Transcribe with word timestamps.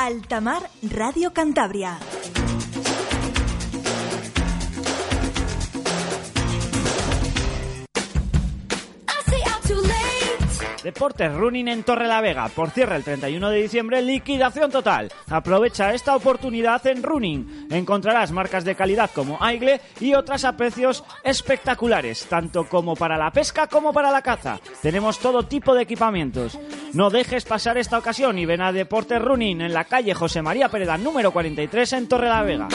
Altamar 0.00 0.70
Radio 0.80 1.30
Cantabria. 1.34 1.98
Deportes 10.82 11.32
Running 11.34 11.68
en 11.68 11.82
Torre 11.82 12.06
la 12.06 12.20
Vega. 12.20 12.48
Por 12.48 12.70
cierre 12.70 12.96
el 12.96 13.04
31 13.04 13.50
de 13.50 13.62
diciembre, 13.62 14.02
liquidación 14.02 14.70
total. 14.70 15.12
Aprovecha 15.28 15.92
esta 15.92 16.16
oportunidad 16.16 16.86
en 16.86 17.02
Running. 17.02 17.68
Encontrarás 17.70 18.32
marcas 18.32 18.64
de 18.64 18.74
calidad 18.74 19.10
como 19.14 19.36
Aigle 19.40 19.80
y 20.00 20.14
otras 20.14 20.44
a 20.44 20.56
precios 20.56 21.04
espectaculares, 21.22 22.26
tanto 22.26 22.68
como 22.68 22.96
para 22.96 23.18
la 23.18 23.30
pesca 23.30 23.66
como 23.66 23.92
para 23.92 24.10
la 24.10 24.22
caza. 24.22 24.58
Tenemos 24.82 25.18
todo 25.18 25.44
tipo 25.44 25.74
de 25.74 25.82
equipamientos. 25.82 26.58
No 26.94 27.10
dejes 27.10 27.44
pasar 27.44 27.78
esta 27.78 27.98
ocasión 27.98 28.38
y 28.38 28.46
ven 28.46 28.62
a 28.62 28.72
Deportes 28.72 29.20
Running 29.20 29.60
en 29.60 29.74
la 29.74 29.84
calle 29.84 30.14
José 30.14 30.42
María 30.42 30.68
Pereda 30.68 30.96
número 30.96 31.30
43 31.30 31.92
en 31.92 32.08
Torre 32.08 32.28
la 32.28 32.42
Vega. 32.42 32.68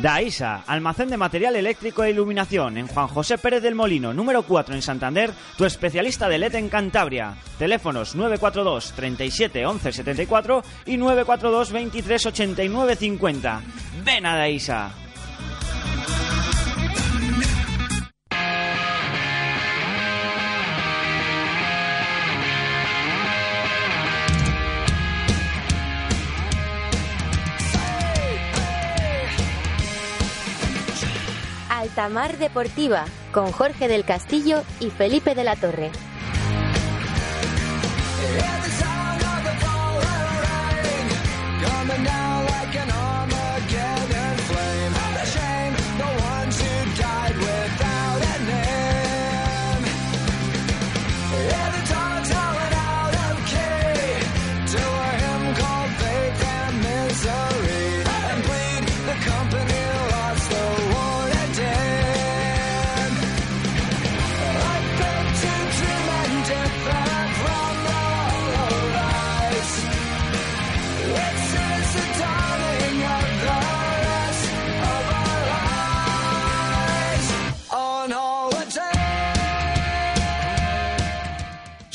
Daisa, 0.00 0.64
almacén 0.66 1.12
de 1.12 1.20
material 1.20 1.56
eléctrico 1.56 2.00
e 2.00 2.10
iluminación 2.10 2.80
en 2.80 2.88
Juan 2.88 3.06
José 3.06 3.36
Pérez 3.36 3.60
del 3.60 3.74
Molino, 3.74 4.14
número 4.14 4.44
4 4.44 4.74
en 4.74 4.80
Santander, 4.80 5.30
tu 5.58 5.66
especialista 5.66 6.26
de 6.26 6.38
LED 6.38 6.54
en 6.54 6.68
Cantabria. 6.70 7.36
Teléfonos 7.58 8.16
942 8.16 8.92
37 8.96 9.66
11 9.66 9.92
74 9.92 10.64
y 10.86 10.96
942 10.96 11.72
23 11.72 12.26
89 12.26 12.96
50. 12.96 13.60
Ven 14.02 14.24
a 14.24 14.36
Daisa. 14.36 14.90
Altamar 31.90 32.38
Deportiva 32.38 33.04
con 33.32 33.50
Jorge 33.50 33.88
del 33.88 34.04
Castillo 34.04 34.62
y 34.78 34.90
Felipe 34.90 35.34
de 35.34 35.42
la 35.42 35.56
Torre. 35.56 35.90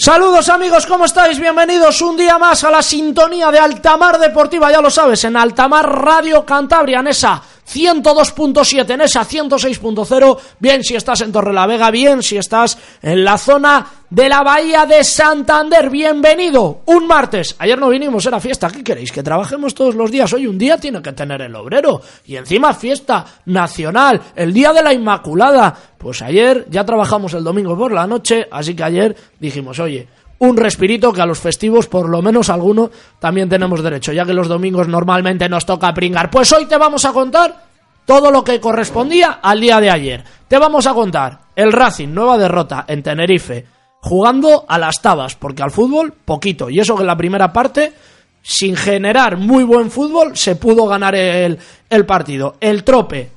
Saludos 0.06 0.50
amigos, 0.50 0.86
¿cómo 0.86 1.06
estáis? 1.06 1.40
Bienvenidos 1.40 2.00
un 2.04 2.16
día 2.16 2.38
más 2.38 2.64
a 2.64 2.70
la 2.70 2.84
sintonía 2.84 3.50
de 3.50 3.58
Altamar 3.58 4.20
Deportiva, 4.20 4.72
ya 4.72 4.80
lo 4.80 4.92
sabes, 4.92 5.24
en 5.24 5.36
Altamar 5.36 5.90
Radio 6.04 6.46
Cantabria, 6.46 7.00
en 7.00 7.08
esa 7.08 7.42
102.7, 7.68 8.94
en 8.94 9.02
esa 9.02 9.26
106.0, 9.26 10.38
bien 10.60 10.84
si 10.84 10.96
estás 10.96 11.22
en 11.22 11.32
Torrelavega, 11.32 11.90
bien 11.92 12.22
si 12.22 12.38
estás 12.38 12.78
en 13.02 13.24
la 13.24 13.38
zona 13.38 13.86
de 14.10 14.30
la 14.30 14.44
Bahía 14.44 14.86
de 14.86 15.04
Santander, 15.04 15.90
bienvenido, 15.90 16.82
un 16.86 17.08
martes, 17.08 17.56
ayer 17.60 17.78
no 17.78 17.90
vinimos, 17.90 18.26
era 18.26 18.40
fiesta, 18.40 18.70
¿qué 18.70 18.84
queréis? 18.84 19.12
Que 19.12 19.24
trabajemos 19.24 19.74
todos 19.74 19.96
los 19.96 20.12
días, 20.12 20.32
hoy 20.34 20.48
un 20.48 20.58
día 20.58 20.78
tiene 20.78 21.02
que 21.02 21.14
tener 21.14 21.42
el 21.42 21.56
obrero, 21.56 22.02
y 22.26 22.36
encima 22.36 22.74
fiesta 22.74 23.26
nacional, 23.46 24.22
el 24.36 24.54
Día 24.54 24.72
de 24.72 24.84
la 24.84 24.94
Inmaculada, 24.94 25.76
pues 25.98 26.22
ayer 26.22 26.68
ya 26.70 26.86
trabajamos 26.86 27.34
el 27.34 27.44
domingo 27.44 27.76
por 27.78 27.92
la 27.92 28.06
noche, 28.06 28.48
así 28.52 28.76
que 28.76 28.84
ayer 28.84 29.16
dijimos, 29.40 29.80
oye, 29.80 30.08
un 30.40 30.58
respirito 30.58 31.14
que 31.14 31.22
a 31.22 31.26
los 31.26 31.40
festivos, 31.40 31.88
por 31.88 32.10
lo 32.10 32.22
menos 32.22 32.50
alguno, 32.50 32.92
también 33.20 33.50
tenemos 33.50 33.82
derecho, 33.82 34.12
ya 34.12 34.26
que 34.26 34.34
los 34.34 34.48
domingos 34.48 34.88
normalmente 34.88 35.48
nos 35.48 35.66
toca 35.66 35.94
pringar. 35.94 36.30
Pues 36.30 36.52
hoy 36.52 36.66
te 36.66 36.78
vamos 36.78 37.06
a 37.06 37.14
contar 37.14 37.66
todo 38.06 38.32
lo 38.32 38.44
que 38.44 38.60
correspondía 38.60 39.40
al 39.42 39.62
día 39.62 39.80
de 39.80 39.90
ayer. 39.90 40.24
Te 40.48 40.58
vamos 40.58 40.88
a 40.88 40.94
contar 40.94 41.40
el 41.56 41.72
Racing, 41.72 42.10
nueva 42.10 42.38
derrota 42.38 42.86
en 42.88 43.02
Tenerife, 43.02 43.66
jugando 44.02 44.66
a 44.68 44.78
las 44.78 45.02
tabas, 45.02 45.36
porque 45.36 45.64
al 45.64 45.72
fútbol 45.72 46.14
poquito, 46.14 46.70
y 46.70 46.80
eso 46.80 46.96
que 46.96 47.02
en 47.02 47.08
la 47.08 47.18
primera 47.18 47.52
parte, 47.52 47.94
sin 48.42 48.76
generar 48.76 49.38
muy 49.38 49.64
buen 49.64 49.90
fútbol, 49.90 50.38
se 50.38 50.56
pudo 50.56 50.86
ganar 50.86 51.16
el, 51.16 51.58
el 51.90 52.06
partido. 52.06 52.58
El 52.60 52.84
trope, 52.84 53.32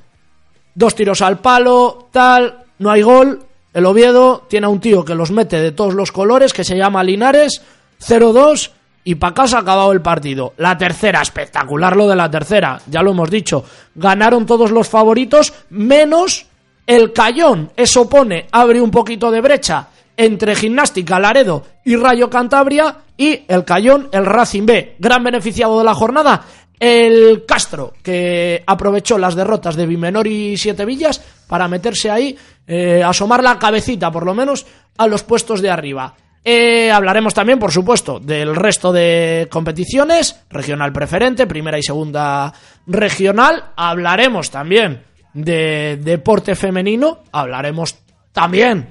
dos 0.75 0.93
tiros 0.93 1.21
al 1.21 1.39
palo, 1.39 2.09
tal, 2.11 2.65
no 2.77 2.91
hay 2.91 3.01
gol, 3.01 3.39
el 3.73 3.85
Oviedo 3.85 4.45
tiene 4.49 4.65
a 4.65 4.69
un 4.69 4.79
tío 4.79 5.05
que 5.05 5.15
los 5.15 5.31
mete 5.31 5.59
de 5.59 5.71
todos 5.71 5.93
los 5.93 6.11
colores, 6.11 6.53
que 6.53 6.63
se 6.63 6.77
llama 6.77 7.03
Linares, 7.03 7.61
0-2 8.01 8.71
y 9.03 9.15
para 9.15 9.33
casa 9.33 9.57
ha 9.57 9.61
acabado 9.61 9.91
el 9.91 10.01
partido. 10.01 10.53
La 10.57 10.77
tercera, 10.77 11.21
espectacular 11.21 11.95
lo 11.95 12.07
de 12.07 12.15
la 12.15 12.29
tercera, 12.29 12.81
ya 12.87 13.01
lo 13.01 13.11
hemos 13.11 13.29
dicho. 13.29 13.63
Ganaron 13.95 14.45
todos 14.45 14.71
los 14.71 14.89
favoritos, 14.89 15.53
menos 15.69 16.47
el 16.85 17.13
Cayón. 17.13 17.71
Eso 17.75 18.09
pone, 18.09 18.47
abre 18.51 18.81
un 18.81 18.91
poquito 18.91 19.31
de 19.31 19.41
brecha 19.41 19.87
entre 20.17 20.55
Gimnástica 20.55 21.19
Laredo 21.19 21.63
y 21.85 21.95
Rayo 21.95 22.29
Cantabria 22.29 22.97
y 23.15 23.45
el 23.47 23.63
Cayón, 23.63 24.09
el 24.11 24.25
Racing 24.25 24.65
B. 24.65 24.95
Gran 24.99 25.23
beneficiado 25.23 25.79
de 25.79 25.85
la 25.85 25.93
jornada, 25.93 26.43
el 26.79 27.45
Castro, 27.45 27.93
que 28.03 28.63
aprovechó 28.65 29.17
las 29.17 29.35
derrotas 29.35 29.75
de 29.75 29.85
Bimenor 29.85 30.27
y 30.27 30.57
Siete 30.57 30.85
Villas 30.85 31.21
para 31.49 31.67
meterse 31.67 32.11
ahí, 32.11 32.37
eh, 32.67 33.03
asomar 33.03 33.43
la 33.43 33.57
cabecita 33.57 34.11
por 34.11 34.23
lo 34.23 34.35
menos 34.35 34.67
a 34.97 35.07
los 35.07 35.23
puestos 35.23 35.61
de 35.61 35.71
arriba. 35.71 36.13
Eh, 36.45 36.91
hablaremos 36.91 37.33
también, 37.33 37.57
por 37.57 37.71
supuesto, 37.71 38.19
del 38.19 38.55
resto 38.55 38.93
de 38.93 39.47
competiciones, 39.51 40.45
regional 40.49 40.93
preferente, 40.93 41.47
primera 41.47 41.79
y 41.79 41.83
segunda 41.83 42.53
regional. 42.85 43.71
Hablaremos 43.75 44.51
también 44.51 45.03
de 45.33 45.97
deporte 45.97 46.55
femenino, 46.55 47.23
hablaremos 47.31 47.95
también 48.31 48.87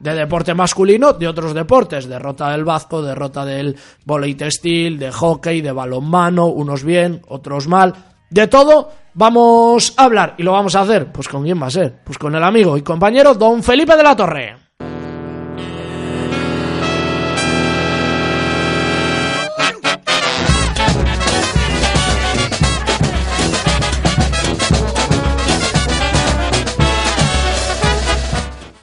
de 0.00 0.14
deporte 0.14 0.54
masculino, 0.54 1.12
de 1.12 1.28
otros 1.28 1.52
deportes, 1.52 2.08
derrota 2.08 2.50
del 2.50 2.64
Vasco, 2.64 3.02
derrota 3.02 3.44
del 3.44 3.76
volei 4.06 4.34
textil, 4.34 4.98
de 4.98 5.12
hockey, 5.12 5.60
de 5.60 5.72
balonmano, 5.72 6.46
unos 6.46 6.84
bien, 6.84 7.20
otros 7.28 7.68
mal, 7.68 7.94
de 8.30 8.46
todo 8.46 8.92
vamos 9.14 9.94
a 9.96 10.04
hablar. 10.04 10.34
Y 10.38 10.42
lo 10.42 10.52
vamos 10.52 10.74
a 10.76 10.80
hacer, 10.80 11.10
pues 11.12 11.28
con 11.28 11.42
quién 11.42 11.60
va 11.60 11.66
a 11.66 11.70
ser, 11.70 11.94
pues 12.04 12.18
con 12.18 12.34
el 12.34 12.42
amigo 12.42 12.76
y 12.76 12.82
compañero 12.82 13.34
don 13.34 13.62
Felipe 13.62 13.96
de 13.96 14.02
la 14.02 14.16
Torre. 14.16 14.67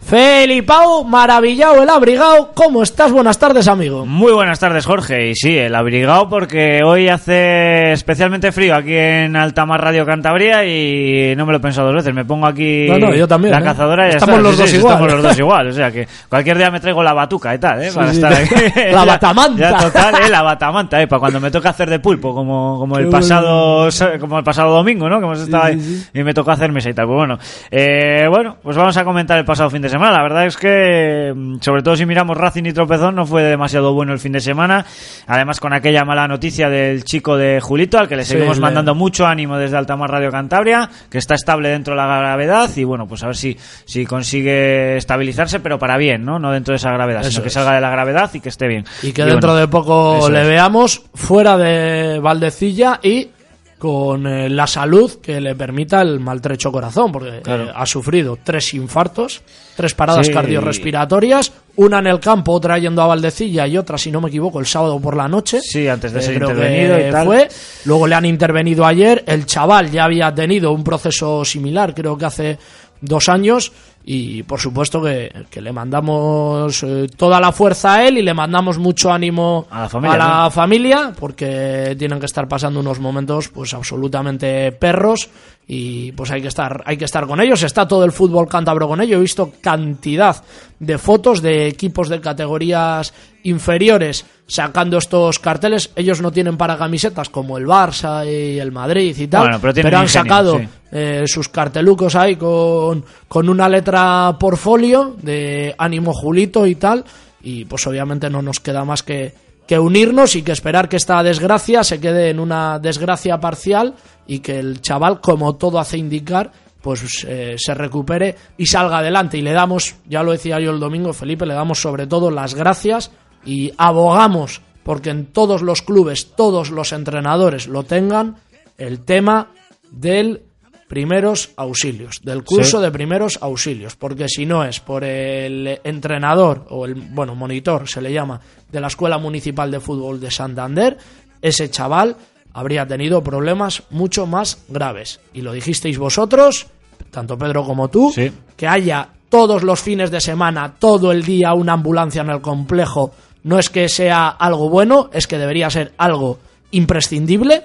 Felipao, 0.08 1.04
maravillado 1.04 1.82
el 1.82 1.90
abrigado. 1.90 2.52
¿Cómo 2.54 2.84
estás? 2.84 3.12
Buenas 3.12 3.40
tardes, 3.40 3.68
amigo. 3.68 4.06
Muy 4.06 4.32
buenas 4.34 4.60
tardes, 4.60 4.86
Jorge. 4.86 5.30
Y 5.32 5.36
sí, 5.36 5.58
el 5.58 5.74
abrigado 5.74 6.30
porque 6.30 6.82
hoy 6.86 7.10
hace 7.10 7.92
especialmente 7.92 8.52
frío 8.52 8.76
aquí 8.76 8.94
en 8.96 9.36
Altamar 9.36 9.82
Radio 9.82 10.06
Cantabria 10.06 10.64
y 10.64 11.36
no 11.36 11.48
me 11.48 11.54
lo 11.54 11.58
he 11.58 11.62
pensado 11.62 11.88
dos 11.88 11.96
veces. 11.96 12.14
Me 12.14 12.24
pongo 12.24 12.46
aquí 12.46 12.86
No, 12.88 13.00
no, 13.00 13.16
yo 13.16 13.28
también, 13.28 13.52
la 13.54 13.62
¿eh? 13.62 13.64
cazadora 13.64 14.06
y 14.08 14.10
Estamos 14.12 14.44
los 14.44 14.56
Sí, 14.56 14.62
dos 14.62 14.70
sí, 14.70 14.76
igual. 14.78 14.94
Estamos 14.94 15.14
los 15.14 15.24
dos 15.24 15.40
igual. 15.40 15.68
O 15.70 15.74
sea 15.74 15.92
que 15.92 16.08
cualquier 16.30 16.58
día 16.60 16.70
me 16.70 16.80
traigo 16.80 17.02
la 17.02 17.14
batuca 17.14 17.56
y 17.56 17.58
tal, 17.58 17.82
¿eh? 17.82 17.90
Para 17.92 18.10
sí. 18.12 18.16
estar 18.18 18.32
aquí. 18.32 18.56
La 18.92 19.06
batamanta. 19.06 19.60
Ya, 19.72 19.76
total, 19.76 20.16
¿eh? 20.24 20.30
La 20.30 20.44
batamanta, 20.44 21.02
¿eh? 21.02 21.08
Para 21.08 21.20
cuando 21.20 21.40
me 21.40 21.50
toca 21.50 21.72
hacer 21.72 21.90
de 21.90 21.98
pulpo, 21.98 22.32
como, 22.36 22.78
como 22.78 23.00
el 23.00 23.10
pasado 23.10 23.90
como 24.20 24.38
el 24.38 24.44
pasado 24.44 24.72
domingo, 24.72 25.10
¿no? 25.10 25.18
Que 25.18 25.26
hemos 25.26 25.40
estado 25.40 25.64
ahí 25.64 26.04
y 26.14 26.24
me 26.24 26.32
tocó 26.32 26.52
hacer 26.52 26.72
mesa 26.72 26.92
y 26.92 26.94
tal. 26.94 27.08
Pues 27.08 27.18
bueno, 27.18 27.40
eh, 27.72 28.28
bueno, 28.30 28.58
pues 28.62 28.78
vamos 28.78 28.96
a 28.98 29.04
comentar 29.04 29.40
el 29.40 29.46
pasado 29.46 29.72
fin 29.72 29.82
de 29.82 29.90
semana 29.90 29.95
semana. 29.96 30.18
La 30.18 30.24
verdad 30.24 30.46
es 30.46 30.58
que, 30.58 31.34
mm, 31.36 31.58
sobre 31.62 31.82
todo 31.82 31.96
si 31.96 32.06
miramos 32.06 32.38
Racing 32.38 32.64
y 32.66 32.74
Tropezón, 32.74 33.16
no 33.16 33.26
fue 33.26 33.44
demasiado 33.44 33.94
bueno 33.94 34.14
el 34.14 34.20
fin 34.20 34.32
de 34.32 34.40
semana. 34.40 34.86
Además, 35.28 35.60
con 35.60 35.74
aquella 35.74 36.06
mala 36.06 36.28
noticia 36.28 36.70
del 36.70 37.04
chico 37.04 37.38
de 37.38 37.60
Julito, 37.62 37.98
al 37.98 38.08
que 38.08 38.16
le 38.16 38.24
Sí, 38.24 38.32
seguimos 38.34 38.58
le- 38.58 38.62
mandando 38.62 38.94
mucho 38.96 39.26
ánimo 39.26 39.58
desde 39.58 39.78
Altamar 39.78 40.12
Radio 40.12 40.32
Cantabria, 40.32 40.90
que 41.10 41.18
está 41.18 41.36
estable 41.36 41.70
dentro 41.70 41.94
de 41.94 41.98
la 41.98 42.08
gravedad 42.08 42.70
y 42.76 42.84
bueno, 42.84 43.08
pues 43.08 43.24
a 43.24 43.28
ver 43.28 43.36
si, 43.36 43.58
si 43.86 44.06
consigue 44.06 44.98
estabilizarse, 44.98 45.60
pero 45.60 45.80
para 45.80 45.98
bien, 45.98 46.26
¿no? 46.26 46.40
No 46.40 46.52
dentro 46.52 46.74
de 46.74 46.78
esa 46.78 46.92
gravedad, 46.92 47.22
Eso 47.22 47.32
sino 47.32 47.42
que 47.44 47.48
es. 47.48 47.54
salga 47.54 47.74
de 47.74 47.82
la 47.82 47.90
gravedad 47.90 48.30
y 48.34 48.40
que 48.40 48.50
esté 48.50 48.68
bien. 48.68 48.86
Y 49.04 49.12
que 49.12 49.22
Y 49.22 49.26
dentro 49.26 49.52
bueno, 49.52 49.62
de 49.62 49.68
poco 49.68 50.30
le 50.30 50.42
es. 50.42 50.48
veamos 50.48 51.04
fuera 51.14 51.58
de 51.58 52.20
Valdecilla 52.20 53.00
y 53.02 53.30
con 53.78 54.26
eh, 54.26 54.50
la 54.50 54.66
salud 54.68 55.20
que 55.22 55.42
le 55.42 55.54
permita 55.54 56.02
el 56.02 56.20
maltrecho 56.20 56.72
corazón, 56.72 57.12
porque 57.12 57.42
Claro. 57.42 57.66
eh, 57.66 57.72
ha 57.76 57.86
sufrido 57.86 58.38
tres 58.42 58.74
infartos, 58.74 59.42
tres 59.76 59.94
paradas 59.94 60.28
Sí. 60.28 60.32
cardiorrespiratorias, 60.34 61.52
una 61.76 62.00
en 62.00 62.08
el 62.08 62.20
campo, 62.20 62.54
otra 62.54 62.78
yendo 62.80 63.02
a 63.02 63.08
Valdecilla 63.08 63.68
y 63.68 63.78
otra, 63.78 63.98
si 63.98 64.12
no 64.12 64.22
me 64.22 64.30
equivoco, 64.30 64.60
el 64.60 64.66
sábado 64.66 65.00
por 65.00 65.18
la 65.18 65.28
noche. 65.28 65.60
Sí, 65.62 65.88
antes 65.88 66.14
de 66.14 66.20
Eh, 66.20 66.22
ser 66.24 66.34
intervenido 66.36 67.00
y 67.08 67.12
tal. 67.12 67.26
Fue. 67.28 67.48
Luego 67.84 68.08
le 68.08 68.16
han 68.16 68.26
intervenido 68.26 68.86
ayer. 68.86 69.24
El 69.28 69.46
chaval 69.46 69.92
ya 69.92 70.06
había 70.06 70.34
tenido 70.34 70.72
un 70.72 70.84
proceso 70.84 71.44
similar, 71.44 71.94
creo 71.94 72.18
que 72.18 72.26
hace 72.26 72.58
dos 73.02 73.28
años. 73.30 73.72
Y 74.08 74.44
por 74.44 74.60
supuesto 74.60 75.02
que, 75.02 75.32
que 75.50 75.62
le 75.62 75.72
mandamos 75.72 76.84
eh, 76.84 77.08
toda 77.18 77.40
la 77.40 77.52
fuerza 77.52 77.96
a 77.96 78.08
él 78.08 78.20
y 78.20 78.22
le 78.22 78.36
mandamos 78.36 78.78
mucho 78.78 79.12
ánimo 79.12 79.66
A 79.72 79.82
la 79.82 79.90
familia, 79.90 80.16
a 80.16 80.18
la 80.18 80.44
¿no? 80.44 80.52
familia, 80.52 81.14
porque 81.20 81.96
tienen 81.98 82.20
que 82.20 82.28
estar 82.28 82.48
pasando 82.48 82.80
unos 82.82 83.00
momentos 83.00 83.50
pues 83.50 83.74
absolutamente 83.74 84.72
perros 84.74 85.30
y 85.68 86.12
pues 86.12 86.30
hay 86.30 86.42
que 86.42 86.48
estar 86.48 86.84
hay 86.86 86.98
que 86.98 87.06
estar 87.06 87.26
con 87.26 87.42
ellos. 87.42 87.64
Está 87.64 87.88
todo 87.88 88.06
el 88.06 88.12
fútbol 88.12 88.48
cántabro 88.48 88.88
con 88.88 89.02
ello. 89.02 89.18
He 89.18 89.22
visto 89.22 89.52
cantidad 89.62 90.44
de 90.80 90.98
fotos 90.98 91.42
de 91.42 91.68
equipos 91.68 92.10
de 92.10 92.22
categorías 92.22 93.14
inferiores 93.44 94.26
sacando 94.48 94.98
estos 94.98 95.40
carteles. 95.40 95.90
Ellos 95.96 96.22
no 96.22 96.32
tienen 96.32 96.58
para 96.58 96.78
camisetas 96.78 97.30
como 97.30 97.58
el 97.58 97.66
Barça 97.66 98.26
y 98.26 98.60
el 98.60 98.72
Madrid 98.72 99.16
y 99.18 99.28
tal 99.28 99.42
Bueno, 99.42 99.60
pero 99.60 99.98
han 99.98 100.04
ingenio, 100.04 100.08
sacado 100.08 100.60
sí. 100.60 100.68
eh, 100.92 101.24
sus 101.26 101.50
cartelucos 101.50 102.16
ahí 102.16 102.36
con, 102.36 103.04
con 103.28 103.50
una 103.50 103.68
letra 103.68 104.36
por 104.40 104.58
folio 104.58 105.16
de 105.22 105.74
ánimo 105.78 106.14
Julito 106.14 106.68
y 106.68 106.76
tal. 106.76 107.04
Y 107.42 107.66
pues 107.66 107.86
obviamente 107.88 108.30
no 108.30 108.42
nos 108.42 108.60
queda 108.60 108.84
más 108.86 109.04
que, 109.04 109.34
que 109.68 109.80
unirnos 109.80 110.36
y 110.36 110.44
que 110.44 110.52
esperar 110.52 110.90
que 110.90 110.98
esta 110.98 111.22
desgracia 111.24 111.84
se 111.84 112.00
quede 112.00 112.30
en 112.30 112.40
una 112.40 112.80
desgracia 112.80 113.40
parcial 113.40 113.96
y 114.28 114.40
que 114.40 114.60
el 114.60 114.82
chaval 114.82 115.22
como 115.22 115.56
todo 115.56 115.80
hace 115.80 115.98
indicar 115.98 116.52
pues 116.82 117.26
eh, 117.28 117.56
se 117.58 117.74
recupere 117.74 118.36
y 118.58 118.68
salga 118.68 119.00
adelante 119.00 119.38
y 119.38 119.42
le 119.42 119.54
damos 119.54 119.96
ya 120.08 120.22
lo 120.22 120.32
decía 120.34 120.60
yo 120.60 120.72
el 120.72 120.80
domingo 120.80 121.14
Felipe 121.14 121.46
le 121.46 121.56
damos 121.56 121.80
sobre 121.82 122.06
todo 122.06 122.30
las 122.30 122.54
gracias 122.54 123.12
y 123.44 123.74
abogamos 123.78 124.62
porque 124.84 125.10
en 125.10 125.26
todos 125.26 125.64
los 125.64 125.82
clubes 125.82 126.36
todos 126.36 126.70
los 126.70 126.94
entrenadores 126.94 127.68
lo 127.68 127.84
tengan 127.84 128.36
el 128.78 129.00
tema 129.04 129.48
del 129.92 130.44
primeros 130.88 131.50
auxilios, 131.58 132.22
del 132.24 132.44
curso 132.44 132.78
Sí. 132.78 132.84
de 132.84 132.92
primeros 132.92 133.40
auxilios, 133.42 133.96
porque 133.96 134.30
si 134.30 134.46
no 134.46 134.64
es 134.64 134.80
por 134.80 135.04
el 135.04 135.80
entrenador 135.84 136.68
o 136.70 136.86
el, 136.86 136.94
bueno, 136.94 137.34
monitor 137.34 137.90
se 137.90 138.02
le 138.02 138.14
llama, 138.14 138.40
de 138.76 138.82
la 138.82 138.88
Escuela 138.88 139.18
Municipal 139.18 139.72
de 139.72 139.80
Fútbol 139.80 140.20
de 140.20 140.30
Santander, 140.30 140.98
ese 141.42 141.72
chaval 141.72 142.16
habría 142.54 142.86
tenido 142.86 143.24
problemas 143.24 143.84
mucho 143.90 144.28
más 144.28 144.60
graves. 144.68 145.20
Y 145.34 145.42
lo 145.42 145.52
dijisteis 145.54 145.98
vosotros, 145.98 146.68
tanto 147.10 147.38
Pedro 147.38 147.64
como 147.64 147.88
tú, 147.88 148.12
Sí. 148.14 148.32
que 148.56 148.68
haya 148.68 149.10
todos 149.30 149.64
los 149.64 149.82
fines 149.82 150.12
de 150.12 150.22
semana, 150.22 150.76
todo 150.78 151.12
el 151.12 151.24
día 151.24 151.54
una 151.54 151.74
ambulancia 151.74 152.22
en 152.22 152.30
el 152.30 152.42
complejo, 152.42 153.12
no 153.44 153.60
es 153.60 153.70
que 153.70 153.90
sea 153.90 154.28
algo 154.28 154.70
bueno, 154.70 155.10
es 155.14 155.28
que 155.28 155.38
debería 155.38 155.70
ser 155.70 155.94
algo 155.98 156.40
imprescindible. 156.72 157.64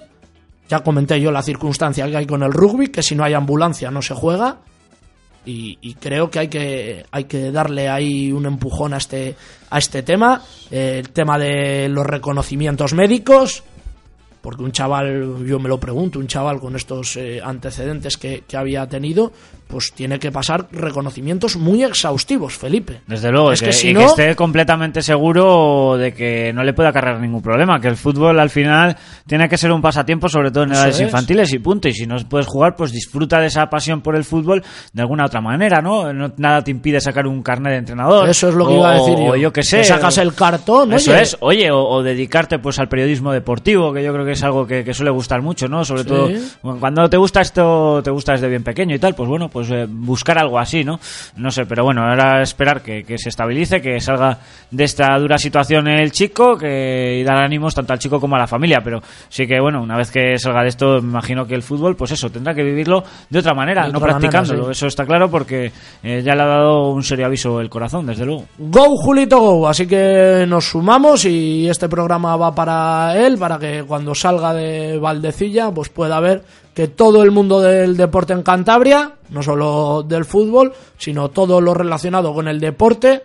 Ya 0.69 0.81
comenté 0.81 1.21
yo 1.21 1.31
la 1.33 1.43
circunstancia 1.43 2.07
que 2.09 2.17
hay 2.17 2.27
con 2.27 2.43
el 2.43 2.53
rugby, 2.53 2.89
que 2.89 3.03
si 3.03 3.15
no 3.15 3.25
hay 3.25 3.35
ambulancia 3.35 3.91
no 3.91 4.03
se 4.03 4.15
juega. 4.15 4.59
Y, 5.45 5.79
y 5.81 5.95
creo 5.95 6.31
que 6.31 6.39
hay 6.39 6.49
que 6.49 7.07
hay 7.11 7.25
que 7.25 7.51
darle 7.51 7.89
ahí 7.89 8.31
un 8.31 8.45
empujón 8.45 8.93
a 8.93 8.99
este 8.99 9.37
a 9.71 9.79
este 9.79 10.03
tema, 10.03 10.43
el 10.71 11.09
tema 11.11 11.39
de 11.39 11.89
los 11.89 12.07
reconocimientos 12.07 12.93
médicos, 12.93 13.63
porque 14.41 14.63
un 14.63 14.73
chaval, 14.73 15.47
yo 15.47 15.59
me 15.59 15.69
lo 15.69 15.79
pregunto, 15.79 16.19
un 16.19 16.27
chaval 16.27 16.61
con 16.61 16.77
estos 16.77 17.17
eh, 17.17 17.41
antecedentes 17.43 18.17
que, 18.17 18.43
que 18.47 18.57
había 18.57 18.87
tenido, 18.89 19.33
pues 19.71 19.93
tiene 19.93 20.19
que 20.19 20.33
pasar 20.33 20.67
reconocimientos 20.73 21.57
muy 21.57 21.85
exhaustivos, 21.85 22.57
Felipe. 22.59 23.01
Desde 23.07 23.31
luego, 23.31 23.53
Es 23.53 23.61
que, 23.61 23.67
que 23.67 23.73
si 23.73 23.91
y 23.91 23.95
no- 23.95 24.01
que 24.01 24.07
esté 24.07 24.37
completamente 24.37 25.03
seguro 25.03 25.97
de 25.97 26.13
que 26.13 26.53
no 26.53 26.63
le 26.65 26.73
pueda 26.73 26.89
acarrear 26.91 27.21
ningún 27.21 27.43
problema, 27.43 27.81
que 27.81 27.89
el 27.89 27.97
fútbol 27.97 28.39
al 28.41 28.51
final 28.51 28.97
tiene 29.27 29.49
que 29.49 29.57
ser 29.57 29.71
un 29.73 29.81
pasatiempo, 29.81 30.29
sobre 30.29 30.51
todo 30.51 30.65
en 30.65 30.73
edades 30.73 30.97
es. 30.97 31.03
infantiles 31.03 31.53
y 31.53 31.59
punto. 31.59 31.89
Y 31.89 31.93
si 31.95 32.07
no 32.07 32.17
puedes 32.29 32.47
jugar, 32.47 32.75
pues 32.77 32.93
disfruta 32.93 33.41
de 33.41 33.47
esa 33.47 33.69
pasión 33.71 34.01
por 34.01 34.17
el 34.17 34.25
fútbol 34.25 34.63
de 34.93 35.03
alguna 35.03 35.27
otra 35.27 35.41
manera, 35.41 35.81
¿no? 35.81 36.13
No- 36.13 36.33
nada 36.37 36.63
te 36.65 36.71
impide 36.71 37.01
sacar 37.01 37.27
un 37.27 37.43
carnet 37.43 37.73
de 37.73 37.79
entrenador. 37.79 38.29
Eso 38.29 38.49
es 38.49 38.55
lo 38.55 38.67
que 38.67 38.73
o- 38.75 38.77
iba 38.79 38.91
a 38.91 38.95
decir 38.95 39.17
yo. 39.19 39.33
O 39.33 39.37
yo 39.37 39.53
que 39.53 39.63
sé. 39.63 39.79
Te 39.79 39.85
sacas 39.85 40.19
el 40.19 40.35
cartón, 40.35 40.93
Eso 40.93 41.13
oye. 41.13 41.23
es, 41.23 41.37
oye, 41.41 41.71
o, 41.71 41.83
o 41.83 42.03
dedicarte 42.03 42.59
pues 42.59 42.79
al 42.79 42.89
periodismo 42.89 43.33
deportivo, 43.33 43.93
que 43.93 44.03
yo 44.03 44.13
creo 44.13 44.25
que 44.25 44.33
es 44.33 44.43
algo 44.43 44.67
que, 44.67 44.85
que 44.85 44.95
suele 44.95 45.11
gustar 45.11 45.43
mucho, 45.43 45.69
¿no? 45.69 45.85
Sobre 45.85 46.03
Sí. 46.03 46.09
todo 46.09 46.31
cuando 46.81 47.09
te 47.09 47.17
gusta 47.17 47.41
esto, 47.41 48.01
te 48.03 48.11
gusta 48.11 48.33
desde 48.33 48.49
bien 48.49 48.63
pequeño 48.65 48.95
y 48.95 48.99
tal, 48.99 49.15
pues 49.15 49.29
bueno, 49.29 49.49
pues 49.49 49.60
eh, 49.71 49.87
buscar 49.89 50.39
algo 50.39 50.59
así, 50.59 50.85
¿no? 50.85 51.01
No 51.37 51.51
sé, 51.51 51.67
pero 51.67 51.83
bueno, 51.85 52.03
ahora 52.03 52.41
esperar 52.43 52.83
que, 52.83 53.03
que 53.03 53.19
se 53.19 53.29
estabilice, 53.29 53.81
que 53.81 54.01
salga 54.01 54.39
de 54.71 54.85
esta 54.85 55.19
dura 55.19 55.39
situación 55.39 55.89
el 55.89 56.13
chico, 56.13 56.57
que 56.57 57.19
y 57.21 57.25
dar 57.25 57.39
ánimos 57.39 57.75
tanto 57.75 57.93
al 57.93 57.99
chico 57.99 58.21
como 58.21 58.37
a 58.37 58.39
la 58.39 58.47
familia, 58.47 58.81
pero 58.83 59.01
sí 59.29 59.47
que 59.47 59.61
bueno, 59.61 59.83
una 59.83 59.97
vez 59.97 60.11
que 60.11 60.39
salga 60.39 60.63
de 60.63 60.69
esto, 60.69 61.03
me 61.03 61.11
imagino 61.11 61.47
que 61.47 61.55
el 61.55 61.63
fútbol, 61.63 61.97
pues 61.97 62.13
eso, 62.13 62.31
tendrá 62.31 62.55
que 62.55 62.63
vivirlo 62.63 63.03
de 63.29 63.39
otra 63.39 63.55
manera, 63.55 63.87
De 63.87 63.93
no 63.93 63.99
otra 63.99 64.13
manera, 64.13 64.31
practicándolo, 64.31 64.67
sí. 64.67 64.71
eso 64.73 64.87
está 64.87 65.05
claro 65.05 65.31
porque 65.31 65.73
eh, 66.03 66.23
ya 66.25 66.35
le 66.35 66.43
ha 66.43 66.47
dado 66.47 66.91
un 66.91 67.03
serio 67.03 67.27
aviso 67.27 67.61
el 67.61 67.69
corazón, 67.69 68.07
desde 68.07 68.25
luego. 68.25 68.45
Go 68.59 68.97
Julito 68.97 69.41
Go, 69.41 69.69
así 69.69 69.87
que 69.87 70.45
nos 70.47 70.67
sumamos 70.67 71.25
y 71.25 71.69
este 71.69 71.89
programa 71.89 72.37
va 72.37 72.55
para 72.55 73.17
él, 73.17 73.39
para 73.39 73.59
que 73.59 73.85
cuando 73.87 74.15
salga 74.15 74.55
de 74.55 74.99
Valdecilla 74.99 75.71
pues 75.71 75.89
pueda 75.89 76.21
ver 76.21 76.43
que 76.75 76.89
todo 76.89 77.23
el 77.23 77.31
mundo 77.31 77.61
del 77.61 77.97
deporte 77.97 78.33
en 78.33 78.43
Cantabria, 78.43 79.17
no 79.31 79.43
solo 79.43 80.03
del 80.03 80.25
fútbol, 80.25 80.73
sino 80.97 81.31
todo 81.31 81.61
lo 81.61 81.75
relacionado 81.75 82.33
con 82.33 82.49
el 82.49 82.61
deporte, 82.61 83.25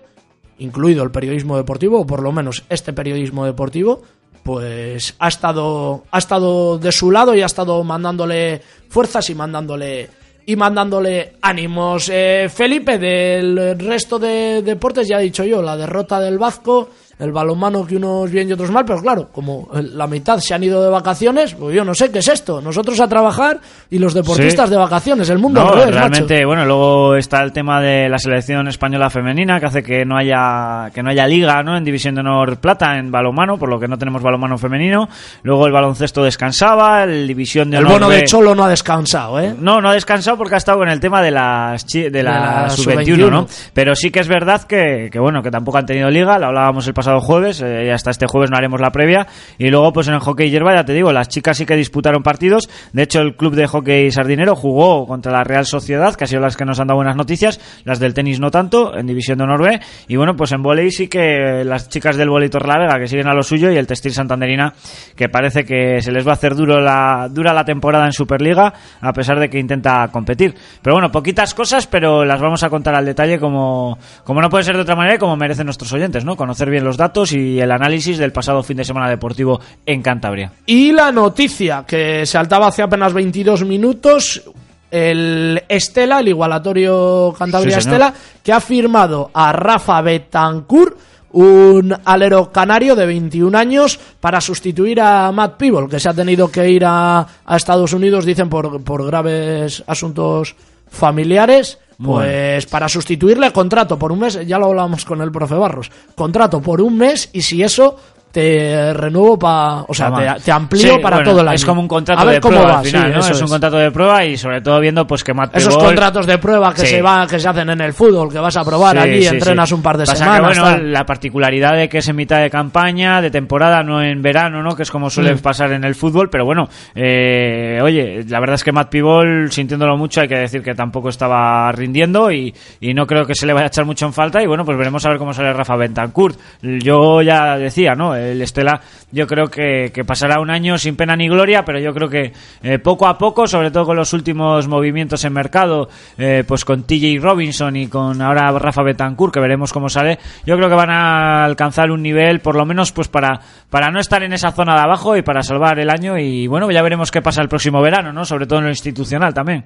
incluido 0.59 1.03
el 1.03 1.11
periodismo 1.11 1.57
deportivo, 1.57 2.01
o 2.01 2.07
por 2.07 2.21
lo 2.21 2.31
menos 2.31 2.63
este 2.69 2.93
periodismo 2.93 3.45
deportivo, 3.45 4.01
pues 4.43 5.15
ha 5.19 5.27
estado, 5.27 6.03
ha 6.11 6.17
estado 6.17 6.77
de 6.77 6.91
su 6.91 7.11
lado 7.11 7.35
y 7.35 7.41
ha 7.41 7.47
estado 7.47 7.83
mandándole 7.83 8.61
fuerzas 8.89 9.29
y 9.29 9.35
mandándole 9.35 10.09
y 10.45 10.55
mandándole 10.55 11.33
ánimos. 11.41 12.09
Eh, 12.13 12.47
Felipe, 12.53 12.99
del 12.99 13.77
resto 13.79 14.19
de 14.19 14.61
deportes, 14.61 15.07
ya 15.07 15.19
he 15.19 15.23
dicho 15.23 15.43
yo, 15.43 15.61
la 15.61 15.75
derrota 15.75 16.19
del 16.19 16.37
Vasco, 16.37 16.89
el 17.19 17.31
balonmano 17.31 17.85
que 17.87 17.95
unos 17.95 18.29
bien 18.29 18.49
y 18.49 18.53
otros 18.53 18.71
mal, 18.71 18.83
pero 18.85 19.01
claro, 19.01 19.29
como 19.31 19.69
la 19.73 20.05
mitad 20.07 20.39
se 20.39 20.53
han 20.53 20.63
ido 20.63 20.83
de 20.83 20.89
vacaciones, 20.89 21.53
pues 21.55 21.75
yo 21.75 21.85
no 21.85 21.93
sé 21.95 22.11
qué 22.11 22.19
es 22.19 22.27
esto. 22.27 22.61
Nosotros 22.61 22.99
a 22.99 23.07
trabajar 23.07 23.59
y 23.89 23.99
los 23.99 24.13
deportistas 24.13 24.65
Sí. 24.67 24.71
de 24.71 24.77
vacaciones, 24.77 25.29
el 25.29 25.39
mundo 25.39 25.61
No, 25.61 25.69
al 25.69 25.75
revés, 25.79 25.93
realmente, 25.95 26.35
macho. 26.35 26.47
bueno, 26.47 26.65
luego 26.65 27.15
está 27.15 27.41
el 27.43 27.51
tema 27.53 27.79
de 27.81 28.09
la 28.09 28.17
selección 28.17 28.67
española 28.67 29.09
femenina 29.09 29.59
que 29.59 29.65
hace 29.65 29.81
que 29.83 30.03
no 30.05 30.17
haya 30.17 30.89
que 30.93 31.01
no 31.03 31.09
haya 31.09 31.25
liga, 31.27 31.63
¿no? 31.63 31.77
En 31.77 31.83
División 31.85 32.15
de 32.15 32.21
Honor 32.21 32.57
Plata 32.57 32.97
en 32.97 33.11
balonmano, 33.11 33.57
por 33.57 33.69
lo 33.69 33.79
que 33.79 33.87
no 33.87 33.97
tenemos 33.97 34.21
balonmano 34.21 34.57
femenino. 34.57 35.07
Luego 35.43 35.67
el 35.67 35.71
baloncesto 35.71 36.23
descansaba, 36.23 37.03
el 37.03 37.27
División 37.27 37.71
de 37.71 37.77
El 37.77 37.85
Honor 37.85 37.99
bono 38.01 38.09
de 38.09 38.17
B- 38.21 38.25
Cholo 38.25 38.53
no 38.55 38.63
ha 38.65 38.69
descansado, 38.69 39.39
¿eh? 39.39 39.55
no, 39.57 39.79
no 39.79 39.89
ha 39.89 39.93
descansado 39.93 40.37
porque 40.37 40.55
ha 40.55 40.57
estado 40.57 40.79
con 40.79 40.89
el 40.89 40.99
tema 40.99 41.21
de 41.21 41.31
las 41.31 41.85
de 41.87 42.23
la, 42.23 42.63
la 42.63 42.69
sub-21, 42.69 43.29
¿no? 43.29 43.41
sub-21. 43.47 43.69
Pero 43.73 43.95
sí 43.95 44.11
que 44.11 44.19
es 44.19 44.27
verdad 44.27 44.63
que, 44.63 45.09
que, 45.11 45.19
bueno, 45.19 45.41
que 45.41 45.49
tampoco 45.51 45.77
han 45.77 45.85
tenido 45.85 46.09
liga, 46.09 46.37
lo 46.37 46.47
hablábamos 46.47 46.85
el 46.87 46.93
pasado 46.93 47.04
jueves, 47.21 47.61
eh, 47.61 47.91
hasta 47.91 48.11
este 48.11 48.27
jueves 48.27 48.51
no 48.51 48.57
haremos 48.57 48.81
la 48.81 48.91
previa. 48.91 49.27
Y 49.57 49.69
luego, 49.69 49.93
pues 49.93 50.07
en 50.07 50.15
el 50.15 50.19
hockey 50.19 50.49
hierba, 50.49 50.75
ya 50.75 50.85
te 50.85 50.93
digo, 50.93 51.11
las 51.11 51.29
chicas 51.29 51.57
sí 51.57 51.65
que 51.65 51.75
disputaron 51.75 52.23
partidos. 52.23 52.69
De 52.93 53.03
hecho, 53.03 53.21
el 53.21 53.35
club 53.35 53.55
de 53.55 53.67
hockey 53.67 54.11
sardinero 54.11 54.55
jugó 54.55 55.07
contra 55.07 55.31
la 55.31 55.43
Real 55.43 55.65
Sociedad, 55.65 56.15
que 56.15 56.23
ha 56.23 56.27
sido 56.27 56.41
las 56.41 56.57
que 56.57 56.65
nos 56.65 56.79
han 56.79 56.87
dado 56.87 56.97
buenas 56.97 57.15
noticias. 57.15 57.59
Las 57.83 57.99
del 57.99 58.13
tenis 58.13 58.39
no 58.39 58.51
tanto, 58.51 58.97
en 58.97 59.07
División 59.07 59.37
de 59.37 59.43
Honor 59.43 59.63
B. 59.63 59.79
Y 60.07 60.15
bueno, 60.15 60.35
pues 60.35 60.51
en 60.51 60.61
volei 60.61 60.91
sí 60.91 61.07
que 61.07 61.63
las 61.63 61.89
chicas 61.89 62.17
del 62.17 62.29
volei 62.29 62.49
Torrelavega 62.49 62.99
que 62.99 63.07
siguen 63.07 63.27
a 63.27 63.33
lo 63.33 63.43
suyo 63.43 63.71
y 63.71 63.77
el 63.77 63.87
textil 63.87 64.13
santanderina 64.13 64.73
que 65.15 65.29
parece 65.29 65.63
que 65.65 66.01
se 66.01 66.11
les 66.11 66.25
va 66.25 66.31
a 66.31 66.33
hacer 66.35 66.55
duro 66.55 66.79
la, 66.79 67.27
dura 67.29 67.53
la 67.53 67.65
temporada 67.65 68.05
en 68.05 68.13
Superliga 68.13 68.73
a 69.01 69.13
pesar 69.13 69.39
de 69.39 69.49
que 69.49 69.59
intenta 69.59 70.07
competir. 70.09 70.55
Pero 70.81 70.95
bueno, 70.95 71.11
poquitas 71.11 71.53
cosas, 71.53 71.87
pero 71.87 72.25
las 72.25 72.41
vamos 72.41 72.63
a 72.63 72.69
contar 72.69 72.95
al 72.95 73.05
detalle 73.05 73.39
como, 73.39 73.97
como 74.23 74.41
no 74.41 74.49
puede 74.49 74.63
ser 74.63 74.75
de 74.75 74.81
otra 74.81 74.95
manera 74.95 75.15
y 75.15 75.19
como 75.19 75.35
merecen 75.35 75.65
nuestros 75.65 75.91
oyentes, 75.93 76.25
¿no? 76.25 76.35
Conocer 76.35 76.69
bien 76.69 76.83
los 76.83 76.94
datos 76.97 77.31
y 77.31 77.59
el 77.59 77.71
análisis 77.71 78.17
del 78.17 78.31
pasado 78.31 78.63
fin 78.63 78.77
de 78.77 78.83
semana 78.83 79.09
deportivo 79.09 79.59
en 79.85 80.01
Cantabria. 80.01 80.51
Y 80.65 80.91
la 80.91 81.11
noticia 81.11 81.83
que 81.87 82.25
saltaba 82.25 82.67
hace 82.67 82.81
apenas 82.81 83.13
22 83.13 83.65
minutos, 83.65 84.43
el 84.91 85.63
Estela, 85.67 86.19
el 86.19 86.29
igualatorio 86.29 87.33
Cantabria 87.37 87.79
Sí. 87.79 87.87
Estela, 87.87 88.13
que 88.43 88.53
ha 88.53 88.59
firmado 88.59 89.31
a 89.33 89.51
Rafa 89.51 90.01
Betancourt, 90.01 90.97
un 91.31 91.93
alero 92.05 92.51
canario 92.51 92.95
de 92.95 93.05
21 93.05 93.57
años, 93.57 93.99
para 94.21 94.39
sustituir 94.39 95.01
a 95.01 95.31
Matt 95.33 95.57
Peeble, 95.57 95.89
que 95.89 95.99
se 95.99 96.07
ha 96.07 96.13
tenido 96.13 96.49
que 96.49 96.69
ir 96.69 96.85
a, 96.85 97.27
a 97.45 97.57
Estados 97.57 97.91
Unidos, 97.91 98.25
dicen, 98.25 98.49
por, 98.49 98.81
por 98.83 99.05
graves 99.05 99.83
asuntos 99.85 100.55
familiares. 100.89 101.77
Pues 102.03 102.65
para 102.65 102.89
sustituirle 102.89 103.51
contrato 103.53 103.97
por 103.97 104.11
un 104.11 104.19
mes, 104.19 104.45
ya 104.45 104.59
lo 104.59 104.67
hablamos 104.67 105.05
con 105.05 105.21
el 105.21 105.31
profe 105.31 105.55
Barros, 105.55 105.91
contrato 106.15 106.61
por 106.61 106.81
un 106.81 106.97
mes 106.97 107.29
y 107.31 107.41
si 107.41 107.63
eso 107.63 107.97
te 108.35 108.93
renuevo 108.93 109.39
para, 109.39 109.83
o 109.87 109.93
sea, 109.93 110.11
te, 110.13 110.43
te 110.43 110.51
amplío 110.51 110.95
Sí, 110.95 110.99
para 111.01 111.15
bueno, 111.17 111.31
todo 111.31 111.41
el 111.41 111.47
año. 111.47 111.55
Es 111.55 111.63
como 111.65 111.79
un 111.79 111.87
contrato 111.87 112.21
A 112.21 112.25
ver 112.25 112.33
de 112.35 112.41
cómo 112.41 112.55
prueba 112.57 112.71
va, 112.73 112.79
al 112.79 112.85
final, 112.85 113.05
sí, 113.07 113.11
¿no? 113.13 113.19
eso 113.21 113.31
Es 113.31 113.41
un 113.41 113.47
contrato 113.47 113.77
de 113.77 113.91
prueba 113.91 114.25
y 114.25 114.35
sobre 114.37 114.59
todo 114.61 114.79
viendo 114.81 115.07
pues 115.07 115.23
que 115.23 115.33
Matt 115.33 115.55
Esos 115.55 115.77
contratos 115.77 116.25
de 116.27 116.37
prueba 116.37 116.73
que 116.73 116.81
Sí. 116.81 116.87
se 116.87 117.01
va, 117.01 117.25
que 117.27 117.39
se 117.39 117.47
hacen 117.47 117.69
en 117.69 117.79
el 117.79 117.93
fútbol, 117.93 118.29
que 118.29 118.39
vas 118.39 118.57
a 118.57 118.65
probar 118.65 118.97
allí, 118.97 119.25
entrenas 119.25 119.71
un 119.71 119.81
par 119.81 119.97
de 119.97 120.03
Pasa 120.05 120.25
que, 120.25 120.31
semanas. 120.35 120.59
bueno, 120.59 120.77
la 120.89 121.05
particularidad 121.05 121.77
de 121.77 121.87
que 121.87 121.99
es 121.99 122.07
en 122.09 122.17
mitad 122.17 122.41
de 122.41 122.49
campaña, 122.49 123.21
de 123.21 123.31
temporada, 123.31 123.83
no 123.83 124.01
en 124.03 124.21
verano, 124.21 124.61
¿no? 124.61 124.75
Que 124.75 124.83
es 124.83 124.91
como 124.91 125.09
suele 125.09 125.33
Mm. 125.33 125.39
pasar 125.39 125.71
en 125.71 125.85
el 125.85 125.95
fútbol, 125.95 126.29
pero 126.29 126.43
bueno, 126.43 126.67
eh, 126.93 127.79
oye, 127.81 128.25
la 128.27 128.39
verdad 128.41 128.55
es 128.55 128.63
que 128.63 128.71
Matt 128.71 128.89
Pibol, 128.89 129.51
sintiéndolo 129.51 129.95
mucho, 129.97 130.19
hay 130.21 130.27
que 130.27 130.35
decir 130.39 130.61
que 130.61 130.73
tampoco 130.75 131.07
estaba 131.09 131.71
rindiendo 131.71 132.31
y, 132.31 132.53
y 132.81 132.93
no 132.93 133.07
creo 133.07 133.25
que 133.25 133.35
se 133.35 133.45
le 133.45 133.53
vaya 133.53 133.65
a 133.65 133.67
echar 133.67 133.85
mucho 133.85 134.05
en 134.05 134.13
falta 134.13 134.41
y 134.43 134.47
bueno, 134.47 134.65
pues 134.65 134.77
veremos 134.77 135.05
a 135.05 135.09
ver 135.09 135.17
cómo 135.17 135.33
sale 135.33 135.53
Rafa 135.53 135.75
Bentancourt. 135.77 136.37
Yo 136.61 137.21
ya 137.21 137.57
decía, 137.57 137.95
¿no? 137.95 138.15
El 138.31 138.41
Estela, 138.41 138.81
yo 139.11 139.27
creo 139.27 139.47
que, 139.47 139.91
pasará 140.05 140.39
un 140.39 140.49
año 140.49 140.77
sin 140.77 140.95
pena 140.95 141.15
ni 141.15 141.27
gloria, 141.27 141.63
pero 141.65 141.79
yo 141.79 141.93
creo 141.93 142.09
que 142.09 142.33
eh, 142.63 142.79
poco 142.79 143.07
a 143.07 143.17
poco, 143.17 143.47
sobre 143.47 143.71
todo 143.71 143.85
con 143.85 143.95
los 143.95 144.13
últimos 144.13 144.67
movimientos 144.67 145.23
en 145.25 145.33
mercado, 145.33 145.89
eh, 146.17 146.43
pues 146.47 146.65
con 146.65 146.83
TJ 146.83 147.19
Robinson 147.21 147.75
y 147.75 147.87
con 147.87 148.21
ahora 148.21 148.51
Rafa 148.51 148.83
Betancourt, 148.83 149.33
que 149.33 149.39
veremos 149.39 149.73
cómo 149.73 149.89
sale, 149.89 150.19
yo 150.45 150.55
creo 150.57 150.69
que 150.69 150.75
van 150.75 150.91
a 150.91 151.45
alcanzar 151.45 151.91
un 151.91 152.01
nivel, 152.01 152.39
por 152.39 152.55
lo 152.55 152.65
menos, 152.65 152.91
pues 152.91 153.07
para, 153.07 153.41
para 153.69 153.91
no 153.91 153.99
estar 153.99 154.23
en 154.23 154.33
esa 154.33 154.51
zona 154.51 154.75
de 154.75 154.81
abajo 154.81 155.15
y 155.17 155.21
para 155.21 155.43
salvar 155.43 155.79
el 155.79 155.89
año. 155.89 156.17
Y 156.17 156.47
bueno, 156.47 156.69
ya 156.71 156.81
veremos 156.81 157.11
qué 157.11 157.21
pasa 157.21 157.41
el 157.41 157.49
próximo 157.49 157.81
verano, 157.81 158.13
¿no? 158.13 158.25
Sobre 158.25 158.47
todo 158.47 158.59
en 158.59 158.65
lo 158.65 158.71
institucional 158.71 159.33
también. 159.33 159.65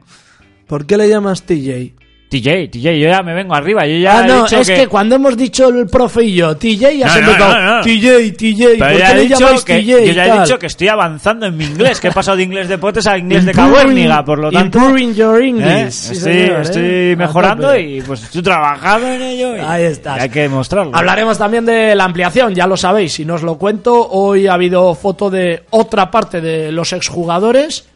¿Por 0.67 0.85
qué 0.85 0.97
le 0.97 1.09
llamas 1.09 1.43
TJ? 1.43 2.08
TJ, 2.29 2.67
TJ, 2.69 2.99
yo 2.99 3.09
ya 3.09 3.23
me 3.23 3.33
vengo 3.33 3.55
arriba, 3.55 3.87
yo 3.87 3.97
ya 3.97 4.19
ah, 4.19 4.23
he 4.23 4.27
no, 4.27 4.43
dicho 4.43 4.59
es 4.59 4.69
que... 4.69 4.87
cuando 4.87 5.15
hemos 5.15 5.35
dicho 5.35 5.67
el 5.69 5.87
profe 5.87 6.25
y 6.25 6.35
yo, 6.35 6.55
TJ, 6.55 6.97
ya 6.99 7.07
No, 7.07 7.13
se 7.13 7.21
no, 7.23 7.37
no, 7.39 7.77
no. 7.77 7.81
TJ, 7.81 8.31
TJ, 8.37 8.65
Pero 8.77 8.91
¿por 8.91 8.97
qué 8.97 9.11
he 9.11 9.15
le 9.15 9.21
dicho 9.23 9.39
llamáis 9.39 9.63
que, 9.63 9.79
TJ? 9.79 10.05
yo 10.05 10.11
ya 10.13 10.25
he 10.27 10.39
dicho 10.41 10.59
que 10.59 10.67
estoy 10.67 10.87
avanzando 10.89 11.47
en 11.47 11.57
mi 11.57 11.65
inglés, 11.65 11.99
que 11.99 12.09
he 12.09 12.11
pasado 12.11 12.37
de 12.37 12.43
inglés 12.43 12.69
de 12.69 12.77
potes 12.77 13.07
a 13.07 13.17
inglés 13.17 13.45
de 13.45 13.51
cabuérniga, 13.55 14.23
por 14.23 14.37
lo 14.37 14.51
tanto. 14.51 14.77
Improving 14.77 15.15
your 15.15 15.41
English. 15.41 15.65
¿eh? 15.67 15.91
Sí, 15.91 16.11
estoy 16.13 16.33
señor, 16.33 16.57
¿eh? 16.57 16.61
estoy 16.61 17.11
A 17.13 17.15
mejorando 17.15 17.67
tope. 17.69 17.81
y 17.81 18.01
pues 18.01 18.21
estoy 18.23 18.41
trabajando 18.43 19.07
en 19.07 19.21
ello. 19.23 19.55
y- 19.57 19.59
Ahí 19.61 19.83
estás. 19.85 20.17
y 20.19 20.21
hay 20.21 20.29
que 20.29 20.41
demostrarlo. 20.41 20.95
Hablaremos 20.95 21.35
también 21.35 21.65
de 21.65 21.95
la 21.95 22.03
ampliación, 22.03 22.53
ya 22.53 22.67
lo 22.67 22.77
sabéis, 22.77 23.11
si 23.13 23.25
no 23.25 23.33
os 23.33 23.41
lo 23.41 23.57
cuento, 23.57 24.07
hoy 24.07 24.45
ha 24.45 24.53
habido 24.53 24.93
foto 24.93 25.31
de 25.31 25.63
otra 25.71 26.11
parte 26.11 26.41
de 26.41 26.71
los 26.71 26.93
exjugadores. 26.93 27.88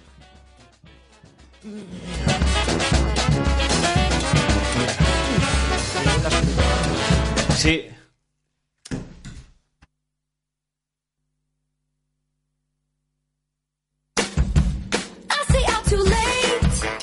Sí. 7.64 7.93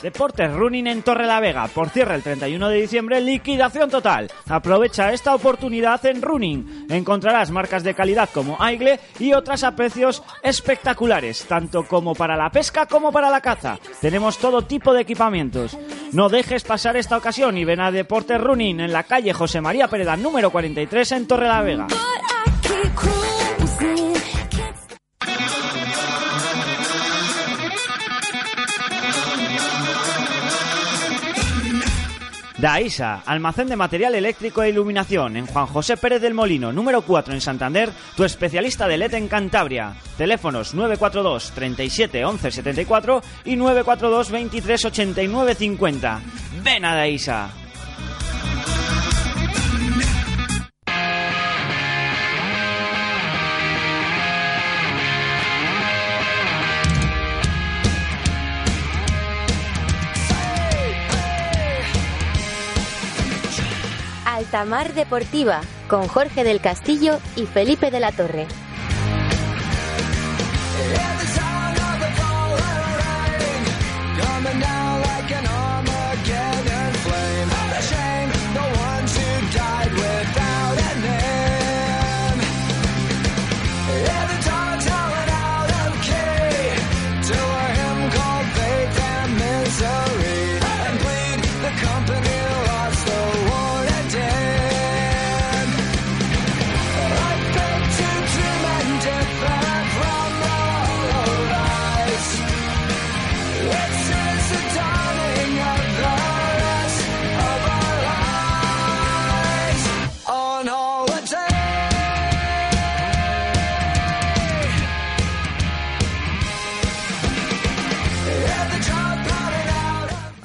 Deportes 0.03 0.53
Running 0.53 0.87
en 0.87 1.03
Torre 1.03 1.27
la 1.27 1.41
Vega. 1.41 1.69
Por 1.69 1.91
cierre 1.91 2.15
el 2.15 2.23
31 2.23 2.69
de 2.69 2.81
diciembre, 2.81 3.21
liquidación 3.21 3.91
total. 3.91 4.31
Aprovecha 4.49 5.13
esta 5.13 5.35
oportunidad 5.35 6.05
en 6.07 6.23
Running. 6.23 6.87
Encontrarás 6.89 7.51
marcas 7.51 7.85
de 7.85 7.95
calidad 7.95 8.29
como 8.33 8.57
Aigle 8.61 8.99
y 9.19 9.33
otras 9.33 9.63
a 9.63 9.77
precios 9.77 10.23
espectaculares, 10.43 11.45
tanto 11.47 11.85
como 11.85 12.15
para 12.15 12.37
la 12.37 12.51
pesca 12.51 12.87
como 12.87 13.13
para 13.13 13.31
la 13.31 13.41
caza. 13.41 13.79
Tenemos 14.01 14.39
todo 14.39 14.63
tipo 14.63 14.95
de 14.95 15.03
equipamientos. 15.03 15.77
No 16.13 16.29
dejes 16.29 16.65
pasar 16.65 16.97
esta 16.97 17.17
ocasión 17.17 17.59
y 17.59 17.65
ven 17.65 17.81
a 17.81 17.91
Deportes 17.91 18.41
Running 18.41 18.81
en 18.81 18.93
la 18.93 19.03
calle 19.05 19.33
José 19.33 19.61
María 19.61 19.89
Pereda 19.89 20.17
número 20.17 20.51
43 20.51 21.13
en 21.13 21.27
Torre 21.27 21.49
la 21.49 21.63
Vega. 21.63 21.87
Daisa, 32.61 33.23
almacén 33.25 33.73
de 33.73 33.77
material 33.77 34.15
eléctrico 34.15 34.61
e 34.61 34.69
iluminación 34.69 35.41
en 35.41 35.47
Juan 35.47 35.65
José 35.65 35.97
Pérez 35.97 36.21
del 36.21 36.35
Molino, 36.37 36.73
número 36.73 37.01
4 37.01 37.33
en 37.33 37.41
Santander, 37.41 37.89
tu 38.15 38.23
especialista 38.23 38.87
de 38.87 38.99
LED 38.99 39.15
en 39.15 39.29
Cantabria. 39.29 39.97
Teléfonos 40.19 40.75
942 40.75 41.53
37 41.53 42.23
11 42.23 42.51
74 42.51 43.23
y 43.47 43.57
942 43.57 44.31
23 44.31 44.85
89 44.85 45.55
50. 45.55 46.21
Ven 46.63 46.85
a 46.85 46.95
Daisa. 46.95 47.49
Altamar 64.51 64.95
Deportiva 64.95 65.61
con 65.89 66.09
Jorge 66.09 66.43
del 66.43 66.61
Castillo 66.61 67.21
y 67.37 67.47
Felipe 67.47 67.93
de 67.93 68.01
la 68.01 68.11
Torre. 68.11 68.49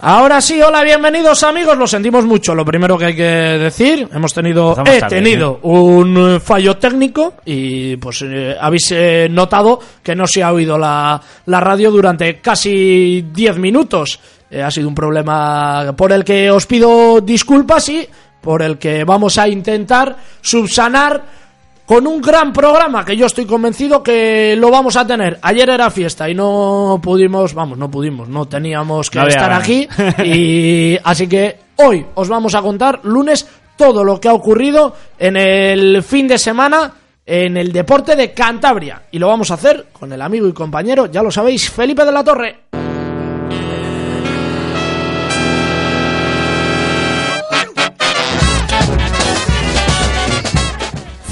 Ahora 0.07 0.39
sí, 0.39 0.61
hola, 0.61 0.83
bienvenidos 0.83 1.41
amigos, 1.41 1.75
lo 1.79 1.87
sentimos 1.87 2.25
mucho, 2.25 2.53
lo 2.53 2.63
primero 2.63 2.95
que 2.95 3.05
hay 3.05 3.15
que 3.15 3.23
decir, 3.23 4.07
hemos 4.13 4.35
tenido, 4.35 4.77
Empezamos 4.77 4.97
he 4.97 4.99
tarde, 4.99 5.15
tenido 5.15 5.59
un 5.63 6.35
eh, 6.35 6.39
fallo 6.39 6.77
técnico 6.77 7.33
y 7.43 7.97
pues 7.97 8.21
eh, 8.21 8.55
habéis 8.61 8.91
eh, 8.91 9.27
notado 9.31 9.79
que 10.03 10.13
no 10.15 10.27
se 10.27 10.43
ha 10.43 10.53
oído 10.53 10.77
la, 10.77 11.19
la 11.47 11.59
radio 11.59 11.89
durante 11.89 12.39
casi 12.39 13.29
10 13.33 13.57
minutos. 13.57 14.19
Ha 14.63 14.69
sido 14.69 14.87
un 14.87 14.93
problema 14.93 15.91
por 15.97 16.11
el 16.11 16.23
que 16.23 16.51
os 16.51 16.67
pido 16.67 17.19
disculpas 17.21 17.89
y 17.89 18.07
por 18.41 18.61
el 18.61 18.77
que 18.77 19.05
vamos 19.05 19.39
a 19.39 19.47
intentar 19.47 20.17
subsanar 20.39 21.23
con 21.85 22.07
un 22.07 22.21
gran 22.21 22.51
programa 22.51 23.05
que 23.05 23.15
yo 23.15 23.27
estoy 23.27 23.45
convencido 23.45 24.01
que 24.01 24.55
lo 24.57 24.71
vamos 24.71 24.97
a 24.97 25.05
tener. 25.05 25.39
Ayer 25.41 25.69
era 25.69 25.89
fiesta 25.91 26.29
y 26.29 26.33
no 26.33 26.99
pudimos, 27.01 27.53
vamos, 27.53 27.77
no 27.77 27.89
pudimos, 27.89 28.27
no 28.27 28.45
teníamos 28.45 29.09
que 29.09 29.19
No 29.19 29.27
estar 29.27 29.53
aquí 29.53 29.87
y 30.23 30.97
así 31.03 31.27
que 31.27 31.57
hoy 31.77 32.05
os 32.15 32.27
vamos 32.27 32.55
a 32.55 32.61
contar 32.61 33.01
lunes 33.03 33.47
todo 33.77 34.03
lo 34.03 34.19
que 34.19 34.29
ha 34.29 34.33
ocurrido 34.33 34.95
en 35.19 35.37
el 35.37 36.01
fin 36.03 36.27
de 36.27 36.37
semana 36.37 36.93
en 37.25 37.57
el 37.57 37.71
deporte 37.71 38.15
de 38.15 38.33
Cantabria 38.33 39.03
y 39.11 39.19
lo 39.19 39.27
vamos 39.27 39.51
a 39.51 39.55
hacer 39.55 39.87
con 39.91 40.11
el 40.13 40.21
amigo 40.21 40.47
y 40.47 40.53
compañero, 40.53 41.07
ya 41.07 41.21
lo 41.21 41.31
sabéis, 41.31 41.69
Felipe 41.69 42.05
de 42.05 42.11
la 42.11 42.23
Torre. 42.23 42.84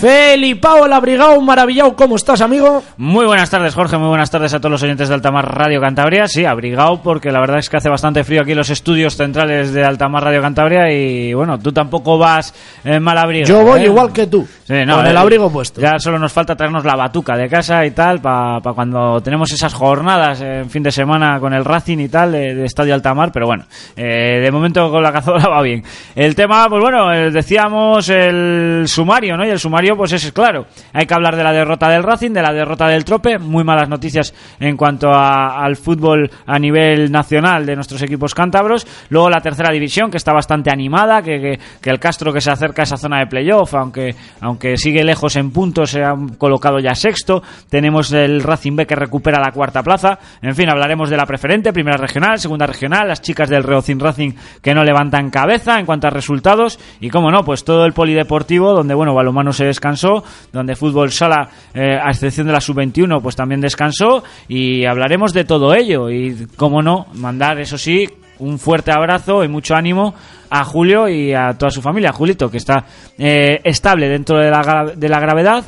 Felipao 0.04 0.86
el 0.86 0.92
abrigado, 0.92 1.40
maravillado, 1.40 1.96
¿cómo 1.96 2.18
estás, 2.18 2.42
amigo? 2.42 2.84
Muy 2.98 3.26
buenas 3.26 3.50
tardes, 3.50 3.74
Jorge, 3.74 3.98
muy 3.98 4.10
buenas 4.10 4.30
tardes 4.30 4.54
a 4.54 4.60
todos 4.60 4.72
los 4.72 4.84
oyentes 4.84 5.08
de 5.08 5.16
Altamar 5.16 5.58
Radio 5.58 5.80
Cantabria. 5.80 6.28
Sí, 6.28 6.44
abrigado 6.44 7.02
porque 7.02 7.32
la 7.32 7.40
verdad 7.40 7.60
es 7.60 7.70
que 7.70 7.78
hace 7.78 7.88
bastante 7.88 8.26
frío 8.26 8.42
aquí 8.42 8.52
en 8.52 8.58
los 8.58 8.70
estudios 8.70 9.16
centrales 9.16 9.72
de 9.72 9.86
Altamar 9.86 10.26
Radio 10.26 10.42
Cantabria 10.42 10.92
y 10.92 11.34
bueno, 11.34 11.58
tú 11.58 11.72
tampoco 11.72 12.18
vas 12.18 12.54
eh, 12.84 13.00
mal 13.00 13.18
abrigado. 13.18 13.62
Yo 13.62 13.66
voy 13.66 13.80
¿eh? 13.80 13.86
igual 13.86 14.12
que 14.12 14.28
tú, 14.28 14.46
Sí, 14.66 14.86
no, 14.86 14.96
con 14.96 15.08
eh, 15.08 15.10
el 15.10 15.18
abrigo 15.18 15.52
puesto. 15.52 15.82
Ya 15.82 16.00
solo 16.00 16.18
nos 16.18 16.32
falta 16.32 16.56
traernos 16.56 16.86
la 16.86 16.96
batuca 16.96 17.36
de 17.36 17.50
casa 17.50 17.86
y 17.86 17.92
tal 17.92 18.22
para 18.22 18.62
cuando 18.74 19.22
tenemos 19.22 19.52
esas 19.52 19.74
jornadas 19.74 20.42
en 20.42 20.70
fin 20.70 20.84
de 20.84 20.92
semana 20.92 21.40
con 21.40 21.54
el 21.54 21.66
Racing 21.66 22.00
y 22.00 22.08
tal 22.08 22.32
de, 22.32 22.56
de 22.56 22.66
Estadio 22.66 22.94
Altamar, 22.94 23.32
pero 23.34 23.46
bueno, 23.46 23.66
eh, 23.96 24.40
de 24.42 24.52
momento 24.52 24.90
con 24.90 25.04
la 25.04 25.12
cazadora 25.12 25.48
va 25.50 25.62
bien. 25.62 25.84
El 26.16 26.34
tema, 26.36 26.70
pues 26.70 26.82
bueno, 26.82 27.14
eh, 27.14 27.30
decíamos 27.32 28.08
el 28.08 28.84
sumario, 28.88 29.36
¿no? 29.36 29.46
Y 29.46 29.50
el 29.50 29.60
sumario, 29.60 29.93
pues 29.98 30.12
es 30.14 30.32
claro. 30.32 30.66
Hay 30.94 31.06
que 31.06 31.14
hablar 31.14 31.36
de 31.36 31.44
la 31.44 31.52
derrota 31.52 31.90
del 31.90 32.04
Racing, 32.04 32.32
de 32.32 32.42
la 32.42 32.54
derrota 32.54 32.88
del 32.88 33.06
Trope, 33.06 33.38
muy 33.40 33.64
malas 33.64 33.90
noticias 33.90 34.34
en 34.60 34.76
cuanto 34.78 35.10
a- 35.12 35.64
al 35.64 35.76
fútbol 35.76 36.30
a 36.46 36.60
nivel 36.60 37.12
nacional 37.12 37.66
de 37.66 37.76
nuestros 37.76 38.02
equipos 38.02 38.34
cántabros. 38.34 38.86
Luego 39.10 39.30
la 39.30 39.42
tercera 39.42 39.72
división, 39.74 40.10
que 40.12 40.18
está 40.18 40.34
bastante 40.34 40.72
animada, 40.72 41.22
que, 41.22 41.40
que- 41.40 41.60
que 41.82 41.90
el 41.90 42.00
Castro 42.00 42.32
que 42.34 42.42
se 42.42 42.52
acerca 42.52 42.82
a 42.82 42.84
esa 42.84 42.98
zona 42.98 43.20
de 43.20 43.28
playoff, 43.28 43.74
aunque, 43.76 44.16
aunque 44.42 44.78
sigue 44.78 45.04
lejos 45.04 45.36
en 45.36 45.52
puntos, 45.52 45.92
se 45.92 46.04
ha 46.04 46.14
colocado 46.38 46.80
ya 46.80 46.96
sexto. 46.96 47.42
Tenemos 47.70 48.12
el 48.12 48.42
Racing 48.44 48.76
B 48.76 48.86
que 48.86 48.96
recupera 48.96 49.40
la 49.40 49.52
cuarta 49.52 49.84
plaza. 49.84 50.20
En 50.42 50.56
fin, 50.56 50.70
hablaremos 50.70 51.10
de 51.10 51.18
la 51.18 51.26
preferente, 51.26 51.74
primera 51.74 51.98
regional, 51.98 52.40
segunda 52.40 52.66
regional, 52.66 53.08
las 53.08 53.22
chicas 53.22 53.50
del 53.50 53.64
Reocin 53.64 54.00
Racing 54.00 54.32
que 54.62 54.74
no 54.74 54.84
levantan 54.84 55.30
cabeza 55.30 55.80
en 55.80 55.86
cuanto 55.86 56.08
a 56.08 56.10
resultados. 56.10 56.80
Y 57.00 57.10
como 57.10 57.32
no, 57.32 57.44
pues 57.44 57.64
todo 57.64 57.86
el 57.86 57.94
polideportivo, 57.94 58.74
donde 58.74 58.94
bueno, 58.94 59.14
balonmano 59.14 59.54
se 59.54 59.66
descansó, 59.84 60.24
donde 60.52 60.76
fútbol 60.76 61.12
sala, 61.12 61.50
eh, 61.74 61.98
a 62.02 62.10
excepción 62.10 62.48
de 62.48 62.54
la 62.54 62.62
sub-21, 62.62 63.22
pues 63.22 63.36
también 63.36 63.60
descansó. 63.60 64.24
Y 64.48 64.86
hablaremos 64.86 65.34
de 65.34 65.44
todo 65.44 65.76
ello. 65.76 66.10
Y 66.10 66.48
como 66.56 66.82
no, 66.82 67.08
mandar, 67.16 67.60
eso 67.60 67.78
sí, 67.78 68.08
un 68.40 68.60
fuerte 68.60 68.92
abrazo 68.92 69.44
y 69.44 69.50
mucho 69.50 69.76
ánimo 69.76 70.14
a 70.50 70.64
Julio 70.64 71.10
y 71.10 71.34
a 71.34 71.54
toda 71.58 71.70
su 71.70 71.82
familia. 71.82 72.14
Julito, 72.14 72.50
que 72.50 72.58
está 72.58 72.86
eh, 73.18 73.60
estable 73.64 74.08
dentro 74.08 74.38
de 74.38 74.50
la, 74.50 74.94
de 74.96 75.10
la 75.10 75.20
gravedad. 75.20 75.66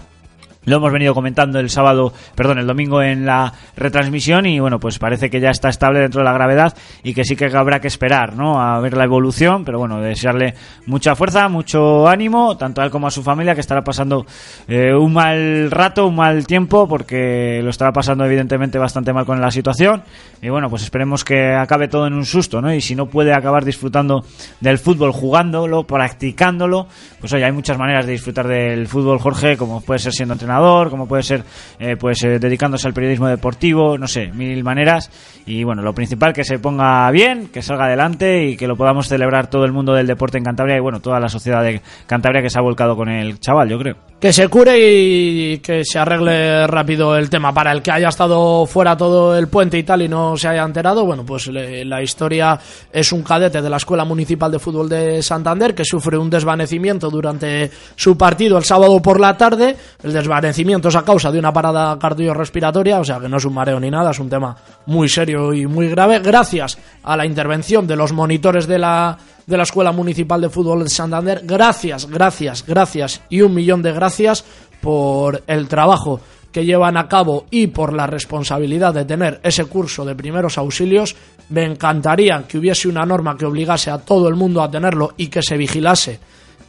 Lo 0.66 0.78
hemos 0.78 0.92
venido 0.92 1.14
comentando 1.14 1.60
el 1.60 1.70
sábado, 1.70 2.14
perdón, 2.36 2.60
el 2.60 2.68
domingo 2.68 3.02
en 3.02 3.26
la 3.26 3.54
retransmisión 3.76 4.46
y 4.46 4.60
bueno, 4.60 4.80
pues 4.80 5.00
parece 5.00 5.30
que 5.30 5.40
ya 5.40 5.50
está 5.50 5.70
estable 5.70 6.00
dentro 6.00 6.22
de 6.22 6.26
la 6.26 6.34
gravedad 6.34 6.76
y 7.04 7.14
que 7.14 7.24
sí 7.24 7.36
que 7.36 7.46
habrá 7.46 7.80
que 7.80 7.88
esperar, 7.88 8.36
¿no? 8.36 8.62
A 8.62 8.80
ver 8.80 8.98
la 8.98 9.04
evolución, 9.04 9.64
pero 9.64 9.80
bueno, 9.80 10.02
desearle 10.02 10.56
mucha 10.86 11.16
fuerza, 11.16 11.48
mucho 11.50 12.08
ánimo, 12.08 12.58
tanto 12.58 12.82
a 12.82 12.86
él 12.86 12.92
como 12.92 13.08
a 13.08 13.12
su 13.12 13.24
familia 13.24 13.54
que 13.54 13.62
estará 13.62 13.84
pasando 13.84 14.26
eh, 14.68 14.94
un 14.94 15.14
mal 15.14 15.70
rato, 15.72 16.08
un 16.08 16.16
mal 16.16 16.46
tiempo 16.48 16.88
porque 16.88 17.62
lo 17.64 17.70
estará 17.70 17.92
pasando 17.92 18.26
evidentemente 18.26 18.78
bastante 18.78 19.14
mal 19.14 19.26
con 19.26 19.40
la 19.40 19.52
situación 19.52 20.04
y 20.42 20.50
bueno, 20.50 20.70
pues 20.70 20.84
esperemos 20.84 21.24
que 21.24 21.54
acabe 21.54 21.88
todo 21.88 22.08
en 22.08 22.14
un 22.14 22.26
susto, 22.26 22.62
¿no? 22.62 22.74
Y 22.74 22.82
si 22.82 22.96
no 22.96 23.08
puede 23.08 23.34
acabar 23.34 23.66
disfrutando 23.66 24.24
del 24.60 24.78
fútbol 24.78 25.12
jugándolo, 25.12 25.84
practicándolo, 25.84 26.88
pues 27.20 27.34
oye, 27.34 27.46
hay 27.46 27.52
muchas 27.52 27.78
maneras 27.78 28.06
de 28.06 28.14
disfrutar 28.14 28.48
del 28.48 28.88
fútbol, 28.88 29.20
Jorge, 29.20 29.58
como 29.58 29.82
puede 29.82 30.00
ser 30.00 30.14
siendo 30.14 30.34
entrenador, 30.34 30.55
como 30.90 31.08
puede 31.08 31.24
ser 31.24 31.44
eh, 31.80 31.96
pues 32.00 32.24
eh, 32.24 32.40
dedicándose 32.40 32.88
al 32.88 32.94
periodismo 32.94 33.28
deportivo, 33.28 33.98
no 33.98 34.08
sé, 34.08 34.28
mil 34.34 34.64
maneras. 34.64 35.10
Y 35.46 35.64
bueno, 35.64 35.82
lo 35.82 35.94
principal 35.94 36.34
que 36.34 36.44
se 36.44 36.58
ponga 36.60 37.10
bien, 37.12 37.48
que 37.48 37.62
salga 37.62 37.86
adelante 37.86 38.46
y 38.46 38.58
que 38.58 38.68
lo 38.68 38.76
podamos 38.76 39.08
celebrar 39.08 39.48
todo 39.50 39.66
el 39.66 39.72
mundo 39.74 39.94
del 39.94 40.08
deporte 40.08 40.38
en 40.38 40.44
Cantabria 40.44 40.78
y 40.78 40.80
bueno, 40.80 41.00
toda 41.02 41.20
la 41.20 41.30
sociedad 41.30 41.62
de 41.64 41.82
Cantabria 42.08 42.42
que 42.42 42.50
se 42.50 42.58
ha 42.58 42.62
volcado 42.62 42.96
con 42.96 43.10
el 43.10 43.40
chaval, 43.40 43.70
yo 43.70 43.78
creo. 43.78 43.96
Que 44.20 44.34
se 44.34 44.48
cure 44.48 44.76
y 44.80 45.58
que 45.60 45.84
se 45.84 46.00
arregle 46.00 46.66
rápido 46.68 47.16
el 47.18 47.30
tema. 47.30 47.54
Para 47.54 47.72
el 47.72 47.82
que 47.82 47.92
haya 47.92 48.08
estado 48.10 48.66
fuera 48.66 48.96
todo 48.98 49.38
el 49.38 49.48
puente 49.50 49.78
y 49.78 49.84
tal 49.84 50.02
y 50.02 50.08
no 50.08 50.36
se 50.38 50.48
haya 50.48 50.64
enterado, 50.64 51.06
bueno, 51.06 51.24
pues 51.26 51.48
le- 51.48 51.86
la 51.86 52.02
historia 52.02 52.58
es 52.92 53.12
un 53.12 53.22
cadete 53.24 53.62
de 53.62 53.70
la 53.70 53.78
Escuela 53.78 54.06
Municipal 54.06 54.52
de 54.52 54.58
Fútbol 54.60 54.90
de 54.90 55.22
Santander 55.22 55.76
que 55.76 55.84
sufre 55.86 56.18
un 56.18 56.30
desvanecimiento 56.30 57.10
durante 57.10 57.70
su 57.96 58.18
partido 58.18 58.58
el 58.58 58.64
sábado 58.64 59.00
por 59.02 59.20
la 59.20 59.38
tarde. 59.38 59.76
El 60.02 60.14
desvanecimiento 60.14 60.45
es 60.50 60.96
a 60.96 61.04
causa 61.04 61.32
de 61.32 61.40
una 61.40 61.54
parada 61.54 61.98
cardiorrespiratoria, 61.98 63.00
o 63.00 63.04
sea 63.04 63.20
que 63.20 63.30
no 63.30 63.38
es 63.38 63.46
un 63.46 63.54
mareo 63.54 63.80
ni 63.80 63.90
nada, 63.90 64.12
es 64.12 64.20
un 64.20 64.30
tema 64.30 64.56
muy 64.86 65.10
serio 65.10 65.54
y 65.54 65.66
muy 65.66 65.90
grave. 65.90 66.20
Gracias 66.20 66.78
a 67.04 67.18
la 67.18 67.26
intervención 67.26 67.88
de 67.88 67.96
los 67.96 68.12
monitores 68.12 68.68
de 68.68 68.80
la 68.80 69.18
de 69.46 69.58
la 69.58 69.64
Escuela 69.64 69.92
Municipal 69.92 70.42
de 70.42 70.50
Fútbol 70.50 70.84
de 70.84 70.90
Santander. 70.90 71.42
Gracias, 71.44 72.10
gracias, 72.10 72.66
gracias 72.66 73.22
y 73.30 73.42
un 73.42 73.54
millón 73.54 73.82
de 73.82 73.92
gracias 73.92 74.44
por 74.82 75.44
el 75.48 75.68
trabajo 75.68 76.20
que 76.52 76.64
llevan 76.64 76.96
a 76.96 77.10
cabo 77.10 77.48
y 77.52 77.68
por 77.68 77.92
la 77.92 78.08
responsabilidad 78.08 78.94
de 78.94 79.04
tener 79.04 79.42
ese 79.44 79.66
curso 79.66 80.06
de 80.06 80.16
primeros 80.16 80.58
auxilios. 80.58 81.16
Me 81.50 81.66
encantaría 81.66 82.46
que 82.48 82.58
hubiese 82.58 82.88
una 82.88 83.06
norma 83.06 83.36
que 83.36 83.46
obligase 83.46 83.92
a 83.92 83.98
todo 83.98 84.30
el 84.30 84.36
mundo 84.36 84.64
a 84.64 84.72
tenerlo 84.72 85.14
y 85.18 85.28
que 85.28 85.44
se 85.44 85.58
vigilase 85.58 86.18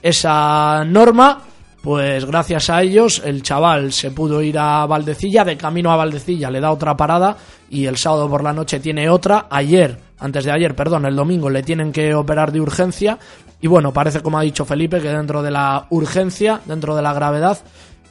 esa 0.02 0.84
norma. 0.84 1.40
Pues 1.86 2.24
gracias 2.24 2.68
a 2.68 2.82
ellos 2.82 3.22
el 3.24 3.44
chaval 3.44 3.92
se 3.92 4.10
pudo 4.10 4.42
ir 4.42 4.58
a 4.58 4.84
Valdecilla, 4.86 5.44
de 5.44 5.56
camino 5.56 5.92
a 5.92 5.96
Valdecilla 5.96 6.50
le 6.50 6.58
da 6.58 6.72
otra 6.72 6.96
parada 6.96 7.36
y 7.70 7.86
el 7.86 7.96
sábado 7.96 8.28
por 8.28 8.42
la 8.42 8.52
noche 8.52 8.80
tiene 8.80 9.08
otra. 9.08 9.46
Ayer, 9.48 9.96
antes 10.18 10.42
de 10.42 10.50
ayer, 10.50 10.74
perdón, 10.74 11.06
el 11.06 11.14
domingo 11.14 11.48
le 11.48 11.62
tienen 11.62 11.92
que 11.92 12.12
operar 12.12 12.50
de 12.50 12.60
urgencia 12.60 13.20
y 13.60 13.68
bueno, 13.68 13.92
parece 13.92 14.20
como 14.20 14.36
ha 14.36 14.42
dicho 14.42 14.64
Felipe 14.64 15.00
que 15.00 15.10
dentro 15.10 15.44
de 15.44 15.52
la 15.52 15.86
urgencia, 15.90 16.60
dentro 16.64 16.96
de 16.96 17.02
la 17.02 17.12
gravedad, 17.12 17.56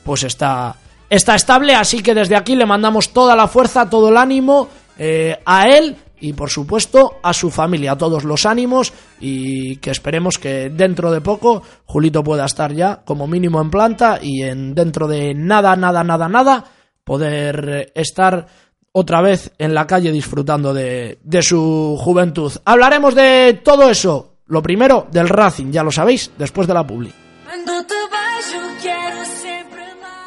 pues 0.05 0.23
está, 0.23 0.77
está 1.09 1.35
estable, 1.35 1.75
así 1.75 2.01
que 2.01 2.13
desde 2.13 2.37
aquí 2.37 2.55
le 2.55 2.65
mandamos 2.65 3.09
toda 3.09 3.35
la 3.35 3.49
fuerza, 3.49 3.89
todo 3.89 4.07
el 4.07 4.15
ánimo 4.15 4.69
eh, 4.97 5.37
a 5.45 5.67
él 5.67 5.97
y 6.19 6.33
por 6.33 6.49
supuesto 6.49 7.19
a 7.23 7.33
su 7.33 7.51
familia, 7.51 7.93
a 7.93 7.97
todos 7.97 8.23
los 8.23 8.45
ánimos 8.45 8.93
y 9.19 9.77
que 9.77 9.91
esperemos 9.91 10.37
que 10.37 10.69
dentro 10.69 11.11
de 11.11 11.21
poco 11.21 11.61
Julito 11.85 12.23
pueda 12.23 12.45
estar 12.45 12.73
ya 12.73 13.01
como 13.05 13.27
mínimo 13.27 13.61
en 13.61 13.69
planta 13.69 14.19
y 14.21 14.43
en 14.43 14.73
dentro 14.75 15.07
de 15.07 15.33
nada, 15.33 15.75
nada, 15.75 16.03
nada, 16.03 16.27
nada 16.27 16.65
poder 17.03 17.91
estar 17.95 18.47
otra 18.91 19.21
vez 19.21 19.51
en 19.57 19.73
la 19.73 19.85
calle 19.85 20.11
disfrutando 20.11 20.73
de, 20.73 21.19
de 21.23 21.41
su 21.41 21.97
juventud. 21.99 22.51
Hablaremos 22.63 23.13
de 23.13 23.61
todo 23.63 23.89
eso. 23.89 24.37
Lo 24.47 24.61
primero 24.61 25.07
del 25.11 25.27
Racing, 25.27 25.71
ya 25.71 25.83
lo 25.83 25.91
sabéis, 25.91 26.31
después 26.37 26.67
de 26.67 26.73
la 26.73 26.85
publi. 26.85 27.11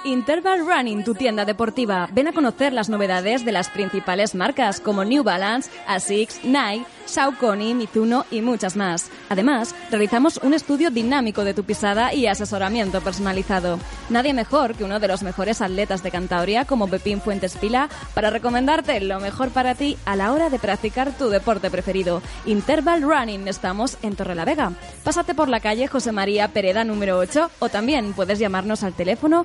Interval 0.09 0.61
Running, 0.67 1.05
tu 1.05 1.15
tienda 1.15 1.45
deportiva. 1.45 2.09
Ven 2.13 2.29
a 2.29 2.33
conocer 2.33 2.73
las 2.73 2.89
novedades 2.89 3.45
de 3.45 3.53
las 3.53 3.69
principales 3.69 4.35
marcas 4.35 4.81
como 4.81 5.05
New 5.05 5.23
Balance, 5.23 5.71
Asics, 5.87 6.43
Nike, 6.45 6.87
Saucony, 7.05 7.75
Mizuno 7.75 8.25
y 8.31 8.41
muchas 8.41 8.75
más. 8.75 9.11
Además, 9.29 9.75
realizamos 9.91 10.39
un 10.43 10.55
estudio 10.55 10.91
dinámico 10.91 11.45
de 11.45 11.53
tu 11.53 11.65
pisada 11.65 12.15
y 12.15 12.27
asesoramiento 12.27 13.03
personalizado. 13.03 13.79
Nadie 14.09 14.33
mejor 14.33 14.75
que 14.75 14.85
uno 14.85 14.99
de 14.99 15.09
los 15.09 15.23
mejores 15.23 15.61
atletas 15.61 16.03
de 16.03 16.11
Cantabria 16.11 16.65
como 16.65 16.89
Pepín 16.89 17.21
Fuentes 17.21 17.57
Pila 17.57 17.91
para 18.15 18.31
recomendarte 18.31 19.01
lo 19.01 19.21
mejor 19.21 19.51
para 19.51 19.75
ti 19.75 19.99
a 20.07 20.17
la 20.17 20.33
hora 20.33 20.49
de 20.49 20.59
practicar 20.59 21.13
tu 21.19 21.29
deporte 21.29 21.71
preferido. 21.71 22.23
Interval 22.47 23.03
Running, 23.03 23.47
estamos 23.47 23.99
en 24.03 24.17
Torrelavega. 24.17 24.73
Pásate 25.05 25.35
por 25.35 25.49
la 25.49 25.61
calle 25.61 25.87
José 25.87 26.13
María 26.13 26.49
Pereda 26.49 26.85
número 26.85 27.19
8 27.19 27.51
o 27.59 27.69
también 27.69 28.15
puedes 28.15 28.39
llamarnos 28.39 28.83
al 28.83 28.95
teléfono 28.95 29.45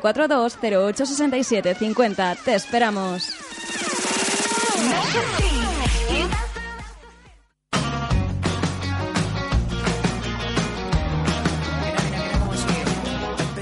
942 0.00 0.58
08 0.62 1.06
67 1.06 1.74
50. 1.74 2.36
Te 2.36 2.54
esperamos. 2.54 3.28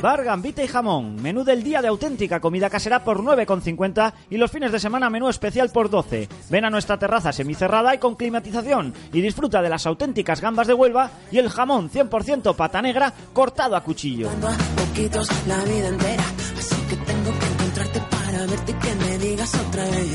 Bar, 0.01 0.23
gambita 0.23 0.63
y 0.63 0.69
jamón. 0.69 1.21
Menú 1.21 1.43
del 1.43 1.65
día 1.65 1.83
de 1.83 1.89
auténtica 1.89 2.39
comida 2.39 2.71
casera 2.71 3.03
por 3.03 3.21
9,50 3.21 4.13
y 4.31 4.37
los 4.37 4.51
fines 4.51 4.71
de 4.71 4.79
semana 4.79 5.11
menú 5.11 5.29
especial 5.29 5.71
por 5.71 5.91
12. 5.91 6.29
Ven 6.51 6.65
a 6.65 6.71
nuestra 6.71 6.99
terraza 6.99 7.33
semicerrada 7.33 7.95
y 7.95 7.99
con 7.99 8.15
climatización 8.15 8.95
y 9.13 9.21
disfruta 9.21 9.61
de 9.61 9.69
las 9.69 9.87
auténticas 9.87 10.41
gambas 10.41 10.69
de 10.69 10.75
Huelva 10.75 11.11
y 11.33 11.39
el 11.39 11.51
jamón 11.51 11.91
100% 11.91 12.55
pata 12.55 12.81
negra 12.81 13.13
cortado 13.33 13.75
a 13.75 13.83
cuchillo. 13.83 14.31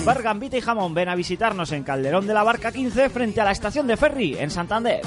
Bar, 0.05 0.23
gambita 0.23 0.57
y 0.57 0.61
jamón. 0.61 0.93
Ven 0.93 1.09
a 1.09 1.15
visitarnos 1.15 1.71
en 1.73 1.83
Calderón 1.83 2.25
de 2.25 2.33
la 2.33 2.43
Barca 2.43 2.71
15 2.71 3.09
frente 3.09 3.41
a 3.41 3.43
la 3.43 3.51
estación 3.51 3.87
de 3.87 3.97
ferry 3.97 4.37
en 4.39 4.49
Santander. 4.49 5.01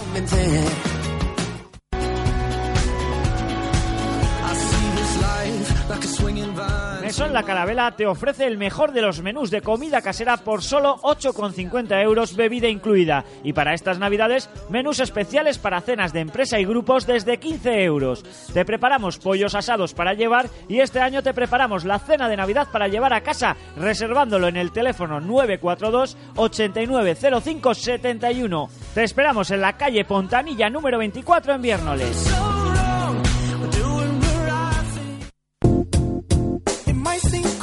Mesón 7.02 7.32
La 7.32 7.44
Carabela 7.44 7.92
te 7.92 8.04
ofrece 8.04 8.46
el 8.46 8.58
mejor 8.58 8.90
de 8.90 9.00
los 9.00 9.22
menús 9.22 9.52
de 9.52 9.62
comida 9.62 10.02
casera 10.02 10.38
por 10.38 10.64
solo 10.64 10.96
8,50 11.02 12.02
euros, 12.02 12.34
bebida 12.34 12.66
incluida. 12.66 13.24
Y 13.44 13.52
para 13.52 13.74
estas 13.74 14.00
navidades, 14.00 14.50
menús 14.68 14.98
especiales 14.98 15.58
para 15.58 15.80
cenas 15.80 16.12
de 16.12 16.18
empresa 16.18 16.58
y 16.58 16.64
grupos 16.64 17.06
desde 17.06 17.38
15 17.38 17.84
euros. 17.84 18.24
Te 18.52 18.64
preparamos 18.64 19.18
pollos 19.18 19.54
asados 19.54 19.94
para 19.94 20.14
llevar 20.14 20.50
y 20.68 20.80
este 20.80 20.98
año 20.98 21.22
te 21.22 21.32
preparamos 21.32 21.84
la 21.84 22.00
cena 22.00 22.28
de 22.28 22.36
Navidad 22.36 22.66
para 22.72 22.88
llevar 22.88 23.12
a 23.12 23.20
casa, 23.20 23.56
reservándolo 23.76 24.48
en 24.48 24.56
el 24.56 24.72
teléfono 24.72 25.20
942 25.20 26.16
8905 26.34 27.74
71. 27.74 28.68
Te 28.94 29.04
esperamos 29.04 29.52
en 29.52 29.60
la 29.60 29.76
calle 29.76 30.04
Pontanilla 30.04 30.68
número 30.70 30.98
24 30.98 31.54
en 31.54 31.62
Viernoles. 31.62 32.55
I 37.16 37.18
see. 37.20 37.55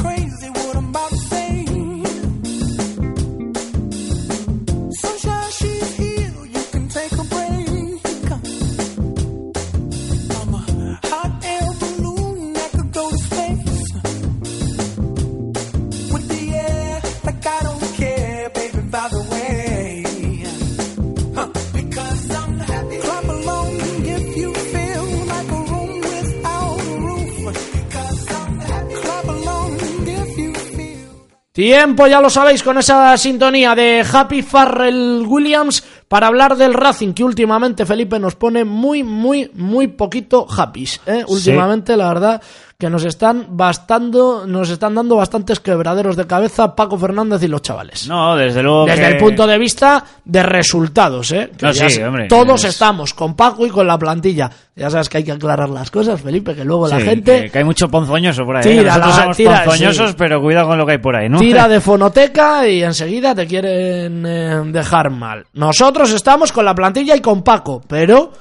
Tiempo, 31.54 32.08
ya 32.08 32.20
lo 32.20 32.32
sabéis, 32.32 32.64
con 32.64 32.80
esa 32.80 33.16
sintonía 33.16 33.76
de 33.76 34.04
Happy 34.12 34.42
Farrell 34.42 35.24
Williams 35.28 35.84
para 36.08 36.26
hablar 36.26 36.58
del 36.58 36.74
Racing, 36.74 37.14
que 37.14 37.24
últimamente 37.24 37.86
Felipe 37.86 38.18
nos 38.18 38.34
pone 38.34 38.66
muy, 38.66 39.04
muy, 39.04 39.52
muy 39.54 39.86
poquito 39.90 40.48
happy. 40.50 40.90
¿eh? 41.06 41.24
Últimamente, 41.28 41.96
la 41.96 42.08
verdad, 42.08 42.42
que 42.84 42.90
nos 42.90 43.06
están 43.06 43.46
bastando, 43.52 44.46
nos 44.46 44.70
están 44.70 44.94
dando 44.94 45.16
bastantes 45.16 45.62
quebraderos 45.62 46.18
de 46.18 46.28
cabeza 46.28 46.76
Paco 46.76 46.98
Fernández 46.98 47.42
y 47.44 47.48
los 47.48 47.62
chavales. 47.62 48.10
No, 48.10 48.36
desde 48.36 48.62
luego 48.62 48.86
Desde 48.86 49.00
que- 49.04 49.08
el 49.08 49.18
punto 49.20 49.48
de 49.48 49.58
vista 49.58 50.04
de 50.26 50.44
resultados, 50.44 51.32
¿eh? 51.32 51.50
Que 51.58 51.66
No, 51.68 51.74
sí, 51.74 52.02
hombre, 52.02 52.28
todos 52.28 52.66
es- 52.66 52.72
estamos 52.72 53.14
con 53.14 53.36
Paco 53.38 53.66
y 53.66 53.70
con 53.70 53.88
la 53.88 53.98
plantilla. 53.98 54.52
Ya 54.76 54.90
sabes 54.90 55.08
que 55.08 55.20
hay 55.20 55.24
que 55.24 55.32
aclarar 55.32 55.70
las 55.70 55.90
cosas, 55.90 56.20
Felipe, 56.20 56.54
que 56.56 56.66
luego 56.66 56.90
la 56.90 57.00
gente 57.00 57.44
que, 57.44 57.52
que 57.52 57.58
hay 57.60 57.64
mucho 57.64 57.88
ponzoñoso 57.88 58.44
por 58.44 58.58
ahí. 58.58 58.64
Tira 58.64 58.82
¿eh? 58.82 58.86
Nosotros 58.86 59.16
la- 59.16 59.22
somos 59.22 59.38
tira, 59.38 59.64
ponzoñosos, 59.64 60.10
sí. 60.10 60.16
pero 60.18 60.42
cuidado 60.42 60.68
con 60.68 60.78
lo 60.78 60.86
que 60.86 60.92
hay 60.92 60.98
por 60.98 61.16
ahí, 61.16 61.30
¿no? 61.30 61.40
tira 61.40 61.70
de 61.70 61.80
fonoteca 61.82 62.68
y 62.68 62.84
enseguida 62.84 63.34
te 63.34 63.48
quieren 63.48 64.26
eh, 64.26 64.62
dejar 64.66 65.10
mal. 65.10 65.46
Nosotros 65.54 66.12
estamos 66.12 66.52
con 66.52 66.66
la 66.66 66.76
plantilla 66.76 67.16
y 67.16 67.22
con 67.22 67.44
Paco, 67.44 67.82
pero 67.88 68.32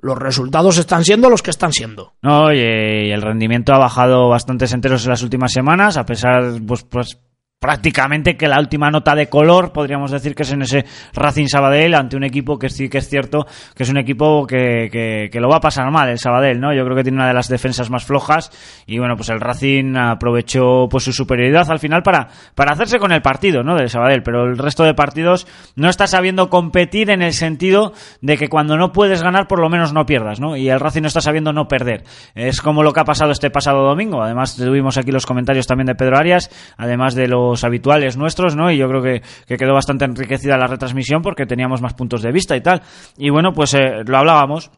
los 0.00 0.18
resultados 0.18 0.78
están 0.78 1.04
siendo 1.04 1.28
los 1.28 1.42
que 1.42 1.50
están 1.50 1.72
siendo. 1.72 2.14
No, 2.22 2.52
y 2.52 2.58
el 2.58 3.22
rendimiento 3.22 3.72
ha 3.74 3.78
bajado 3.78 4.28
bastantes 4.28 4.72
enteros 4.72 5.04
en 5.04 5.10
las 5.10 5.22
últimas 5.22 5.52
semanas, 5.52 5.96
a 5.96 6.04
pesar, 6.04 6.60
pues, 6.66 6.84
pues 6.84 7.18
prácticamente 7.58 8.36
que 8.36 8.46
la 8.46 8.60
última 8.60 8.90
nota 8.90 9.16
de 9.16 9.28
color, 9.28 9.72
podríamos 9.72 10.12
decir 10.12 10.34
que 10.34 10.44
es 10.44 10.52
en 10.52 10.62
ese 10.62 10.84
Racing 11.12 11.46
Sabadell, 11.46 11.94
ante 11.94 12.16
un 12.16 12.22
equipo 12.22 12.56
que 12.56 12.68
sí 12.68 12.88
que 12.88 12.98
es 12.98 13.08
cierto 13.08 13.46
que 13.74 13.82
es 13.82 13.90
un 13.90 13.98
equipo 13.98 14.46
que, 14.46 14.88
que, 15.32 15.40
lo 15.40 15.48
va 15.48 15.56
a 15.56 15.60
pasar 15.60 15.90
mal, 15.90 16.08
el 16.08 16.18
Sabadell, 16.18 16.60
¿no? 16.60 16.72
Yo 16.72 16.84
creo 16.84 16.96
que 16.96 17.02
tiene 17.02 17.18
una 17.18 17.26
de 17.26 17.34
las 17.34 17.48
defensas 17.48 17.90
más 17.90 18.04
flojas 18.04 18.50
y 18.86 18.98
bueno, 18.98 19.16
pues 19.16 19.28
el 19.30 19.40
Racing 19.40 19.96
aprovechó 19.96 20.88
pues 20.88 21.04
su 21.04 21.12
superioridad 21.12 21.68
al 21.70 21.80
final 21.80 22.02
para, 22.02 22.28
para 22.54 22.72
hacerse 22.72 22.98
con 22.98 23.10
el 23.10 23.22
partido, 23.22 23.64
¿no? 23.64 23.74
Del 23.74 23.90
Sabadell, 23.90 24.22
pero 24.22 24.44
el 24.44 24.56
resto 24.56 24.84
de 24.84 24.94
partidos 24.94 25.46
no 25.74 25.88
está 25.88 26.06
sabiendo 26.06 26.50
competir 26.50 27.10
en 27.10 27.22
el 27.22 27.32
sentido 27.32 27.92
de 28.20 28.36
que 28.36 28.48
cuando 28.48 28.76
no 28.76 28.92
puedes 28.92 29.22
ganar, 29.22 29.48
por 29.48 29.60
lo 29.60 29.68
menos 29.68 29.92
no 29.92 30.06
pierdas, 30.06 30.38
¿no? 30.38 30.56
Y 30.56 30.68
el 30.68 30.78
Racing 30.78 31.02
no 31.02 31.08
está 31.08 31.20
sabiendo 31.20 31.52
no 31.52 31.66
perder. 31.66 32.04
Es 32.36 32.60
como 32.60 32.84
lo 32.84 32.92
que 32.92 33.00
ha 33.00 33.04
pasado 33.04 33.32
este 33.32 33.50
pasado 33.50 33.82
domingo. 33.82 34.22
Además, 34.22 34.56
tuvimos 34.56 34.96
aquí 34.96 35.10
los 35.10 35.26
comentarios 35.26 35.66
también 35.66 35.86
de 35.86 35.94
Pedro 35.96 36.18
Arias, 36.18 36.50
además 36.76 37.14
de 37.14 37.26
los 37.26 37.47
habituales 37.64 38.16
nuestros, 38.16 38.56
¿no? 38.56 38.70
Y 38.70 38.78
yo 38.78 38.88
creo 38.88 39.02
que, 39.02 39.22
que 39.46 39.56
quedó 39.56 39.74
bastante 39.74 40.04
enriquecida 40.04 40.56
la 40.56 40.66
retransmisión 40.66 41.22
porque 41.22 41.46
teníamos 41.46 41.82
más 41.82 41.94
puntos 41.94 42.22
de 42.22 42.32
vista 42.32 42.56
y 42.56 42.60
tal. 42.60 42.82
Y 43.16 43.30
bueno, 43.30 43.52
pues 43.52 43.74
eh, 43.74 44.02
lo 44.06 44.18
hablábamos. 44.18 44.70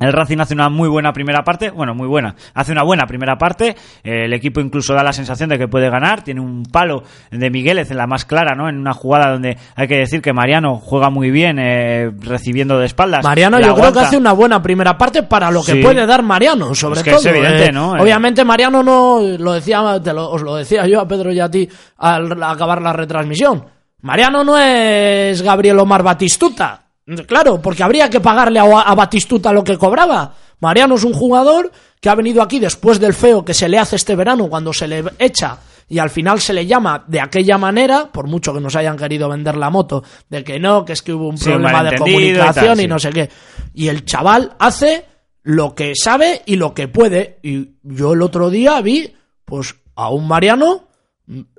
El 0.00 0.12
Racing 0.12 0.38
hace 0.40 0.54
una 0.54 0.68
muy 0.70 0.88
buena 0.88 1.12
primera 1.12 1.44
parte, 1.44 1.70
bueno, 1.70 1.94
muy 1.94 2.08
buena, 2.08 2.34
hace 2.54 2.72
una 2.72 2.82
buena 2.82 3.06
primera 3.06 3.36
parte, 3.36 3.76
el 4.02 4.32
equipo 4.32 4.60
incluso 4.60 4.94
da 4.94 5.04
la 5.04 5.12
sensación 5.12 5.50
de 5.50 5.58
que 5.58 5.68
puede 5.68 5.90
ganar, 5.90 6.24
tiene 6.24 6.40
un 6.40 6.64
palo 6.64 7.02
de 7.30 7.50
Migueles 7.50 7.90
en 7.90 7.98
la 7.98 8.06
más 8.06 8.24
clara, 8.24 8.54
¿no? 8.56 8.68
En 8.68 8.78
una 8.78 8.94
jugada 8.94 9.30
donde 9.30 9.58
hay 9.76 9.86
que 9.86 9.98
decir 9.98 10.22
que 10.22 10.32
Mariano 10.32 10.76
juega 10.76 11.10
muy 11.10 11.30
bien 11.30 11.58
eh, 11.60 12.10
recibiendo 12.20 12.78
de 12.78 12.86
espaldas. 12.86 13.22
Mariano 13.22 13.60
yo 13.60 13.74
creo 13.74 13.92
que 13.92 14.00
hace 14.00 14.16
una 14.16 14.32
buena 14.32 14.62
primera 14.62 14.96
parte 14.96 15.22
para 15.22 15.50
lo 15.50 15.62
que 15.62 15.72
Sí. 15.72 15.82
puede 15.82 16.06
dar 16.06 16.22
Mariano, 16.22 16.74
sobre 16.74 17.00
Es 17.00 17.04
que 17.04 17.10
todo. 17.10 17.20
es 17.20 17.26
evidente, 17.26 17.66
eh, 17.66 17.72
¿no? 17.72 17.96
Eh. 17.96 18.00
Obviamente 18.00 18.44
Mariano 18.44 18.82
no, 18.82 19.20
lo 19.38 19.52
decía, 19.52 19.82
te 20.02 20.12
lo- 20.14 20.30
os 20.30 20.40
lo 20.42 20.56
decía 20.56 20.86
yo 20.86 21.00
a 21.00 21.06
Pedro 21.06 21.30
y 21.32 21.40
a 21.40 21.50
ti 21.50 21.68
al 21.98 22.42
acabar 22.42 22.80
la 22.80 22.94
retransmisión. 22.94 23.64
Mariano 24.02 24.42
no 24.44 24.56
es 24.58 25.42
Gabriel 25.42 25.78
Omar 25.78 26.02
Batistuta. 26.02 26.84
Claro, 27.26 27.60
porque 27.60 27.82
habría 27.82 28.08
que 28.08 28.20
pagarle 28.20 28.60
a, 28.60 28.64
a 28.64 28.94
Batistuta 28.94 29.52
lo 29.52 29.64
que 29.64 29.78
cobraba. 29.78 30.34
Mariano 30.60 30.94
es 30.94 31.04
un 31.04 31.12
jugador 31.12 31.72
que 32.00 32.08
ha 32.08 32.14
venido 32.14 32.42
aquí 32.42 32.58
después 32.58 33.00
del 33.00 33.14
feo 33.14 33.44
que 33.44 33.54
se 33.54 33.68
le 33.68 33.78
hace 33.78 33.96
este 33.96 34.14
verano 34.14 34.48
cuando 34.48 34.72
se 34.72 34.86
le 34.86 35.04
echa 35.18 35.58
y 35.90 35.98
al 35.98 36.08
final 36.08 36.40
se 36.40 36.52
le 36.52 36.66
llama 36.66 37.04
de 37.08 37.20
aquella 37.20 37.58
manera, 37.58 38.10
por 38.12 38.28
mucho 38.28 38.54
que 38.54 38.60
nos 38.60 38.76
hayan 38.76 38.96
querido 38.96 39.28
vender 39.28 39.56
la 39.56 39.70
moto, 39.70 40.04
de 40.28 40.44
que 40.44 40.60
no, 40.60 40.84
que 40.84 40.92
es 40.92 41.02
que 41.02 41.12
hubo 41.12 41.28
un 41.28 41.36
Sí, 41.36 41.46
problema 41.50 41.82
de 41.82 41.96
y 41.96 41.98
comunicación 41.98 42.80
y 42.80 42.86
no 42.86 42.98
sé 43.00 43.10
qué. 43.10 43.28
Y 43.74 43.88
el 43.88 44.04
chaval 44.04 44.52
hace 44.60 45.04
lo 45.42 45.74
que 45.74 45.94
sabe 45.96 46.42
y 46.46 46.54
lo 46.54 46.74
que 46.74 46.86
puede. 46.86 47.40
Y 47.42 47.70
yo 47.82 48.12
el 48.12 48.22
otro 48.22 48.50
día 48.50 48.80
vi, 48.80 49.12
pues, 49.44 49.74
a 49.96 50.10
un 50.10 50.28
Mariano 50.28 50.89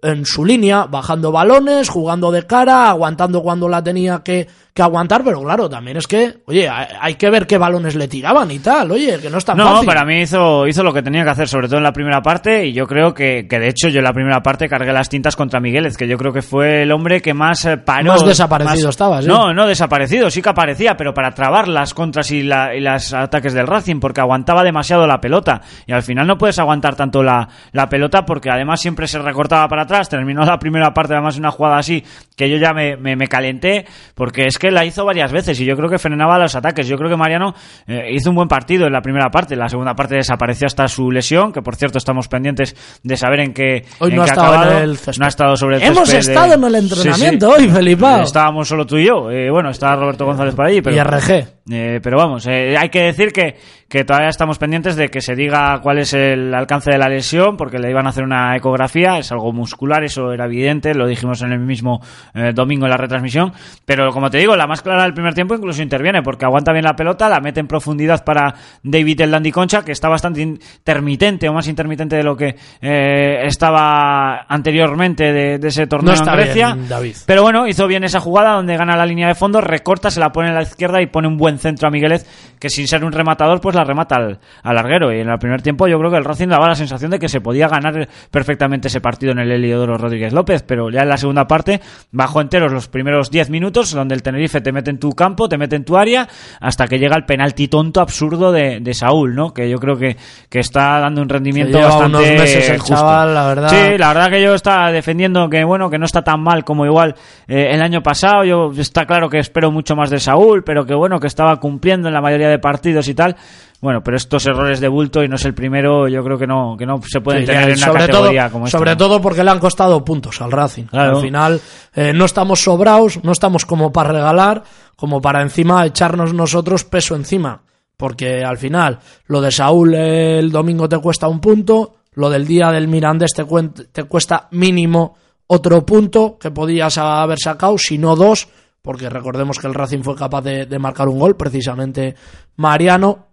en 0.01 0.25
su 0.25 0.43
línea, 0.43 0.85
bajando 0.85 1.31
balones, 1.31 1.87
jugando 1.89 2.31
de 2.31 2.45
cara, 2.45 2.89
aguantando 2.89 3.41
cuando 3.41 3.69
la 3.69 3.81
tenía 3.81 4.21
que, 4.23 4.47
que 4.73 4.81
aguantar, 4.81 5.23
pero 5.23 5.41
claro, 5.41 5.69
también 5.69 5.95
es 5.97 6.07
que, 6.07 6.39
oye, 6.45 6.67
hay, 6.69 7.15
que 7.15 7.29
ver 7.29 7.47
qué 7.47 7.57
balones 7.57 7.95
le 7.95 8.07
tiraban 8.09 8.51
y 8.51 8.59
tal, 8.59 8.91
oye, 8.91 9.17
que 9.19 9.29
no 9.29 9.37
es 9.37 9.45
tan 9.45 9.55
No, 9.57 9.69
fácil. 9.69 9.85
para 9.87 10.03
mí 10.03 10.21
hizo, 10.21 10.67
hizo 10.67 10.83
lo 10.83 10.91
que 10.93 11.01
tenía 11.01 11.23
que 11.23 11.29
hacer, 11.29 11.47
sobre 11.47 11.67
todo 11.67 11.77
en 11.77 11.83
la 11.83 11.93
primera 11.93 12.21
parte, 12.21 12.65
y 12.67 12.73
yo 12.73 12.85
creo 12.85 13.13
que, 13.13 13.47
que 13.49 13.59
de 13.59 13.69
hecho 13.69 13.87
yo 13.87 13.99
en 13.99 14.05
la 14.05 14.13
primera 14.13 14.41
parte 14.43 14.67
cargué 14.67 14.91
las 14.91 15.07
tintas 15.07 15.35
contra 15.37 15.61
Migueles, 15.61 15.95
que 15.95 16.07
yo 16.07 16.17
creo 16.17 16.33
que 16.33 16.41
fue 16.41 16.83
el 16.83 16.91
hombre 16.91 17.21
que 17.21 17.33
más 17.33 17.63
eh, 17.65 17.77
paró. 17.77 18.11
Más 18.11 18.25
desaparecido 18.25 18.89
estaba, 18.89 19.21
sí. 19.21 19.27
No, 19.27 19.53
no 19.53 19.67
desaparecido, 19.67 20.29
sí 20.29 20.41
que 20.41 20.49
aparecía, 20.49 20.97
pero 20.97 21.13
para 21.13 21.31
trabar 21.31 21.69
las 21.69 21.93
contras 21.93 22.31
y, 22.31 22.43
la, 22.43 22.75
y 22.75 22.81
las 22.81 23.13
ataques 23.13 23.53
del 23.53 23.67
Racing, 23.67 23.99
porque 24.01 24.19
aguantaba 24.19 24.63
demasiado 24.63 25.07
la 25.07 25.21
pelota, 25.21 25.61
y 25.85 25.93
al 25.93 26.03
final 26.03 26.27
no 26.27 26.37
puedes 26.37 26.59
aguantar 26.59 26.95
tanto 26.95 27.23
la, 27.23 27.47
la 27.71 27.87
pelota, 27.87 28.25
porque 28.25 28.49
además 28.49 28.81
siempre 28.81 29.07
se 29.07 29.19
recortaba 29.19 29.60
para 29.67 29.83
atrás, 29.83 30.09
terminó 30.09 30.43
la 30.43 30.57
primera 30.59 30.93
parte 30.93 31.13
además 31.13 31.37
una 31.37 31.51
jugada 31.51 31.77
así, 31.77 32.03
que 32.35 32.49
yo 32.49 32.57
ya 32.57 32.73
me, 32.73 32.95
me, 32.97 33.15
me 33.15 33.27
calenté, 33.27 33.85
porque 34.15 34.45
es 34.47 34.57
que 34.57 34.71
la 34.71 34.85
hizo 34.85 35.05
varias 35.05 35.31
veces, 35.31 35.59
y 35.59 35.65
yo 35.65 35.75
creo 35.75 35.89
que 35.89 35.97
frenaba 35.97 36.37
los 36.39 36.55
ataques, 36.55 36.87
yo 36.87 36.97
creo 36.97 37.09
que 37.09 37.17
Mariano 37.17 37.53
eh, 37.87 38.11
hizo 38.11 38.29
un 38.29 38.35
buen 38.35 38.47
partido 38.47 38.87
en 38.87 38.93
la 38.93 39.01
primera 39.01 39.29
parte, 39.29 39.53
en 39.53 39.59
la 39.59 39.69
segunda 39.69 39.93
parte 39.95 40.15
desapareció 40.15 40.67
hasta 40.67 40.87
su 40.87 41.11
lesión, 41.11 41.51
que 41.53 41.61
por 41.61 41.75
cierto 41.75 41.97
estamos 41.97 42.27
pendientes 42.27 42.75
de 43.03 43.17
saber 43.17 43.41
en 43.41 43.53
qué, 43.53 43.85
Hoy 43.99 44.11
en 44.11 44.15
no 44.17 44.21
ha 44.23 44.25
qué 44.25 44.31
estado 44.31 44.47
acabado. 44.53 44.77
en 44.77 44.83
el 44.83 44.97
césped. 44.97 45.19
no 45.19 45.25
ha 45.25 45.29
estado 45.29 45.55
sobre 45.55 45.75
el 45.77 45.83
Hemos 45.83 46.09
de- 46.11 46.17
estado 46.19 46.53
en 46.53 46.63
el 46.63 46.81
Sí, 46.81 46.87
sí. 46.89 46.93
entrenamiento 47.07 47.49
hoy, 47.49 47.69
Felipao. 47.69 48.21
Estábamos 48.23 48.67
solo 48.67 48.85
tú 48.85 48.97
y 48.97 49.05
yo. 49.07 49.29
Eh, 49.31 49.49
bueno, 49.51 49.69
está 49.69 49.95
Roberto 49.95 50.25
González 50.25 50.55
por 50.55 50.65
allí, 50.65 50.81
pero. 50.81 50.95
Y 50.95 50.99
RG. 50.99 51.45
Eh, 51.71 51.99
pero 52.01 52.17
vamos, 52.17 52.45
eh, 52.47 52.75
hay 52.77 52.89
que 52.89 53.01
decir 53.03 53.31
que, 53.31 53.55
que 53.91 54.05
todavía 54.05 54.29
estamos 54.29 54.57
pendientes 54.57 54.95
de 54.95 55.09
que 55.09 55.19
se 55.19 55.35
diga 55.35 55.77
cuál 55.81 55.97
es 55.97 56.13
el 56.13 56.53
alcance 56.53 56.89
de 56.91 56.97
la 56.97 57.09
lesión, 57.09 57.57
porque 57.57 57.77
le 57.77 57.89
iban 57.89 58.07
a 58.07 58.11
hacer 58.11 58.23
una 58.23 58.55
ecografía, 58.55 59.17
es 59.17 59.33
algo 59.33 59.51
muscular, 59.51 60.01
eso 60.05 60.31
era 60.31 60.45
evidente, 60.45 60.93
lo 60.95 61.05
dijimos 61.05 61.41
en 61.41 61.51
el 61.51 61.59
mismo 61.59 61.99
eh, 62.33 62.53
domingo 62.55 62.85
en 62.85 62.91
la 62.91 62.95
retransmisión. 62.95 63.51
Pero 63.83 64.11
como 64.11 64.29
te 64.29 64.37
digo, 64.37 64.55
la 64.55 64.65
más 64.65 64.81
clara 64.81 65.03
del 65.03 65.13
primer 65.13 65.33
tiempo 65.33 65.55
incluso 65.55 65.83
interviene, 65.83 66.21
porque 66.21 66.45
aguanta 66.45 66.71
bien 66.71 66.85
la 66.85 66.95
pelota, 66.95 67.27
la 67.27 67.41
mete 67.41 67.59
en 67.59 67.67
profundidad 67.67 68.23
para 68.23 68.55
David 68.81 69.19
el 69.19 69.31
Dandy 69.31 69.51
Concha, 69.51 69.83
que 69.83 69.91
está 69.91 70.07
bastante 70.07 70.41
intermitente 70.41 71.49
o 71.49 71.53
más 71.53 71.67
intermitente 71.67 72.15
de 72.15 72.23
lo 72.23 72.37
que 72.37 72.55
eh, 72.81 73.41
estaba 73.43 74.45
anteriormente 74.47 75.33
de, 75.33 75.59
de 75.59 75.67
ese 75.67 75.85
torneo 75.87 76.13
No 76.13 76.13
está 76.13 76.31
en 76.31 76.39
Grecia. 76.39 76.73
bien, 76.75 76.87
David. 76.87 77.15
Pero 77.25 77.41
bueno, 77.41 77.67
hizo 77.67 77.87
bien 77.87 78.05
esa 78.05 78.21
jugada 78.21 78.53
donde 78.53 78.77
gana 78.77 78.95
la 78.95 79.05
línea 79.05 79.27
de 79.27 79.35
fondo, 79.35 79.59
recorta, 79.59 80.09
se 80.09 80.21
la 80.21 80.31
pone 80.31 80.47
en 80.47 80.55
la 80.55 80.61
izquierda 80.61 81.01
y 81.01 81.07
pone 81.07 81.27
un 81.27 81.35
buen 81.35 81.59
centro 81.59 81.89
a 81.89 81.91
Miguelez, 81.91 82.25
que 82.57 82.69
sin 82.69 82.87
ser 82.87 83.03
un 83.03 83.11
rematador, 83.11 83.59
pues 83.59 83.75
la 83.75 83.80
remata 83.83 84.15
al, 84.15 84.39
al 84.63 84.75
larguero. 84.75 85.13
Y 85.13 85.19
en 85.19 85.29
el 85.29 85.39
primer 85.39 85.61
tiempo 85.61 85.87
yo 85.87 85.97
creo 85.99 86.11
que 86.11 86.17
el 86.17 86.25
Racing 86.25 86.47
daba 86.47 86.67
la 86.67 86.75
sensación 86.75 87.11
de 87.11 87.19
que 87.19 87.29
se 87.29 87.41
podía 87.41 87.67
ganar 87.67 88.07
perfectamente 88.29 88.87
ese 88.87 89.01
partido 89.01 89.31
en 89.31 89.39
el 89.39 89.51
Heliodoro 89.51 89.97
Rodríguez 89.97 90.33
López, 90.33 90.63
pero 90.63 90.89
ya 90.89 91.01
en 91.01 91.09
la 91.09 91.17
segunda 91.17 91.47
parte 91.47 91.81
bajó 92.11 92.41
enteros 92.41 92.71
los 92.71 92.87
primeros 92.87 93.31
10 93.31 93.49
minutos, 93.49 93.91
donde 93.91 94.15
el 94.15 94.23
Tenerife 94.23 94.61
te 94.61 94.71
mete 94.71 94.89
en 94.89 94.99
tu 94.99 95.11
campo, 95.11 95.49
te 95.49 95.57
mete 95.57 95.75
en 95.75 95.85
tu 95.85 95.97
área, 95.97 96.27
hasta 96.59 96.87
que 96.87 96.99
llega 96.99 97.15
el 97.15 97.25
penalti 97.25 97.67
tonto 97.67 98.01
absurdo 98.01 98.51
de, 98.51 98.79
de 98.79 98.93
Saúl, 98.93 99.35
¿no? 99.35 99.53
Que 99.53 99.69
yo 99.69 99.77
creo 99.77 99.97
que, 99.97 100.17
que 100.49 100.59
está 100.59 100.99
dando 100.99 101.21
un 101.21 101.29
rendimiento 101.29 101.79
bastante 101.79 102.17
unos 102.17 102.21
meses 102.21 102.69
el 102.69 102.79
justo. 102.79 102.95
chaval, 102.95 103.33
la 103.33 103.47
verdad. 103.47 103.69
Sí, 103.69 103.97
la 103.97 104.07
verdad 104.09 104.29
que 104.29 104.41
yo 104.41 104.53
estaba 104.53 104.91
defendiendo 104.91 105.49
que 105.49 105.63
bueno, 105.63 105.89
que 105.89 105.97
no 105.97 106.05
está 106.05 106.23
tan 106.23 106.41
mal 106.41 106.63
como 106.63 106.85
igual 106.85 107.15
eh, 107.47 107.69
el 107.71 107.81
año 107.81 108.01
pasado. 108.01 108.43
Yo 108.43 108.71
está 108.77 109.05
claro 109.05 109.29
que 109.29 109.39
espero 109.39 109.71
mucho 109.71 109.95
más 109.95 110.09
de 110.09 110.19
Saúl, 110.19 110.63
pero 110.63 110.85
que 110.85 110.93
bueno, 110.93 111.19
que 111.19 111.27
estaba 111.27 111.55
cumpliendo 111.57 112.07
en 112.07 112.13
la 112.13 112.21
mayoría 112.21 112.49
de 112.49 112.59
partidos 112.59 113.07
y 113.07 113.15
tal. 113.15 113.35
Bueno, 113.81 114.03
pero 114.03 114.15
estos 114.15 114.45
errores 114.45 114.79
de 114.79 114.87
bulto 114.87 115.23
y 115.23 115.27
no 115.27 115.37
es 115.37 115.45
el 115.45 115.55
primero, 115.55 116.07
yo 116.07 116.23
creo 116.23 116.37
que 116.37 116.45
no 116.45 116.75
que 116.77 116.85
no 116.85 117.01
se 117.01 117.19
pueden 117.19 117.41
Sí, 117.41 117.47
tener 117.47 117.69
en 117.69 117.77
una 117.77 117.87
sobre 117.87 118.05
categoría 118.05 118.43
todo, 118.43 118.51
como 118.51 118.65
esta. 118.67 118.77
sobre 118.77 118.91
¿no? 118.91 118.97
todo 118.97 119.21
porque 119.21 119.43
le 119.43 119.49
han 119.49 119.59
costado 119.59 120.05
puntos 120.05 120.39
al 120.39 120.51
Racing. 120.51 120.83
Claro. 120.85 121.17
Al 121.17 121.23
final 121.23 121.61
eh, 121.95 122.13
no 122.13 122.25
estamos 122.25 122.63
sobrados, 122.63 123.23
no 123.23 123.31
estamos 123.31 123.65
como 123.65 123.91
para 123.91 124.11
regalar, 124.11 124.63
como 124.95 125.19
para 125.19 125.41
encima 125.41 125.83
echarnos 125.85 126.31
nosotros 126.33 126.83
peso 126.83 127.15
encima. 127.15 127.63
Porque 127.97 128.43
al 128.43 128.57
final 128.59 128.99
lo 129.25 129.41
de 129.41 129.51
Saúl 129.51 129.95
eh, 129.95 130.37
el 130.37 130.51
domingo 130.51 130.87
te 130.87 130.99
cuesta 130.99 131.27
un 131.27 131.39
punto, 131.39 131.95
lo 132.13 132.29
del 132.29 132.45
día 132.45 132.69
del 132.71 132.87
Mirandés 132.87 133.33
te, 133.33 133.43
te 133.91 134.03
cuesta 134.03 134.47
mínimo 134.51 135.15
otro 135.47 135.83
punto 135.85 136.37
que 136.39 136.51
podías 136.51 136.97
haber 136.99 137.39
sacado, 137.39 137.77
si 137.79 137.97
no 137.97 138.15
dos, 138.15 138.47
porque 138.81 139.09
recordemos 139.09 139.57
que 139.59 139.67
el 139.67 139.73
Racing 139.73 140.01
fue 140.03 140.15
capaz 140.15 140.41
de, 140.41 140.65
de 140.65 140.79
marcar 140.79 141.07
un 141.07 141.19
gol, 141.19 141.35
precisamente 141.35 142.15
Mariano, 142.55 143.30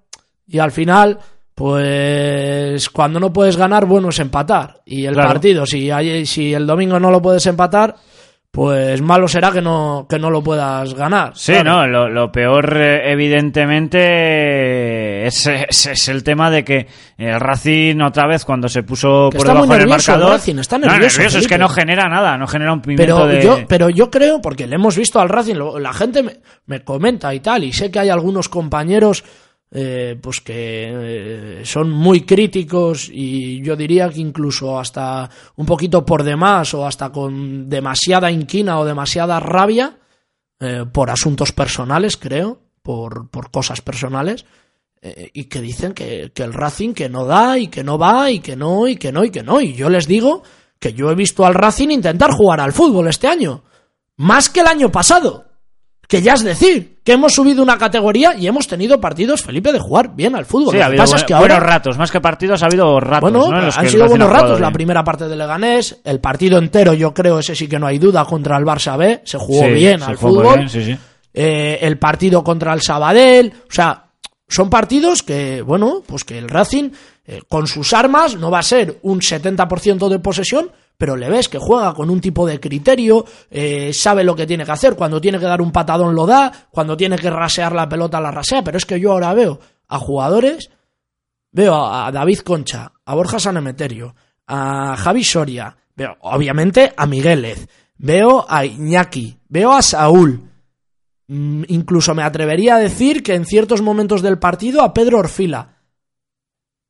y 0.48 0.58
al 0.58 0.72
final, 0.72 1.18
pues 1.54 2.88
cuando 2.90 3.20
no 3.20 3.32
puedes 3.32 3.56
ganar, 3.56 3.84
bueno 3.86 4.08
es 4.08 4.18
empatar. 4.18 4.80
Y 4.86 5.04
el 5.04 5.14
Claro. 5.14 5.28
partido, 5.28 5.66
si, 5.66 5.90
hay, 5.90 6.24
si 6.26 6.54
el 6.54 6.66
domingo 6.66 6.98
no 6.98 7.10
lo 7.10 7.20
puedes 7.22 7.44
empatar, 7.46 7.94
pues 8.50 9.00
malo 9.02 9.28
será 9.28 9.52
que 9.52 9.60
no, 9.60 10.06
que 10.08 10.18
no 10.18 10.30
lo 10.30 10.42
puedas 10.42 10.94
ganar. 10.94 11.32
Sí, 11.36 11.52
Claro. 11.52 11.70
no, 11.70 11.86
lo, 11.86 12.08
lo 12.08 12.32
peor 12.32 12.76
eh, 12.76 13.12
evidentemente 13.98 15.26
es, 15.26 15.46
es- 15.46 15.86
es 15.86 16.08
el 16.08 16.22
tema 16.24 16.50
de 16.50 16.64
que 16.64 16.86
el 17.18 17.38
Racing 17.38 18.00
otra 18.00 18.26
vez 18.26 18.44
cuando 18.44 18.68
se 18.68 18.82
puso 18.82 19.28
Que 19.30 19.38
por 19.38 19.46
debajo 19.48 19.64
en 19.66 19.72
el 19.72 19.78
nervioso 19.80 20.12
el 20.12 20.18
marcador, 20.18 20.38
Racing, 20.38 20.58
está 20.58 20.78
No, 20.78 20.86
nervioso, 20.88 21.22
es 21.22 21.46
que 21.46 21.58
no 21.58 21.68
genera 21.68 22.08
nada, 22.08 22.36
no 22.38 22.46
genera 22.46 22.72
un 22.72 22.80
pimiento 22.80 23.02
Pero 23.16 23.26
de 23.26 23.42
yo, 23.42 23.58
pero 23.68 23.90
yo 23.90 24.10
creo, 24.10 24.40
porque 24.40 24.66
le 24.66 24.76
hemos 24.76 24.96
visto 24.96 25.20
al 25.20 25.28
Racing, 25.28 25.54
lo- 25.56 25.78
la 25.78 25.92
gente 25.92 26.22
me, 26.22 26.36
me 26.66 26.82
comenta 26.82 27.32
y 27.34 27.40
tal, 27.40 27.64
y 27.64 27.72
sé 27.72 27.90
que 27.90 27.98
hay 27.98 28.08
algunos 28.08 28.48
compañeros 28.48 29.24
eh, 29.70 30.18
pues 30.20 30.40
que 30.40 31.60
eh, 31.60 31.62
son 31.64 31.90
muy 31.90 32.22
críticos 32.22 33.10
y 33.12 33.62
yo 33.62 33.76
diría 33.76 34.08
que 34.08 34.20
incluso 34.20 34.78
hasta 34.78 35.28
un 35.56 35.66
poquito 35.66 36.06
por 36.06 36.22
demás 36.22 36.72
o 36.72 36.86
hasta 36.86 37.12
con 37.12 37.68
demasiada 37.68 38.30
inquina 38.30 38.78
o 38.78 38.86
demasiada 38.86 39.38
rabia 39.40 39.98
eh, 40.58 40.84
por 40.90 41.10
asuntos 41.10 41.52
personales, 41.52 42.16
creo, 42.16 42.62
por, 42.82 43.28
por 43.28 43.50
cosas 43.50 43.80
personales, 43.80 44.46
y 45.32 45.44
que 45.44 45.60
dicen 45.60 45.92
que, 45.92 46.32
que 46.34 46.42
el 46.42 46.52
Racing 46.52 46.92
que 46.92 47.08
no 47.08 47.24
da 47.24 47.56
y 47.56 47.68
que 47.68 47.84
no 47.84 47.98
va 47.98 48.32
y 48.32 48.40
que 48.40 48.56
no 48.56 48.88
y 48.88 48.96
que 48.96 49.12
no 49.12 49.22
y 49.22 49.30
que 49.30 49.44
no. 49.44 49.60
Y 49.60 49.74
yo 49.74 49.88
les 49.88 50.08
digo 50.08 50.42
que 50.80 50.92
yo 50.92 51.08
he 51.12 51.14
visto 51.14 51.46
al 51.46 51.54
Racing 51.54 51.90
intentar 51.90 52.32
jugar 52.32 52.60
al 52.60 52.72
fútbol 52.72 53.06
este 53.06 53.28
año, 53.28 53.62
más 54.16 54.48
que 54.48 54.58
el 54.58 54.66
año 54.66 54.90
pasado. 54.90 55.46
Que 56.08 56.20
ya 56.20 56.34
es 56.34 56.42
decir, 56.42 56.97
que 57.08 57.14
hemos 57.14 57.32
subido 57.32 57.62
una 57.62 57.78
categoría 57.78 58.34
y 58.34 58.46
hemos 58.46 58.66
tenido 58.68 59.00
partidos, 59.00 59.40
Felipe, 59.40 59.72
de 59.72 59.78
jugar 59.78 60.14
bien 60.14 60.36
al 60.36 60.44
fútbol. 60.44 60.72
Sí, 60.72 60.76
Lo 60.76 60.82
ha 60.82 60.86
habido 60.88 61.02
pasa 61.02 61.12
buen- 61.14 61.20
es 61.20 61.24
que 61.24 61.32
ahora, 61.32 61.54
buenos 61.54 61.66
ratos, 61.70 61.96
más 61.96 62.10
que 62.10 62.20
partidos 62.20 62.62
ha 62.62 62.66
habido 62.66 63.00
ratos, 63.00 63.30
bueno, 63.32 63.50
¿no? 63.50 63.58
En 63.60 63.64
los 63.64 63.74
que 63.74 63.80
han 63.80 63.88
sido 63.88 64.08
buenos 64.08 64.28
ratos. 64.28 64.60
La 64.60 64.70
primera 64.70 65.02
parte 65.02 65.26
de 65.26 65.34
Leganés, 65.34 66.00
el 66.04 66.20
partido 66.20 66.58
entero, 66.58 66.92
yo 66.92 67.14
creo, 67.14 67.38
ese 67.38 67.54
sí 67.56 67.66
que 67.66 67.78
no 67.78 67.86
hay 67.86 67.98
duda, 67.98 68.26
contra 68.26 68.58
el 68.58 68.64
Barça 68.66 68.98
B, 68.98 69.22
se 69.24 69.38
jugó 69.38 69.62
Sí, 69.64 69.70
bien 69.70 70.00
se 70.00 70.04
al 70.04 70.16
jugó 70.16 70.40
fútbol. 70.42 70.56
bien, 70.58 70.68
sí, 70.68 70.84
sí. 70.84 70.98
Eh, 71.32 71.78
el 71.80 71.98
partido 71.98 72.44
contra 72.44 72.74
el 72.74 72.82
Sabadell, 72.82 73.54
o 73.70 73.72
sea, 73.72 74.04
son 74.46 74.68
partidos 74.68 75.22
que, 75.22 75.62
bueno, 75.62 76.02
pues 76.06 76.24
que 76.24 76.36
el 76.36 76.46
Racing, 76.50 76.90
eh, 77.26 77.40
con 77.48 77.66
sus 77.66 77.94
armas, 77.94 78.36
no 78.36 78.50
va 78.50 78.58
a 78.58 78.62
ser 78.62 78.98
un 79.00 79.22
70% 79.22 80.10
de 80.10 80.18
posesión, 80.18 80.70
pero 80.98 81.16
le 81.16 81.30
ves 81.30 81.48
que 81.48 81.58
juega 81.58 81.94
con 81.94 82.10
un 82.10 82.20
tipo 82.20 82.46
de 82.46 82.60
criterio, 82.60 83.24
eh, 83.50 83.92
sabe 83.94 84.24
lo 84.24 84.36
que 84.36 84.46
tiene 84.46 84.66
que 84.66 84.72
hacer, 84.72 84.96
cuando 84.96 85.20
tiene 85.20 85.38
que 85.38 85.46
dar 85.46 85.62
un 85.62 85.72
patadón 85.72 86.14
lo 86.14 86.26
da, 86.26 86.52
cuando 86.70 86.96
tiene 86.96 87.16
que 87.16 87.30
rasear 87.30 87.72
la 87.72 87.88
pelota 87.88 88.20
la 88.20 88.30
rasea, 88.30 88.62
pero 88.62 88.76
es 88.76 88.84
que 88.84 89.00
yo 89.00 89.12
ahora 89.12 89.32
veo 89.32 89.58
a 89.88 89.98
jugadores, 89.98 90.70
veo 91.52 91.74
a 91.74 92.12
David 92.12 92.40
Concha, 92.40 92.92
a 93.04 93.14
Borja 93.14 93.38
Sanemeterio, 93.38 94.14
a 94.46 94.94
Javi 94.96 95.24
Soria, 95.24 95.74
veo 95.96 96.16
obviamente 96.20 96.92
a 96.94 97.06
Miguelez, 97.06 97.68
veo 97.96 98.44
a 98.46 98.66
Iñaki, 98.66 99.38
veo 99.48 99.72
a 99.72 99.80
Saúl, 99.80 100.48
Mm, 101.28 101.64
incluso 101.68 102.14
me 102.14 102.22
atrevería 102.22 102.76
a 102.76 102.80
decir 102.80 103.22
que 103.22 103.34
en 103.34 103.44
ciertos 103.44 103.82
momentos 103.82 104.22
del 104.22 104.38
partido 104.38 104.82
a 104.82 104.94
Pedro 104.94 105.18
Orfila. 105.18 105.76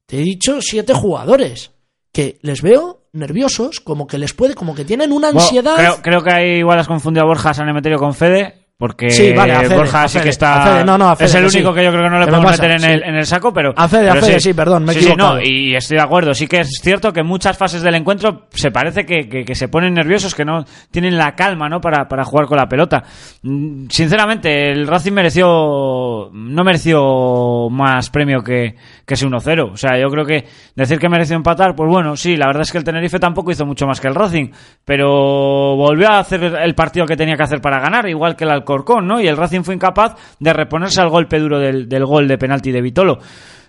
Te 0.07 0.21
he 0.21 0.23
dicho 0.23 0.63
siete 0.63 0.95
jugadores 0.95 1.73
que 2.13 2.39
les 2.43 2.63
veo 2.63 3.03
nerviosos, 3.13 3.81
como 3.81 4.07
que 4.07 4.19
les 4.19 4.33
puede, 4.35 4.55
como 4.55 4.75
que 4.75 4.85
tienen 4.85 5.13
una 5.13 5.29
Bueno, 5.29 5.41
ansiedad. 5.41 5.77
creo, 5.77 5.97
creo 6.03 6.23
que 6.23 6.33
ahí 6.35 6.51
igual 6.59 6.79
has 6.79 6.89
confundido 6.89 7.25
a 7.25 7.29
Borja 7.29 7.55
San 7.55 7.69
Emeterio 7.69 7.99
con 7.99 8.15
Fede. 8.15 8.55
Porque 8.81 9.11
Sí, 9.11 9.33
vale, 9.33 9.53
a 9.55 9.61
Fede, 9.63 9.75
Borja 9.77 10.07
sí 10.07 10.13
Fede, 10.19 10.23
que 10.23 10.31
está. 10.31 10.63
Fede, 10.63 10.85
no, 10.85 10.97
no, 10.97 11.13
es 11.19 11.35
el 11.35 11.47
único 11.47 11.71
sí. 11.71 11.75
que 11.75 11.85
yo 11.85 11.91
creo 11.91 12.05
que 12.05 12.11
no 12.11 12.19
le 12.21 12.27
¿Qué 12.27 12.31
me 12.31 12.37
podemos 12.39 12.51
pasa? 12.53 12.63
meter 12.63 12.71
en, 12.77 12.81
Sí. 12.81 12.87
el, 12.87 13.03
en 13.03 13.15
el 13.17 13.27
saco, 13.27 13.53
pero. 13.53 13.75
A 13.77 13.89
Fede, 13.89 14.09
a 14.09 14.13
pero 14.13 14.27
Fede, 14.27 14.39
sí, 14.39 14.55
perdón, 14.55 14.85
me 14.85 14.93
he 14.93 14.95
sí, 14.95 15.01
sí, 15.01 15.07
no, 15.09 15.13
equivocado. 15.37 15.41
y 15.43 15.75
estoy 15.75 15.97
de 15.97 16.03
acuerdo. 16.05 16.33
Sí 16.33 16.47
que 16.47 16.61
es 16.61 16.69
cierto 16.81 17.13
que 17.13 17.25
muchas 17.25 17.59
fases 17.59 17.83
del 17.83 17.97
encuentro 17.97 18.47
se 18.51 18.71
parece 18.71 19.05
que, 19.05 19.29
que- 19.29 19.45
que 19.45 19.55
se 19.57 19.67
ponen 19.67 19.95
nerviosos, 19.95 20.33
que 20.33 20.45
no 20.45 20.65
tienen 20.93 21.19
la 21.19 21.35
calma, 21.35 21.69
¿no? 21.69 21.81
Para, 21.81 22.07
para 22.07 22.23
jugar 22.25 22.47
con 22.47 22.57
la 22.57 22.69
pelota. 22.69 23.03
Mm, 23.43 23.87
Sinceramente, 23.91 24.71
el 24.71 24.87
Racing 24.87 25.11
mereció. 25.13 26.31
No 26.33 26.63
mereció 26.63 27.69
más 27.71 28.11
premio 28.11 28.45
que, 28.45 28.77
que 29.09 29.15
ese 29.15 29.27
1-0. 29.27 29.73
O 29.73 29.77
sea, 29.79 29.99
yo 29.99 30.11
creo 30.11 30.27
que 30.27 30.45
decir 30.77 30.99
que 30.99 31.09
mereció 31.09 31.35
empatar, 31.35 31.75
pues 31.75 31.91
bueno, 31.91 32.15
sí, 32.15 32.37
la 32.37 32.47
verdad 32.47 32.61
es 32.61 32.71
que 32.71 32.77
el 32.77 32.85
Tenerife 32.85 33.19
tampoco 33.19 33.51
hizo 33.51 33.65
mucho 33.65 33.87
más 33.87 34.03
que 34.03 34.09
el 34.09 34.15
Racing, 34.15 34.51
pero 34.85 35.09
volvió 35.77 36.11
a 36.11 36.19
hacer 36.19 36.45
el 36.45 36.75
partido 36.75 37.07
que 37.07 37.17
tenía 37.17 37.35
que 37.35 37.43
hacer 37.43 37.63
para 37.63 37.81
ganar, 37.81 38.07
igual 38.07 38.37
que 38.37 38.45
el 38.45 38.51
Alcorcón, 38.51 39.07
¿no? 39.07 39.19
Y 39.19 39.27
el 39.27 39.39
Racing 39.39 39.63
fue 39.63 39.75
incapaz 39.75 40.15
de 40.39 40.53
reponerse 40.53 41.01
al 41.01 41.09
golpe 41.09 41.39
duro 41.39 41.59
del, 41.59 41.89
del 41.89 42.05
gol 42.05 42.29
de 42.29 42.37
penalti 42.37 42.71
de 42.71 42.83
Vitolo. 42.83 43.19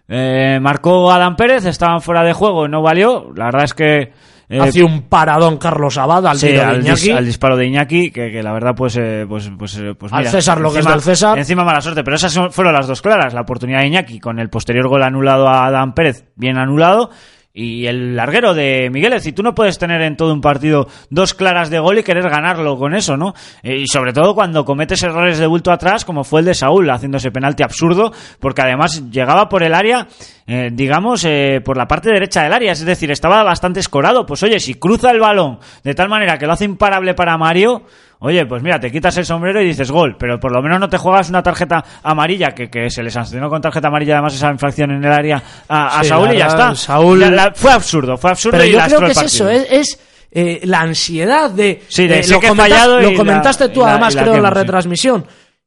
Eh, 0.10 0.60
marcó 0.60 1.10
Adán 1.10 1.38
Pérez, 1.38 1.65
estaban 1.65 2.02
fuera 2.02 2.21
de 2.23 2.34
juego, 2.34 2.67
no 2.67 2.82
valió. 2.82 3.32
La 3.34 3.45
verdad 3.45 3.63
es 3.63 3.73
que. 3.73 4.12
Eh, 4.49 4.59
Hace 4.59 4.83
un 4.83 5.03
paradón 5.03 5.57
Carlos 5.57 5.97
Abad 5.97 6.25
al 6.25 6.38
Sí, 6.39 6.47
tiro 6.47 6.59
de 6.59 6.65
al, 6.65 6.81
dis- 6.83 6.85
Iñaki. 6.88 7.12
al 7.12 7.25
disparo 7.25 7.55
de 7.55 7.67
Iñaki, 7.67 8.12
que, 8.12 8.31
que 8.31 8.41
la 8.43 8.51
verdad, 8.51 8.73
pues, 8.75 8.97
eh, 8.97 9.25
pues, 9.29 9.51
pues, 9.57 9.77
eh, 9.77 9.93
pues 9.97 10.12
Al 10.12 10.25
César 10.27 10.59
lo 10.59 10.69
que 10.71 10.79
es 10.79 10.85
encima- 10.85 10.91
del 10.95 11.01
César. 11.03 11.38
Encima 11.38 11.63
mala 11.63 11.81
suerte, 11.81 12.03
pero 12.03 12.15
esas 12.15 12.38
fueron 12.51 12.73
las 12.73 12.88
dos 12.88 13.01
claras. 13.01 13.33
La 13.33 13.41
oportunidad 13.41 13.79
de 13.81 13.88
Iñaki 13.88 14.19
con 14.19 14.39
el 14.39 14.49
posterior 14.49 14.88
gol 14.88 15.03
anulado 15.03 15.47
a 15.47 15.67
Adán 15.67 15.93
Pérez, 15.93 16.25
bien 16.35 16.57
anulado. 16.57 17.12
Y 17.51 17.88
el 17.88 18.15
larguero 18.15 18.53
de 18.53 18.89
Migueles, 18.91 19.25
y 19.25 19.33
tú 19.33 19.41
no 19.41 19.55
puedes 19.55 19.79
tener 19.79 20.01
en 20.03 20.15
todo 20.15 20.31
un 20.31 20.39
partido 20.39 20.88
dos 21.09 21.33
claras 21.33 21.71
de 21.71 21.79
gol 21.79 21.97
y 21.97 22.03
querer 22.03 22.29
ganarlo 22.29 22.77
con 22.77 22.93
eso, 22.93 23.17
¿no? 23.17 23.33
Eh, 23.63 23.77
Y 23.79 23.88
sobre 23.88 24.13
todo 24.13 24.35
cuando 24.35 24.63
cometes 24.63 25.01
errores 25.01 25.39
de 25.39 25.47
bulto 25.47 25.71
atrás, 25.71 26.05
como 26.05 26.23
fue 26.23 26.41
el 26.41 26.45
de 26.45 26.53
Saúl, 26.53 26.88
haciendo 26.91 27.17
ese 27.17 27.31
penalti 27.31 27.63
absurdo, 27.63 28.13
porque 28.39 28.62
además 28.62 29.09
llegaba 29.09 29.49
por 29.49 29.63
el 29.63 29.73
área, 29.73 30.07
eh, 30.45 30.69
digamos, 30.71 31.25
eh, 31.25 31.59
por 31.65 31.75
la 31.75 31.88
parte 31.88 32.12
derecha 32.12 32.43
del 32.43 32.53
área, 32.53 32.71
es 32.71 32.85
decir, 32.85 33.09
estaba 33.09 33.43
bastante 33.43 33.79
escorado. 33.79 34.27
Pues 34.27 34.43
oye, 34.43 34.59
si 34.59 34.75
cruza 34.75 35.09
el 35.09 35.19
balón 35.19 35.57
de 35.83 35.95
tal 35.95 36.07
manera 36.07 36.38
que 36.38 36.45
lo 36.45 36.53
hace 36.53 36.65
imparable 36.65 37.15
para 37.15 37.35
Mario, 37.38 37.83
Oye, 38.21 38.45
pues 38.45 38.62
mira, 38.62 38.79
te 38.79 38.91
quitas 38.91 39.15
el 39.17 39.25
sombrero 39.25 39.62
y 39.62 39.67
dices 39.67 39.89
gol, 39.91 40.17
pero 40.19 40.38
por 40.39 40.51
lo 40.51 40.62
menos 40.62 40.77
no 40.79 40.89
te 40.89 40.97
juegas 40.97 41.29
una 41.29 41.41
tarjeta 41.41 41.84
amarilla, 42.03 42.49
que, 42.49 42.69
que 42.69 42.89
se 42.89 43.01
le 43.01 43.10
sancionó 43.10 43.49
con 43.49 43.62
tarjeta 43.62 43.88
amarilla 43.88 44.15
además 44.15 44.36
esa 44.36 44.51
infracción 44.51 44.91
en 44.91 45.03
el 45.05 45.12
área 45.12 45.41
a, 45.69 45.99
a 45.99 46.03
Sí, 46.03 46.10
Saúl 46.10 46.27
la 46.27 46.34
y 46.34 46.38
ya 46.38 46.47
está. 46.47 46.75
Saúl- 46.75 47.19
la- 47.34 47.53
fue 47.55 47.71
absurdo, 47.71 48.17
fue 48.17 48.32
absurdo 48.32 48.58
Pero 48.58 48.69
y 48.69 48.73
yo 48.73 48.79
creo 48.86 48.99
que 48.99 49.12
es 49.12 49.21
eso, 49.21 49.49
es, 49.49 49.67
es, 49.71 49.99
eh, 50.32 50.60
la 50.65 50.82
ansiedad 50.82 51.49
de... 51.49 51.82
Sí, 51.88 52.08
de 52.08 52.19
eh, 52.19 52.27
lo, 52.27 52.41
comentas- 52.41 53.01
lo 53.01 53.13
comentaste 53.15 53.67
la- 53.67 53.73
tú 53.73 53.79
la- 53.82 53.91
además, 53.91 54.13
la 54.15 54.21
creo, 54.23 54.36
en 54.36 54.43
la 54.43 54.49
sí. 54.49 54.55
retransmisión. 54.55 55.25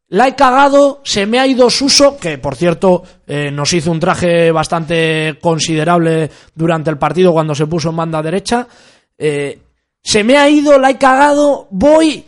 La 0.08 0.28
he 0.28 0.34
cagado, 0.36 1.00
se 1.04 1.24
me 1.24 1.38
ha 1.40 1.46
ido 1.46 1.70
Suso, 1.70 2.18
que 2.18 2.36
por 2.36 2.54
cierto 2.54 3.02
eh, 3.26 3.50
nos 3.50 3.72
hizo 3.72 3.90
un 3.90 3.98
traje 3.98 4.52
bastante 4.52 5.38
considerable 5.40 6.30
durante 6.54 6.90
el 6.90 6.98
partido 6.98 7.32
cuando 7.32 7.54
se 7.54 7.66
puso 7.66 7.88
en 7.88 7.96
banda 7.96 8.20
derecha. 8.22 8.68
Eh, 9.16 9.58
se 10.02 10.22
me 10.22 10.36
ha 10.36 10.50
ido, 10.50 10.78
la 10.78 10.90
he 10.90 10.98
cagado, 10.98 11.66
voy, 11.70 12.26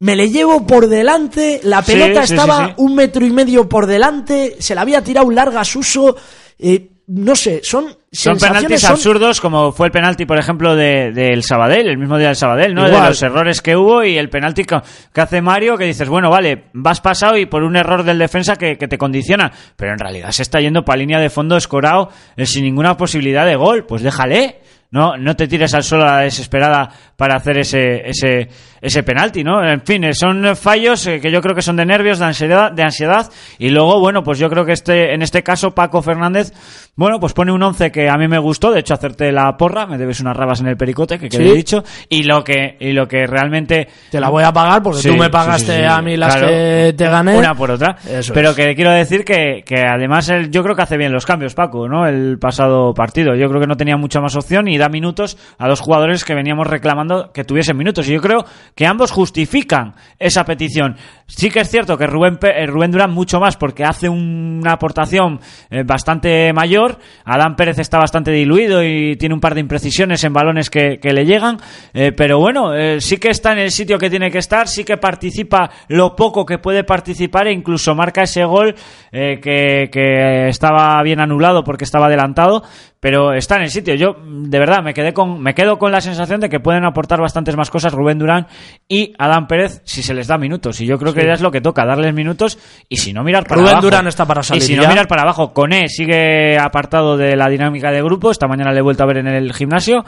me 0.00 0.16
le 0.16 0.28
llevo 0.30 0.66
por 0.66 0.88
delante, 0.88 1.60
la 1.64 1.82
pelota 1.82 2.26
sí, 2.26 2.34
estaba 2.34 2.58
sí, 2.58 2.64
sí. 2.70 2.74
un 2.78 2.94
metro 2.94 3.24
y 3.24 3.30
medio 3.30 3.68
por 3.68 3.86
delante, 3.86 4.56
se 4.58 4.74
la 4.74 4.82
había 4.82 5.02
tirado 5.02 5.30
larga 5.30 5.60
a 5.60 5.64
Suso. 5.64 6.16
eh, 6.58 6.90
no 7.06 7.36
sé, 7.36 7.60
son 7.62 7.84
Son 8.10 8.38
penaltis 8.38 8.80
son- 8.80 8.92
absurdos 8.92 9.38
como 9.38 9.72
fue 9.72 9.88
el 9.88 9.92
penalti, 9.92 10.24
por 10.24 10.38
ejemplo, 10.38 10.74
de- 10.74 11.12
del 11.12 11.42
Sabadell, 11.42 11.86
el 11.88 11.98
mismo 11.98 12.16
día 12.16 12.28
del 12.28 12.36
Sabadell, 12.36 12.72
¿no? 12.74 12.86
Igual. 12.86 13.02
De 13.02 13.08
los 13.10 13.22
errores 13.22 13.60
que 13.60 13.76
hubo 13.76 14.02
y 14.04 14.16
el 14.16 14.30
penalti 14.30 14.64
que, 14.64 14.80
que 15.12 15.20
hace 15.20 15.42
Mario 15.42 15.76
que 15.76 15.84
dices, 15.84 16.08
bueno, 16.08 16.30
vale, 16.30 16.64
vas 16.72 17.02
pasado 17.02 17.36
y 17.36 17.44
por 17.44 17.62
un 17.62 17.76
error 17.76 18.04
del 18.04 18.18
defensa 18.18 18.56
que, 18.56 18.78
que 18.78 18.88
te 18.88 18.96
condiciona, 18.96 19.52
pero 19.76 19.92
en 19.92 19.98
realidad 19.98 20.30
se 20.30 20.42
está 20.42 20.60
yendo 20.62 20.82
para 20.82 20.96
línea 20.96 21.18
de 21.20 21.28
fondo 21.28 21.58
escorado 21.58 22.08
eh, 22.38 22.46
sin 22.46 22.64
ninguna 22.64 22.96
posibilidad 22.96 23.44
de 23.44 23.56
gol, 23.56 23.84
pues 23.84 24.00
déjale. 24.02 24.60
No, 24.90 25.16
no 25.16 25.34
te 25.34 25.48
tires 25.48 25.74
al 25.74 25.82
suelo 25.82 26.04
a 26.04 26.18
la 26.18 26.20
desesperada 26.20 26.88
para 27.16 27.34
hacer 27.34 27.58
ese, 27.58 28.08
ese, 28.08 28.48
ese 28.84 29.02
penalti, 29.02 29.42
¿no? 29.42 29.64
En 29.66 29.80
fin, 29.82 30.04
eh, 30.04 30.14
son 30.14 30.54
fallos 30.56 31.06
eh, 31.06 31.20
que 31.20 31.30
yo 31.30 31.40
creo 31.40 31.54
que 31.54 31.62
son 31.62 31.76
de 31.76 31.86
nervios, 31.86 32.18
de 32.18 32.26
ansiedad, 32.26 32.70
de 32.70 32.82
ansiedad. 32.82 33.30
Y 33.58 33.70
luego, 33.70 33.98
bueno, 34.00 34.22
pues 34.22 34.38
yo 34.38 34.48
creo 34.50 34.64
que 34.64 34.72
este, 34.72 35.14
en 35.14 35.22
este 35.22 35.42
caso 35.42 35.74
Paco 35.74 36.02
Fernández, 36.02 36.52
bueno, 36.96 37.18
pues 37.18 37.32
pone 37.32 37.50
un 37.52 37.62
once 37.62 37.90
que 37.90 38.08
a 38.08 38.16
mí 38.16 38.28
me 38.28 38.38
gustó. 38.38 38.70
De 38.70 38.80
hecho, 38.80 38.94
hacerte 38.94 39.32
la 39.32 39.56
porra, 39.56 39.86
me 39.86 39.98
debes 39.98 40.20
unas 40.20 40.36
rabas 40.36 40.60
en 40.60 40.68
el 40.68 40.76
pericote, 40.76 41.18
que 41.18 41.28
quede 41.28 41.48
Sí. 41.50 41.54
dicho. 41.56 41.82
Y 42.08 42.22
lo 42.24 42.44
que, 42.44 42.76
y 42.78 42.92
lo 42.92 43.08
que 43.08 43.26
realmente 43.26 43.88
Te 44.10 44.20
la 44.20 44.28
voy 44.28 44.44
a 44.44 44.52
pagar 44.52 44.82
porque 44.82 45.00
Sí, 45.00 45.08
tú 45.08 45.16
me 45.16 45.30
pagaste 45.30 45.78
sí, 45.78 45.84
a 45.84 46.00
mí 46.02 46.16
las 46.16 46.34
Claro. 46.36 46.48
que 46.48 46.94
te 46.96 47.04
gané. 47.08 47.36
Una 47.38 47.54
por 47.54 47.70
otra. 47.70 47.96
Eso 48.08 48.32
Pero 48.34 48.50
es. 48.50 48.56
que 48.56 48.74
quiero 48.74 48.90
decir 48.90 49.24
que, 49.24 49.62
que 49.66 49.82
además 49.82 50.30
yo 50.50 50.62
creo 50.62 50.76
que 50.76 50.82
hace 50.82 50.96
bien 50.96 51.12
los 51.12 51.26
cambios, 51.26 51.54
Paco, 51.54 51.88
¿no? 51.88 52.06
El 52.06 52.38
pasado 52.38 52.92
partido. 52.94 53.34
Yo 53.34 53.48
creo 53.48 53.60
que 53.60 53.66
no 53.66 53.76
tenía 53.76 53.96
mucha 53.96 54.20
más 54.20 54.36
opción 54.36 54.68
y 54.68 54.78
da 54.78 54.88
minutos 54.88 55.36
a 55.58 55.68
dos 55.68 55.80
jugadores 55.80 56.24
que 56.24 56.34
veníamos 56.34 56.66
reclamando 56.66 57.32
que 57.32 57.44
tuviesen 57.44 57.76
minutos. 57.76 58.08
Y 58.08 58.12
yo 58.12 58.20
creo 58.20 58.44
que 58.74 58.86
ambos 58.86 59.10
justifican 59.10 59.94
esa 60.18 60.44
petición. 60.44 60.96
Sí 61.26 61.50
que 61.50 61.60
es 61.60 61.70
cierto 61.70 61.96
que 61.96 62.06
Rubén, 62.06 62.38
eh, 62.42 62.66
Rubén 62.66 62.90
Durán 62.90 63.12
mucho 63.12 63.40
más 63.40 63.56
porque 63.56 63.84
hace 63.84 64.08
una 64.08 64.72
aportación 64.72 65.40
eh, 65.70 65.82
bastante 65.84 66.52
mayor. 66.52 66.98
Adán 67.24 67.56
Pérez 67.56 67.78
está 67.78 67.98
bastante 67.98 68.30
diluido 68.30 68.82
y 68.84 69.16
tiene 69.16 69.34
un 69.34 69.40
par 69.40 69.54
de 69.54 69.60
imprecisiones 69.60 70.22
en 70.24 70.32
balones 70.32 70.70
que, 70.70 70.98
le 71.02 71.24
llegan. 71.24 71.58
Eh, 71.92 72.12
pero 72.12 72.38
bueno, 72.38 72.72
sí 72.98 73.18
que 73.18 73.30
está 73.30 73.52
en 73.52 73.58
el 73.58 73.70
sitio 73.70 73.98
que 73.98 74.10
tiene 74.10 74.30
que 74.30 74.38
estar, 74.38 74.68
sí 74.68 74.84
que 74.84 74.96
participa 74.96 75.70
lo 75.88 76.16
poco 76.16 76.44
que 76.44 76.58
puede 76.58 76.82
participar 76.82 77.46
e 77.46 77.52
incluso 77.52 77.94
marca 77.94 78.22
ese 78.22 78.44
gol 78.44 78.74
que 79.12 80.48
estaba 80.48 81.00
bien 81.02 81.20
anulado 81.20 81.62
porque 81.62 81.84
estaba 81.84 82.06
adelantado. 82.06 82.64
Pero 83.04 83.34
está 83.34 83.56
en 83.56 83.64
el 83.64 83.68
sitio. 83.68 83.94
Yo, 83.96 84.16
de 84.24 84.58
verdad, 84.58 84.82
me 84.82 84.94
quedé 84.94 85.12
con, 85.12 85.38
me 85.42 85.52
quedo 85.52 85.76
con 85.78 85.92
la 85.92 86.00
sensación 86.00 86.40
de 86.40 86.48
que 86.48 86.58
pueden 86.58 86.86
aportar 86.86 87.20
bastantes 87.20 87.54
más 87.54 87.68
cosas 87.68 87.92
Rubén 87.92 88.18
Durán 88.18 88.46
y 88.88 89.12
Adán 89.18 89.46
Pérez 89.46 89.82
si 89.84 90.02
se 90.02 90.14
les 90.14 90.26
da 90.26 90.38
minutos. 90.38 90.80
Y 90.80 90.86
yo 90.86 90.96
creo 90.96 91.12
que 91.12 91.22
ya 91.22 91.34
es 91.34 91.42
lo 91.42 91.50
que 91.50 91.60
toca, 91.60 91.84
darles 91.84 92.14
minutos 92.14 92.58
y 92.88 92.96
si 92.96 93.12
no 93.12 93.22
mirar 93.22 93.44
para 93.44 93.60
Rubén 93.60 93.72
abajo. 93.72 93.84
Durán 93.84 94.06
está 94.06 94.24
para 94.24 94.42
salir 94.42 94.62
Y 94.62 94.66
si 94.66 94.74
ya. 94.74 94.80
no 94.80 94.88
mirar 94.88 95.06
para 95.06 95.20
abajo, 95.20 95.52
Coné 95.52 95.88
sigue 95.88 96.56
apartado 96.56 97.18
de 97.18 97.36
la 97.36 97.50
dinámica 97.50 97.90
de 97.90 98.02
grupo. 98.02 98.30
Esta 98.30 98.48
mañana 98.48 98.72
le 98.72 98.78
he 98.78 98.82
vuelto 98.82 99.02
a 99.02 99.06
ver 99.06 99.18
en 99.18 99.26
el 99.26 99.52
gimnasio. 99.52 100.02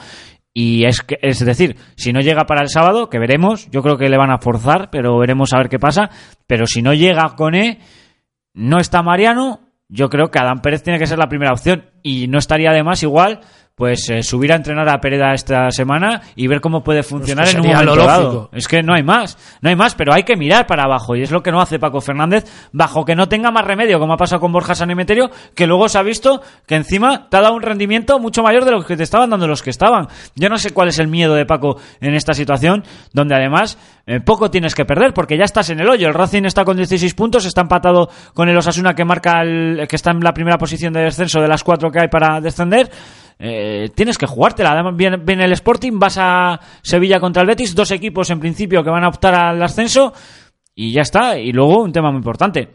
Y 0.54 0.86
es, 0.86 1.02
que, 1.02 1.18
es 1.20 1.44
decir, 1.44 1.76
si 1.96 2.14
no 2.14 2.22
llega 2.22 2.44
para 2.46 2.62
el 2.62 2.70
sábado, 2.70 3.10
que 3.10 3.18
veremos, 3.18 3.70
yo 3.70 3.82
creo 3.82 3.98
que 3.98 4.08
le 4.08 4.16
van 4.16 4.30
a 4.30 4.38
forzar, 4.38 4.88
pero 4.90 5.18
veremos 5.18 5.52
a 5.52 5.58
ver 5.58 5.68
qué 5.68 5.78
pasa. 5.78 6.08
Pero 6.46 6.66
si 6.66 6.80
no 6.80 6.94
llega 6.94 7.34
Coné, 7.36 7.80
no 8.54 8.78
está 8.78 9.02
Mariano, 9.02 9.66
yo 9.88 10.08
creo 10.08 10.30
que 10.30 10.38
Adán 10.38 10.62
Pérez 10.62 10.82
tiene 10.82 10.98
que 10.98 11.06
ser 11.06 11.18
la 11.18 11.28
primera 11.28 11.52
opción. 11.52 11.84
Y 12.06 12.28
no 12.28 12.38
estaría 12.38 12.70
de 12.70 12.84
más 12.84 13.02
igual, 13.02 13.40
pues 13.76 14.08
eh, 14.08 14.22
subir 14.22 14.52
a 14.52 14.56
entrenar 14.56 14.88
a 14.88 14.98
Pereda 15.02 15.34
esta 15.34 15.70
semana 15.70 16.22
y 16.34 16.46
ver 16.46 16.62
cómo 16.62 16.82
puede 16.82 17.02
funcionar 17.02 17.44
Pues 17.44 17.54
que 17.56 17.60
en 17.60 17.66
un 17.66 17.74
momento 17.74 18.06
dado. 18.06 18.48
Es 18.54 18.68
que 18.68 18.82
no 18.82 18.94
hay 18.94 19.02
más, 19.02 19.36
no 19.60 19.68
hay 19.68 19.76
más, 19.76 19.94
pero 19.94 20.14
hay 20.14 20.22
que 20.22 20.34
mirar 20.34 20.66
para 20.66 20.84
abajo 20.84 21.14
y 21.14 21.20
es 21.20 21.30
lo 21.30 21.42
que 21.42 21.52
no 21.52 21.60
hace 21.60 21.78
Paco 21.78 22.00
Fernández, 22.00 22.44
bajo 22.72 23.04
que 23.04 23.14
no 23.14 23.28
tenga 23.28 23.50
más 23.50 23.66
remedio, 23.66 23.98
como 23.98 24.14
ha 24.14 24.16
pasado 24.16 24.40
con 24.40 24.50
Borja 24.50 24.74
Sanemeterio, 24.74 25.30
que 25.54 25.66
luego 25.66 25.90
se 25.90 25.98
ha 25.98 26.02
visto 26.02 26.40
que 26.66 26.74
encima 26.74 27.28
te 27.28 27.36
ha 27.36 27.42
dado 27.42 27.54
un 27.54 27.60
rendimiento 27.60 28.18
mucho 28.18 28.42
mayor 28.42 28.64
de 28.64 28.70
lo 28.70 28.82
que 28.82 28.96
te 28.96 29.02
estaban 29.02 29.28
dando 29.28 29.46
los 29.46 29.62
que 29.62 29.68
estaban. 29.68 30.08
Yo 30.34 30.48
no 30.48 30.56
sé 30.56 30.70
cuál 30.70 30.88
es 30.88 30.98
el 30.98 31.08
miedo 31.08 31.34
de 31.34 31.44
Paco 31.44 31.76
en 32.00 32.14
esta 32.14 32.32
situación, 32.32 32.82
donde 33.12 33.34
además 33.34 33.76
eh, 34.06 34.20
poco 34.20 34.50
tienes 34.50 34.74
que 34.74 34.86
perder, 34.86 35.12
porque 35.12 35.36
ya 35.36 35.44
estás 35.44 35.68
en 35.68 35.80
el 35.80 35.90
hoyo. 35.90 36.08
El 36.08 36.14
Racing 36.14 36.44
está 36.44 36.64
con 36.64 36.78
16 36.78 37.12
puntos, 37.12 37.44
está 37.44 37.60
empatado 37.60 38.08
con 38.32 38.48
el 38.48 38.56
Osasuna 38.56 38.94
que 38.94 39.04
marca 39.04 39.42
el, 39.42 39.86
que 39.86 39.96
está 39.96 40.12
en 40.12 40.20
la 40.20 40.32
primera 40.32 40.56
posición 40.56 40.94
de 40.94 41.02
descenso 41.02 41.42
de 41.42 41.48
las 41.48 41.62
cuatro 41.62 41.90
que 41.90 42.00
hay 42.00 42.08
para 42.08 42.40
descender. 42.40 42.88
Eh, 43.38 43.90
tienes 43.94 44.16
que 44.18 44.26
jugártela. 44.26 44.72
Además, 44.72 44.94
viene, 44.96 45.18
viene 45.18 45.44
el 45.44 45.52
Sporting, 45.52 45.98
vas 45.98 46.16
a 46.18 46.58
Sevilla 46.82 47.20
contra 47.20 47.42
el 47.42 47.48
Betis, 47.48 47.74
dos 47.74 47.90
equipos 47.90 48.30
en 48.30 48.40
principio 48.40 48.82
que 48.82 48.90
van 48.90 49.04
a 49.04 49.08
optar 49.08 49.34
al 49.34 49.62
ascenso 49.62 50.12
y 50.74 50.92
ya 50.92 51.02
está. 51.02 51.38
Y 51.38 51.52
luego 51.52 51.82
un 51.82 51.92
tema 51.92 52.10
muy 52.10 52.18
importante. 52.18 52.70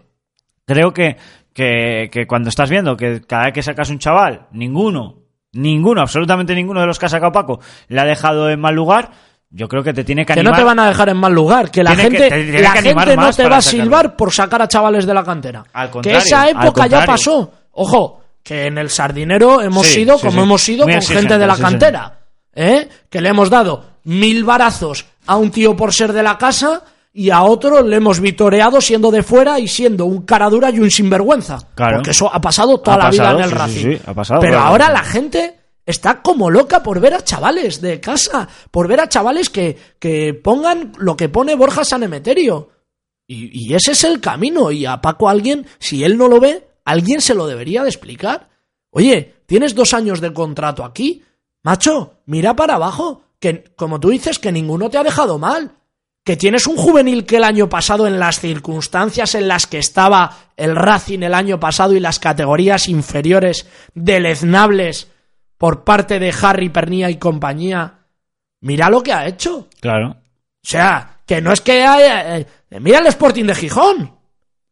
Creo 0.65 0.93
que, 0.93 1.17
que, 1.53 2.09
que 2.11 2.27
cuando 2.27 2.49
estás 2.49 2.69
viendo 2.69 2.95
que 2.95 3.21
cada 3.21 3.45
vez 3.45 3.53
que 3.53 3.63
sacas 3.63 3.89
un 3.89 3.97
chaval, 3.99 4.47
ninguno, 4.51 5.15
ninguno, 5.53 6.01
absolutamente 6.01 6.53
ninguno 6.55 6.79
de 6.81 6.87
los 6.87 6.99
que 6.99 7.07
ha 7.07 7.09
sacado 7.09 7.31
Paco 7.31 7.59
le 7.87 7.99
ha 7.99 8.05
dejado 8.05 8.49
en 8.49 8.59
mal 8.61 8.75
lugar, 8.75 9.11
yo 9.49 9.67
creo 9.67 9.83
que 9.83 9.91
te 9.93 10.03
tiene 10.05 10.25
que 10.25 10.33
Que 10.33 10.43
no 10.43 10.51
animar. 10.51 10.59
te 10.59 10.63
van 10.65 10.79
a 10.79 10.87
dejar 10.87 11.09
en 11.09 11.17
mal 11.17 11.33
lugar, 11.33 11.71
que 11.71 11.83
la 11.83 11.93
Tiene 11.95 12.09
que- 12.17 12.29
gente, 12.29 12.61
la 12.61 12.71
que 12.73 12.81
gente 12.83 13.15
no 13.17 13.33
te 13.33 13.49
va 13.49 13.57
a 13.57 13.61
silbar 13.61 14.15
por 14.15 14.31
sacar 14.31 14.61
a 14.61 14.67
chavales 14.67 15.05
de 15.05 15.13
la 15.13 15.23
cantera. 15.23 15.63
Al 15.73 15.89
que 16.01 16.15
esa 16.15 16.43
al 16.43 16.49
época 16.51 16.87
ya 16.87 17.05
pasó. 17.05 17.51
Ojo, 17.71 18.20
que 18.43 18.65
en 18.67 18.77
el 18.77 18.89
Sardinero 18.89 19.61
hemos 19.61 19.87
Sí, 19.87 19.93
sido 19.95 20.17
sí, 20.17 20.21
como 20.27 20.39
sí. 20.39 20.43
hemos 20.43 20.61
sido 20.63 20.85
Muy 20.85 20.93
con 20.95 21.03
gente 21.03 21.37
de 21.37 21.47
la 21.47 21.57
cantera. 21.57 22.19
¿eh? 22.53 22.87
Que 23.09 23.21
le 23.21 23.29
hemos 23.29 23.49
dado 23.49 23.83
mil 24.03 24.43
barazos 24.43 25.05
a 25.27 25.35
un 25.37 25.51
tío 25.51 25.75
por 25.75 25.93
ser 25.93 26.11
de 26.13 26.23
la 26.23 26.37
casa 26.37 26.83
y 27.13 27.29
a 27.29 27.43
otro 27.43 27.81
le 27.83 27.97
hemos 27.97 28.19
vitoreado 28.19 28.79
siendo 28.81 29.11
de 29.11 29.21
fuera 29.21 29.59
y 29.59 29.67
siendo 29.67 30.05
un 30.05 30.23
cara 30.23 30.49
dura 30.49 30.69
y 30.71 30.79
un 30.79 30.89
sinvergüenza. 30.89 31.59
Claro. 31.75 31.97
Porque 31.97 32.11
eso 32.11 32.33
ha 32.33 32.39
pasado 32.41 32.79
toda 32.79 32.95
Ha 32.95 32.99
la 32.99 33.03
pasado, 33.09 33.35
vida 33.37 33.45
en 33.45 33.51
el 33.51 33.57
Racing. 33.57 33.91
sí, 33.97 34.01
ha 34.05 34.13
pasado, 34.13 34.39
Pero 34.41 34.53
claro. 34.53 34.67
ahora 34.67 34.89
la 34.91 35.03
gente 35.03 35.55
está 35.85 36.21
como 36.21 36.49
loca 36.49 36.81
por 36.81 36.99
ver 36.99 37.13
a 37.13 37.23
chavales 37.23 37.81
de 37.81 37.99
casa, 37.99 38.47
por 38.71 38.87
ver 38.87 39.01
a 39.01 39.09
chavales 39.09 39.49
que, 39.49 39.77
que 39.99 40.33
pongan 40.33 40.93
lo 40.97 41.15
que 41.17 41.27
pone 41.29 41.53
Borja 41.55 41.83
Sanemeterio. 41.83 42.69
Y, 43.27 43.67
y 43.69 43.73
ese 43.75 43.91
es 43.91 44.03
el 44.03 44.19
camino. 44.21 44.71
Y 44.71 44.85
a 44.85 44.99
Paco 45.01 45.27
alguien, 45.29 45.65
si 45.79 46.03
él 46.03 46.17
no 46.17 46.27
lo 46.27 46.39
ve, 46.39 46.67
alguien 46.85 47.21
se 47.21 47.33
lo 47.35 47.47
debería 47.47 47.83
de 47.83 47.89
explicar. 47.89 48.49
Oye, 48.89 49.35
tienes 49.45 49.75
dos 49.75 49.93
años 49.93 50.21
de 50.21 50.33
contrato 50.33 50.83
aquí. 50.83 51.23
Macho, 51.63 52.21
mira 52.25 52.55
para 52.55 52.75
abajo. 52.75 53.23
Que, 53.39 53.63
como 53.75 53.99
tú 53.99 54.09
dices, 54.09 54.37
que 54.37 54.51
ninguno 54.51 54.89
te 54.89 54.97
ha 54.97 55.03
dejado 55.03 55.39
mal. 55.39 55.71
Que 56.23 56.37
tienes 56.37 56.67
un 56.67 56.75
juvenil 56.77 57.25
que 57.25 57.37
el 57.37 57.43
año 57.43 57.67
pasado, 57.67 58.05
en 58.05 58.19
las 58.19 58.39
circunstancias 58.39 59.33
en 59.33 59.47
las 59.47 59.65
que 59.65 59.79
estaba 59.79 60.37
el 60.55 60.75
Racing 60.75 61.23
el 61.23 61.33
año 61.33 61.59
pasado 61.59 61.93
y 61.93 61.99
las 61.99 62.19
categorías 62.19 62.87
inferiores 62.87 63.65
deleznables 63.95 65.07
por 65.57 65.83
parte 65.83 66.19
de 66.19 66.33
Harry 66.41 66.69
Pernía 66.69 67.09
y 67.09 67.17
compañía, 67.17 68.05
mira 68.59 68.89
lo 68.89 69.01
que 69.01 69.13
ha 69.13 69.25
hecho. 69.27 69.67
Claro. 69.79 70.09
O 70.11 70.67
sea, 70.67 71.21
que 71.25 71.41
no 71.41 71.51
es 71.51 71.61
que 71.61 71.83
haya... 71.83 72.37
eh, 72.37 72.47
mira 72.79 72.99
el 72.99 73.07
Sporting 73.07 73.45
de 73.45 73.55
Gijón. 73.55 74.15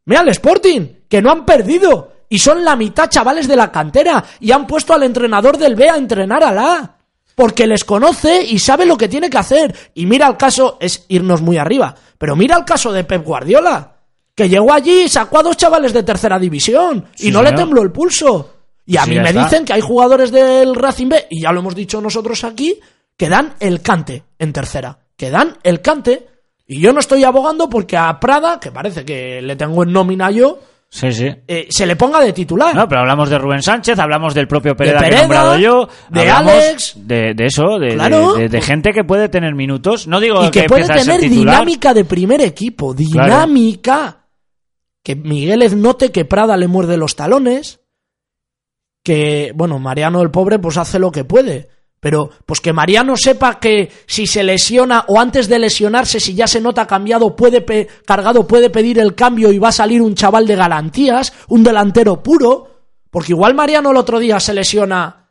Mira 0.04 0.20
el 0.20 0.28
Sporting, 0.28 0.86
que 1.10 1.20
no 1.20 1.30
han 1.30 1.44
perdido. 1.44 2.12
Y 2.30 2.38
son 2.38 2.64
la 2.64 2.76
mitad 2.76 3.10
chavales 3.10 3.46
de 3.48 3.56
la 3.56 3.70
cantera. 3.70 4.24
Y 4.40 4.52
han 4.52 4.66
puesto 4.66 4.94
al 4.94 5.02
entrenador 5.02 5.58
del 5.58 5.74
B 5.74 5.90
a 5.90 5.96
entrenar 5.98 6.42
a 6.44 6.52
la. 6.52 6.96
Porque 7.34 7.66
les 7.66 7.84
conoce 7.84 8.42
y 8.44 8.58
sabe 8.58 8.86
lo 8.86 8.96
que 8.96 9.08
tiene 9.08 9.28
que 9.28 9.38
hacer. 9.38 9.74
Y 9.94 10.06
mira 10.06 10.26
el 10.28 10.36
caso, 10.36 10.78
es 10.80 11.04
irnos 11.08 11.42
muy 11.42 11.58
arriba. 11.58 11.94
Pero 12.16 12.36
mira 12.36 12.56
el 12.56 12.64
caso 12.64 12.92
de 12.92 13.04
Pep 13.04 13.24
Guardiola. 13.24 13.96
Que 14.34 14.48
llegó 14.48 14.72
allí 14.72 15.02
y 15.02 15.08
sacó 15.08 15.40
a 15.40 15.42
dos 15.42 15.56
chavales 15.56 15.92
de 15.92 16.02
tercera 16.04 16.38
división. 16.38 17.06
y 17.18 17.30
no 17.30 17.42
le 17.42 17.52
tembló 17.52 17.82
el 17.82 17.90
pulso. 17.90 18.54
Y 18.86 18.96
a 18.96 19.04
Sí, 19.04 19.10
mí 19.10 19.18
me 19.20 19.30
está. 19.30 19.44
dicen 19.44 19.64
que 19.64 19.72
hay 19.72 19.80
jugadores 19.80 20.30
del 20.30 20.74
Racing 20.74 21.08
B, 21.08 21.26
y 21.30 21.42
ya 21.42 21.52
lo 21.52 21.60
hemos 21.60 21.74
dicho 21.74 22.00
nosotros 22.00 22.42
aquí, 22.44 22.78
que 23.16 23.28
dan 23.28 23.54
el 23.60 23.82
cante 23.82 24.24
en 24.38 24.52
tercera. 24.52 24.98
Que 25.16 25.30
dan 25.30 25.58
el 25.62 25.80
cante. 25.80 26.26
Y 26.66 26.80
yo 26.80 26.92
no 26.92 27.00
estoy 27.00 27.24
abogando 27.24 27.68
porque 27.68 27.96
a 27.96 28.18
Prada, 28.20 28.58
que 28.60 28.70
parece 28.72 29.04
que 29.04 29.42
le 29.42 29.56
tengo 29.56 29.82
en 29.82 29.92
nómina 29.92 30.30
yo, 30.30 30.58
Sí, 30.92 31.12
sí. 31.12 31.28
eh, 31.46 31.68
se 31.70 31.86
le 31.86 31.94
ponga 31.94 32.20
de 32.20 32.32
titular. 32.32 32.74
No, 32.74 32.88
pero 32.88 33.02
hablamos 33.02 33.30
de 33.30 33.38
Rubén 33.38 33.62
Sánchez, 33.62 33.96
hablamos 34.00 34.34
del 34.34 34.48
propio 34.48 34.74
Pereda, 34.74 34.98
que 35.00 35.06
he 35.14 35.18
nombrado 35.20 35.56
yo, 35.56 35.88
de 36.08 36.28
Alex. 36.28 36.94
de, 36.96 37.32
de 37.34 37.46
eso, 37.46 37.78
de, 37.78 37.94
Claro. 37.94 38.34
de- 38.34 38.60
gente 38.60 38.90
que 38.92 39.04
puede 39.04 39.28
tener 39.28 39.54
minutos. 39.54 40.08
No 40.08 40.18
digo 40.18 40.44
y 40.44 40.50
que, 40.50 40.64
puede 40.64 40.86
tener 40.88 41.20
dinámica 41.20 41.94
de 41.94 42.04
primer 42.04 42.40
equipo. 42.40 42.92
Dinámica. 42.92 44.26
Que 45.04 45.14
Miguel 45.14 45.80
note 45.80 46.10
que 46.10 46.24
Prada 46.24 46.56
le 46.56 46.66
muerde 46.66 46.96
los 46.96 47.14
talones. 47.14 47.80
Que, 49.02 49.52
bueno, 49.54 49.78
Mariano 49.78 50.20
el 50.22 50.30
pobre 50.30 50.58
pues 50.58 50.76
hace 50.76 50.98
lo 50.98 51.10
que 51.12 51.24
puede. 51.24 51.68
Pero, 52.00 52.30
pues 52.46 52.60
que 52.60 52.72
Mariano 52.72 53.14
sepa 53.16 53.60
que 53.60 53.90
si 54.06 54.26
se 54.26 54.42
lesiona 54.42 55.04
o 55.08 55.20
antes 55.20 55.48
de 55.48 55.58
lesionarse, 55.58 56.18
si 56.18 56.34
ya 56.34 56.46
se 56.46 56.60
nota 56.60 56.86
cambiado, 56.86 57.36
puede 57.36 57.60
pe- 57.60 57.88
cargado, 58.06 58.46
puede 58.46 58.70
pedir 58.70 58.98
el 58.98 59.14
cambio 59.14 59.52
y 59.52 59.58
va 59.58 59.68
a 59.68 59.72
salir 59.72 60.00
un 60.00 60.14
chaval 60.14 60.46
de 60.46 60.56
garantías, 60.56 61.32
un 61.48 61.62
delantero 61.62 62.22
puro. 62.22 62.68
Porque 63.10 63.32
igual 63.32 63.54
Mariano 63.54 63.90
el 63.90 63.98
otro 63.98 64.18
día 64.18 64.40
se 64.40 64.54
lesiona 64.54 65.28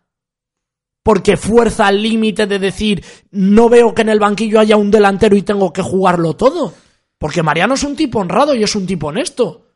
porque 1.02 1.38
fuerza 1.38 1.88
al 1.88 2.04
límite 2.04 2.46
de 2.46 2.60
decir 2.60 3.04
no 3.32 3.68
veo 3.70 3.96
que 3.96 4.04
en 4.04 4.10
el 4.10 4.20
banquillo 4.20 4.60
haya 4.60 4.78
un 4.78 4.92
delantero 4.92 5.36
y 5.36 5.42
tengo 5.42 5.74
que 5.74 5.82
jugarlo 5.82 6.36
todo. 6.36 6.74
Porque 7.18 7.42
Mariano 7.42 7.74
es 7.74 7.84
un 7.84 7.96
tipo 7.96 8.20
honrado 8.20 8.54
y 8.54 8.62
es 8.64 8.76
un 8.76 8.86
tipo 8.86 9.08
honesto. 9.08 9.69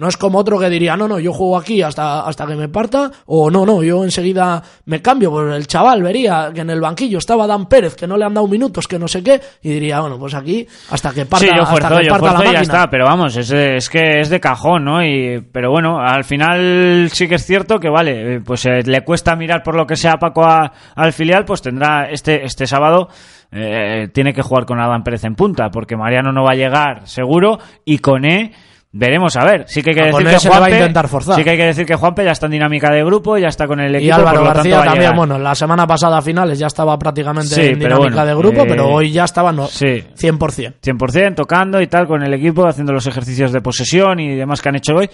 No 0.00 0.08
es 0.08 0.16
como 0.16 0.38
otro 0.38 0.58
que 0.58 0.68
diría, 0.70 0.96
no, 0.96 1.06
no, 1.06 1.18
yo 1.20 1.32
juego 1.32 1.58
aquí 1.58 1.82
hasta, 1.82 2.22
hasta 2.22 2.46
que 2.46 2.56
me 2.56 2.68
parta, 2.68 3.10
o 3.26 3.50
no, 3.50 3.64
no, 3.66 3.82
yo 3.82 4.02
enseguida 4.02 4.62
me 4.86 5.02
cambio. 5.02 5.30
Pues 5.30 5.54
el 5.54 5.66
chaval 5.66 6.02
vería 6.02 6.50
que 6.54 6.62
en 6.62 6.70
el 6.70 6.80
banquillo 6.80 7.18
estaba 7.18 7.46
Dan 7.46 7.66
Pérez, 7.66 7.94
que 7.94 8.06
no 8.06 8.16
le 8.16 8.24
han 8.24 8.32
dado 8.34 8.48
minutos, 8.48 8.88
que 8.88 8.98
no 8.98 9.06
sé 9.06 9.22
qué, 9.22 9.40
y 9.62 9.68
diría, 9.70 10.00
bueno, 10.00 10.18
pues 10.18 10.34
aquí 10.34 10.66
hasta 10.90 11.12
que 11.12 11.26
parta, 11.26 11.46
sí, 11.46 11.52
yo 11.54 11.62
hasta 11.62 11.98
que 11.98 12.06
yo 12.06 12.10
parta 12.10 12.26
la 12.32 12.32
y 12.32 12.32
ya 12.32 12.44
máquina. 12.46 12.60
está, 12.62 12.90
pero 12.90 13.04
vamos, 13.04 13.36
es, 13.36 13.50
es 13.52 13.88
que 13.90 14.20
es 14.20 14.30
de 14.30 14.40
cajón, 14.40 14.84
¿no? 14.86 15.04
Y, 15.04 15.44
pero 15.52 15.70
bueno, 15.70 16.00
al 16.00 16.24
final 16.24 17.10
sí 17.12 17.28
que 17.28 17.34
es 17.34 17.44
cierto 17.44 17.78
que 17.78 17.90
vale, 17.90 18.36
eh, 18.36 18.40
pues 18.40 18.64
eh, 18.66 18.82
le 18.84 19.02
cuesta 19.04 19.36
mirar 19.36 19.62
por 19.62 19.74
lo 19.76 19.86
que 19.86 19.96
sea 19.96 20.14
Paco 20.18 20.44
a- 20.44 20.72
al 20.96 21.12
filial, 21.12 21.44
pues 21.44 21.62
tendrá 21.62 22.08
este, 22.10 22.44
este 22.44 22.66
sábado. 22.66 23.08
eh, 23.52 24.08
tiene 24.14 24.32
que 24.32 24.42
jugar 24.42 24.64
con 24.64 24.80
Adán 24.80 25.02
Pérez 25.02 25.24
en 25.24 25.34
punta, 25.34 25.70
porque 25.70 25.96
Mariano 25.96 26.32
no 26.32 26.44
va 26.44 26.52
a 26.52 26.56
llegar 26.56 27.06
seguro 27.08 27.58
y 27.84 27.98
con 27.98 28.24
E 28.24 28.52
veremos 28.92 29.36
a 29.36 29.44
ver. 29.44 29.64
Sí 29.68 29.82
que 29.82 29.90
hay 29.90 29.94
que 29.94 30.02
A 30.02 30.06
decir 30.06 30.18
que 30.18 30.24
le 30.24 30.30
va 30.30 30.36
a 30.36 30.58
Juanpe, 30.58 30.76
intentar 30.76 31.08
forzar. 31.08 31.36
sí 31.36 31.44
que 31.44 31.50
hay 31.50 31.56
que 31.56 31.64
decir 31.66 31.86
que 31.86 31.94
Juanpe 31.94 32.24
ya 32.24 32.32
está 32.32 32.46
en 32.46 32.52
dinámica 32.52 32.90
de 32.90 33.04
grupo, 33.04 33.38
ya 33.38 33.48
está 33.48 33.66
con 33.66 33.80
el 33.80 33.94
equipo, 33.94 34.08
Y 34.08 34.10
Álvaro 34.10 34.38
por 34.38 34.48
lo 34.48 34.54
García 34.54 34.82
también, 34.82 35.12
bueno, 35.14 35.38
la 35.38 35.54
semana 35.54 35.86
pasada 35.86 36.18
a 36.18 36.22
finales 36.22 36.58
ya 36.58 36.66
estaba 36.66 36.98
prácticamente 36.98 37.54
Sí, 37.54 37.60
en 37.60 37.78
dinámica 37.78 37.98
bueno, 37.98 38.26
de 38.26 38.34
grupo, 38.34 38.62
eh, 38.62 38.66
pero 38.68 38.88
hoy 38.88 39.12
ya 39.12 39.24
estaba 39.24 39.52
no, 39.52 39.66
sí. 39.66 40.04
100%. 40.16 40.74
100% 40.82 41.34
tocando 41.34 41.80
y 41.80 41.86
tal 41.86 42.06
con 42.06 42.22
el 42.22 42.34
equipo, 42.34 42.66
haciendo 42.66 42.92
los 42.92 43.06
ejercicios 43.06 43.52
de 43.52 43.60
posesión 43.60 44.18
y 44.20 44.34
demás 44.34 44.60
que 44.60 44.68
han 44.68 44.76
hecho 44.76 44.94
hoy. 44.96 45.08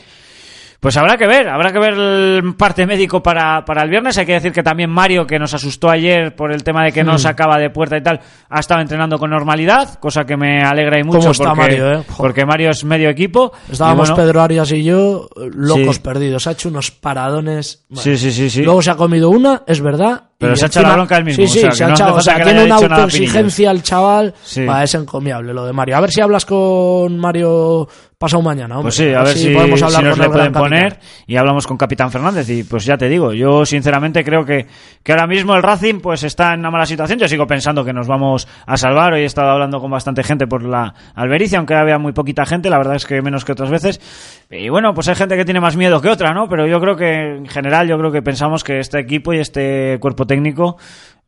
Pues 0.81 0.97
habrá 0.97 1.17
que 1.17 1.27
ver, 1.27 1.49
habrá 1.49 1.73
que 1.73 1.79
ver 1.79 1.95
el 1.95 2.55
parte 2.57 2.87
médico 2.87 3.23
para, 3.23 3.65
para 3.65 3.83
el 3.83 3.91
viernes. 3.91 4.17
Hay 4.19 4.27
que 4.27 4.35
decir 4.35 4.53
que 4.53 4.63
también 4.63 4.91
Mario, 4.91 5.27
que 5.27 5.39
nos 5.39 5.53
asustó 5.55 5.89
ayer 5.91 6.35
por 6.37 6.53
el 6.53 6.63
tema 6.63 6.85
de 6.85 6.93
que 6.93 7.03
no 7.03 7.19
sacaba 7.19 7.59
de 7.59 7.71
puerta 7.71 7.97
y 7.97 8.03
tal, 8.03 8.21
ha 8.49 8.61
estado 8.61 8.81
entrenando 8.81 9.19
con 9.19 9.31
normalidad, 9.31 9.95
cosa 9.99 10.25
que 10.25 10.37
me 10.37 10.63
alegra 10.63 10.99
y 10.99 11.03
mucho 11.05 11.19
¿Cómo 11.19 11.31
está 11.33 11.55
porque, 11.55 11.61
Mario, 11.63 11.93
eh? 11.93 12.03
Porque 12.17 12.47
Mario 12.47 12.71
es 12.71 12.85
medio 12.85 13.09
equipo. 13.09 13.53
Estábamos 13.71 14.11
bueno, 14.11 14.23
Pedro 14.25 14.43
Arias 14.43 14.71
y 14.73 14.85
yo 14.85 15.29
locos 15.55 15.97
Sí. 15.97 16.03
perdidos. 16.03 16.47
Ha 16.47 16.53
hecho 16.53 16.69
unos 16.69 16.91
paradones. 16.91 17.85
bueno. 17.89 18.03
Sí, 18.03 18.17
sí, 18.19 18.31
sí, 18.31 18.51
sí. 18.51 18.63
Luego 18.63 18.83
se 18.83 18.91
ha 18.91 18.97
comido 18.97 19.31
una, 19.31 19.63
es 19.67 19.81
verdad. 19.81 20.26
Pero 20.39 20.53
y 20.53 20.57
se 20.57 20.65
ha 20.67 20.69
echado 20.69 20.87
la 20.89 20.95
bronca 20.95 21.17
él 21.17 21.25
mismo, 21.25 21.47
Sí, 21.47 21.53
sí, 21.53 21.59
o 21.59 21.63
sea, 21.63 21.73
se 21.73 21.85
ha 21.85 21.89
no 21.89 21.95
echado. 21.95 22.15
O 22.17 22.21
sea, 22.21 22.43
tiene 22.43 22.65
una 22.65 22.75
autoexigencia 22.77 23.71
al 23.71 23.83
chaval. 23.83 24.35
Sí. 24.43 24.65
Va, 24.67 24.83
es 24.85 24.95
encomiable 24.95 25.55
lo 25.55 25.65
de 25.65 25.73
Mario. 25.73 25.97
A 25.97 26.01
ver 26.01 26.11
si 26.11 26.21
hablas 26.21 26.45
con 26.45 27.19
Mario 27.19 27.89
pasado 28.19 28.43
mañana. 28.43 28.77
hombre. 28.77 28.85
Pues 28.85 28.95
sí, 28.95 29.13
a 29.13 29.23
ver 29.23 29.37
si, 29.37 29.51
podemos 29.51 29.83
hablar 29.83 30.01
si 30.01 30.09
nos 30.09 30.13
con 30.15 30.21
le 30.21 30.25
el 30.27 30.33
pueden 30.33 30.53
capitán. 30.53 30.63
poner 30.63 30.99
y 31.27 31.37
hablamos 31.37 31.67
con 31.67 31.77
Capitán 31.77 32.11
Fernández 32.11 32.49
y 32.49 32.65
pues 32.65 32.85
ya 32.87 32.97
te 32.97 33.09
digo, 33.11 33.35
yo 33.35 33.67
sinceramente 33.67 34.25
creo 34.25 34.45
que, 34.45 34.67
que 35.03 35.13
ahora 35.13 35.27
mismo 35.27 35.55
el 35.55 35.63
Racing 35.63 36.01
pues 36.01 36.23
está 36.23 36.55
en 36.55 36.61
una 36.61 36.71
mala 36.71 36.87
situación, 36.87 37.19
yo 37.19 37.29
sigo 37.29 37.47
pensando 37.47 37.85
que 37.85 37.93
nos 37.93 38.07
vamos 38.07 38.49
a 38.67 38.79
salvar, 38.79 39.13
hoy 39.13 39.21
he 39.21 39.25
estado 39.27 39.51
hablando 39.51 39.81
con 39.81 39.91
bastante 39.91 40.23
gente 40.23 40.47
por 40.47 40.63
la 40.63 40.95
Albericia, 41.15 41.59
aunque 41.59 41.75
había 41.75 41.99
muy 41.99 42.13
poquita 42.13 42.47
gente, 42.47 42.71
la 42.71 42.79
verdad 42.79 42.97
es 42.97 43.05
que 43.05 43.21
menos 43.21 43.45
que 43.45 43.53
otras 43.53 43.69
veces, 43.69 44.01
y 44.51 44.71
bueno, 44.71 44.95
pues 44.95 45.09
hay 45.09 45.15
gente 45.15 45.37
que 45.37 45.45
tiene 45.45 45.61
más 45.61 45.77
miedo 45.77 46.01
que 46.01 46.09
otra, 46.09 46.33
¿no? 46.33 46.49
Pero 46.49 46.67
yo 46.67 46.81
creo 46.81 46.97
que 46.97 47.37
en 47.37 47.47
general 47.47 47.87
yo 47.87 47.99
creo 47.99 48.13
que 48.13 48.23
pensamos 48.23 48.65
que 48.65 48.79
este 48.79 48.99
equipo 48.99 49.35
y 49.35 49.41
este 49.41 49.99
cuerpo 50.01 50.26
técnico 50.27 50.77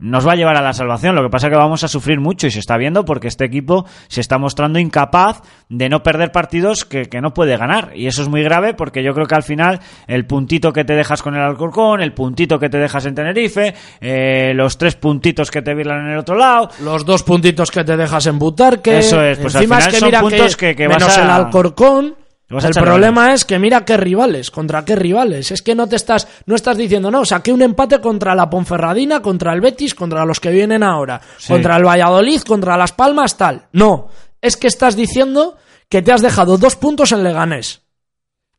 nos 0.01 0.25
va 0.25 0.35
a 0.35 0.37
llevar 0.37 0.57
a 0.57 0.63
la 0.63 0.73
salvación. 0.73 1.17
Lo 1.17 1.25
que 1.25 1.29
pasa 1.29 1.49
es 1.49 1.51
que 1.51 1.57
vamos 1.59 1.83
a 1.83 1.89
sufrir 1.89 2.21
mucho 2.21 2.47
y 2.47 2.53
se 2.53 2.61
está 2.61 2.77
viendo 2.77 3.05
porque 3.05 3.27
este 3.27 3.45
equipo 3.45 3.85
se 4.07 4.21
está 4.21 4.39
mostrando 4.39 4.79
incapaz 4.79 5.43
de 5.69 5.89
no 5.89 6.05
perder 6.05 6.31
partidos 6.31 6.85
que, 6.85 7.07
que 7.07 7.21
no 7.21 7.35
puede 7.35 7.57
ganar. 7.57 7.91
Y 7.97 8.07
eso 8.07 8.23
es 8.23 8.29
muy 8.29 8.45
grave 8.45 8.75
porque 8.75 9.03
yo 9.03 9.13
creo 9.13 9.27
que 9.27 9.35
al 9.35 9.43
final 9.43 9.81
el 10.07 10.25
puntito 10.25 10.73
que 10.73 10.85
te 10.85 10.95
dejas 10.95 11.21
con 11.21 11.35
el 11.35 11.41
Alcorcón, 11.43 12.01
el 12.01 12.13
puntito 12.15 12.61
que 12.61 12.69
te 12.69 12.79
dejas 12.79 13.07
en 13.07 13.17
Tenerife, 13.17 13.75
eh, 14.01 14.53
los 14.55 14.79
tres 14.79 14.95
puntitos 14.95 15.51
que 15.51 15.63
te 15.63 15.75
virlan 15.75 16.07
en 16.07 16.13
el 16.13 16.19
otro 16.19 16.37
lado, 16.37 16.71
Los 16.85 17.05
dos 17.05 17.25
puntitos 17.25 17.69
que 17.73 17.83
te 17.83 17.97
dejas 17.97 18.25
en 18.27 18.39
Butarque. 18.39 18.99
Eso 18.99 19.21
es, 19.21 19.39
pues 19.39 19.57
al 19.57 19.63
Encima 19.65 19.79
final 19.81 19.89
es 19.89 19.95
que 20.05 20.11
son 20.13 20.21
puntos 20.21 20.57
que- 20.57 20.77
que 20.77 20.87
menos 20.89 21.19
a- 21.19 21.25
el 21.25 21.29
Alcorcón. 21.31 22.15
Vas 22.51 22.65
El 22.65 22.73
problema 22.73 23.35
es 23.35 23.45
que 23.45 23.59
mira 23.59 23.85
qué 23.85 23.97
rivales, 23.99 24.51
contra 24.51 24.85
qué 24.85 24.97
rivales. 24.97 25.51
Es 25.51 25.61
que 25.61 25.75
no 25.75 25.87
te 25.87 25.97
estás, 25.97 26.27
no 26.47 26.55
estás 26.55 26.79
diciendo, 26.79 27.11
no, 27.11 27.25
saqué 27.27 27.53
un 27.53 27.61
empate 27.61 28.01
contra 28.01 28.35
la 28.35 28.49
Ponferradina, 28.49 29.21
contra 29.21 29.53
el 29.53 29.61
Betis, 29.61 29.95
contra 29.95 30.25
los 30.25 30.41
que 30.41 30.51
vienen 30.51 30.83
ahora, 30.83 31.21
Sí. 31.37 31.53
contra 31.53 31.77
el 31.77 31.85
Valladolid, 31.87 32.41
contra 32.43 32.77
Las 32.79 32.93
Palmas, 32.93 33.37
tal. 33.37 33.67
No, 33.73 34.09
es 34.41 34.57
que 34.57 34.67
estás 34.67 34.97
diciendo 34.97 35.57
que 35.91 36.01
te 36.01 36.11
has 36.13 36.23
dejado 36.23 36.57
dos 36.57 36.77
puntos 36.77 37.13
en 37.13 37.23
Leganés. 37.23 37.83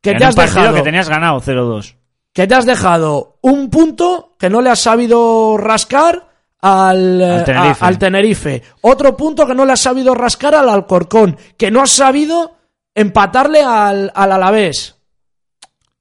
Que 0.01 0.11
en 0.11 0.17
te 0.19 0.23
un 0.23 0.29
has 0.29 0.35
dejado 0.35 0.75
que 0.75 0.81
tenías 0.83 1.09
ganado 1.09 1.39
0-2. 1.41 1.95
que 2.31 2.45
te 2.47 2.53
has 2.55 2.65
dejado 2.67 3.37
un 3.41 3.69
punto 3.71 4.35
que 4.37 4.49
no 4.51 4.61
le 4.61 4.69
has 4.69 4.79
sabido 4.79 5.57
rascar 5.57 6.29
al, 6.61 7.21
Al 7.21 7.43
Tenerife. 7.43 7.83
a- 7.83 7.87
al 7.87 7.97
Tenerife. 7.97 8.63
Otro 8.81 9.17
punto 9.17 9.47
que 9.47 9.55
no 9.55 9.65
le 9.65 9.73
has 9.73 9.79
sabido 9.81 10.13
rascar 10.13 10.53
al 10.55 10.69
Alcorcón. 10.69 11.37
Que 11.57 11.71
no 11.71 11.81
has 11.81 11.89
sabido 11.91 12.55
empatarle 12.95 13.63
al, 13.63 14.11
al 14.13 14.31
Alavés. 14.31 14.98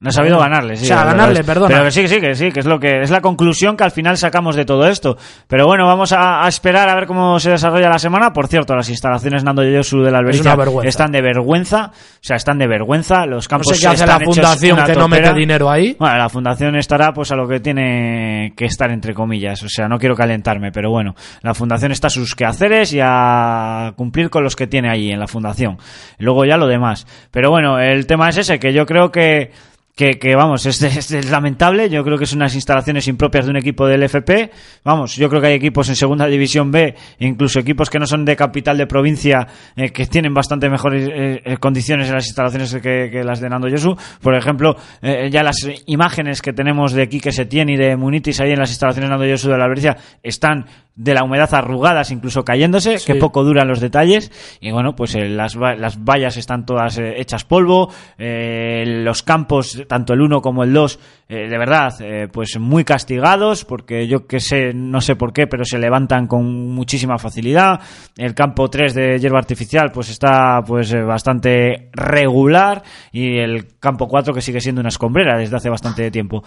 No 0.01 0.11
ha 0.11 0.13
sabido 0.13 0.39
ganarle, 0.39 0.77
sí. 0.77 0.85
O 0.85 0.87
sea, 0.87 1.03
ganarle, 1.03 1.43
perdona. 1.43 1.67
Pero 1.75 1.85
que 1.87 1.91
sí, 1.91 2.03
que 2.03 2.09
sí, 2.09 2.21
que 2.21 2.35
sí, 2.37 2.53
que 2.53 2.61
es 2.61 2.67
lo 2.67 2.79
que 2.79 3.01
es 3.03 3.11
la 3.11 3.21
conclusión 3.21 3.77
que 3.77 3.83
al 3.83 3.91
final 3.91 4.17
sacamos 4.17 4.55
de 4.55 4.65
todo 4.65 4.87
esto. 4.87 5.17
Pero 5.49 5.67
bueno, 5.67 5.87
vamos 5.87 6.13
a, 6.13 6.45
a 6.45 6.49
esperar 6.49 6.89
a 6.89 6.95
ver 6.95 7.09
cómo 7.09 7.41
se 7.41 7.51
desarrolla 7.51 7.89
la 7.89 7.99
semana. 7.99 8.33
Por 8.33 8.47
cierto, 8.47 8.77
las 8.77 8.89
instalaciones 8.89 9.43
Nando 9.43 9.65
Yosu 9.65 10.01
de 10.03 10.13
la 10.13 10.23
vergüenza. 10.23 10.89
están 10.89 11.11
de 11.11 11.21
vergüenza, 11.21 11.91
o 11.91 12.19
sea, 12.21 12.37
están 12.37 12.59
de 12.59 12.69
vergüenza. 12.69 13.27
Los 13.27 13.47
No 13.47 13.49
campos 13.49 13.77
sé 13.77 13.83
qué 13.83 13.89
hace 13.89 14.05
están 14.05 14.21
la 14.21 14.25
fundación 14.25 14.85
que 14.85 14.95
no 14.95 15.09
mete 15.09 15.35
dinero 15.35 15.69
ahí. 15.69 15.97
Bueno, 15.99 16.17
la 16.17 16.29
fundación 16.29 16.77
estará 16.77 17.13
pues 17.13 17.33
a 17.33 17.35
lo 17.35 17.49
que 17.49 17.59
tiene 17.59 18.53
que 18.57 18.67
estar 18.67 18.93
entre 18.93 19.15
comillas, 19.15 19.65
o 19.65 19.69
sea, 19.69 19.89
no 19.89 19.99
quiero 19.99 20.15
calentarme, 20.15 20.71
pero 20.71 20.91
bueno, 20.93 21.17
la 21.43 21.55
fundación 21.55 21.91
está 21.91 22.07
a 22.07 22.11
sus 22.11 22.37
quehaceres 22.37 22.93
y 22.93 23.01
a 23.03 23.95
cumplir 23.97 24.31
con 24.31 24.45
los 24.45 24.55
que 24.55 24.69
tiene 24.69 24.91
allí 24.91 25.11
en 25.11 25.19
la 25.19 25.27
fundación. 25.27 25.77
Luego 26.19 26.45
ya 26.45 26.57
lo 26.57 26.69
demás. 26.69 27.05
Pero 27.33 27.51
bueno, 27.51 27.81
el 27.81 28.07
tema 28.07 28.29
es 28.29 28.37
ese, 28.39 28.61
que 28.61 28.73
yo 28.73 28.87
creo 28.87 29.11
que 29.11 29.51
que, 29.99 30.13
que, 30.13 30.37
vamos, 30.37 30.65
es, 30.65 30.81
es- 30.81 31.11
es 31.11 31.29
lamentable. 31.31 31.91
Yo 31.91 32.05
creo 32.05 32.17
que 32.17 32.25
son 32.25 32.39
unas 32.39 32.55
instalaciones 32.55 33.09
impropias 33.09 33.45
de 33.47 33.51
un 33.51 33.57
equipo 33.57 33.85
del 33.89 34.05
FP. 34.05 34.51
Vamos, 34.85 35.17
yo 35.17 35.29
creo 35.29 35.41
que 35.41 35.49
hay 35.49 35.55
equipos 35.55 35.89
en 35.89 35.97
segunda 35.97 36.27
división 36.27 36.71
B, 36.71 36.95
incluso 37.19 37.59
equipos 37.59 37.91
que 37.91 37.99
no 37.99 38.07
son 38.07 38.25
de 38.25 38.37
capital 38.37 38.79
de 38.79 38.87
provincia, 38.87 39.47
eh, 39.75 39.91
que 39.91 40.07
tienen 40.07 40.33
bastante 40.33 40.71
mejores 40.71 41.09
eh, 41.13 41.43
eh, 41.45 41.57
condiciones 41.57 42.07
en 42.09 42.15
las 42.15 42.27
instalaciones 42.27 42.73
que, 42.77 43.09
que 43.11 43.25
las 43.25 43.41
de 43.41 43.49
Nando 43.49 43.67
Yosu. 43.67 43.97
Por 44.23 44.37
ejemplo, 44.37 44.77
eh, 45.03 45.31
ya 45.33 45.43
las 45.43 45.69
imágenes 45.87 46.43
que 46.43 46.53
tenemos 46.53 46.93
de 46.93 47.09
Quique 47.09 47.33
Setién 47.33 47.69
y 47.69 47.77
de 47.77 47.97
Munitis 47.97 48.41
ahí 48.41 48.53
en 48.53 48.61
las 48.61 48.71
instalaciones 48.71 49.09
de 49.09 49.11
Nando 49.11 49.27
Yosu 49.27 49.51
de 49.51 49.59
la 49.59 49.65
Albercia 49.65 49.97
están 50.23 50.67
de 50.95 51.15
la 51.15 51.23
humedad 51.23 51.55
arrugadas, 51.55 52.11
incluso 52.11 52.45
cayéndose, 52.45 52.97
que 53.07 53.15
poco 53.21 53.45
duran 53.45 53.69
los 53.69 53.79
detalles. 53.79 54.33
Y 54.61 54.73
bueno, 54.73 54.97
pues 54.97 55.15
eh, 55.15 55.29
las, 55.29 55.55
las 55.55 56.03
vallas 56.05 56.37
están 56.37 56.67
todas 56.67 56.99
eh, 56.99 57.15
hechas 57.21 57.45
polvo, 57.45 57.93
eh, 58.19 58.83
los 59.05 59.23
campos, 59.23 59.85
tanto 59.89 60.13
el 60.13 60.21
1 60.21 60.41
como 60.41 60.63
el 60.63 60.73
2, 60.73 61.01
eh, 61.29 61.49
de 61.49 61.59
verdad, 61.59 61.93
eh, 62.01 62.29
pues 62.33 62.59
muy 62.59 62.85
castigados, 62.85 63.65
porque 63.65 64.07
yo 64.07 64.27
que 64.27 64.39
sé, 64.41 64.73
no 64.75 65.01
sé 65.01 65.17
por 65.17 65.33
qué, 65.33 65.47
pero 65.47 65.65
se 65.65 65.79
levantan 65.79 66.27
con 66.27 66.45
muchísima 66.73 67.19
facilidad. 67.19 67.81
El 68.17 68.35
campo 68.35 68.71
3 68.71 68.95
de 68.95 69.19
hierba 69.19 69.39
artificial, 69.39 69.91
pues 69.93 70.11
está 70.11 70.63
pues 70.65 70.93
eh, 70.93 71.03
bastante 71.03 71.91
regular, 71.93 72.83
y 73.11 73.39
el 73.39 73.79
campo 73.79 74.07
4 74.07 74.33
que 74.33 74.43
sigue 74.43 74.61
siendo 74.61 74.81
una 74.81 74.91
escombrera 74.91 75.37
desde 75.39 75.57
hace 75.57 75.71
bastante 75.71 76.11
tiempo. 76.11 76.45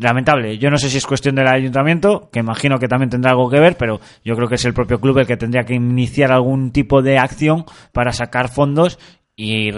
Lamentable. 0.00 0.58
Yo 0.58 0.70
no 0.70 0.78
sé 0.78 0.90
si 0.90 0.98
es 0.98 1.06
cuestión 1.06 1.34
del 1.34 1.48
ayuntamiento, 1.48 2.30
que 2.30 2.38
imagino 2.38 2.78
que 2.78 2.86
también 2.86 3.10
tendrá 3.10 3.32
algo 3.32 3.50
que 3.50 3.58
ver, 3.58 3.76
pero 3.76 4.00
yo 4.24 4.36
creo 4.36 4.48
que 4.48 4.54
es 4.54 4.64
el 4.64 4.72
propio 4.72 5.00
club 5.00 5.18
el 5.18 5.26
que 5.26 5.36
tendría 5.36 5.64
que 5.64 5.74
iniciar 5.74 6.30
algún 6.30 6.70
tipo 6.70 7.02
de 7.02 7.18
acción 7.18 7.64
para 7.92 8.12
sacar 8.12 8.48
fondos 8.48 8.96
y, 9.34 9.72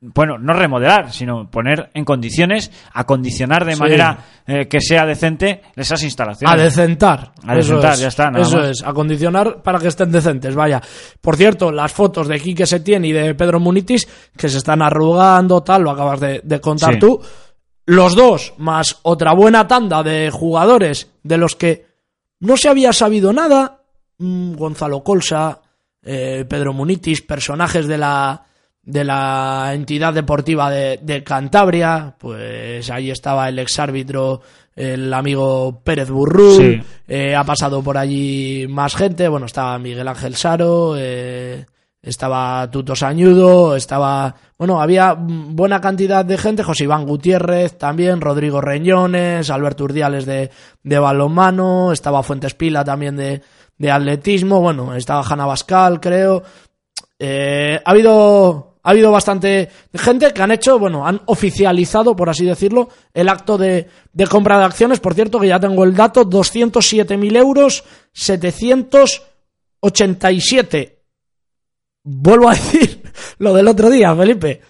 bueno, 0.00 0.38
no 0.38 0.52
remodelar, 0.52 1.12
sino 1.12 1.50
poner 1.50 1.90
en 1.94 2.04
condiciones, 2.04 2.70
acondicionar 2.92 3.64
de 3.64 3.74
Sí. 3.74 3.80
manera 3.80 4.18
eh, 4.46 4.66
que 4.68 4.80
sea 4.80 5.04
decente 5.04 5.62
esas 5.76 6.00
A 6.02 6.04
instalaciones. 6.04 6.62
decentar. 6.62 7.32
A 7.46 7.54
decentar, 7.54 7.92
Eso 7.92 7.94
es. 7.94 8.00
ya 8.00 8.08
está, 8.08 8.30
nada 8.30 8.44
Eso 8.44 8.56
más. 8.58 8.70
es, 8.70 8.82
acondicionar 8.84 9.62
para 9.62 9.78
que 9.78 9.88
estén 9.88 10.10
decentes, 10.12 10.54
vaya. 10.54 10.80
Por 11.20 11.36
cierto, 11.36 11.72
las 11.72 11.92
fotos 11.92 12.28
de 12.28 12.38
Quique 12.40 12.64
Setién 12.66 13.04
y 13.04 13.12
de 13.12 13.34
Pedro 13.34 13.58
Munitis, 13.60 14.06
que 14.36 14.48
se 14.48 14.58
están 14.58 14.82
arrugando, 14.82 15.62
tal, 15.62 15.82
lo 15.82 15.90
acabas 15.90 16.20
de, 16.20 16.40
de 16.44 16.60
contar 16.60 16.94
Sí. 16.94 17.00
tú. 17.00 17.20
Los 17.86 18.14
dos, 18.14 18.54
más 18.58 18.98
otra 19.02 19.32
buena 19.32 19.66
tanda 19.66 20.02
de 20.02 20.30
jugadores 20.30 21.10
de 21.22 21.38
los 21.38 21.56
que 21.56 21.86
no 22.40 22.56
se 22.56 22.68
había 22.68 22.92
sabido 22.92 23.32
nada. 23.32 23.74
mm, 24.18 24.54
Gonzalo 24.54 25.02
Colsa, 25.04 25.60
eh, 26.02 26.44
Pedro 26.48 26.72
Munitis, 26.72 27.22
personajes 27.22 27.86
de 27.86 27.98
la 27.98 28.42
de 28.88 29.04
la 29.04 29.72
entidad 29.74 30.14
deportiva 30.14 30.70
de, 30.70 30.98
de 31.02 31.22
Cantabria, 31.22 32.14
pues 32.18 32.88
ahí 32.90 33.10
estaba 33.10 33.46
el 33.50 33.58
exárbitro, 33.58 34.40
el 34.74 35.12
amigo 35.12 35.82
Pérez 35.84 36.08
Burrú, 36.08 36.52
Sí. 36.56 36.80
eh, 37.06 37.36
ha 37.36 37.44
pasado 37.44 37.82
por 37.82 37.98
allí 37.98 38.64
más 38.66 38.96
gente, 38.96 39.28
bueno, 39.28 39.44
estaba 39.44 39.78
Miguel 39.78 40.08
Ángel 40.08 40.36
Saro, 40.36 40.94
eh, 40.96 41.66
estaba 42.00 42.70
Tuto 42.70 42.96
Sañudo, 42.96 43.76
estaba, 43.76 44.34
bueno, 44.56 44.80
había 44.80 45.14
buena 45.18 45.82
cantidad 45.82 46.24
de 46.24 46.38
gente, 46.38 46.62
José 46.62 46.84
Iván 46.84 47.04
Gutiérrez 47.04 47.76
también, 47.76 48.22
Rodrigo 48.22 48.62
Reñones, 48.62 49.50
Alberto 49.50 49.84
Urdiales 49.84 50.24
de, 50.24 50.50
de 50.82 50.98
balonmano, 50.98 51.92
estaba 51.92 52.22
Fuentes 52.22 52.54
Pila 52.54 52.84
también 52.84 53.16
de, 53.16 53.42
de 53.76 53.90
atletismo, 53.90 54.62
bueno, 54.62 54.94
estaba 54.94 55.22
Hanna 55.28 55.44
Bascal, 55.44 56.00
creo. 56.00 56.42
Eh, 57.18 57.78
ha 57.84 57.90
habido 57.90 58.67
ha 58.82 58.90
habido 58.90 59.10
bastante 59.10 59.70
gente 59.94 60.30
que 60.32 60.42
han 60.42 60.52
hecho, 60.52 60.78
bueno, 60.78 61.06
han 61.06 61.20
oficializado, 61.26 62.16
por 62.16 62.30
así 62.30 62.44
decirlo, 62.44 62.88
el 63.12 63.28
acto 63.28 63.58
de, 63.58 63.88
compra 64.30 64.58
de 64.58 64.64
acciones. 64.64 65.00
Por 65.00 65.12
cierto, 65.14 65.40
que 65.40 65.48
ya 65.48 65.60
tengo 65.60 65.84
el 65.84 65.94
dato, 65.94 66.24
207.000 66.24 67.36
euros, 67.36 67.84
787. 68.12 70.98
Vuelvo 72.04 72.48
a 72.48 72.54
decir 72.54 73.02
lo 73.38 73.52
del 73.54 73.68
otro 73.68 73.90
día, 73.90 74.16
Felipe, 74.16 74.62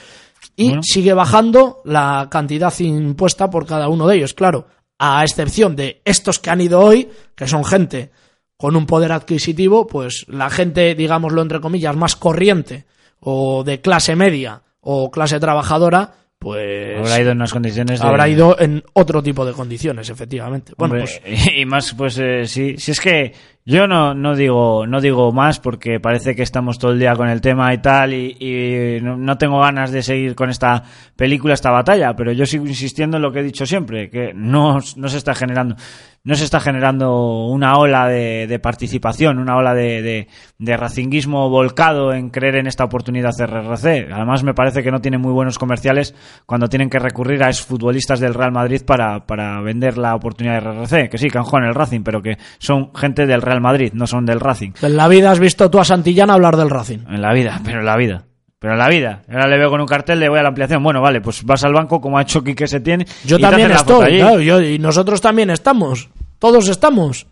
y 0.57 0.69
Bueno. 0.69 0.83
sigue 0.83 1.15
bajando 1.15 1.81
la 1.85 2.29
cantidad 2.31 2.73
impuesta 2.81 3.51
por 3.51 3.67
cada 3.67 3.89
uno 3.89 4.07
de 4.07 4.17
ellos. 4.17 4.35
Claro, 4.35 4.67
a 4.99 5.23
excepción 5.25 5.77
de 5.77 6.03
estos 6.05 6.39
que 6.39 6.51
han 6.51 6.61
ido 6.61 6.81
hoy, 6.81 7.09
que 7.35 7.47
son 7.47 7.65
gente 7.65 8.11
con 8.57 8.77
un 8.77 8.87
poder 8.87 9.13
adquisitivo, 9.13 9.87
pues 9.87 10.27
la 10.29 10.51
gente, 10.51 10.95
digámoslo 10.95 11.41
entre 11.41 11.61
comillas, 11.61 11.97
más 11.97 12.17
corriente 12.17 12.85
o 13.21 13.65
de 13.65 13.81
clase 13.81 14.17
media 14.17 14.63
o 14.81 15.11
clase 15.11 15.41
trabajadora, 15.41 16.15
pues 16.41 16.99
Habrá 16.99 17.21
ido 17.21 17.33
en 17.33 17.37
unas 17.37 17.53
condiciones 17.53 18.01
de... 18.01 18.07
habrá 18.07 18.27
ido 18.27 18.59
en 18.59 18.83
otro 18.95 19.23
tipo 19.23 19.45
de 19.45 19.53
condiciones, 19.53 20.09
efectivamente. 20.09 20.73
Bueno, 20.75 20.95
Hombre, 20.95 21.21
pues 21.23 21.53
y 21.55 21.67
más 21.67 21.93
pues 21.93 22.17
eh, 22.19 22.47
sí 22.47 22.77
si 22.79 22.93
es 22.93 22.99
que 22.99 23.35
yo 23.71 23.87
no, 23.87 24.15
no 24.15 24.35
digo 24.35 24.85
no 24.87 25.01
digo 25.01 25.31
más 25.31 25.61
porque 25.61 26.01
parece 26.01 26.35
que 26.35 26.43
estamos 26.43 26.79
todo 26.79 26.91
el 26.91 26.99
día 26.99 27.15
con 27.15 27.29
el 27.29 27.41
tema 27.41 27.73
y 27.73 27.79
tal 27.79 28.13
y, 28.13 28.99
no, 29.01 29.17
no 29.17 29.39
tengo 29.39 29.61
ganas 29.61 29.93
de 29.93 30.03
seguir 30.03 30.35
con 30.35 30.51
esta 30.51 30.83
película 31.15 31.55
esta 31.55 31.71
batalla 31.71 32.17
pero 32.17 32.33
yo 32.33 32.47
sigo 32.47 32.67
insistiendo 32.67 33.17
en 33.17 33.23
lo 33.23 33.33
que 33.33 33.41
he 33.41 33.45
dicho 33.45 33.67
siempre 33.67 34.11
que 34.11 34.33
no, 34.35 34.81
no 34.97 35.09
se 35.09 35.19
está 35.19 35.35
generando 35.35 35.77
no 36.23 36.35
se 36.35 36.45
está 36.45 36.61
generando 36.61 37.47
una 37.47 37.79
ola 37.79 38.07
de, 38.07 38.47
de 38.47 38.59
participación, 38.59 39.39
una 39.39 39.57
ola 39.57 39.73
de, 39.73 40.03
de, 40.03 40.29
de 40.59 40.77
racinguismo 40.77 41.49
volcado 41.49 42.13
en 42.13 42.29
creer 42.29 42.57
en 42.57 42.67
esta 42.67 42.85
oportunidad 42.85 43.33
RRC. 43.39 44.13
Además, 44.13 44.45
me 44.45 44.53
parece 44.53 44.83
que 44.83 44.91
no 44.91 45.01
tienen 45.01 45.23
muy 45.23 45.33
buenos 45.33 45.59
comerciales 45.59 46.15
cuando 46.45 46.69
tienen 46.69 46.91
que 46.91 46.99
recurrir 46.99 47.43
a 47.43 47.49
exfutbolistas 47.49 48.21
del 48.21 48.35
Real 48.35 48.53
Madrid 48.53 48.83
para, 48.85 49.25
para 49.27 49.63
vender 49.63 49.97
la 49.97 50.15
oportunidad 50.15 50.57
de 50.57 50.61
RRC. 50.61 51.09
Que 51.09 51.17
sí, 51.17 51.31
que 51.31 51.39
en 51.39 51.65
el 51.65 51.75
Racing, 51.75 52.03
pero 52.03 52.21
que 52.21 52.37
son 52.59 52.95
gente 52.95 53.27
del 53.27 53.41
Real 53.41 53.60
Madrid, 53.61 53.93
no 53.95 54.07
son 54.07 54.27
del 54.27 54.41
Racing. 54.41 54.73
en 54.83 54.97
la 54.97 55.09
vida 55.09 55.31
has 55.31 55.39
visto 55.39 55.71
tú 55.71 55.79
a 55.79 55.85
Santillana 55.85 56.35
hablar 56.35 56.57
del 56.57 56.71
Racing. 56.71 56.99
En 57.09 57.23
la 57.23 57.33
vida, 57.33 57.61
pero 57.65 57.81
en 57.81 57.87
la 57.87 57.97
vida. 57.97 58.25
Pero 58.59 58.75
en 58.75 58.79
la 58.79 58.89
vida. 58.91 59.23
Ahora 59.31 59.49
le 59.49 59.57
veo 59.57 59.71
con 59.71 59.81
un 59.81 59.87
cartel, 59.87 60.21
le 60.21 60.29
voy 60.29 60.39
a 60.39 60.43
la 60.43 60.49
ampliación. 60.49 60.83
Bueno, 60.83 61.01
vale, 61.01 61.21
pues 61.23 61.45
vas 61.45 61.65
al 61.65 61.73
banco 61.73 62.01
como 62.01 62.19
ha 62.19 62.23
hecho 62.23 62.45
Quique 62.45 62.67
Setién. 62.67 63.07
Yo 63.25 63.39
y 63.39 63.41
también 63.41 63.71
estoy, 63.71 64.19
claro, 64.19 64.41
yo- 64.41 64.61
y 64.61 64.79
nosotros 64.79 65.21
también 65.23 65.49
estamos. 65.49 66.11
Todos 66.39 66.69
estamos. 66.69 67.27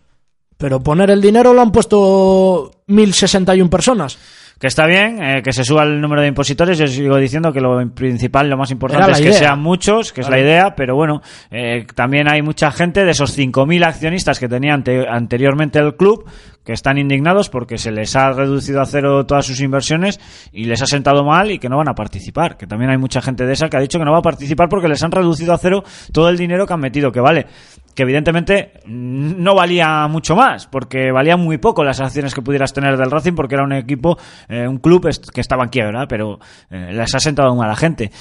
Pero 0.57 0.81
poner 0.81 1.09
el 1.11 1.21
dinero 1.21 1.53
lo 1.53 1.61
han 1.61 1.71
puesto 1.71 2.71
1061 2.87 3.69
personas. 3.69 4.17
Que 4.59 4.67
está 4.67 4.85
bien, 4.87 5.23
eh, 5.23 5.41
que 5.41 5.53
se 5.53 5.63
suba 5.63 5.83
el 5.83 6.01
número 6.01 6.21
de 6.21 6.27
impositores. 6.27 6.77
Yo 6.77 6.85
sigo 6.85 7.15
diciendo 7.15 7.53
que 7.53 7.61
lo 7.61 7.79
principal, 7.91 8.49
lo 8.49 8.57
más 8.57 8.69
importante 8.71 9.11
es 9.11 9.17
que 9.19 9.23
idea. 9.29 9.39
sean 9.39 9.61
muchos, 9.61 10.11
que 10.11 10.19
es 10.21 10.29
la 10.29 10.37
idea, 10.39 10.75
pero 10.75 10.95
bueno, 10.95 11.21
eh, 11.49 11.85
también 11.95 12.29
hay 12.29 12.41
mucha 12.41 12.69
gente 12.69 13.05
de 13.05 13.11
esos 13.11 13.37
5.000 13.37 13.85
accionistas 13.85 14.37
que 14.37 14.49
tenía 14.49 14.73
ante- 14.73 15.07
anteriormente 15.07 15.79
el 15.79 15.95
club 15.95 16.25
que 16.63 16.73
están 16.73 16.97
indignados 16.97 17.49
porque 17.49 17.77
se 17.77 17.91
les 17.91 18.15
ha 18.15 18.31
reducido 18.31 18.81
a 18.81 18.85
cero 18.85 19.25
todas 19.25 19.45
sus 19.45 19.61
inversiones 19.61 20.19
y 20.51 20.65
les 20.65 20.81
ha 20.81 20.85
sentado 20.85 21.23
mal 21.23 21.51
y 21.51 21.59
que 21.59 21.69
no 21.69 21.77
van 21.77 21.89
a 21.89 21.95
participar. 21.95 22.57
Que 22.57 22.67
también 22.67 22.91
hay 22.91 22.97
mucha 22.97 23.21
gente 23.21 23.45
de 23.45 23.53
esa 23.53 23.69
que 23.69 23.77
ha 23.77 23.79
dicho 23.79 23.99
que 23.99 24.05
no 24.05 24.11
va 24.11 24.19
a 24.19 24.23
participar 24.23 24.69
porque 24.69 24.87
les 24.87 25.01
han 25.03 25.11
reducido 25.11 25.53
a 25.53 25.57
cero 25.57 25.83
todo 26.11 26.29
el 26.29 26.37
dinero 26.37 26.67
que 26.67 26.73
han 26.73 26.79
metido, 26.79 27.11
que 27.11 27.21
vale, 27.21 27.47
que 27.95 28.03
evidentemente 28.03 28.73
no 28.85 29.55
valía 29.55 30.07
mucho 30.07 30.35
más, 30.35 30.67
porque 30.67 31.11
valía 31.11 31.37
muy 31.37 31.57
poco 31.57 31.83
las 31.83 31.99
acciones 31.99 32.33
que 32.33 32.41
pudieras 32.41 32.73
tener 32.73 32.97
del 32.97 33.11
Racing 33.11 33.33
porque 33.33 33.55
era 33.55 33.63
un 33.63 33.73
equipo, 33.73 34.17
eh, 34.47 34.67
un 34.67 34.77
club 34.77 35.09
que 35.33 35.41
estaba 35.41 35.63
en 35.63 35.69
quiebra, 35.69 36.07
pero 36.07 36.39
eh, 36.69 36.91
les 36.93 37.13
ha 37.15 37.19
sentado 37.19 37.55
mal 37.55 37.65
a 37.65 37.69
la 37.69 37.75
gente. 37.75 38.11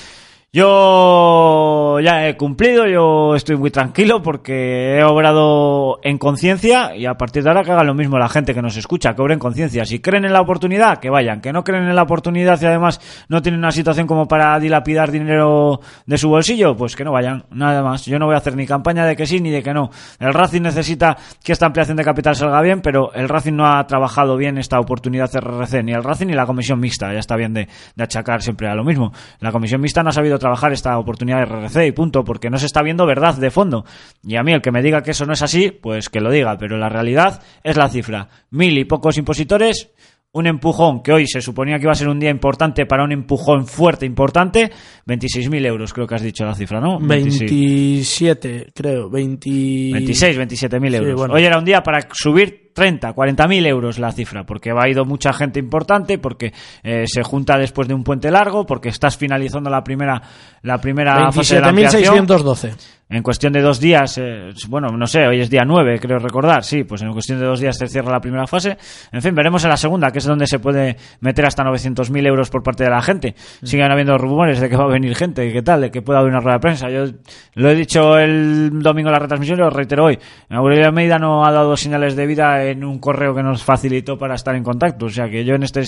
Yo 0.50 2.00
ya 2.00 2.26
he 2.26 2.34
cumplido, 2.38 2.86
yo 2.86 3.34
estoy 3.34 3.58
muy 3.58 3.70
tranquilo 3.70 4.22
porque 4.22 4.96
he 4.96 5.04
obrado 5.04 5.98
en 6.02 6.16
conciencia 6.16 6.96
y 6.96 7.04
a 7.04 7.18
partir 7.18 7.42
de 7.42 7.50
ahora 7.50 7.64
que 7.64 7.72
haga 7.72 7.84
lo 7.84 7.92
mismo 7.92 8.18
la 8.18 8.30
gente 8.30 8.54
que 8.54 8.62
nos 8.62 8.74
escucha, 8.78 9.14
que 9.14 9.20
obre 9.20 9.34
en 9.34 9.40
conciencia. 9.40 9.84
Si 9.84 9.98
creen 10.00 10.24
en 10.24 10.32
la 10.32 10.40
oportunidad, 10.40 11.00
que 11.00 11.10
vayan. 11.10 11.42
Que 11.42 11.52
no 11.52 11.64
creen 11.64 11.86
en 11.86 11.94
la 11.94 12.04
oportunidad 12.04 12.58
y 12.62 12.64
además 12.64 12.98
no 13.28 13.42
tienen 13.42 13.58
una 13.58 13.72
situación 13.72 14.06
como 14.06 14.26
para 14.26 14.58
dilapidar 14.58 15.10
dinero 15.10 15.80
de 16.06 16.16
su 16.16 16.30
bolsillo, 16.30 16.74
pues 16.74 16.96
que 16.96 17.04
no 17.04 17.12
vayan. 17.12 17.44
Nada 17.50 17.82
más. 17.82 18.06
Yo 18.06 18.18
no 18.18 18.24
voy 18.24 18.34
a 18.34 18.38
hacer 18.38 18.56
ni 18.56 18.66
campaña 18.66 19.04
de 19.04 19.16
que 19.16 19.26
sí 19.26 19.42
ni 19.42 19.50
de 19.50 19.62
que 19.62 19.74
no. 19.74 19.90
El 20.18 20.32
Racing 20.32 20.62
necesita 20.62 21.18
que 21.44 21.52
esta 21.52 21.66
ampliación 21.66 21.98
de 21.98 22.04
capital 22.04 22.34
salga 22.34 22.62
bien, 22.62 22.80
pero 22.80 23.12
el 23.12 23.28
Racing 23.28 23.52
no 23.52 23.66
ha 23.66 23.86
trabajado 23.86 24.38
bien 24.38 24.56
esta 24.56 24.80
oportunidad 24.80 25.28
RRC, 25.30 25.82
ni 25.84 25.92
el 25.92 26.02
Racing 26.02 26.28
ni 26.28 26.32
la 26.32 26.46
comisión 26.46 26.80
mixta. 26.80 27.12
Ya 27.12 27.18
está 27.18 27.36
bien 27.36 27.52
de, 27.52 27.68
de 27.94 28.02
achacar 28.02 28.40
siempre 28.40 28.66
a 28.66 28.74
lo 28.74 28.82
mismo. 28.82 29.12
La 29.40 29.52
comisión 29.52 29.82
mixta 29.82 30.02
no 30.02 30.08
ha 30.08 30.12
sabido 30.12 30.37
trabajar 30.38 30.72
esta 30.72 30.98
oportunidad 30.98 31.38
de 31.38 31.46
RRC 31.46 31.86
y 31.86 31.92
punto, 31.92 32.24
porque 32.24 32.50
no 32.50 32.58
se 32.58 32.66
está 32.66 32.82
viendo 32.82 33.06
verdad 33.06 33.34
de 33.34 33.50
fondo. 33.50 33.84
Y 34.22 34.36
a 34.36 34.42
mí 34.42 34.52
el 34.52 34.62
que 34.62 34.72
me 34.72 34.82
diga 34.82 35.02
que 35.02 35.12
eso 35.12 35.26
no 35.26 35.32
es 35.32 35.42
así, 35.42 35.70
pues 35.70 36.08
que 36.08 36.20
lo 36.20 36.30
diga, 36.30 36.56
pero 36.58 36.78
la 36.78 36.88
realidad 36.88 37.42
es 37.62 37.76
la 37.76 37.88
cifra. 37.88 38.28
Mil 38.50 38.76
y 38.78 38.84
pocos 38.84 39.18
impositores, 39.18 39.90
un 40.30 40.46
empujón 40.46 41.02
que 41.02 41.12
hoy 41.12 41.26
se 41.26 41.40
suponía 41.40 41.76
que 41.78 41.84
iba 41.84 41.92
a 41.92 41.94
ser 41.94 42.08
un 42.08 42.20
día 42.20 42.30
importante 42.30 42.84
para 42.84 43.02
un 43.02 43.12
empujón 43.12 43.66
fuerte, 43.66 44.04
importante, 44.04 44.70
26.000 45.06 45.66
euros 45.66 45.92
creo 45.94 46.06
que 46.06 46.14
has 46.16 46.22
dicho 46.22 46.44
la 46.44 46.54
cifra, 46.54 46.80
¿no? 46.80 46.98
26. 47.00 47.50
27, 47.50 48.66
creo. 48.74 49.08
20... 49.10 49.48
26, 49.94 50.36
27 50.36 50.80
mil 50.80 50.90
Sí, 50.92 50.96
euros. 50.98 51.14
bueno. 51.16 51.34
Hoy 51.34 51.44
era 51.44 51.58
un 51.58 51.64
día 51.64 51.82
para 51.82 52.06
subir 52.12 52.70
30, 52.74 53.12
40 53.14 53.48
mil 53.48 53.66
euros 53.66 53.98
la 53.98 54.12
cifra, 54.12 54.44
porque 54.44 54.72
va 54.72 54.88
ido 54.88 55.04
mucha 55.04 55.32
gente 55.32 55.58
importante, 55.58 56.18
porque 56.18 56.52
eh, 56.82 57.04
se 57.06 57.22
junta 57.22 57.56
después 57.58 57.88
de 57.88 57.94
un 57.94 58.04
puente 58.04 58.30
largo, 58.30 58.66
porque 58.66 58.90
estás 58.90 59.16
finalizando 59.16 59.70
la 59.70 59.82
primera, 59.82 60.22
la 60.62 60.78
primera 60.78 61.32
fase 61.32 61.56
de 61.56 61.60
la 61.62 61.68
ampliación. 61.70 62.26
27.612. 62.28 62.97
en 63.10 63.22
cuestión 63.22 63.54
de 63.54 63.62
dos 63.62 63.80
días, 63.80 64.18
eh, 64.18 64.50
bueno, 64.68 64.88
no 64.88 65.06
sé, 65.06 65.26
hoy 65.26 65.40
es 65.40 65.48
día 65.48 65.62
9, 65.66 65.98
creo 65.98 66.18
recordar, 66.18 66.62
sí, 66.62 66.84
pues 66.84 67.00
en 67.00 67.10
cuestión 67.12 67.38
de 67.40 67.46
dos 67.46 67.58
días 67.58 67.76
se 67.78 67.88
cierra 67.88 68.12
la 68.12 68.20
primera 68.20 68.46
fase. 68.46 68.76
En 69.10 69.22
fin, 69.22 69.34
veremos 69.34 69.64
en 69.64 69.70
la 69.70 69.78
segunda, 69.78 70.10
que 70.10 70.18
es 70.18 70.26
donde 70.26 70.46
se 70.46 70.58
puede 70.58 70.96
meter 71.20 71.46
hasta 71.46 71.64
900.000 71.64 72.26
euros 72.26 72.50
por 72.50 72.62
parte 72.62 72.84
de 72.84 72.90
la 72.90 73.00
gente. 73.00 73.34
Siguen 73.62 73.90
habiendo 73.90 74.18
rumores 74.18 74.60
de 74.60 74.68
que 74.68 74.76
va 74.76 74.84
a 74.84 74.88
venir 74.88 75.14
gente, 75.16 75.50
que 75.50 75.62
tal, 75.62 75.80
de 75.80 75.90
que 75.90 76.02
pueda 76.02 76.18
haber 76.18 76.32
una 76.32 76.40
rueda 76.40 76.56
de 76.56 76.60
prensa. 76.60 76.90
Yo 76.90 77.06
lo 77.54 77.70
he 77.70 77.74
dicho 77.74 78.18
el 78.18 78.78
domingo 78.82 79.08
en 79.08 79.14
la 79.14 79.20
retransmisión 79.20 79.58
y 79.58 79.62
lo 79.62 79.70
reitero 79.70 80.04
hoy. 80.04 80.18
Aurelio 80.50 80.86
Almeida 80.86 81.18
no 81.18 81.46
ha 81.46 81.52
dado 81.52 81.78
señales 81.78 82.14
de 82.14 82.26
vida 82.26 82.62
en 82.64 82.84
un 82.84 82.98
correo 82.98 83.34
que 83.34 83.42
nos 83.42 83.64
facilitó 83.64 84.18
para 84.18 84.34
estar 84.34 84.54
en 84.54 84.62
contacto. 84.62 85.06
O 85.06 85.10
sea 85.10 85.30
que 85.30 85.46
yo 85.46 85.54
en 85.54 85.62
este, 85.62 85.82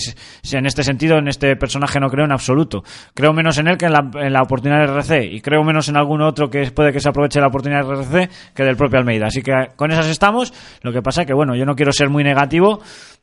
en 0.53 0.65
este 0.65 0.83
sentido, 0.83 1.19
en 1.19 1.27
este 1.27 1.55
personaje 1.55 1.99
no 1.99 2.09
creo 2.09 2.25
en 2.25 2.31
absoluto. 2.31 2.83
Creo 3.13 3.31
menos 3.31 3.59
en 3.59 3.67
él 3.67 3.77
que 3.77 3.85
en 3.85 3.93
la, 3.93 4.09
en 4.15 4.33
la 4.33 4.41
oportunidad 4.41 4.79
de 4.79 4.85
RC 4.85 5.25
y 5.25 5.41
creo 5.41 5.63
menos 5.63 5.87
en 5.87 5.97
algún 5.97 6.23
otro 6.23 6.49
que 6.49 6.71
puede 6.71 6.91
que 6.91 6.99
se 6.99 7.10
aproveche 7.11 7.39
la 7.39 7.47
oportunidad 7.47 7.85
de 7.85 7.93
RC 7.93 8.29
que 8.53 8.63
del 8.63 8.75
propio 8.75 8.99
Almeida. 8.99 9.27
Así 9.27 9.41
que 9.41 9.53
con 9.75 9.91
esas 9.91 10.07
estamos. 10.07 10.53
Lo 10.81 10.91
que 10.91 11.01
pasa 11.01 11.25
que, 11.25 11.33
bueno, 11.33 11.55
yo 11.55 11.65
no 11.65 11.75
quiero 11.75 11.91
ser 11.91 12.09
muy 12.09 12.23
negativo, 12.23 12.81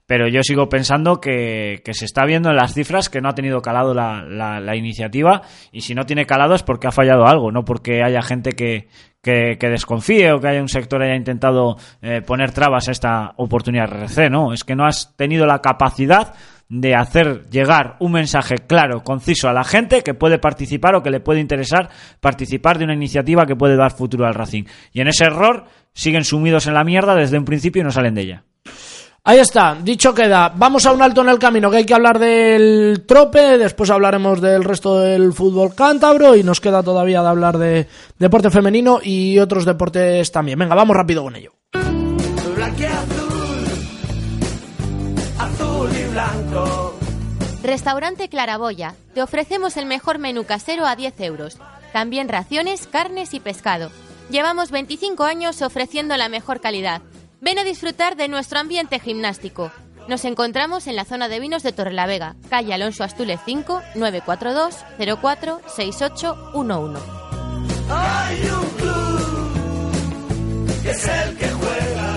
pero 0.09 0.26
yo 0.26 0.43
sigo 0.43 0.70
pensando 0.70 1.20
que, 1.20 1.82
que 1.84 1.93
se 1.93 2.07
está 2.07 2.24
viendo 2.24 2.49
en 2.49 2.57
las 2.57 2.72
cifras 2.72 3.11
que 3.11 3.20
no 3.20 3.28
ha 3.28 3.34
tenido 3.34 3.61
calado 3.61 3.93
la, 3.93 4.74
iniciativa 4.74 5.43
y 5.70 5.82
si 5.82 5.95
no 5.95 6.07
tiene 6.07 6.24
calado 6.24 6.55
es 6.55 6.62
porque 6.62 6.86
ha 6.89 6.93
fallado 6.93 7.26
algo, 7.26 7.53
no 7.53 7.64
porque 7.64 8.03
haya 8.03 8.22
gente 8.22 8.53
que, 8.53 8.89
que, 9.22 9.59
que 9.61 9.68
desconfíe 9.68 10.32
o 10.32 10.41
que 10.41 10.49
haya 10.49 10.62
un 10.62 10.68
sector 10.68 11.03
haya 11.03 11.14
intentado 11.14 11.76
eh, 12.01 12.22
poner 12.22 12.53
trabas 12.53 12.89
a 12.89 12.93
esta 12.93 13.34
oportunidad 13.36 13.91
de 13.91 14.05
RC, 14.05 14.30
no, 14.30 14.55
es 14.55 14.64
que 14.64 14.74
no 14.74 14.86
has 14.86 15.14
tenido 15.14 15.45
la 15.45 15.61
capacidad 15.61 16.34
de 16.69 16.95
hacer 16.95 17.47
llegar 17.51 17.97
un 18.01 18.12
mensaje 18.12 18.57
claro, 18.66 19.03
conciso 19.03 19.49
a 19.49 19.53
la 19.53 19.64
gente 19.64 20.03
que 20.03 20.14
puede 20.14 20.39
participar 20.39 20.95
o 20.95 21.03
que 21.03 21.11
le 21.11 21.21
puede 21.21 21.41
interesar 21.41 21.89
participar 22.21 22.79
de 22.79 22.85
una 22.85 22.95
iniciativa 22.95 23.47
que 23.47 23.57
puede 23.57 23.77
dar 23.77 23.93
futuro 23.93 24.27
al 24.27 24.35
Racing. 24.35 24.64
Y 24.93 25.01
en 25.01 25.09
ese 25.09 25.25
error 25.25 25.64
siguen 25.95 26.25
sumidos 26.25 26.66
en 26.66 26.75
la 26.75 26.85
mierda 26.85 27.14
desde 27.14 27.39
un 27.39 27.45
principio 27.45 27.81
y 27.81 27.85
no 27.85 27.91
salen 27.91 28.14
de 28.14 28.23
ella. 28.23 28.45
Ahí 29.25 29.41
está, 29.41 29.77
dicho 29.83 30.14
queda. 30.14 30.53
Vamos 30.57 30.87
a 30.87 30.93
un 30.93 31.03
alto 31.03 31.21
en 31.21 31.29
el 31.29 31.39
camino, 31.39 31.71
que 31.71 31.79
hay 31.79 31.85
que 31.85 31.95
hablar 31.95 32.19
del 32.19 33.05
trope, 33.07 33.59
después 33.59 33.91
hablaremos 33.91 34.41
del 34.41 34.64
resto 34.64 35.01
del 35.01 35.33
fútbol 35.33 35.75
cántabro 35.75 36.35
y 36.35 36.43
nos 36.43 36.61
queda 36.61 36.83
todavía 36.83 37.21
de 37.21 37.29
hablar 37.29 37.59
de 37.59 37.87
deporte 38.19 38.51
femenino 38.51 39.01
y 39.03 39.39
otros 39.39 39.66
deportes 39.66 40.33
también. 40.33 40.59
Venga, 40.59 40.75
vamos 40.75 40.97
rápido 40.97 41.25
con 41.25 41.37
ello. 41.37 41.53
Restaurante 47.69 48.31
Claraboya. 48.31 48.95
Te 49.12 49.21
ofrecemos 49.21 49.77
el 49.77 49.85
mejor 49.85 50.19
menú 50.19 50.45
casero 50.45 50.87
a 50.87 50.97
10 50.97 51.21
euros. 51.21 51.59
También 51.93 52.31
raciones, 52.31 52.87
carnes 52.87 53.35
y 53.35 53.41
pescado. 53.41 53.91
Llevamos 54.31 54.71
25 54.71 55.25
años 55.25 55.61
ofreciendo 55.61 56.16
la 56.16 56.31
mejor 56.31 56.62
calidad. 56.62 57.03
Ven 57.43 57.59
a 57.59 57.64
disfrutar 57.64 58.16
de 58.16 58.29
nuestro 58.29 58.59
ambiente 58.59 58.99
gimnástico. 58.99 59.71
Nos 60.09 60.25
encontramos 60.25 60.87
en 60.87 60.97
la 60.97 61.05
zona 61.05 61.29
de 61.29 61.41
vinos 61.41 61.62
de 61.62 61.73
Torrelavega, 61.73 62.37
calle 62.49 62.73
Alonso 62.73 63.05
Astúlez 63.05 63.39
5, 63.45 63.83
942 63.97 64.77
04 65.21 65.61
6811. 65.66 67.03
Hay 67.91 68.51
un 68.51 68.71
club 68.79 69.29
que 70.83 70.91
es 70.91 71.07
el 71.07 71.37
que 71.37 71.49
juega, 71.51 72.07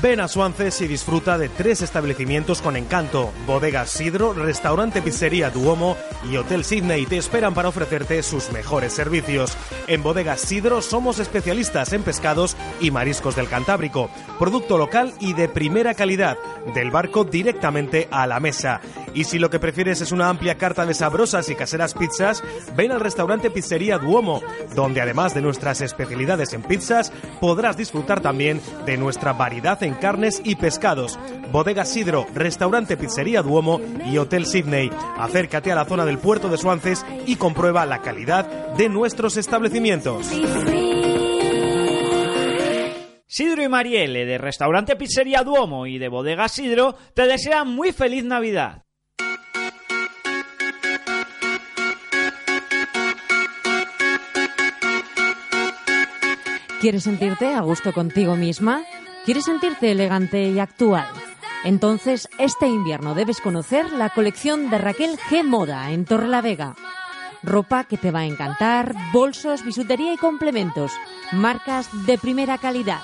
Ven 0.00 0.20
a 0.20 0.28
Suances 0.28 0.80
y 0.80 0.86
disfruta 0.86 1.38
de 1.38 1.48
tres 1.48 1.82
establecimientos 1.82 2.62
con 2.62 2.76
encanto: 2.76 3.32
Bodega 3.46 3.84
Sidro, 3.84 4.32
Restaurante 4.32 5.02
Pizzería 5.02 5.50
Duomo 5.50 5.96
y 6.30 6.36
Hotel 6.36 6.64
Sydney 6.64 7.04
te 7.06 7.16
esperan 7.16 7.52
para 7.52 7.68
ofrecerte 7.68 8.22
sus 8.22 8.52
mejores 8.52 8.92
servicios. 8.92 9.56
En 9.88 10.04
Bodega 10.04 10.36
Sidro 10.36 10.82
somos 10.82 11.18
especialistas 11.18 11.92
en 11.92 12.04
pescados 12.04 12.56
y 12.80 12.92
mariscos 12.92 13.34
del 13.34 13.48
Cantábrico, 13.48 14.08
producto 14.38 14.78
local 14.78 15.14
y 15.18 15.32
de 15.32 15.48
primera 15.48 15.94
calidad, 15.94 16.38
del 16.74 16.92
barco 16.92 17.24
directamente 17.24 18.06
a 18.12 18.28
la 18.28 18.38
mesa. 18.38 18.80
Y 19.18 19.24
si 19.24 19.40
lo 19.40 19.50
que 19.50 19.58
prefieres 19.58 20.00
es 20.00 20.12
una 20.12 20.28
amplia 20.28 20.58
carta 20.58 20.86
de 20.86 20.94
sabrosas 20.94 21.48
y 21.48 21.56
caseras 21.56 21.92
pizzas, 21.92 22.44
ven 22.76 22.92
al 22.92 23.00
restaurante 23.00 23.50
Pizzería 23.50 23.98
Duomo, 23.98 24.40
donde 24.76 25.00
además 25.00 25.34
de 25.34 25.42
nuestras 25.42 25.80
especialidades 25.80 26.52
en 26.52 26.62
pizzas, 26.62 27.12
podrás 27.40 27.76
disfrutar 27.76 28.20
también 28.20 28.60
de 28.86 28.96
nuestra 28.96 29.32
variedad 29.32 29.82
en 29.82 29.94
carnes 29.94 30.40
y 30.44 30.54
pescados. 30.54 31.18
Bodega 31.50 31.84
Sidro, 31.84 32.28
Restaurante 32.32 32.96
Pizzería 32.96 33.42
Duomo 33.42 33.80
y 34.06 34.18
Hotel 34.18 34.46
Sydney. 34.46 34.88
Acércate 35.16 35.72
a 35.72 35.74
la 35.74 35.84
zona 35.84 36.04
del 36.04 36.18
puerto 36.18 36.48
de 36.48 36.56
Suances 36.56 37.04
y 37.26 37.34
comprueba 37.34 37.86
la 37.86 38.02
calidad 38.02 38.46
de 38.76 38.88
nuestros 38.88 39.36
establecimientos. 39.36 40.28
Sidro 43.26 43.64
y 43.64 43.68
Marielle 43.68 44.24
de 44.24 44.38
Restaurante 44.38 44.94
Pizzería 44.94 45.42
Duomo 45.42 45.86
y 45.88 45.98
de 45.98 46.06
Bodega 46.06 46.48
Sidro 46.48 46.94
te 47.14 47.26
desean 47.26 47.66
muy 47.66 47.90
feliz 47.90 48.22
Navidad. 48.22 48.84
¿Quieres 56.80 57.02
sentirte 57.02 57.54
a 57.54 57.60
gusto 57.62 57.92
contigo 57.92 58.36
misma? 58.36 58.84
¿Quieres 59.24 59.46
sentirte 59.46 59.90
elegante 59.90 60.48
y 60.48 60.60
actual? 60.60 61.08
Entonces, 61.64 62.28
este 62.38 62.68
invierno 62.68 63.16
debes 63.16 63.40
conocer 63.40 63.90
la 63.92 64.10
colección 64.10 64.70
de 64.70 64.78
Raquel 64.78 65.18
G 65.18 65.42
Moda 65.42 65.90
en 65.90 66.04
Torrelavega. 66.04 66.76
Ropa 67.42 67.82
que 67.82 67.98
te 67.98 68.12
va 68.12 68.20
a 68.20 68.26
encantar, 68.26 68.94
bolsos, 69.12 69.64
bisutería 69.64 70.12
y 70.12 70.18
complementos, 70.18 70.92
marcas 71.32 71.88
de 72.06 72.16
primera 72.16 72.58
calidad. 72.58 73.00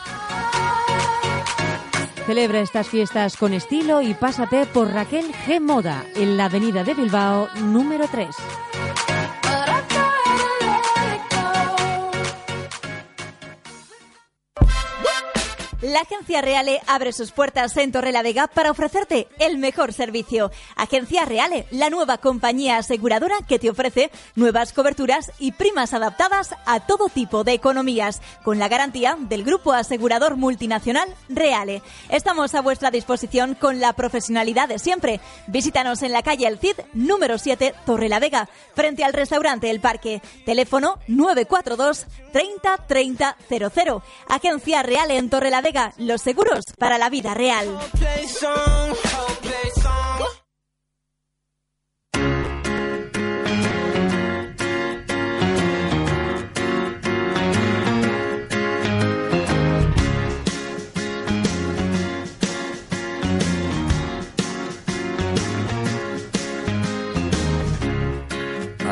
Celebra 2.26 2.60
estas 2.60 2.88
fiestas 2.88 3.36
con 3.36 3.52
estilo 3.52 4.02
y 4.02 4.14
pásate 4.14 4.66
por 4.66 4.92
Raquel 4.92 5.32
G 5.46 5.60
Moda 5.60 6.04
en 6.14 6.36
la 6.36 6.44
Avenida 6.44 6.84
de 6.84 6.94
Bilbao 6.94 7.48
número 7.60 8.06
3. 8.06 8.28
La 15.84 16.00
Agencia 16.00 16.40
Reale 16.40 16.80
abre 16.86 17.12
sus 17.12 17.30
puertas 17.30 17.76
en 17.76 17.92
Torrelavega 17.92 18.46
para 18.46 18.70
ofrecerte 18.70 19.28
el 19.38 19.58
mejor 19.58 19.92
servicio. 19.92 20.50
Agencia 20.76 21.26
Reale, 21.26 21.66
la 21.70 21.90
nueva 21.90 22.16
compañía 22.16 22.78
aseguradora 22.78 23.36
que 23.46 23.58
te 23.58 23.68
ofrece 23.68 24.10
nuevas 24.34 24.72
coberturas 24.72 25.30
y 25.38 25.52
primas 25.52 25.92
adaptadas 25.92 26.54
a 26.64 26.80
todo 26.80 27.10
tipo 27.10 27.44
de 27.44 27.52
economías, 27.52 28.22
con 28.42 28.58
la 28.58 28.68
garantía 28.68 29.18
del 29.20 29.44
grupo 29.44 29.74
asegurador 29.74 30.36
multinacional 30.36 31.06
Reale. 31.28 31.82
Estamos 32.08 32.54
a 32.54 32.62
vuestra 32.62 32.90
disposición 32.90 33.54
con 33.54 33.78
la 33.78 33.92
profesionalidad 33.92 34.70
de 34.70 34.78
siempre. 34.78 35.20
Visítanos 35.48 36.02
en 36.02 36.12
la 36.12 36.22
calle 36.22 36.46
El 36.46 36.58
Cid, 36.58 36.76
número 36.94 37.36
7, 37.36 37.74
Torrelavega, 37.84 38.48
frente 38.74 39.04
al 39.04 39.12
restaurante 39.12 39.68
El 39.68 39.82
Parque. 39.82 40.22
Teléfono 40.46 40.98
942 41.08 42.06
30 42.32 42.78
30 42.88 43.36
00. 43.50 44.02
Agencia 44.30 44.82
Reale 44.82 45.18
en 45.18 45.28
Torrelavega, 45.28 45.73
los 45.98 46.22
seguros 46.22 46.64
para 46.78 46.98
la 46.98 47.10
vida 47.10 47.34
real. 47.34 47.66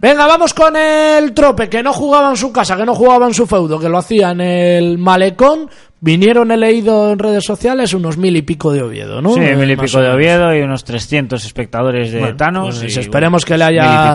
Venga, 0.00 0.26
vamos 0.26 0.54
con 0.54 0.76
el 0.76 1.32
trope, 1.32 1.68
que 1.68 1.82
no 1.82 1.92
jugaba 1.92 2.30
en 2.30 2.36
su 2.36 2.52
casa, 2.52 2.76
que 2.76 2.84
no 2.84 2.94
jugaba 2.94 3.26
en 3.26 3.34
su 3.34 3.46
feudo, 3.46 3.80
que 3.80 3.88
lo 3.88 3.98
hacía 3.98 4.30
en 4.30 4.40
el 4.40 4.98
malecón, 4.98 5.68
Vinieron, 6.00 6.52
he 6.52 6.56
leído 6.56 7.10
en 7.10 7.18
redes 7.18 7.44
sociales, 7.44 7.92
unos 7.92 8.18
mil 8.18 8.36
y 8.36 8.42
pico 8.42 8.72
de 8.72 8.82
Oviedo, 8.82 9.20
¿no? 9.20 9.34
Sí, 9.34 9.40
Eh, 9.40 9.56
mil 9.56 9.68
y 9.68 9.76
pico 9.76 10.00
de. 10.00 10.10
Oviedo 10.10 10.54
y 10.54 10.60
unos 10.60 10.84
300 10.84 11.44
espectadores 11.44 12.12
de 12.12 12.20
Bueno, 12.20 12.36
Thanos. 12.36 12.78
pues 12.78 12.96
y, 12.96 13.00
esperemos 13.00 13.44
que 13.44 13.58
le 13.58 13.64
mil 13.66 13.74
y 13.74 13.78
haya 13.80 14.14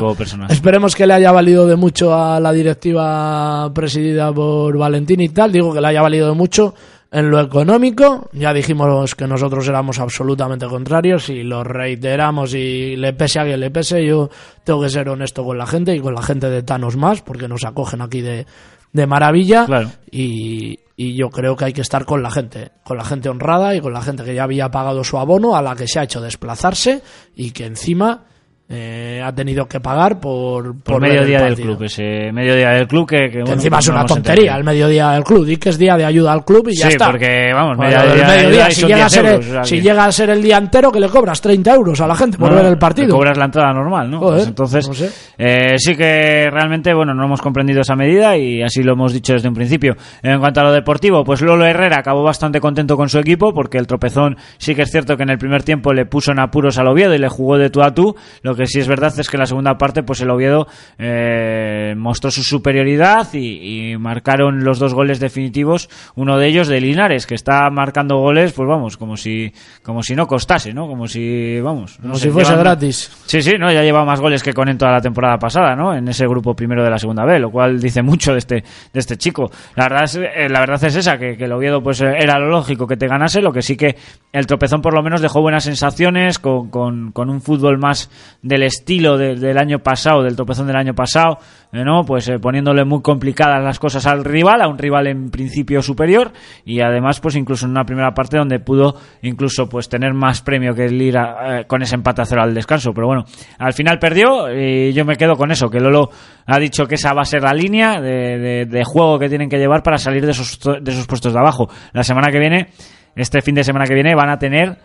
esperemos 0.49 0.95
que 0.95 1.05
le 1.05 1.13
haya 1.13 1.34
valido 1.34 1.67
de 1.67 1.75
mucho 1.75 2.13
a 2.13 2.39
la 2.39 2.53
directiva 2.53 3.69
presidida 3.73 4.31
por 4.31 4.77
Valentín 4.77 5.19
y 5.19 5.29
tal 5.29 5.51
digo 5.51 5.73
que 5.73 5.81
le 5.81 5.88
haya 5.88 6.01
valido 6.01 6.29
de 6.29 6.36
mucho 6.36 6.73
en 7.14 7.30
lo 7.30 7.39
económico 7.39 8.28
ya 8.34 8.51
dijimos 8.53 9.14
que 9.16 9.28
nosotros 9.28 9.68
éramos 9.68 9.99
absolutamente 9.99 10.66
contrarios 10.66 11.30
y 11.30 11.43
lo 11.43 11.64
reiteramos 11.64 12.53
y 12.55 12.95
le 12.95 13.14
pese 13.14 13.39
a 13.39 13.43
quien 13.43 13.59
le 13.59 13.70
pese 13.70 14.03
yo 14.05 14.30
tengo 14.64 14.82
que 14.82 14.89
ser 14.89 15.07
honesto 15.07 15.43
con 15.45 15.57
la 15.57 15.68
gente 15.68 15.95
y 15.95 15.99
con 15.99 16.16
la 16.16 16.24
gente 16.24 16.49
de 16.49 16.64
Thanos 16.64 16.97
más 16.97 17.22
porque 17.22 17.47
nos 17.47 17.64
acogen 17.66 18.01
aquí 18.01 18.22
de, 18.22 18.47
de 18.91 19.07
maravilla 19.07 19.66
Claro. 19.66 19.91
y, 20.09 20.80
y 20.97 21.16
yo 21.16 21.30
creo 21.30 21.55
que 21.55 21.66
hay 21.66 21.74
que 21.74 21.82
estar 21.82 22.05
con 22.05 22.24
la 22.24 22.32
gente, 22.32 22.72
con 22.84 22.97
la 22.97 23.03
gente 23.05 23.30
honrada 23.30 23.76
y 23.76 23.82
con 23.82 23.93
la 23.93 24.01
gente 24.01 24.24
que 24.24 24.34
ya 24.36 24.43
había 24.43 24.70
pagado 24.70 25.03
su 25.03 25.18
abono, 25.18 25.55
a 25.55 25.61
la 25.61 25.76
que 25.76 25.88
se 25.88 25.99
ha 25.99 26.03
hecho 26.03 26.22
desplazarse 26.22 27.01
y 27.36 27.51
que 27.51 27.66
encima 27.66 28.26
eh, 28.70 29.22
ha 29.24 29.32
tenido 29.34 29.68
que 29.68 29.80
pagar 29.80 30.20
por, 30.20 30.76
Por 30.82 30.95
el 30.95 31.01
mediodía 31.11 31.41
del 31.41 31.55
club, 31.55 31.84
ese 31.84 32.32
mediodía 32.32 32.70
del 32.72 32.88
club 32.88 33.07
que, 33.07 33.18
que, 33.26 33.30
Que 33.30 33.39
bueno, 33.41 33.53
encima 33.55 33.80
es 33.80 33.88
una 33.89 34.05
tontería 34.05 34.55
el 34.55 34.64
mediodía 34.64 35.11
del 35.11 35.24
club, 35.24 35.45
di 35.45 35.57
que 35.57 35.70
es 35.70 35.78
día 35.78 35.95
de 35.95 36.05
ayuda 36.05 36.32
al 36.34 36.43
club 36.45 36.70
y 36.70 36.78
ya 36.78 36.88
sí, 36.88 36.93
está. 36.93 37.07
porque 37.11 37.51
vamos, 37.53 37.78
Bueno, 37.78 37.91
mediodía, 37.97 38.26
mediodía, 38.28 38.72
si, 38.72 38.82
llega 38.86 38.95
a 38.95 39.09
10 39.09 39.11
ser, 39.11 39.26
el- 39.26 39.32
euros, 39.34 39.47
o 39.47 39.51
sea 39.51 39.64
si 39.66 39.82
llega 39.82 40.05
a 40.05 40.11
ser 40.11 40.30
el 40.30 40.41
día 40.41 40.57
entero 40.57 40.91
que 40.91 40.99
le 40.99 41.09
cobras 41.09 41.41
30 41.41 41.74
euros 41.76 42.01
a 42.01 42.07
la 42.07 42.16
gente 42.16 42.38
por 42.38 42.49
No, 42.51 42.55
ver 42.57 42.66
el 42.68 42.78
partido. 42.78 43.09
cobras 43.16 43.38
la 43.38 43.45
entrada 43.45 43.74
normal, 43.74 44.09
¿no? 44.09 44.20
Joder, 44.20 44.38
Pues 44.38 44.47
entonces, 44.47 44.88
no 44.88 44.93
sé. 44.93 45.09
eh, 45.38 45.76
sí 45.78 45.95
que 45.95 46.49
realmente, 46.49 46.93
bueno, 46.93 47.14
no 47.14 47.26
hemos 47.26 47.41
comprendido 47.41 47.82
esa 47.82 47.95
medida 47.95 48.36
y 48.38 48.61
así 48.64 48.82
lo 48.82 48.93
hemos 48.93 49.14
dicho 49.14 49.34
desde 49.34 49.49
un 49.49 49.53
principio. 49.55 49.95
En 50.24 50.39
cuanto 50.39 50.61
a 50.61 50.64
lo 50.64 50.72
deportivo, 50.72 51.24
pues 51.24 51.41
Lolo 51.41 51.66
Herrera 51.66 51.97
acabó 51.99 52.24
bastante 52.24 52.59
contento 52.59 52.95
con 52.97 53.09
su 53.09 53.20
equipo 53.20 53.53
porque 53.53 53.78
el 53.78 53.88
tropezón 53.88 54.38
sí 54.57 54.74
que 54.74 54.84
es 54.84 54.89
cierto 54.91 55.16
que 55.18 55.24
en 55.24 55.30
el 55.30 55.38
primer 55.38 55.64
tiempo 55.64 55.93
le 55.93 56.05
puso 56.05 56.32
en 56.32 56.39
apuros 56.39 56.78
al 56.80 56.88
Oviedo 56.88 57.14
y 57.14 57.18
le 57.20 57.28
jugó 57.30 57.57
de 57.57 57.70
tú 57.70 57.82
a 57.84 57.93
tú. 57.93 58.16
Lo 58.41 58.53
que 58.56 58.66
sí 58.68 58.80
es 58.80 58.88
verdad 58.88 59.14
es 59.20 59.30
que 59.30 59.38
en 59.38 59.41
la 59.41 59.45
segunda 59.45 59.78
parte, 59.78 60.04
pues 60.04 60.22
el 60.22 60.30
Oviedo 60.30 60.68
eh, 60.97 61.93
mostró 61.97 62.32
su 62.32 62.43
superioridad 62.43 63.28
y, 63.34 63.91
y 63.91 63.97
marcaron 63.97 64.64
los 64.64 64.80
dos 64.80 64.93
goles 64.93 65.20
definitivos. 65.20 65.89
Uno 66.16 66.38
de 66.38 66.47
ellos 66.47 66.68
de 66.68 66.80
Linares, 66.82 67.28
que 67.28 67.36
está 67.36 67.70
marcando 67.70 68.18
goles, 68.18 68.54
pues 68.54 68.68
vamos, 68.68 68.97
como 68.97 69.18
si, 69.18 69.54
como 69.84 70.01
si 70.04 70.16
no 70.16 70.28
costase, 70.28 70.74
¿no? 70.74 70.88
Como 70.88 71.08
si, 71.08 71.60
vamos, 71.62 71.97
Como 72.01 72.16
si 72.16 72.30
fuese 72.30 72.51
llevan- 72.54 72.64
gratis. 72.64 73.12
Sí, 73.26 73.41
sí, 73.41 73.54
no, 73.60 73.72
ya 73.72 73.82
lleva 73.84 74.06
más 74.06 74.20
goles 74.20 74.41
que 74.43 74.54
con 74.54 74.70
en 74.70 74.78
toda 74.78 74.91
la 74.91 75.01
temporada 75.01 75.38
pasada, 75.38 75.76
¿no? 75.76 75.93
En 75.95 76.08
ese 76.08 76.26
grupo 76.28 76.56
primero 76.56 76.84
de 76.84 76.89
la 76.89 76.97
segunda 76.97 77.26
B, 77.26 77.39
lo 77.39 77.51
cual 77.51 77.80
dice 77.80 78.01
mucho 78.01 78.32
de 78.34 78.39
este, 78.39 78.56
de 78.56 78.99
este 78.99 79.18
chico. 79.18 79.51
La 79.76 79.86
verdad 79.89 80.04
es, 80.06 80.16
eh, 80.16 80.49
la 80.49 80.60
verdad 80.60 80.84
es 80.84 80.95
esa, 80.95 81.18
que, 81.18 81.38
que 81.38 81.45
el 81.45 81.51
Oviedo 81.51 81.82
pues 81.84 82.01
era 82.01 82.39
lo 82.39 82.49
lógico 82.49 82.88
que 82.88 82.97
te 82.97 83.08
ganase, 83.08 83.41
lo 83.41 83.51
que 83.51 83.62
sí 83.62 83.76
que 83.78 83.95
el 84.32 84.47
tropezón 84.47 84.82
por 84.82 84.93
lo 84.93 85.04
menos 85.04 85.22
dejó 85.22 85.41
buenas 85.41 85.64
sensaciones, 85.64 86.39
con, 86.39 86.70
con, 86.70 87.12
con 87.12 87.30
un 87.30 87.41
fútbol 87.41 87.78
más 87.78 88.10
del 88.43 88.63
estilo 88.63 89.17
de- 89.17 89.35
del 89.35 89.57
año 89.57 89.79
pasado, 89.79 90.21
del 90.21 90.35
tropezón 90.35 90.67
del 90.67 90.75
año 90.75 90.93
pasado, 90.93 91.37
eh, 91.71 91.81
¿no? 91.83 92.03
Pues 92.05 92.27
eh, 92.27 92.39
poniéndole 92.39 92.83
muy 92.83 93.01
complicadas 93.01 93.63
las 93.63 93.79
cosas 93.79 94.05
al 94.05 94.25
rival, 94.25 94.61
a 94.61 94.67
un 94.67 94.77
rival 94.77 95.07
en 95.07 95.31
principio 95.31 95.81
superior, 95.81 96.31
y 96.65 96.81
además 96.81 97.21
pues 97.21 97.35
incluso 97.37 97.65
en 97.65 97.71
una 97.71 97.85
primera 97.85 98.13
parte 98.13 98.37
donde 98.37 98.59
pudo 98.59 98.95
incluso 99.21 99.69
pues 99.69 99.87
tener 99.87 100.13
más 100.13 100.41
premio 100.41 100.75
que 100.75 100.85
el 100.85 101.01
ir 101.01 101.17
a- 101.17 101.61
eh, 101.61 101.65
con 101.67 101.81
ese 101.81 101.95
empate 101.95 102.21
a 102.21 102.25
cero 102.25 102.41
al 102.43 102.53
descanso, 102.53 102.93
pero 102.93 103.07
bueno, 103.07 103.23
al 103.57 103.71
final 103.73 103.97
perdió 103.97 104.53
y 104.53 104.91
yo 104.91 105.05
me 105.05 105.15
quedo 105.15 105.35
con 105.35 105.49
eso, 105.51 105.69
que 105.69 105.79
Lolo 105.79 106.09
ha 106.45 106.59
dicho 106.59 106.85
que 106.85 106.95
esa 106.95 107.13
va 107.13 107.21
a 107.21 107.25
ser 107.25 107.43
la 107.43 107.53
línea 107.53 108.01
de, 108.01 108.37
de- 108.37 108.65
de 108.65 108.83
juego 108.83 109.17
que 109.19 109.29
tienen 109.29 109.47
que 109.49 109.57
llevar 109.57 109.83
para 109.83 109.97
salir 109.97 110.25
de 110.25 110.31
esos, 110.31 110.59
de 110.83 110.91
esos 110.91 111.07
puestos 111.07 111.31
de 111.31 111.39
abajo. 111.39 111.69
La 111.93 112.03
semana 112.03 112.29
que 112.29 112.39
viene, 112.39 112.67
este 113.15 113.41
fin 113.41 113.55
de 113.55 113.63
semana 113.63 113.85
que 113.85 113.93
viene, 113.93 114.13
van 114.15 114.29
a 114.29 114.37
tener 114.37 114.77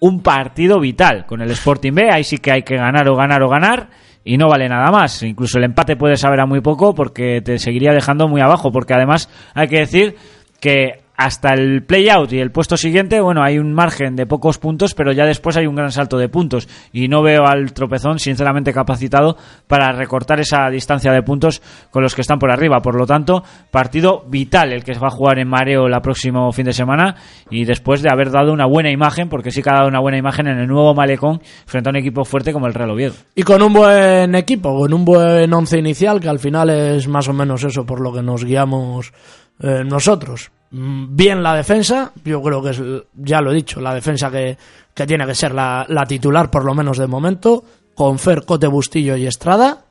un 0.00 0.22
partido 0.22 0.80
vital 0.80 1.26
con 1.26 1.40
el 1.40 1.50
Sporting 1.52 1.92
B. 1.92 2.10
Ahí 2.10 2.24
sí 2.24 2.38
que 2.38 2.50
hay 2.50 2.62
que 2.62 2.76
ganar 2.76 3.08
o 3.08 3.16
ganar 3.16 3.42
o 3.42 3.48
ganar 3.48 3.90
y 4.24 4.36
no 4.36 4.48
vale 4.48 4.68
nada 4.68 4.90
más. 4.90 5.22
Incluso 5.22 5.58
el 5.58 5.64
empate 5.64 5.96
puede 5.96 6.16
saber 6.16 6.40
a 6.40 6.46
muy 6.46 6.60
poco 6.60 6.94
porque 6.94 7.40
te 7.42 7.58
seguiría 7.58 7.92
dejando 7.92 8.26
muy 8.28 8.40
abajo. 8.40 8.72
Porque 8.72 8.94
además 8.94 9.28
hay 9.54 9.68
que 9.68 9.78
decir 9.78 10.16
que 10.60 11.02
hasta 11.20 11.52
el 11.52 11.82
play-out 11.82 12.32
y 12.32 12.38
el 12.38 12.50
puesto 12.50 12.78
siguiente, 12.78 13.20
bueno, 13.20 13.42
hay 13.42 13.58
un 13.58 13.74
margen 13.74 14.16
de 14.16 14.24
pocos 14.24 14.56
puntos, 14.56 14.94
pero 14.94 15.12
ya 15.12 15.26
después 15.26 15.54
hay 15.58 15.66
un 15.66 15.74
gran 15.74 15.92
salto 15.92 16.16
de 16.16 16.30
puntos. 16.30 16.66
Y 16.94 17.08
no 17.08 17.22
veo 17.22 17.44
al 17.46 17.74
tropezón, 17.74 18.18
sinceramente, 18.18 18.72
capacitado 18.72 19.36
para 19.66 19.92
recortar 19.92 20.40
esa 20.40 20.70
distancia 20.70 21.12
de 21.12 21.22
puntos 21.22 21.60
con 21.90 22.02
los 22.02 22.14
que 22.14 22.22
están 22.22 22.38
por 22.38 22.50
arriba. 22.50 22.80
Por 22.80 22.96
lo 22.96 23.04
tanto, 23.04 23.44
partido 23.70 24.24
vital 24.28 24.72
el 24.72 24.82
que 24.82 24.94
se 24.94 25.00
va 25.00 25.08
a 25.08 25.10
jugar 25.10 25.38
en 25.38 25.48
Mareo 25.48 25.86
el 25.88 26.00
próximo 26.00 26.50
fin 26.52 26.64
de 26.64 26.72
semana 26.72 27.16
y 27.50 27.66
después 27.66 28.00
de 28.00 28.08
haber 28.10 28.30
dado 28.30 28.50
una 28.54 28.64
buena 28.64 28.90
imagen, 28.90 29.28
porque 29.28 29.50
sí 29.50 29.62
que 29.62 29.68
ha 29.68 29.74
dado 29.74 29.88
una 29.88 30.00
buena 30.00 30.16
imagen 30.16 30.46
en 30.46 30.58
el 30.58 30.68
nuevo 30.68 30.94
Malecón 30.94 31.42
frente 31.66 31.90
a 31.90 31.92
un 31.92 31.96
equipo 31.96 32.24
fuerte 32.24 32.50
como 32.50 32.66
el 32.66 32.72
Real 32.72 32.92
Oviedo. 32.92 33.12
Y 33.34 33.42
con 33.42 33.60
un 33.60 33.74
buen 33.74 34.34
equipo, 34.34 34.74
con 34.74 34.94
un 34.94 35.04
buen 35.04 35.52
once 35.52 35.78
inicial, 35.78 36.18
que 36.18 36.30
al 36.30 36.38
final 36.38 36.70
es 36.70 37.08
más 37.08 37.28
o 37.28 37.34
menos 37.34 37.62
eso 37.62 37.84
por 37.84 38.00
lo 38.00 38.10
que 38.10 38.22
nos 38.22 38.42
guiamos 38.42 39.12
eh, 39.60 39.84
nosotros. 39.84 40.50
Mm, 40.70 41.16
Bien 41.16 41.42
la 41.42 41.54
defensa, 41.54 42.12
yo 42.24 42.42
creo 42.42 42.62
que 42.62 42.70
es, 42.70 42.82
ya 43.14 43.40
lo 43.40 43.50
he 43.52 43.54
dicho, 43.54 43.80
la 43.80 43.94
defensa 43.94 44.30
que, 44.30 44.56
que 44.94 45.06
tiene 45.06 45.26
que 45.26 45.34
ser 45.34 45.52
la, 45.54 45.84
la 45.88 46.06
titular 46.06 46.50
por 46.50 46.64
lo 46.64 46.74
menos 46.74 46.98
de 46.98 47.06
momento, 47.06 47.64
con 47.94 48.18
Fer, 48.18 48.44
Cote, 48.44 48.66
Bustillo 48.66 49.16
y 49.16 49.26
Estrada. 49.26 49.84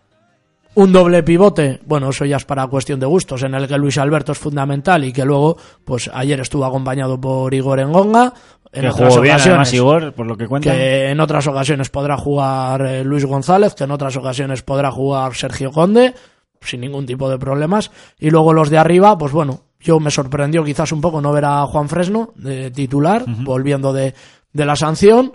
Un 0.76 0.94
doble 0.94 1.24
pivote, 1.24 1.82
bueno, 1.86 2.10
eso 2.10 2.26
ya 2.26 2.38
es 2.38 2.46
para 2.46 2.68
cuestión 2.68 3.00
de 3.00 3.06
gustos, 3.06 3.44
en 3.44 3.56
el 3.56 3.68
que 3.68 3.78
Luis 3.78 3.98
Alberto 3.98 4.32
es 4.32 4.38
fundamental 4.38 5.04
y 5.04 5.12
que 5.12 5.26
luego, 5.26 5.58
pues 5.84 6.10
ayer 6.14 6.40
estuvo 6.40 6.64
acompañado 6.64 7.20
por 7.20 7.54
Igor 7.54 7.80
Engonga. 7.80 8.34
En 8.72 8.84
que 8.84 8.88
otras 8.90 9.10
jugó 9.10 9.22
bien, 9.22 9.36
además, 9.36 9.48
ocasiones 9.48 9.74
Igor, 9.74 10.14
por 10.14 10.28
lo 10.28 10.38
que 10.38 10.48
que 10.62 11.10
en 11.10 11.20
otras 11.20 11.48
ocasiones 11.48 11.90
podrá 11.90 12.18
jugar 12.18 12.86
eh, 12.86 13.04
Luis 13.04 13.26
González, 13.26 13.74
que 13.74 13.84
en 13.84 13.92
otras 13.92 14.16
ocasiones 14.16 14.62
podrá 14.62 14.92
jugar 14.92 15.34
Sergio 15.34 15.72
Conde, 15.72 16.14
sin 16.62 16.82
ningún 16.82 17.08
tipo 17.08 17.30
de 17.30 17.40
problemas. 17.40 17.92
Y 18.20 18.30
luego 18.30 18.54
los 18.54 18.70
de 18.70 18.78
arriba, 18.78 19.18
pues 19.18 19.34
bueno, 19.34 19.62
yo 19.80 20.00
me 20.00 20.12
sorprendió 20.12 20.64
quizás 20.64 20.92
un 20.92 21.02
poco 21.02 21.22
no 21.22 21.32
ver 21.32 21.46
a 21.46 21.66
Juan 21.66 21.88
Fresno 21.90 22.34
de 22.36 22.72
titular, 22.72 23.24
volviendo 23.28 23.94
de, 23.94 24.14
de 24.52 24.66
la 24.66 24.76
sanción. 24.76 25.34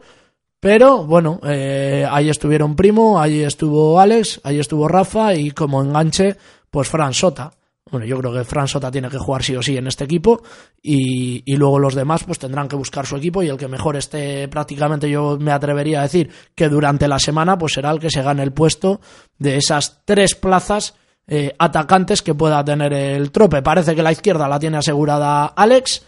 Pero 0.61 1.05
bueno, 1.05 1.41
eh, 1.45 2.07
ahí 2.11 2.31
estuvieron 2.31 2.75
Primo, 2.75 3.21
ahí 3.21 3.43
estuvo 3.43 4.01
Alex, 4.01 4.41
ahí 4.45 4.59
estuvo 4.59 4.89
Rafa 4.89 5.35
y 5.35 5.51
como 5.51 5.83
enganche, 5.83 6.37
pues 6.71 6.89
Fran 6.89 7.13
Sota. 7.13 7.53
Bueno, 7.91 8.07
yo 8.07 8.19
creo 8.19 8.33
que 8.33 8.45
Fran 8.45 8.67
Sota 8.67 8.91
tiene 8.91 9.11
que 9.11 9.19
jugar 9.19 9.43
sí 9.43 9.55
o 9.55 9.63
sí 9.63 9.77
en 9.77 9.87
este 9.87 10.05
equipo 10.05 10.43
y, 10.83 11.43
y 11.45 11.57
luego 11.57 11.79
los 11.79 11.95
demás 11.95 12.25
pues 12.25 12.39
tendrán 12.39 12.67
que 12.67 12.77
buscar 12.77 13.07
su 13.07 13.17
equipo 13.17 13.43
y 13.43 13.49
el 13.49 13.59
que 13.59 13.69
mejor 13.69 13.97
esté 13.97 14.49
prácticamente 14.49 15.09
yo 15.09 15.37
me 15.39 15.53
atrevería 15.53 16.01
a 16.01 16.05
decir 16.05 16.31
que 16.55 16.71
durante 16.71 17.09
la 17.09 17.19
semana 17.19 17.59
pues 17.59 17.75
será 17.75 17.91
el 17.91 18.01
que 18.01 18.11
se 18.11 18.23
gane 18.23 18.43
el 18.43 18.53
puesto 18.53 19.03
de 19.39 19.59
esas 19.59 20.01
tres 20.07 20.35
plazas 20.35 20.95
eh, 21.27 21.55
atacantes 21.59 22.23
que 22.23 22.35
pueda 22.35 22.65
tener 22.65 22.93
el 22.93 23.31
trope. 23.31 23.63
Parece 23.63 23.95
que 23.95 24.03
la 24.03 24.13
izquierda 24.13 24.49
la 24.49 24.59
tiene 24.59 24.79
asegurada 24.79 25.47
Alex 25.47 26.05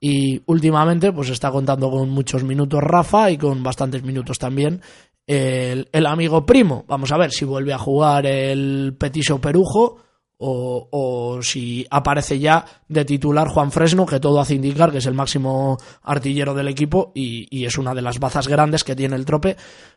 y 0.00 0.42
últimamente 0.46 1.12
pues 1.12 1.30
está 1.30 1.50
contando 1.50 1.90
con 1.90 2.08
muchos 2.10 2.44
minutos 2.44 2.82
Rafa 2.82 3.30
y 3.30 3.38
con 3.38 3.62
bastantes 3.62 4.02
minutos 4.02 4.38
también 4.38 4.80
el, 5.26 5.88
el 5.92 6.06
amigo 6.06 6.46
primo. 6.46 6.84
Vamos 6.88 7.12
a 7.12 7.18
ver 7.18 7.30
si 7.30 7.44
vuelve 7.44 7.72
a 7.72 7.78
jugar 7.78 8.26
el 8.26 8.96
Petiso 8.98 9.40
Perujo 9.40 10.07
o, 10.38 10.88
o 10.90 11.42
si 11.42 11.86
aparece 11.90 12.38
ya 12.38 12.64
de 12.88 13.04
titular 13.04 13.48
Juan 13.48 13.72
Fresno, 13.72 14.06
que 14.06 14.20
todo 14.20 14.40
hace 14.40 14.54
indicar 14.54 14.92
que 14.92 14.98
es 14.98 15.06
el 15.06 15.14
máximo 15.14 15.78
artillero 16.02 16.54
del 16.54 16.68
equipo 16.68 17.12
y, 17.14 17.46
y 17.50 17.64
es 17.64 17.76
una 17.76 17.94
de 17.94 18.02
las 18.02 18.18
bazas 18.18 18.48
grandes 18.48 18.84
que 18.84 18.96
tiene 18.96 19.16
el 19.16 19.24
trope 19.24 19.56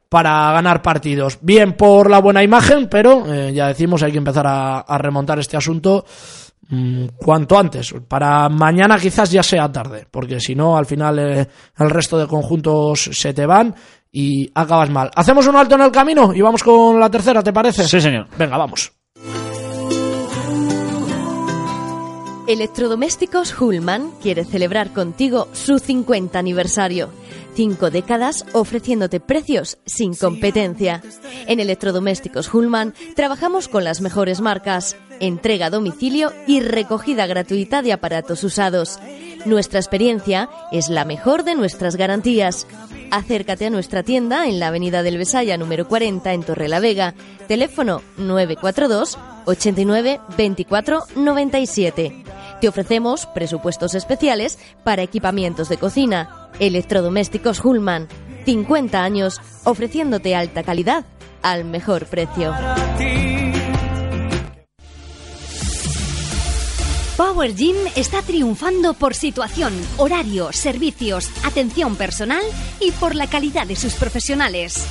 para 0.09 0.51
ganar 0.51 0.81
partidos. 0.81 1.37
Bien 1.41 1.73
por 1.73 2.09
la 2.09 2.19
buena 2.19 2.43
imagen, 2.43 2.89
pero 2.89 3.23
eh, 3.31 3.53
ya 3.53 3.67
decimos 3.67 4.03
hay 4.03 4.11
que 4.11 4.17
empezar 4.17 4.45
a, 4.47 4.79
a 4.79 4.97
remontar 4.97 5.39
este 5.39 5.57
asunto 5.57 6.05
mm, 6.69 7.05
cuanto 7.17 7.57
antes. 7.57 7.93
Para 8.07 8.49
mañana 8.49 8.97
quizás 8.97 9.31
ya 9.31 9.43
sea 9.43 9.71
tarde, 9.71 10.07
porque 10.09 10.39
si 10.39 10.55
no, 10.55 10.75
al 10.75 10.87
final 10.87 11.19
eh, 11.19 11.47
el 11.77 11.89
resto 11.89 12.17
de 12.17 12.27
conjuntos 12.27 13.09
se 13.13 13.33
te 13.33 13.45
van 13.45 13.75
y 14.11 14.51
acabas 14.55 14.89
mal. 14.89 15.11
Hacemos 15.15 15.45
un 15.47 15.55
alto 15.55 15.75
en 15.75 15.81
el 15.81 15.91
camino 15.91 16.33
y 16.33 16.41
vamos 16.41 16.63
con 16.63 16.99
la 16.99 17.09
tercera, 17.09 17.43
¿te 17.43 17.53
parece? 17.53 17.87
Sí, 17.87 18.01
señor. 18.01 18.27
Venga, 18.37 18.57
vamos. 18.57 19.00
Electrodomésticos 22.51 23.57
Hullman 23.61 24.11
quiere 24.21 24.43
celebrar 24.43 24.91
contigo 24.91 25.47
su 25.53 25.79
50 25.79 26.37
aniversario. 26.37 27.09
Cinco 27.55 27.89
décadas 27.89 28.45
ofreciéndote 28.51 29.21
precios 29.21 29.77
sin 29.85 30.15
competencia. 30.15 31.01
En 31.47 31.61
Electrodomésticos 31.61 32.53
Hullman 32.53 32.93
trabajamos 33.15 33.69
con 33.69 33.85
las 33.85 34.01
mejores 34.01 34.41
marcas, 34.41 34.97
entrega 35.21 35.67
a 35.67 35.69
domicilio 35.69 36.33
y 36.45 36.59
recogida 36.59 37.25
gratuita 37.25 37.81
de 37.81 37.93
aparatos 37.93 38.43
usados. 38.43 38.99
Nuestra 39.45 39.79
experiencia 39.79 40.49
es 40.73 40.89
la 40.89 41.05
mejor 41.05 41.45
de 41.45 41.55
nuestras 41.55 41.95
garantías. 41.95 42.67
Acércate 43.11 43.67
a 43.67 43.69
nuestra 43.69 44.03
tienda 44.03 44.45
en 44.47 44.59
la 44.59 44.67
Avenida 44.67 45.03
del 45.03 45.17
Besaya 45.17 45.57
número 45.57 45.87
40 45.87 46.33
en 46.33 46.43
Torrelavega. 46.43 47.13
Teléfono 47.47 48.01
942 48.17 49.17
89 49.45 50.19
24 50.35 51.03
97. 51.15 52.40
Te 52.61 52.67
ofrecemos 52.67 53.25
presupuestos 53.25 53.95
especiales 53.95 54.59
para 54.83 55.01
equipamientos 55.01 55.67
de 55.67 55.77
cocina. 55.77 56.51
Electrodomésticos 56.59 57.65
Hullman. 57.65 58.07
50 58.45 59.03
años 59.03 59.41
ofreciéndote 59.63 60.35
alta 60.35 60.61
calidad 60.61 61.03
al 61.41 61.65
mejor 61.65 62.05
precio. 62.05 62.53
Power 67.17 67.55
Gym 67.55 67.75
está 67.95 68.21
triunfando 68.21 68.93
por 68.93 69.15
situación, 69.15 69.73
horario, 69.97 70.51
servicios, 70.53 71.31
atención 71.43 71.95
personal 71.95 72.43
y 72.79 72.91
por 72.91 73.15
la 73.15 73.25
calidad 73.25 73.65
de 73.65 73.75
sus 73.75 73.93
profesionales. 73.95 74.87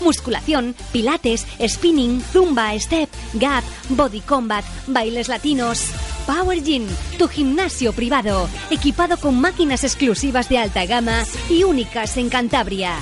Musculación, 0.00 0.74
pilates, 0.92 1.46
spinning, 1.66 2.20
zumba, 2.20 2.78
step, 2.78 3.08
gap, 3.34 3.64
body 3.90 4.20
combat, 4.20 4.64
bailes 4.86 5.28
latinos. 5.28 5.92
Power 6.26 6.62
Gym, 6.62 6.86
tu 7.18 7.28
gimnasio 7.28 7.92
privado, 7.92 8.48
equipado 8.70 9.16
con 9.18 9.40
máquinas 9.40 9.84
exclusivas 9.84 10.48
de 10.48 10.58
alta 10.58 10.86
gama 10.86 11.24
y 11.50 11.64
únicas 11.64 12.16
en 12.16 12.28
Cantabria. 12.28 12.96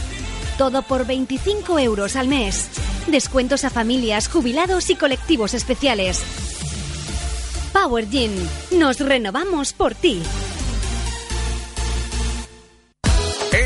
Todo 0.58 0.82
por 0.82 1.06
25 1.06 1.78
euros 1.78 2.16
al 2.16 2.28
mes. 2.28 2.68
Descuentos 3.06 3.64
a 3.64 3.70
familias, 3.70 4.28
jubilados 4.28 4.90
y 4.90 4.96
colectivos 4.96 5.54
especiales. 5.54 6.22
Power 7.72 8.08
Gym, 8.08 8.32
nos 8.72 9.00
renovamos 9.00 9.72
por 9.72 9.94
ti. 9.94 10.22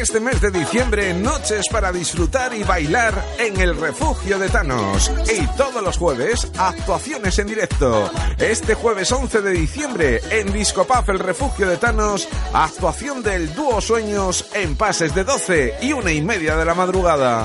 Este 0.06 0.20
mes 0.20 0.40
de 0.40 0.52
diciembre, 0.52 1.12
noches 1.14 1.66
para 1.68 1.90
disfrutar 1.90 2.54
y 2.54 2.62
bailar 2.62 3.20
en 3.40 3.60
el 3.60 3.76
refugio 3.76 4.38
de 4.38 4.48
Thanos. 4.48 5.10
Y 5.36 5.44
todos 5.56 5.82
los 5.82 5.98
jueves, 5.98 6.48
actuaciones 6.56 7.36
en 7.40 7.48
directo. 7.48 8.08
Este 8.38 8.74
jueves 8.74 9.10
11 9.10 9.42
de 9.42 9.50
diciembre, 9.50 10.20
en 10.30 10.52
Discopaf 10.52 11.08
el 11.08 11.18
refugio 11.18 11.68
de 11.68 11.76
Thanos, 11.76 12.28
actuación 12.52 13.24
del 13.24 13.52
dúo 13.52 13.80
Sueños 13.80 14.48
en 14.54 14.76
pases 14.76 15.12
de 15.12 15.24
12 15.24 15.74
y 15.82 15.92
una 15.92 16.12
y 16.12 16.22
media 16.22 16.54
de 16.54 16.64
la 16.64 16.74
madrugada. 16.74 17.44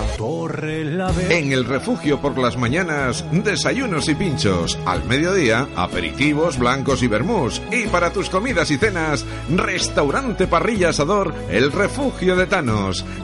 En 1.32 1.52
el 1.52 1.66
refugio 1.66 2.22
por 2.22 2.38
las 2.38 2.58
mañanas, 2.58 3.26
desayunos 3.32 4.08
y 4.08 4.14
pinchos. 4.14 4.78
Al 4.86 5.04
mediodía, 5.06 5.68
aperitivos, 5.76 6.60
blancos 6.60 7.02
y 7.02 7.08
vermús. 7.08 7.60
Y 7.72 7.88
para 7.88 8.14
tus 8.14 8.30
comidas 8.30 8.70
y 8.70 8.78
cenas, 8.78 9.26
restaurante 9.50 10.46
parrilla 10.46 10.90
asador, 10.90 11.34
el 11.50 11.72
refugio 11.72 12.36
de 12.36 12.51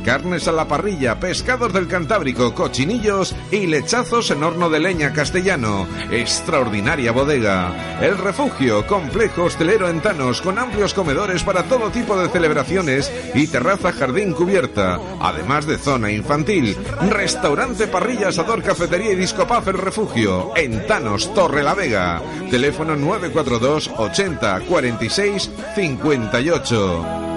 Carnes 0.05 0.47
a 0.47 0.53
la 0.53 0.69
parrilla, 0.69 1.19
pescados 1.19 1.73
del 1.73 1.89
Cantábrico, 1.89 2.55
cochinillos 2.55 3.35
y 3.51 3.67
lechazos 3.67 4.31
en 4.31 4.41
horno 4.41 4.69
de 4.69 4.79
leña 4.79 5.11
castellano. 5.11 5.85
Extraordinaria 6.09 7.11
bodega. 7.11 7.99
El 7.99 8.17
refugio, 8.17 8.87
complejo 8.87 9.43
hostelero 9.43 9.89
en 9.89 9.99
Thanos, 9.99 10.41
con 10.41 10.57
amplios 10.57 10.93
comedores 10.93 11.43
para 11.43 11.63
todo 11.63 11.89
tipo 11.89 12.17
de 12.17 12.29
celebraciones 12.29 13.11
y 13.35 13.47
terraza 13.47 13.91
jardín 13.91 14.31
cubierta. 14.31 14.97
Además 15.19 15.65
de 15.65 15.77
zona 15.77 16.09
infantil. 16.09 16.77
Restaurante 17.09 17.87
parrilla 17.87 18.29
asador 18.29 18.63
cafetería 18.63 19.11
y 19.11 19.15
discopaf 19.15 19.67
el 19.67 19.77
refugio. 19.77 20.53
En 20.55 20.87
Thanos, 20.87 21.33
Torre 21.33 21.63
la 21.63 21.73
Vega. 21.73 22.21
Teléfono 22.49 22.95
942 22.95 23.91
80 23.97 24.61
46 24.61 25.51
58. 25.75 27.36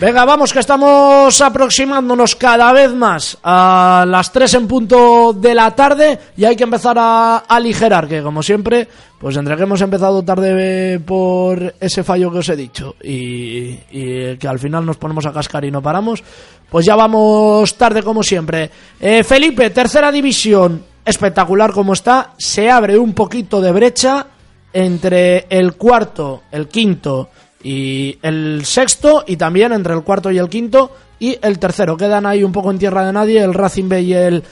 Venga, 0.00 0.24
vamos, 0.24 0.54
que 0.54 0.60
estamos 0.60 1.42
aproximándonos 1.42 2.34
cada 2.34 2.72
vez 2.72 2.90
más 2.94 3.36
a 3.42 4.06
las 4.08 4.32
3 4.32 4.54
en 4.54 4.66
punto 4.66 5.34
de 5.34 5.54
la 5.54 5.76
tarde 5.76 6.18
y 6.38 6.46
hay 6.46 6.56
que 6.56 6.64
empezar 6.64 6.96
a 6.98 7.36
aligerar, 7.46 8.08
que 8.08 8.22
como 8.22 8.42
siempre, 8.42 8.88
pues 9.18 9.36
entre 9.36 9.58
que 9.58 9.64
hemos 9.64 9.82
empezado 9.82 10.22
tarde 10.22 10.98
por 11.00 11.74
ese 11.78 12.02
fallo 12.02 12.32
que 12.32 12.38
os 12.38 12.48
he 12.48 12.56
dicho 12.56 12.96
y, 13.02 13.74
que 14.38 14.48
al 14.48 14.58
final 14.58 14.86
nos 14.86 14.96
ponemos 14.96 15.26
a 15.26 15.34
cascar 15.34 15.66
y 15.66 15.70
no 15.70 15.82
paramos, 15.82 16.24
pues 16.70 16.86
ya 16.86 16.96
vamos 16.96 17.76
tarde 17.76 18.02
como 18.02 18.22
siempre. 18.22 18.70
Eh, 18.98 19.22
Felipe, 19.22 19.68
tercera 19.68 20.10
división, 20.10 20.82
espectacular 21.04 21.72
como 21.72 21.92
está, 21.92 22.32
se 22.38 22.70
abre 22.70 22.96
un 22.96 23.12
poquito 23.12 23.60
de 23.60 23.70
brecha 23.70 24.26
entre 24.72 25.44
el 25.50 25.74
cuarto, 25.74 26.44
el 26.52 26.68
quinto 26.68 27.28
y 27.62 28.18
el 28.22 28.62
sexto 28.64 29.24
y 29.26 29.36
también 29.36 29.72
entre 29.72 29.94
el 29.94 30.02
cuarto 30.02 30.30
y 30.30 30.38
el 30.38 30.48
quinto 30.48 30.90
y 31.18 31.38
el 31.42 31.58
tercero. 31.58 31.96
Quedan 31.96 32.26
ahí 32.26 32.42
un 32.44 32.52
poco 32.52 32.70
en 32.70 32.78
tierra 32.78 33.04
de 33.04 33.12
nadie 33.12 33.42
el 33.42 33.54
Racing 33.54 33.88
B 33.88 34.00
y 34.02 34.14
el, 34.14 34.42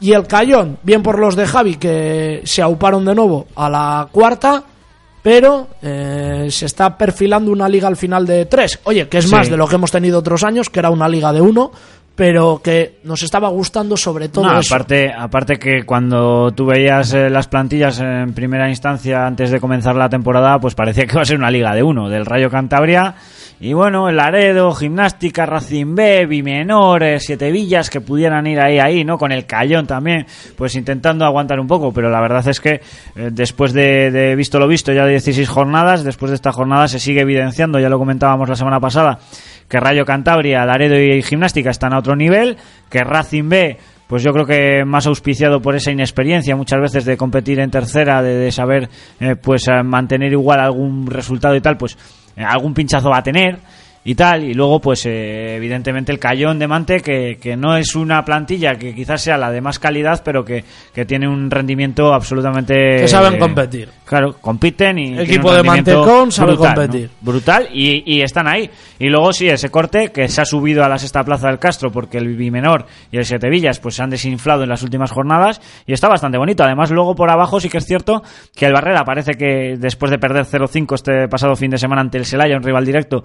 y 0.00 0.12
el 0.12 0.26
Cayón. 0.26 0.78
Bien 0.82 1.02
por 1.02 1.18
los 1.18 1.34
de 1.36 1.46
Javi 1.46 1.76
que 1.76 2.42
se 2.44 2.62
auparon 2.62 3.04
de 3.04 3.14
nuevo 3.14 3.46
a 3.56 3.68
la 3.68 4.08
cuarta. 4.12 4.62
Pero 5.22 5.68
eh, 5.80 6.48
se 6.50 6.66
está 6.66 6.98
perfilando 6.98 7.52
una 7.52 7.68
liga 7.68 7.86
al 7.86 7.96
final 7.96 8.26
de 8.26 8.46
tres. 8.46 8.80
Oye, 8.82 9.08
que 9.08 9.18
es 9.18 9.26
Sí. 9.26 9.30
más 9.30 9.48
de 9.48 9.56
lo 9.56 9.68
que 9.68 9.76
hemos 9.76 9.92
tenido 9.92 10.18
otros 10.18 10.42
años, 10.42 10.68
que 10.68 10.80
era 10.80 10.90
una 10.90 11.08
liga 11.08 11.32
de 11.32 11.40
uno, 11.40 11.70
pero 12.22 12.60
que 12.62 13.00
nos 13.02 13.20
estaba 13.24 13.48
gustando 13.48 13.96
sobre 13.96 14.28
todo 14.28 14.44
No, 14.46 14.60
eso. 14.60 14.72
aparte, 14.72 15.12
aparte 15.12 15.58
que 15.58 15.82
cuando 15.82 16.52
tú 16.52 16.66
veías 16.66 17.12
eh, 17.14 17.28
las 17.28 17.48
plantillas 17.48 17.98
en 17.98 18.32
primera 18.32 18.68
instancia 18.68 19.26
antes 19.26 19.50
de 19.50 19.58
comenzar 19.58 19.96
la 19.96 20.08
temporada, 20.08 20.60
pues 20.60 20.76
parecía 20.76 21.04
que 21.04 21.14
iba 21.14 21.22
a 21.22 21.24
ser 21.24 21.36
una 21.36 21.50
liga 21.50 21.74
de 21.74 21.82
uno, 21.82 22.08
del 22.08 22.24
Rayo 22.24 22.48
Cantabria. 22.48 23.16
Y 23.58 23.72
bueno, 23.74 24.08
el 24.08 24.16
Laredo, 24.16 24.72
Gimnástica, 24.72 25.46
Racing 25.46 25.94
B, 25.96 26.26
Bimenor, 26.26 27.02
eh, 27.02 27.18
Siete 27.20 27.50
Villas, 27.50 27.90
que 27.90 28.00
pudieran 28.00 28.46
ir 28.46 28.60
ahí, 28.60 28.78
ahí, 28.78 29.04
¿no? 29.04 29.18
Con 29.18 29.30
el 29.32 29.44
Cayón 29.46 29.86
también, 29.86 30.26
pues 30.56 30.74
intentando 30.76 31.24
aguantar 31.24 31.58
un 31.60 31.66
poco. 31.68 31.92
Pero 31.92 32.08
la 32.08 32.20
verdad 32.20 32.46
es 32.48 32.60
que 32.60 32.80
eh, 33.16 33.30
después 33.32 33.72
de, 33.72 34.10
de 34.12 34.34
visto 34.36 34.60
lo 34.60 34.66
visto, 34.68 34.92
ya 34.92 35.04
de 35.04 35.10
16 35.12 35.48
jornadas, 35.48 36.02
después 36.04 36.30
de 36.30 36.36
esta 36.36 36.52
jornada 36.52 36.86
se 36.88 36.98
sigue 37.00 37.20
evidenciando, 37.20 37.78
ya 37.80 37.88
lo 37.88 37.98
comentábamos 37.98 38.48
la 38.48 38.56
semana 38.56 38.80
pasada, 38.80 39.18
que 39.68 39.80
Rayo 39.80 40.04
Cantabria, 40.04 40.64
Laredo 40.64 40.98
y 40.98 41.22
Gimnástica 41.22 41.70
están 41.70 41.92
a 41.92 41.98
otro 41.98 42.14
nivel, 42.16 42.56
que 42.90 43.04
Racing 43.04 43.48
B 43.48 43.78
pues 44.12 44.22
yo 44.22 44.30
creo 44.34 44.44
que 44.44 44.84
más 44.84 45.06
auspiciado 45.06 45.62
por 45.62 45.74
esa 45.74 45.90
inexperiencia 45.90 46.54
muchas 46.54 46.82
veces 46.82 47.06
de 47.06 47.16
competir 47.16 47.58
en 47.60 47.70
tercera, 47.70 48.20
de, 48.20 48.52
saber 48.52 48.90
eh, 49.18 49.36
pues 49.36 49.68
eh, 49.68 49.82
mantener 49.82 50.32
igual 50.32 50.60
algún 50.60 51.06
resultado 51.06 51.56
y 51.56 51.62
tal, 51.62 51.78
pues 51.78 51.96
eh, 52.36 52.44
algún 52.46 52.74
pinchazo 52.74 53.08
va 53.08 53.20
a 53.20 53.22
tener 53.22 53.58
y 54.04 54.14
tal, 54.14 54.44
y 54.44 54.52
luego 54.52 54.80
pues 54.80 55.06
eh, 55.06 55.56
evidentemente 55.56 56.10
el 56.12 56.18
Cayón 56.18 56.58
de 56.58 56.66
Mante 56.66 57.00
que, 57.00 57.38
que 57.40 57.56
no 57.56 57.76
es 57.76 57.94
una 57.94 58.24
plantilla 58.24 58.74
que 58.74 58.94
quizás 58.94 59.22
sea 59.22 59.38
la 59.38 59.50
de 59.50 59.60
más 59.60 59.78
calidad, 59.78 60.22
pero 60.24 60.44
que, 60.44 60.64
que 60.92 61.04
tiene 61.04 61.28
un 61.28 61.50
rendimiento 61.50 62.12
absolutamente... 62.12 62.74
Que 62.74 63.08
saben 63.08 63.38
competir. 63.38 63.88
Claro, 64.12 64.36
compiten 64.42 64.98
y... 64.98 65.06
tienen 65.06 65.24
Equipo 65.24 65.54
de 65.54 65.62
Mantecón 65.62 66.30
sabe 66.30 66.52
brutal, 66.52 66.68
¿no? 66.68 66.82
competir. 66.82 67.10
Brutal 67.22 67.68
y, 67.72 68.02
y 68.04 68.20
están 68.20 68.46
ahí. 68.46 68.68
Y 68.98 69.08
luego 69.08 69.32
sí, 69.32 69.48
ese 69.48 69.70
corte 69.70 70.12
que 70.12 70.28
se 70.28 70.42
ha 70.42 70.44
subido 70.44 70.84
a 70.84 70.88
la 70.90 70.98
sexta 70.98 71.24
plaza 71.24 71.48
del 71.48 71.58
Castro 71.58 71.90
porque 71.90 72.18
el 72.18 72.36
Bimenor 72.36 72.84
y 73.10 73.16
el 73.16 73.24
Siete 73.24 73.48
Villas 73.48 73.80
pues 73.80 73.94
se 73.94 74.02
han 74.02 74.10
desinflado 74.10 74.64
en 74.64 74.68
las 74.68 74.82
últimas 74.82 75.10
jornadas 75.10 75.62
y 75.86 75.94
está 75.94 76.10
bastante 76.10 76.36
bonito. 76.36 76.62
Además 76.62 76.90
luego 76.90 77.14
por 77.14 77.30
abajo 77.30 77.58
sí 77.58 77.70
que 77.70 77.78
es 77.78 77.86
cierto 77.86 78.22
que 78.54 78.66
el 78.66 78.74
Barrera 78.74 79.02
parece 79.02 79.32
que 79.32 79.78
después 79.78 80.10
de 80.10 80.18
perder 80.18 80.44
0-5 80.44 80.94
este 80.94 81.26
pasado 81.28 81.56
fin 81.56 81.70
de 81.70 81.78
semana 81.78 82.02
ante 82.02 82.18
el 82.18 82.26
Celaya, 82.26 82.58
un 82.58 82.62
rival 82.62 82.84
directo, 82.84 83.24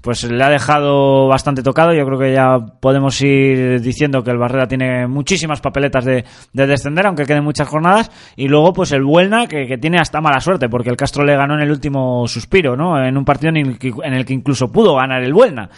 pues 0.00 0.22
le 0.22 0.44
ha 0.44 0.50
dejado 0.50 1.26
bastante 1.26 1.64
tocado. 1.64 1.92
Yo 1.94 2.04
creo 2.04 2.18
que 2.20 2.32
ya 2.32 2.58
podemos 2.80 3.20
ir 3.22 3.80
diciendo 3.80 4.22
que 4.22 4.30
el 4.30 4.38
Barrera 4.38 4.68
tiene 4.68 5.08
muchísimas 5.08 5.60
papeletas 5.60 6.04
de, 6.04 6.24
de 6.52 6.66
descender, 6.68 7.06
aunque 7.08 7.24
queden 7.24 7.42
muchas 7.42 7.66
jornadas. 7.66 8.08
Y 8.36 8.46
luego 8.46 8.72
pues 8.72 8.92
el 8.92 9.02
Buelna 9.02 9.48
que, 9.48 9.66
que 9.66 9.78
tiene 9.78 9.98
hasta 9.98 10.20
mala 10.28 10.40
suerte 10.40 10.68
porque 10.68 10.90
el 10.90 10.96
Castro 10.96 11.24
le 11.24 11.36
ganó 11.36 11.54
en 11.54 11.60
el 11.60 11.70
último 11.70 12.28
suspiro, 12.28 12.76
¿no? 12.76 13.02
En 13.02 13.16
un 13.16 13.24
partido 13.24 13.48
en 13.48 13.56
el 13.56 13.78
que, 13.78 13.92
en 14.02 14.12
el 14.12 14.26
que 14.26 14.34
incluso 14.34 14.70
pudo 14.70 14.94
ganar 14.94 15.22
el 15.22 15.32
Buelna. 15.32 15.70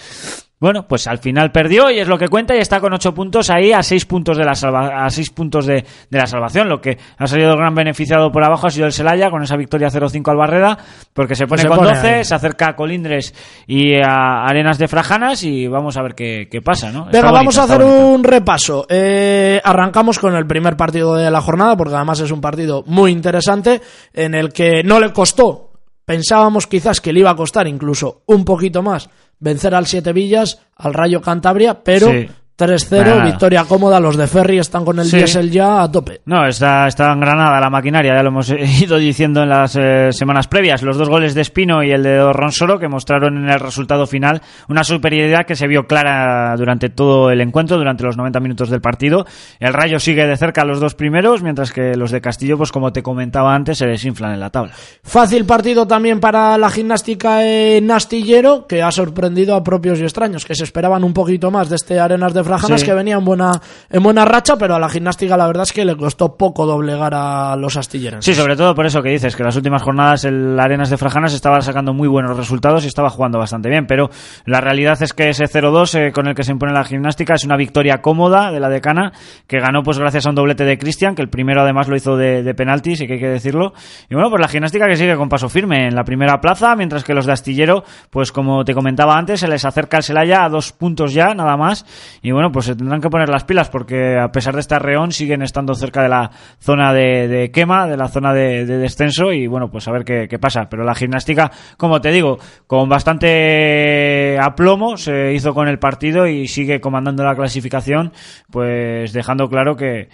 Bueno, 0.61 0.87
pues 0.87 1.07
al 1.07 1.17
final 1.19 1.51
perdió 1.53 1.91
y 1.91 2.01
es 2.01 2.07
lo 2.07 2.19
que 2.19 2.29
cuenta 2.29 2.55
y 2.55 2.59
está 2.59 2.81
con 2.81 2.93
ocho 2.93 3.15
puntos 3.15 3.49
ahí 3.49 3.73
a 3.73 3.83
seis 3.83 4.05
puntos 4.05 4.37
de 4.37 4.45
la 4.45 4.55
salva 4.55 5.07
a 5.07 5.09
seis 5.09 5.31
puntos 5.31 5.65
de, 5.65 5.87
de 6.11 6.19
la 6.19 6.27
salvación. 6.27 6.69
Lo 6.69 6.83
que 6.83 6.99
ha 7.17 7.27
salido 7.27 7.53
el 7.53 7.57
gran 7.57 7.75
beneficiado 7.75 8.31
por 8.31 8.45
abajo 8.45 8.67
ha 8.67 8.71
sido 8.71 8.85
el 8.85 8.93
Celaya 8.93 9.31
con 9.31 9.43
esa 9.43 9.57
victoria 9.57 9.89
0-5 9.89 10.31
al 10.31 10.37
Barrera, 10.37 10.77
porque 11.15 11.35
se 11.35 11.47
pone 11.47 11.63
Se 11.63 11.69
con 11.69 11.79
pone 11.79 11.95
12, 11.95 12.09
ahí. 12.09 12.25
se 12.25 12.35
acerca 12.35 12.69
a 12.69 12.77
Colindres 12.77 13.35
y 13.67 13.95
a 14.03 14.45
Arenas 14.45 14.77
de 14.77 14.87
Frajanas 14.89 15.43
y 15.45 15.67
vamos 15.67 15.97
a 15.97 16.03
ver 16.03 16.15
qué, 16.15 16.47
qué 16.51 16.61
pasa, 16.61 16.93
¿no? 16.93 17.07
Venga, 17.07 17.31
bonito, 17.31 17.33
vamos 17.33 17.59
a 17.59 17.63
hacer 17.63 17.79
bonito. 17.83 18.07
un 18.09 18.25
repaso. 18.25 18.87
Eh, 18.91 19.63
arrancamos 19.65 20.19
con 20.19 20.35
el 20.35 20.47
primer 20.47 20.77
partido 20.77 21.15
de 21.15 21.31
la 21.31 21.41
jornada, 21.41 21.75
porque 21.75 21.95
además 21.95 22.21
es 22.21 22.33
un 22.33 22.43
partido 22.43 22.85
muy 22.87 23.13
interesante, 23.13 23.81
en 24.13 24.35
el 24.35 24.53
que 24.53 24.83
no 24.85 25.01
le 25.01 25.11
costó. 25.15 25.69
Pensábamos 26.05 26.67
quizás 26.67 27.01
que 27.01 27.13
le 27.13 27.21
iba 27.21 27.31
a 27.31 27.37
costar 27.37 27.69
incluso 27.69 28.23
un 28.27 28.45
poquito 28.45 28.83
más, 28.83 29.09
vencer 29.41 29.74
al 29.74 29.86
Siete 29.86 30.12
Villas, 30.12 30.61
al 30.76 30.95
Rayo 30.95 31.20
Cantabria, 31.20 31.82
pero. 31.82 32.12
3-0, 32.61 33.05
Nada. 33.05 33.25
victoria 33.25 33.65
cómoda. 33.65 33.99
Los 34.01 34.17
de 34.17 34.27
Ferry 34.27 34.59
están 34.59 34.85
con 34.85 34.99
el 34.99 35.07
Sí. 35.07 35.17
diésel 35.17 35.51
ya 35.51 35.83
a 35.83 35.91
tope. 35.91 36.21
No, 36.27 36.47
está, 36.47 36.87
está 36.87 37.13
engranada 37.13 37.59
la 37.61 37.71
maquinaria, 37.71 38.15
ya 38.15 38.23
lo 38.23 38.29
hemos 38.29 38.51
ido 38.83 38.99
diciendo 38.99 39.43
en 39.43 39.49
las 39.49 39.77
eh, 39.77 40.09
semanas 40.13 40.47
previas. 40.49 40.83
Los 40.83 40.99
dos 40.99 41.09
goles 41.09 41.35
de 41.35 41.41
Espino 41.41 41.83
y 41.83 41.91
el 41.91 42.03
de 42.03 42.33
Ronsoro 42.33 42.79
que 42.79 42.89
mostraron 42.89 43.37
en 43.39 43.49
el 43.49 43.61
resultado 43.61 44.07
final 44.07 44.43
una 44.69 44.85
superioridad 44.85 45.47
que 45.47 45.57
se 45.57 45.67
vio 45.67 45.87
clara 45.87 46.55
durante 46.57 46.89
todo 46.91 47.31
el 47.31 47.41
encuentro, 47.41 47.77
durante 47.79 48.05
los 48.05 48.17
90 48.17 48.41
minutos 48.41 48.71
del 48.71 48.81
partido. 48.81 49.25
El 49.59 49.73
Rayo 49.73 49.99
sigue 49.99 50.27
de 50.27 50.37
cerca 50.37 50.63
a 50.63 50.65
los 50.65 50.81
dos 50.81 50.95
primeros, 50.95 51.43
mientras 51.43 51.73
que 51.73 51.97
los 51.97 52.11
de 52.11 52.21
Castillo, 52.21 52.59
pues 52.59 52.73
como 52.73 52.93
te 52.93 53.03
comentaba 53.03 53.55
antes, 53.55 53.79
se 53.79 53.87
desinflan 53.87 54.33
en 54.35 54.41
la 54.41 54.51
tabla. 54.51 54.73
Fácil 55.03 55.45
partido 55.47 55.87
también 55.87 56.21
para 56.21 56.59
la 56.59 56.71
gimnástica 56.71 57.45
en 57.47 57.91
Astillero, 57.91 58.67
que 58.67 58.83
ha 58.83 58.91
sorprendido 58.91 59.55
a 59.55 59.63
propios 59.63 59.99
y 60.01 60.03
extraños, 60.03 60.45
que 60.45 60.55
se 60.55 60.65
esperaban 60.65 61.05
un 61.05 61.13
poquito 61.13 61.51
más 61.51 61.69
de 61.69 61.77
este 61.77 61.99
Arenas 62.01 62.35
de 62.35 62.43
Frajanas, 62.51 62.81
Sí. 62.81 62.87
que 62.87 62.95
venía 62.95 63.17
en 63.17 63.25
buena, 63.25 63.53
en 63.89 64.03
buena 64.03 64.25
racha, 64.25 64.57
pero 64.57 64.75
a 64.75 64.79
la 64.79 64.89
gimnástica 64.89 65.37
la 65.37 65.47
verdad 65.47 65.63
es 65.65 65.73
que 65.73 65.85
le 65.85 65.97
costó 65.97 66.37
poco 66.37 66.67
doblegar 66.67 67.15
a 67.15 67.57
los 67.57 67.77
astilleros. 67.77 68.25
Sí, 68.25 68.35
sobre 68.35 68.57
todo 68.57 68.75
por 68.75 68.87
eso 68.87 69.03
que 69.03 69.11
dices, 69.11 69.37
que 69.37 69.43
las 69.45 69.57
últimas 69.57 69.83
jornadas 69.83 70.25
el 70.25 70.59
Arenas 70.59 70.91
de 70.91 70.97
Frajanas 70.99 71.33
estaba 71.35 71.61
sacando 71.61 71.93
muy 71.95 72.09
buenos 72.09 72.37
resultados 72.37 72.85
y 72.85 72.89
estaba 72.89 73.11
jugando 73.11 73.39
bastante 73.39 73.69
bien, 73.69 73.87
pero 73.87 74.11
la 74.45 74.61
realidad 74.61 75.01
es 75.03 75.13
que 75.13 75.29
ese 75.31 75.45
0-2 75.47 75.95
eh, 75.95 76.13
con 76.13 76.27
el 76.27 76.35
que 76.35 76.43
se 76.45 76.53
impone 76.53 76.73
la 76.73 76.85
gimnástica 76.85 77.35
es 77.35 77.45
una 77.45 77.57
victoria 77.57 78.01
cómoda 78.03 78.51
de 78.51 78.61
la 78.61 78.69
decana, 78.69 79.13
que 79.47 79.59
ganó 79.61 79.83
pues 79.83 79.99
gracias 79.99 80.27
a 80.27 80.31
un 80.31 80.35
doblete 80.35 80.65
de 80.65 80.79
Cristian, 80.79 81.15
que 81.15 81.23
el 81.23 81.29
primero 81.29 81.63
además 81.63 81.89
lo 81.89 81.97
hizo 81.97 82.17
de, 82.17 82.43
de 82.43 82.55
penalti, 82.55 82.97
sí 82.97 83.07
que 83.07 83.15
hay 83.15 83.21
que 83.21 83.29
decirlo. 83.29 83.73
Y 84.09 84.15
bueno, 84.15 84.31
pues 84.31 84.41
la 84.41 84.49
gimnástica 84.49 84.87
que 84.87 84.97
sigue 84.97 85.17
con 85.17 85.29
paso 85.29 85.49
firme 85.49 85.87
en 85.89 85.95
la 85.95 86.05
primera 86.05 86.41
plaza, 86.41 86.75
mientras 86.77 87.05
que 87.05 87.15
los 87.15 87.27
de 87.27 87.33
Astillero, 87.33 87.85
pues 88.11 88.33
como 88.33 88.65
te 88.65 88.75
comentaba 88.75 89.17
antes, 89.17 89.41
se 89.41 89.49
les 89.49 89.65
acerca 89.65 89.99
el 89.99 90.03
Celaya 90.03 90.45
a 90.45 90.49
dos 90.49 90.73
puntos 90.73 91.13
ya, 91.13 91.35
nada 91.35 91.57
más. 91.57 91.85
Y 92.23 92.30
bueno, 92.33 92.53
pues 92.53 92.66
se 92.66 92.76
tendrán 92.76 93.01
que 93.01 93.11
poner 93.11 93.28
las 93.28 93.45
pilas 93.45 93.68
porque 93.68 94.18
a 94.18 94.31
pesar 94.33 94.55
de 94.55 94.61
estar 94.61 94.83
reón 94.83 95.12
siguen 95.12 95.43
estando 95.43 95.74
cerca 95.74 96.03
de 96.03 96.09
la 96.09 96.31
zona 96.59 96.93
de, 96.93 97.28
de 97.28 97.51
quema, 97.51 97.87
de 97.87 97.97
la 97.97 98.09
zona 98.09 98.33
de, 98.33 98.66
de 98.66 98.78
descenso 98.78 99.33
y 99.33 99.47
bueno, 99.47 99.70
pues 99.70 99.87
a 99.89 99.93
ver 99.93 100.05
qué, 100.05 100.39
pasa. 100.39 100.68
Pero 100.68 100.85
la 100.85 100.95
gimnástica, 100.95 101.51
como 101.76 102.01
te 102.01 102.11
digo, 102.11 102.39
con 102.66 102.89
bastante 102.89 104.39
aplomo 104.41 104.97
se 104.97 105.33
hizo 105.33 105.55
con 105.55 105.68
el 105.68 105.78
partido 105.78 106.26
y 106.26 106.49
sigue 106.49 106.81
comandando 106.81 107.24
la 107.24 107.35
clasificación, 107.35 108.12
pues 108.51 109.12
dejando 109.12 109.49
claro 109.49 109.76
que, 109.76 110.09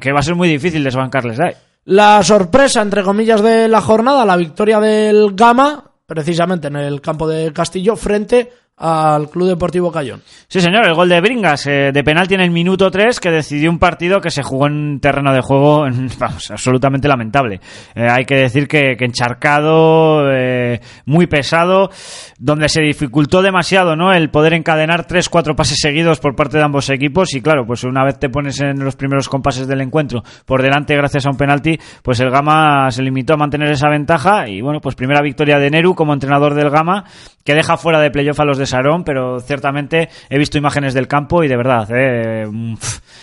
que, 0.00 0.12
va 0.12 0.20
a 0.20 0.22
ser 0.22 0.34
muy 0.34 0.48
difícil 0.48 0.84
desbancarles. 0.84 1.38
La 1.84 2.22
sorpresa, 2.22 2.80
entre 2.82 3.02
comillas, 3.02 3.42
de 3.42 3.68
la 3.68 3.80
jornada, 3.80 4.24
la 4.24 4.36
victoria 4.36 4.78
del 4.78 5.34
Gama, 5.34 5.92
precisamente 6.06 6.68
en 6.68 6.76
el 6.76 7.00
campo 7.00 7.26
de 7.26 7.52
Castillo, 7.52 7.96
frente 7.96 8.50
al 8.82 9.30
Club 9.30 9.48
Deportivo 9.48 9.92
Cayón. 9.92 10.22
Sí, 10.48 10.60
señor, 10.60 10.84
el 10.86 10.94
gol 10.94 11.08
de 11.08 11.20
Bringas 11.20 11.66
eh, 11.68 11.92
de 11.92 12.02
penalti 12.02 12.34
en 12.34 12.40
el 12.40 12.50
minuto 12.50 12.90
3 12.90 13.20
que 13.20 13.30
decidió 13.30 13.70
un 13.70 13.78
partido 13.78 14.20
que 14.20 14.30
se 14.30 14.42
jugó 14.42 14.66
en 14.66 14.98
terreno 14.98 15.32
de 15.32 15.40
juego 15.40 15.86
absolutamente 16.50 17.06
lamentable. 17.06 17.60
Eh, 17.94 18.08
hay 18.10 18.24
que 18.24 18.34
decir 18.34 18.66
que, 18.66 18.96
que 18.98 19.04
encharcado, 19.04 20.28
eh, 20.32 20.80
muy 21.06 21.28
pesado, 21.28 21.90
donde 22.38 22.68
se 22.68 22.82
dificultó 22.82 23.40
demasiado 23.40 23.94
¿no? 23.94 24.12
el 24.12 24.30
poder 24.30 24.54
encadenar 24.54 25.06
3-4 25.06 25.54
pases 25.54 25.78
seguidos 25.80 26.18
por 26.18 26.34
parte 26.34 26.58
de 26.58 26.64
ambos 26.64 26.90
equipos 26.90 27.34
y 27.34 27.40
claro, 27.40 27.64
pues 27.64 27.84
una 27.84 28.04
vez 28.04 28.18
te 28.18 28.28
pones 28.28 28.60
en 28.60 28.82
los 28.82 28.96
primeros 28.96 29.28
compases 29.28 29.68
del 29.68 29.80
encuentro 29.80 30.24
por 30.44 30.60
delante 30.60 30.96
gracias 30.96 31.24
a 31.26 31.30
un 31.30 31.36
penalti, 31.36 31.78
pues 32.02 32.18
el 32.18 32.30
Gama 32.30 32.90
se 32.90 33.02
limitó 33.02 33.34
a 33.34 33.36
mantener 33.36 33.70
esa 33.70 33.88
ventaja 33.88 34.48
y 34.48 34.60
bueno, 34.60 34.80
pues 34.80 34.96
primera 34.96 35.22
victoria 35.22 35.60
de 35.60 35.70
Neru 35.70 35.94
como 35.94 36.12
entrenador 36.12 36.54
del 36.54 36.70
Gama 36.70 37.04
que 37.44 37.54
deja 37.54 37.76
fuera 37.76 38.00
de 38.00 38.10
playoff 38.10 38.40
a 38.40 38.44
los 38.44 38.58
de 38.58 38.71
Sarón, 38.72 39.04
pero 39.04 39.38
ciertamente 39.40 40.08
he 40.28 40.38
visto 40.38 40.58
imágenes 40.58 40.92
del 40.94 41.06
campo 41.06 41.44
y 41.44 41.48
de 41.48 41.56
verdad, 41.56 41.86
eh, 41.90 42.46
mm, 42.50 42.74